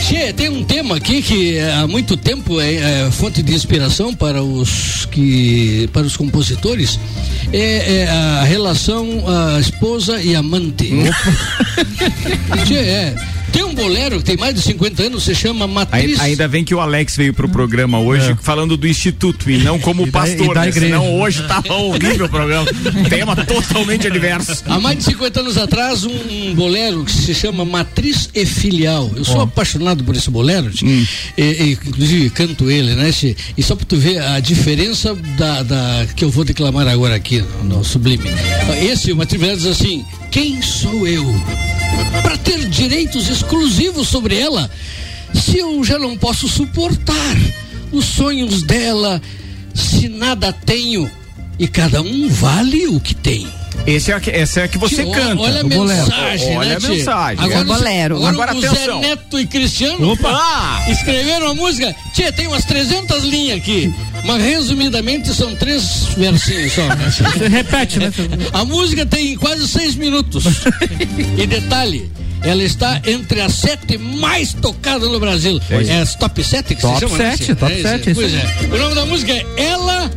Che, 0.00 0.32
tem 0.32 0.48
um 0.48 0.64
tema 0.64 0.96
aqui 0.96 1.22
que 1.22 1.58
há 1.58 1.86
muito 1.86 2.16
tempo 2.16 2.60
é, 2.60 3.06
é 3.06 3.10
fonte 3.10 3.42
de 3.42 3.54
inspiração 3.54 4.14
para 4.14 4.42
os 4.42 5.06
que 5.10 5.88
para 5.92 6.02
os 6.02 6.16
compositores, 6.16 6.98
é, 7.52 8.02
é 8.02 8.08
a 8.08 8.42
relação 8.44 9.06
a 9.26 9.60
esposa 9.60 10.20
e 10.20 10.34
amante. 10.34 10.90
che, 12.66 12.76
é. 12.76 13.33
Tem 13.54 13.62
um 13.62 13.72
bolero 13.72 14.18
que 14.18 14.24
tem 14.24 14.36
mais 14.36 14.52
de 14.52 14.60
50 14.62 15.04
anos, 15.04 15.22
se 15.22 15.32
chama 15.32 15.66
Matriz. 15.68 16.18
Ai- 16.18 16.30
Ainda 16.30 16.48
bem 16.48 16.64
que 16.64 16.74
o 16.74 16.80
Alex 16.80 17.16
veio 17.16 17.32
pro 17.32 17.48
programa 17.48 18.00
hoje 18.00 18.36
falando 18.42 18.76
do 18.76 18.84
instituto 18.86 19.48
e 19.48 19.58
não 19.58 19.78
como 19.78 20.02
É. 20.02 20.06
E 20.08 20.10
da- 20.10 20.20
pastor, 20.20 20.46
e 20.50 20.54
da 20.54 20.60
né? 20.62 20.68
igreja. 20.68 20.86
Senão 20.96 21.20
hoje 21.20 21.42
tava 21.46 21.72
horrível 21.72 22.26
o 22.26 22.28
programa. 22.28 22.66
Tema 23.08 23.36
totalmente 23.36 24.08
adverso. 24.08 24.64
Há 24.66 24.80
mais 24.80 24.98
de 24.98 25.04
50 25.04 25.38
anos 25.40 25.56
atrás, 25.56 26.02
um, 26.04 26.10
um 26.10 26.54
bolero 26.54 27.04
que 27.04 27.12
se 27.12 27.32
chama 27.32 27.64
Matriz 27.64 28.28
e 28.34 28.44
Filial. 28.44 29.08
Eu 29.14 29.24
sou 29.24 29.40
apaixonado 29.42 30.02
por 30.02 30.16
esse 30.16 30.28
bolero. 30.30 30.72
Hum. 30.82 31.06
e, 31.38 31.42
e, 31.42 31.72
inclusive 31.72 32.30
canto 32.30 32.68
ele, 32.68 32.94
né? 32.96 33.10
E 33.56 33.62
só 33.62 33.76
para 33.76 33.86
tu 33.86 33.96
ver 33.96 34.20
a 34.20 34.40
diferença 34.40 35.14
da, 35.38 35.62
da- 35.62 36.06
que 36.16 36.24
eu 36.24 36.30
vou 36.30 36.44
declamar 36.44 36.88
agora 36.88 37.14
aqui 37.14 37.40
no, 37.62 37.76
no 37.78 37.84
Sublime. 37.84 38.24
Esse, 38.82 39.12
o 39.12 39.16
Matriz 39.16 39.58
diz 39.58 39.66
assim: 39.66 40.04
Quem 40.32 40.60
sou 40.60 41.06
eu 41.06 41.24
para 42.22 42.36
ter 42.38 42.68
direitos 42.68 43.28
exclusivos 43.28 44.08
sobre 44.08 44.38
ela? 44.38 44.70
Se 45.34 45.58
eu 45.58 45.82
já 45.84 45.98
não 45.98 46.16
posso 46.16 46.48
suportar 46.48 47.36
os 47.92 48.04
sonhos 48.04 48.62
dela, 48.62 49.20
se 49.74 50.08
nada 50.08 50.52
tenho 50.52 51.10
e 51.58 51.66
cada 51.68 52.02
um 52.02 52.28
vale 52.28 52.86
o 52.88 53.00
que 53.00 53.14
tem. 53.14 53.46
Esse 53.86 54.10
é 54.12 54.14
a 54.14 54.20
essa 54.26 54.60
é 54.60 54.64
a 54.64 54.68
que 54.68 54.78
você 54.78 55.04
Tio, 55.04 55.10
canta. 55.12 55.42
Olha 55.42 55.60
a 55.60 55.64
mensagem, 55.64 56.56
Olha 56.56 56.68
né, 56.70 56.76
a 56.76 56.80
tio? 56.80 56.88
mensagem. 56.90 57.44
Agora, 57.44 57.60
É 57.60 57.64
bolero. 57.64 58.16
Agora, 58.16 58.30
Agora, 58.32 58.54
o 58.54 58.58
atenção. 58.58 59.00
Zé 59.02 59.08
Neto 59.08 59.38
e 59.40 59.46
Cristiano 59.46 60.12
Opa! 60.12 60.30
Ah, 60.32 60.90
escreveram 60.90 61.48
a 61.50 61.54
música. 61.54 61.94
Tia, 62.14 62.32
tem 62.32 62.46
umas 62.46 62.64
300 62.64 63.24
linhas 63.24 63.58
aqui. 63.58 63.92
Mas 64.24 64.42
resumidamente 64.42 65.34
são 65.34 65.54
três 65.54 66.06
versinhos 66.16 66.72
só. 66.72 66.82
né? 66.86 66.96
Você 67.10 67.48
repete, 67.48 67.98
né? 67.98 68.10
A 68.54 68.64
música 68.64 69.04
tem 69.04 69.36
quase 69.36 69.68
seis 69.68 69.94
minutos. 69.96 70.44
e 71.36 71.46
detalhe, 71.46 72.10
ela 72.42 72.62
está 72.62 73.02
entre 73.06 73.42
as 73.42 73.52
sete 73.52 73.98
mais 73.98 74.54
tocadas 74.54 75.10
no 75.10 75.20
Brasil. 75.20 75.60
Pois. 75.68 75.86
É 75.90 76.00
as 76.00 76.14
top 76.14 76.42
7 76.42 76.74
que 76.74 76.80
Top 76.80 76.94
se 76.94 77.00
chama, 77.00 77.18
né? 77.18 77.36
sete, 77.36 77.54
top 77.54 77.70
É, 77.72 77.82
sete, 77.82 78.10
isso 78.12 78.20
Pois 78.20 78.32
aí. 78.32 78.40
é. 78.40 78.74
O 78.74 78.78
nome 78.78 78.94
da 78.94 79.04
música 79.04 79.32
é 79.32 79.44
Ela 79.58 80.10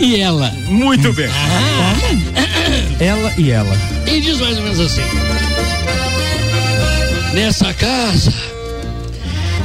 e 0.00 0.16
Ela. 0.20 0.50
Muito 0.68 1.12
bem. 1.12 1.28
Ela 3.00 3.32
e 3.36 3.50
ela. 3.50 3.76
E 4.06 4.20
diz 4.20 4.40
mais 4.40 4.56
ou 4.56 4.62
menos 4.62 4.80
assim: 4.80 5.02
Nessa 7.34 7.74
casa, 7.74 8.32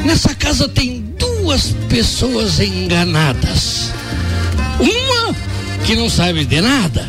nessa 0.04 0.34
casa 0.36 0.68
tem 0.68 1.02
duas 1.18 1.76
pessoas 1.90 2.60
enganadas. 2.60 3.92
Uma 4.80 5.36
que 5.86 5.96
não 5.96 6.10
sabe 6.10 6.46
de 6.46 6.62
nada 6.62 7.08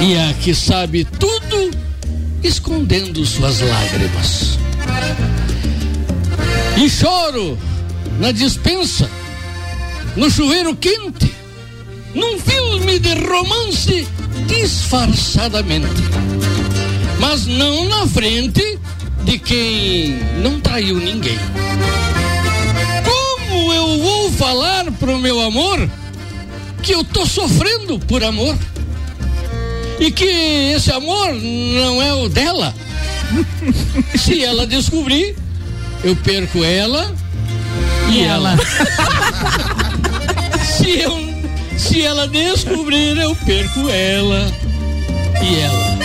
e 0.00 0.16
a 0.16 0.34
que 0.34 0.54
sabe 0.54 1.04
tudo 1.04 1.70
escondendo 2.42 3.24
suas 3.26 3.60
lágrimas. 3.60 4.58
E 6.76 6.88
choro 6.88 7.58
na 8.18 8.32
dispensa, 8.32 9.10
no 10.16 10.30
chuveiro 10.30 10.74
quente, 10.76 11.34
num 12.18 12.38
filme 12.38 12.98
de 12.98 13.14
romance 13.26 14.06
disfarçadamente. 14.46 15.88
Mas 17.18 17.46
não 17.46 17.88
na 17.88 18.06
frente 18.06 18.78
de 19.24 19.38
quem 19.38 20.18
não 20.42 20.60
traiu 20.60 20.96
ninguém. 20.96 21.38
Como 23.04 23.72
eu 23.72 23.98
vou 23.98 24.32
falar 24.32 24.90
pro 24.92 25.18
meu 25.18 25.40
amor 25.40 25.88
que 26.82 26.94
eu 26.94 27.02
tô 27.04 27.26
sofrendo 27.26 27.98
por 28.00 28.22
amor? 28.22 28.56
E 30.00 30.12
que 30.12 30.24
esse 30.74 30.92
amor 30.92 31.34
não 31.34 32.00
é 32.00 32.14
o 32.14 32.28
dela? 32.28 32.72
Se 34.16 34.42
ela 34.44 34.66
descobrir 34.66 35.34
eu 36.04 36.14
perco 36.16 36.62
ela 36.62 37.12
e, 38.08 38.18
E 38.18 38.22
ela. 38.22 38.52
ela. 38.52 38.58
se, 40.64 41.00
eu, 41.00 41.27
se 41.78 42.02
ela 42.04 42.26
descobrir, 42.26 43.16
eu 43.16 43.34
perco 43.36 43.88
ela 43.88 44.50
e 45.42 45.60
ela. 45.60 45.98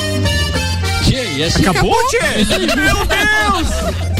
Tchê, 1.03 1.38
e 1.38 1.43
assim 1.43 1.61
Acabou, 1.61 1.95
Tchê? 2.07 2.19
Meu 2.76 3.05
Deus! 3.05 4.12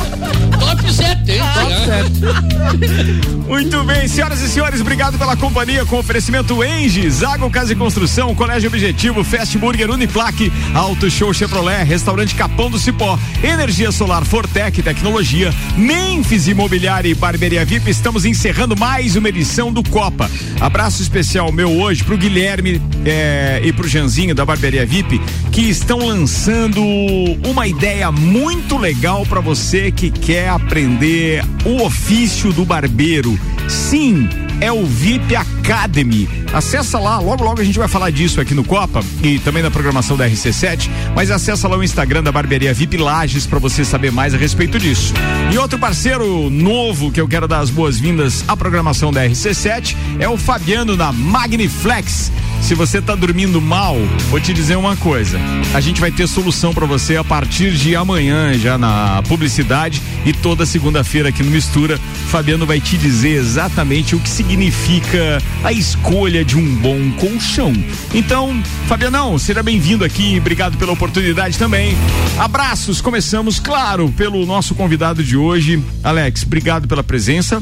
7, 1.14 1.32
hein? 1.32 3.43
Muito 3.47 3.84
bem, 3.84 4.07
senhoras 4.07 4.41
e 4.41 4.49
senhores, 4.49 4.82
obrigado 4.82 5.18
pela 5.18 5.36
companhia 5.36 5.86
com 5.86 5.97
oferecimento 5.97 6.64
Engie, 6.64 7.09
Zago 7.09 7.49
Casa 7.49 7.74
e 7.74 7.76
Construção, 7.76 8.34
Colégio 8.34 8.70
Objetivo, 8.70 9.24
Fast 9.24 9.57
Burger, 9.57 9.91
Uniplaque, 9.91 10.51
Auto 10.74 11.09
Show 11.09 11.34
Chevrolet, 11.34 11.84
Restaurante 11.84 12.36
Capão 12.36 12.70
do 12.70 12.80
Cipó, 12.80 13.18
Energia 13.43 13.91
Solar 13.91 14.26
Fortec 14.26 14.82
Tecnologia, 14.82 15.53
Memphis 15.78 16.47
Imobiliária 16.47 17.09
e 17.09 17.16
Barbearia 17.16 17.64
VIP. 17.64 17.89
Estamos 17.89 18.26
encerrando 18.26 18.76
mais 18.76 19.16
uma 19.16 19.30
edição 19.30 19.72
do 19.72 19.84
Copa. 19.84 20.30
Abraço 20.59 21.01
especial 21.01 21.51
meu 21.51 21.80
hoje 21.80 22.03
pro 22.03 22.18
Guilherme 22.18 22.82
eh, 23.06 23.62
e 23.64 23.74
pro 23.74 23.88
Janzinho 23.88 24.34
da 24.34 24.45
Barbearia 24.45 24.86
VIP, 24.86 25.22
que 25.51 25.62
estão 25.62 25.99
lançando 25.99 26.82
uma 27.45 27.68
ideia 27.68 28.12
muito 28.12 28.78
legal 28.78 29.26
para 29.26 29.41
você 29.41 29.91
que 29.91 30.10
quer 30.10 30.49
aprender 30.49 31.43
o 31.66 31.84
ofício 31.84 32.51
do 32.51 32.66
barbeiro. 32.66 33.38
Sim, 33.68 34.28
é 34.60 34.72
o 34.72 34.86
VIP 34.86 35.36
Academy. 35.36 36.28
Acessa 36.54 36.99
lá, 36.99 37.20
logo 37.20 37.43
logo 37.43 37.60
a 37.60 37.64
gente 37.64 37.80
vai 37.80 37.88
falar 37.88 38.12
disso 38.12 38.39
aqui 38.39 38.54
no 38.54 38.64
Copa 38.64 39.04
e 39.24 39.39
também 39.39 39.64
na 39.64 39.72
programação 39.72 40.16
da 40.16 40.30
RC7, 40.30 40.89
mas 41.16 41.32
acessa 41.32 41.68
lá 41.68 41.78
o 41.78 41.84
Instagram 41.84 42.24
da 42.24 42.32
Barbearia 42.32 42.74
VIP 42.74 42.97
Lages 42.97 43.45
para 43.45 43.60
você 43.60 43.84
saber 43.84 44.12
mais 44.12 44.34
a 44.34 44.38
respeito 44.38 44.80
disso. 44.80 45.14
E 45.51 45.58
outro 45.58 45.80
parceiro 45.80 46.49
novo 46.49 47.12
que 47.12 47.20
eu 47.20 47.28
quero 47.28 47.47
dar 47.47 47.60
as 47.60 47.70
boas-vindas 47.70 48.43
à 48.47 48.56
programação 48.56 49.12
da 49.12 49.26
RC7 49.26 49.95
é 50.20 50.30
o 50.30 50.38
Fabiano 50.38 50.95
da 50.95 51.12
Magniflex. 51.12 52.32
Se 52.64 52.76
você 52.76 53.01
tá 53.01 53.14
dormindo 53.14 53.59
mal, 53.59 53.97
vou 54.30 54.39
te 54.39 54.53
dizer 54.53 54.78
uma 54.78 54.95
coisa. 54.95 55.38
A 55.74 55.82
gente 55.82 55.99
vai 55.99 56.09
ter 56.09 56.26
solução 56.28 56.74
para 56.74 56.86
você 56.86 57.18
a 57.18 57.24
partir 57.24 57.74
de 57.74 57.93
amanhã 57.93 58.57
já 58.57 58.78
na 58.78 59.22
publicidade 59.28 60.01
e 60.26 60.32
toda 60.32 60.66
segunda-feira 60.66 61.28
aqui 61.28 61.43
no 61.43 61.51
Mistura. 61.51 61.99
Fabiano 62.30 62.66
vai 62.66 62.80
te 62.80 62.97
dizer 62.97 63.36
exatamente 63.36 64.16
o 64.16 64.20
que 64.20 64.30
significa 64.30 65.41
a 65.61 65.74
escolha 65.74 66.45
de 66.45 66.57
um 66.57 66.76
bom 66.76 67.11
colchão. 67.20 67.74
Então, 68.14 68.64
Fabianão, 68.88 69.38
seja 69.38 69.61
bem-vindo 69.61 70.05
aqui. 70.05 70.38
Obrigado 70.39 70.77
pela 70.77 70.94
oportunidade 70.94 71.60
também. 71.60 71.98
Abraços. 72.40 73.02
Começamos, 73.02 73.60
claro, 73.60 74.10
pelo 74.15 74.45
nosso 74.45 74.73
convidado 74.73 75.22
de 75.22 75.35
hoje, 75.35 75.84
Alex. 76.02 76.44
Obrigado 76.44 76.88
pela 76.88 77.03
presença. 77.03 77.61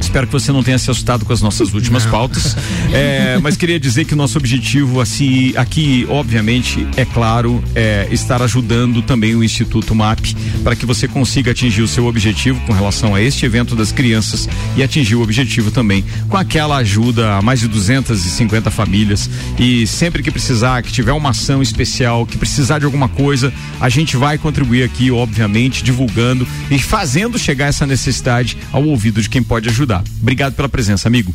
Espero 0.00 0.26
que 0.26 0.32
você 0.32 0.52
não 0.52 0.62
tenha 0.62 0.78
se 0.78 0.90
assustado 0.90 1.24
com 1.24 1.32
as 1.32 1.42
nossas 1.42 1.74
últimas 1.74 2.06
pautas. 2.06 2.56
É, 2.92 3.38
mas 3.42 3.56
queria 3.56 3.78
dizer 3.78 4.04
que 4.04 4.14
o 4.14 4.16
nosso 4.16 4.38
objetivo 4.38 5.00
assim, 5.00 5.52
aqui, 5.56 6.06
obviamente, 6.08 6.86
é 6.96 7.04
claro, 7.04 7.62
é 7.74 8.08
estar 8.10 8.40
ajudando 8.42 9.02
também 9.02 9.34
o 9.34 9.44
Instituto 9.44 9.94
MAP 9.94 10.34
para 10.62 10.74
que 10.74 10.86
você 10.86 11.06
consiga 11.06 11.50
atingir 11.50 11.82
o 11.82 11.88
seu 11.88 12.06
objetivo 12.06 12.60
com 12.66 12.72
relação 12.72 13.14
a 13.14 13.20
este 13.20 13.44
evento 13.44 13.76
das 13.76 13.92
crianças 13.92 14.48
e 14.76 14.82
atingir 14.82 15.16
o 15.16 15.22
objetivo 15.22 15.70
também 15.70 16.04
com 16.28 16.36
aquela 16.36 16.76
ajuda 16.76 17.36
a 17.36 17.42
mais 17.42 17.60
de 17.60 17.68
250 17.68 18.70
famílias. 18.70 19.28
E 19.58 19.86
sempre 19.86 20.22
que 20.22 20.30
precisar, 20.30 20.82
que 20.82 20.92
tiver 20.92 21.12
uma 21.12 21.30
ação 21.30 21.60
especial, 21.60 22.26
que 22.26 22.38
precisar 22.38 22.78
de 22.78 22.84
alguma 22.84 23.08
coisa, 23.08 23.52
a 23.80 23.88
gente 23.88 24.16
vai 24.16 24.38
contribuir 24.38 24.82
aqui, 24.82 25.10
obviamente, 25.10 25.82
divulgando 25.82 26.46
e 26.70 26.78
fazendo 26.78 27.38
chegar 27.38 27.66
essa 27.66 27.86
necessidade 27.86 28.56
ao 28.72 28.84
ouvido 28.84 29.20
de 29.20 29.28
quem 29.28 29.42
pode 29.42 29.68
ajudar. 29.68 29.87
Obrigado 30.20 30.54
pela 30.54 30.68
presença, 30.68 31.08
amigo. 31.08 31.34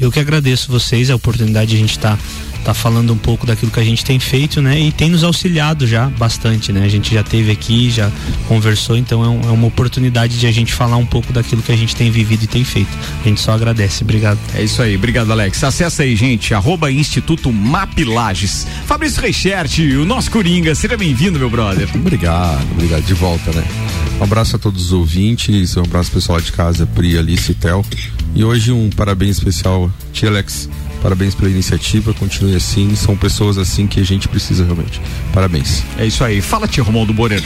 Eu 0.00 0.12
que 0.12 0.20
agradeço 0.20 0.70
vocês 0.70 1.10
a 1.10 1.16
oportunidade 1.16 1.70
de 1.70 1.76
a 1.76 1.78
gente 1.80 1.90
estar 1.90 2.16
tá, 2.64 2.72
falando 2.72 3.12
um 3.12 3.16
pouco 3.18 3.44
daquilo 3.46 3.70
que 3.72 3.80
a 3.80 3.84
gente 3.84 4.04
tem 4.04 4.18
feito, 4.20 4.62
né? 4.62 4.78
E 4.78 4.92
tem 4.92 5.10
nos 5.10 5.24
auxiliado 5.24 5.86
já 5.88 6.06
bastante, 6.06 6.72
né? 6.72 6.84
A 6.84 6.88
gente 6.88 7.12
já 7.12 7.22
teve 7.24 7.50
aqui, 7.50 7.90
já 7.90 8.10
conversou, 8.46 8.96
então 8.96 9.24
é, 9.24 9.28
um- 9.28 9.40
é 9.48 9.50
uma 9.52 9.66
oportunidade 9.66 10.38
de 10.38 10.46
a 10.46 10.52
gente 10.52 10.72
falar 10.72 10.96
um 10.98 11.06
pouco 11.06 11.32
daquilo 11.32 11.62
que 11.62 11.72
a 11.72 11.76
gente 11.76 11.96
tem 11.96 12.10
vivido 12.12 12.44
e 12.44 12.46
tem 12.46 12.62
feito. 12.62 12.90
A 13.24 13.28
gente 13.28 13.40
só 13.40 13.52
agradece. 13.52 14.04
Obrigado. 14.04 14.38
É 14.54 14.62
isso 14.62 14.80
aí, 14.80 14.94
obrigado 14.94 15.32
Alex. 15.32 15.64
Acessa 15.64 16.04
aí, 16.04 16.14
gente, 16.14 16.54
arroba 16.54 16.92
Instituto 16.92 17.52
Mapilages. 17.52 18.66
Fabrício 18.86 19.20
Reichert, 19.20 19.78
o 20.00 20.04
nosso 20.04 20.30
Coringa, 20.30 20.74
seja 20.76 20.96
bem-vindo, 20.96 21.38
meu 21.40 21.50
brother. 21.50 21.88
Obrigado, 21.96 22.62
obrigado. 22.72 23.02
De 23.04 23.14
volta, 23.14 23.50
né? 23.52 23.64
Um 24.20 24.24
abraço 24.24 24.54
a 24.56 24.58
todos 24.58 24.86
os 24.86 24.92
ouvintes, 24.92 25.76
um 25.76 25.82
abraço 25.82 26.10
pessoal 26.10 26.40
de 26.40 26.52
casa, 26.52 26.86
Pri, 26.86 27.18
Alice 27.18 27.50
e 27.50 27.54
Tel. 27.54 27.84
E 28.34 28.44
hoje 28.44 28.72
um 28.72 28.90
parabéns 28.90 29.38
especial, 29.38 29.90
tia 30.12 30.28
Alex. 30.28 30.68
Parabéns 31.02 31.34
pela 31.34 31.50
iniciativa, 31.50 32.12
continue 32.14 32.56
assim. 32.56 32.94
São 32.96 33.16
pessoas 33.16 33.56
assim 33.56 33.86
que 33.86 34.00
a 34.00 34.04
gente 34.04 34.28
precisa 34.28 34.64
realmente. 34.64 35.00
Parabéns. 35.32 35.82
É 35.96 36.06
isso 36.06 36.24
aí. 36.24 36.40
Fala, 36.40 36.66
tia 36.66 36.82
Romualdo 36.82 37.12
Boreiro. 37.12 37.44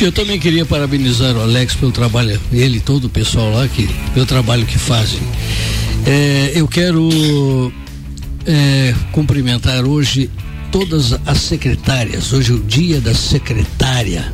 Eu 0.00 0.10
também 0.10 0.40
queria 0.40 0.66
parabenizar 0.66 1.36
o 1.36 1.40
Alex 1.40 1.74
pelo 1.74 1.92
trabalho, 1.92 2.40
ele 2.52 2.78
e 2.78 2.80
todo 2.80 3.04
o 3.04 3.08
pessoal 3.08 3.52
lá, 3.52 3.68
que, 3.68 3.88
pelo 4.12 4.26
trabalho 4.26 4.66
que 4.66 4.78
fazem. 4.78 5.20
É, 6.04 6.52
eu 6.54 6.66
quero 6.66 7.72
é, 8.44 8.94
cumprimentar 9.12 9.84
hoje 9.84 10.30
todas 10.72 11.16
as 11.24 11.38
secretárias, 11.38 12.32
hoje 12.32 12.50
é 12.50 12.54
o 12.54 12.58
dia 12.58 13.00
da 13.00 13.14
secretária. 13.14 14.32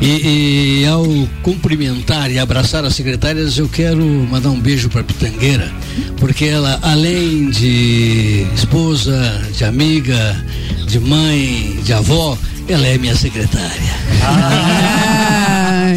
E, 0.00 0.82
e 0.82 0.86
ao 0.86 1.04
cumprimentar 1.42 2.30
e 2.30 2.38
abraçar 2.38 2.84
as 2.84 2.94
secretárias, 2.94 3.58
eu 3.58 3.68
quero 3.68 4.04
mandar 4.04 4.50
um 4.50 4.60
beijo 4.60 4.88
para 4.88 5.02
Pitangueira, 5.02 5.72
porque 6.18 6.44
ela, 6.44 6.78
além 6.82 7.50
de 7.50 8.46
esposa, 8.54 9.42
de 9.56 9.64
amiga, 9.64 10.44
de 10.86 11.00
mãe, 11.00 11.80
de 11.82 11.92
avó, 11.92 12.38
ela 12.68 12.86
é 12.86 12.98
minha 12.98 13.16
secretária. 13.16 13.98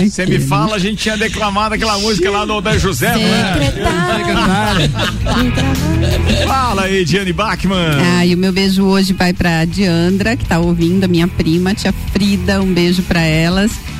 Você 0.09 0.25
me 0.25 0.39
fala, 0.39 0.75
a 0.75 0.79
gente 0.79 0.97
tinha 0.97 1.17
declamado 1.17 1.75
aquela 1.75 1.97
música 1.99 2.29
lá 2.31 2.45
do 2.45 2.61
da 2.61 2.77
José, 2.77 3.11
não 3.11 3.21
é? 3.21 3.71
Fala 6.47 6.83
aí, 6.83 7.03
Diane 7.05 7.33
Bachmann. 7.33 7.99
Ah, 8.17 8.25
e 8.25 8.33
o 8.33 8.37
meu 8.37 8.51
beijo 8.51 8.83
hoje 8.83 9.13
vai 9.13 9.33
pra 9.33 9.65
Diandra, 9.65 10.35
que 10.35 10.45
tá 10.45 10.59
ouvindo, 10.59 11.03
a 11.03 11.07
minha 11.07 11.27
prima, 11.27 11.73
tia 11.73 11.93
Frida, 12.11 12.61
um 12.61 12.73
beijo 12.73 13.01
pra 13.03 13.21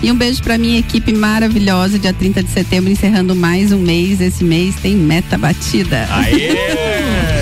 E 0.02 0.11
um 0.11 0.15
beijo 0.15 0.41
pra 0.41 0.57
minha 0.57 0.80
equipe 0.80 1.14
maravilhosa, 1.14 1.99
dia 1.99 2.14
30 2.14 2.44
de 2.44 2.49
setembro, 2.49 2.91
encerrando 2.91 3.36
mais 3.36 3.72
um 3.72 3.80
mês. 3.80 4.19
Esse 4.22 4.44
mês 4.44 4.76
tem 4.76 4.95
meta 4.95 5.38
batida. 5.38 6.07
Aê! 6.10 7.41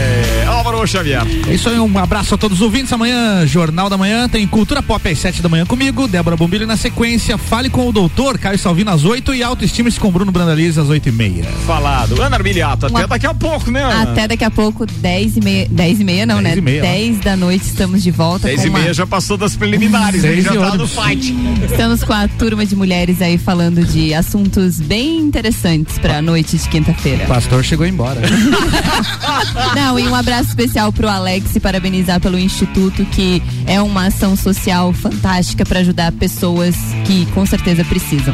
Álvaro 0.79 0.87
Xavier. 0.87 1.21
É 1.47 1.53
isso 1.53 1.67
aí, 1.67 1.77
um 1.77 1.97
abraço 1.97 2.35
a 2.35 2.37
todos 2.37 2.57
os 2.59 2.61
ouvintes. 2.61 2.93
Amanhã, 2.93 3.45
Jornal 3.45 3.89
da 3.89 3.97
Manhã, 3.97 4.29
tem 4.29 4.47
Cultura 4.47 4.81
Pop 4.81 5.05
às 5.09 5.19
7 5.19 5.41
da 5.41 5.49
manhã 5.49 5.65
comigo, 5.65 6.07
Débora 6.07 6.37
Bombilho 6.37 6.65
na 6.65 6.77
sequência. 6.77 7.37
Fale 7.37 7.69
com 7.69 7.87
o 7.87 7.91
doutor 7.91 8.37
Caio 8.37 8.57
Salvino 8.57 8.89
às 8.91 9.03
8 9.03 9.33
e 9.33 9.43
Autoestima-se 9.43 9.99
com 9.99 10.09
Bruno 10.11 10.31
Brandaliz 10.31 10.77
às 10.77 10.87
8 10.87 11.09
e 11.09 11.11
meia. 11.11 11.43
Falado. 11.67 12.21
Ana 12.21 12.37
Armiliato, 12.37 12.85
até 12.85 12.95
Uma- 12.95 13.07
daqui 13.07 13.27
a 13.27 13.33
pouco, 13.33 13.69
né, 13.69 13.83
Ana? 13.83 14.03
Até 14.03 14.27
daqui 14.29 14.43
a 14.45 14.49
pouco, 14.51 14.85
10 14.85 15.35
e 15.37 15.41
meia. 15.41 15.67
10 15.69 15.99
e 15.99 16.03
meia, 16.05 16.25
não, 16.25 16.41
10 16.41 16.55
né? 16.55 16.59
e 16.59 16.61
meia, 16.61 16.81
10 16.81 17.19
da 17.19 17.35
noite 17.35 17.65
estamos 17.65 18.01
de 18.01 18.11
volta. 18.11 18.47
10 18.47 18.61
com 18.61 18.67
e 18.67 18.69
uma- 18.69 18.79
meia 18.79 18.93
já 18.93 19.05
passou 19.05 19.35
das 19.35 19.55
preliminares, 19.57 20.23
aí 20.23 20.41
Seis 20.41 20.45
já 20.45 20.55
tá 20.55 20.75
no 20.77 20.87
fight. 20.87 21.35
Estamos 21.69 22.03
com 22.03 22.13
a 22.13 22.27
turma 22.27 22.65
de 22.65 22.75
mulheres 22.75 23.21
aí 23.21 23.37
falando 23.37 23.83
de 23.83 24.13
assuntos 24.13 24.79
bem 24.79 25.17
interessantes 25.17 25.97
pra 25.99 26.21
noite 26.21 26.57
de 26.57 26.69
quinta-feira. 26.69 27.25
O 27.25 27.27
pastor 27.27 27.63
chegou 27.65 27.85
embora. 27.85 28.21
Não, 29.75 29.99
e 29.99 30.07
um 30.07 30.15
abraço 30.15 30.49
especial 30.49 30.68
pro 30.93 31.09
Alex 31.09 31.55
e 31.55 31.59
parabenizar 31.59 32.19
pelo 32.21 32.37
Instituto, 32.37 33.03
que 33.05 33.41
é 33.65 33.81
uma 33.81 34.05
ação 34.05 34.35
social 34.35 34.93
fantástica 34.93 35.65
pra 35.65 35.79
ajudar 35.79 36.11
pessoas 36.11 36.75
que 37.05 37.25
com 37.27 37.45
certeza 37.45 37.83
precisam. 37.83 38.33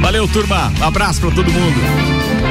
Valeu, 0.00 0.26
turma. 0.28 0.72
Abraço 0.80 1.20
pra 1.20 1.30
todo 1.30 1.50
mundo. 1.50 2.41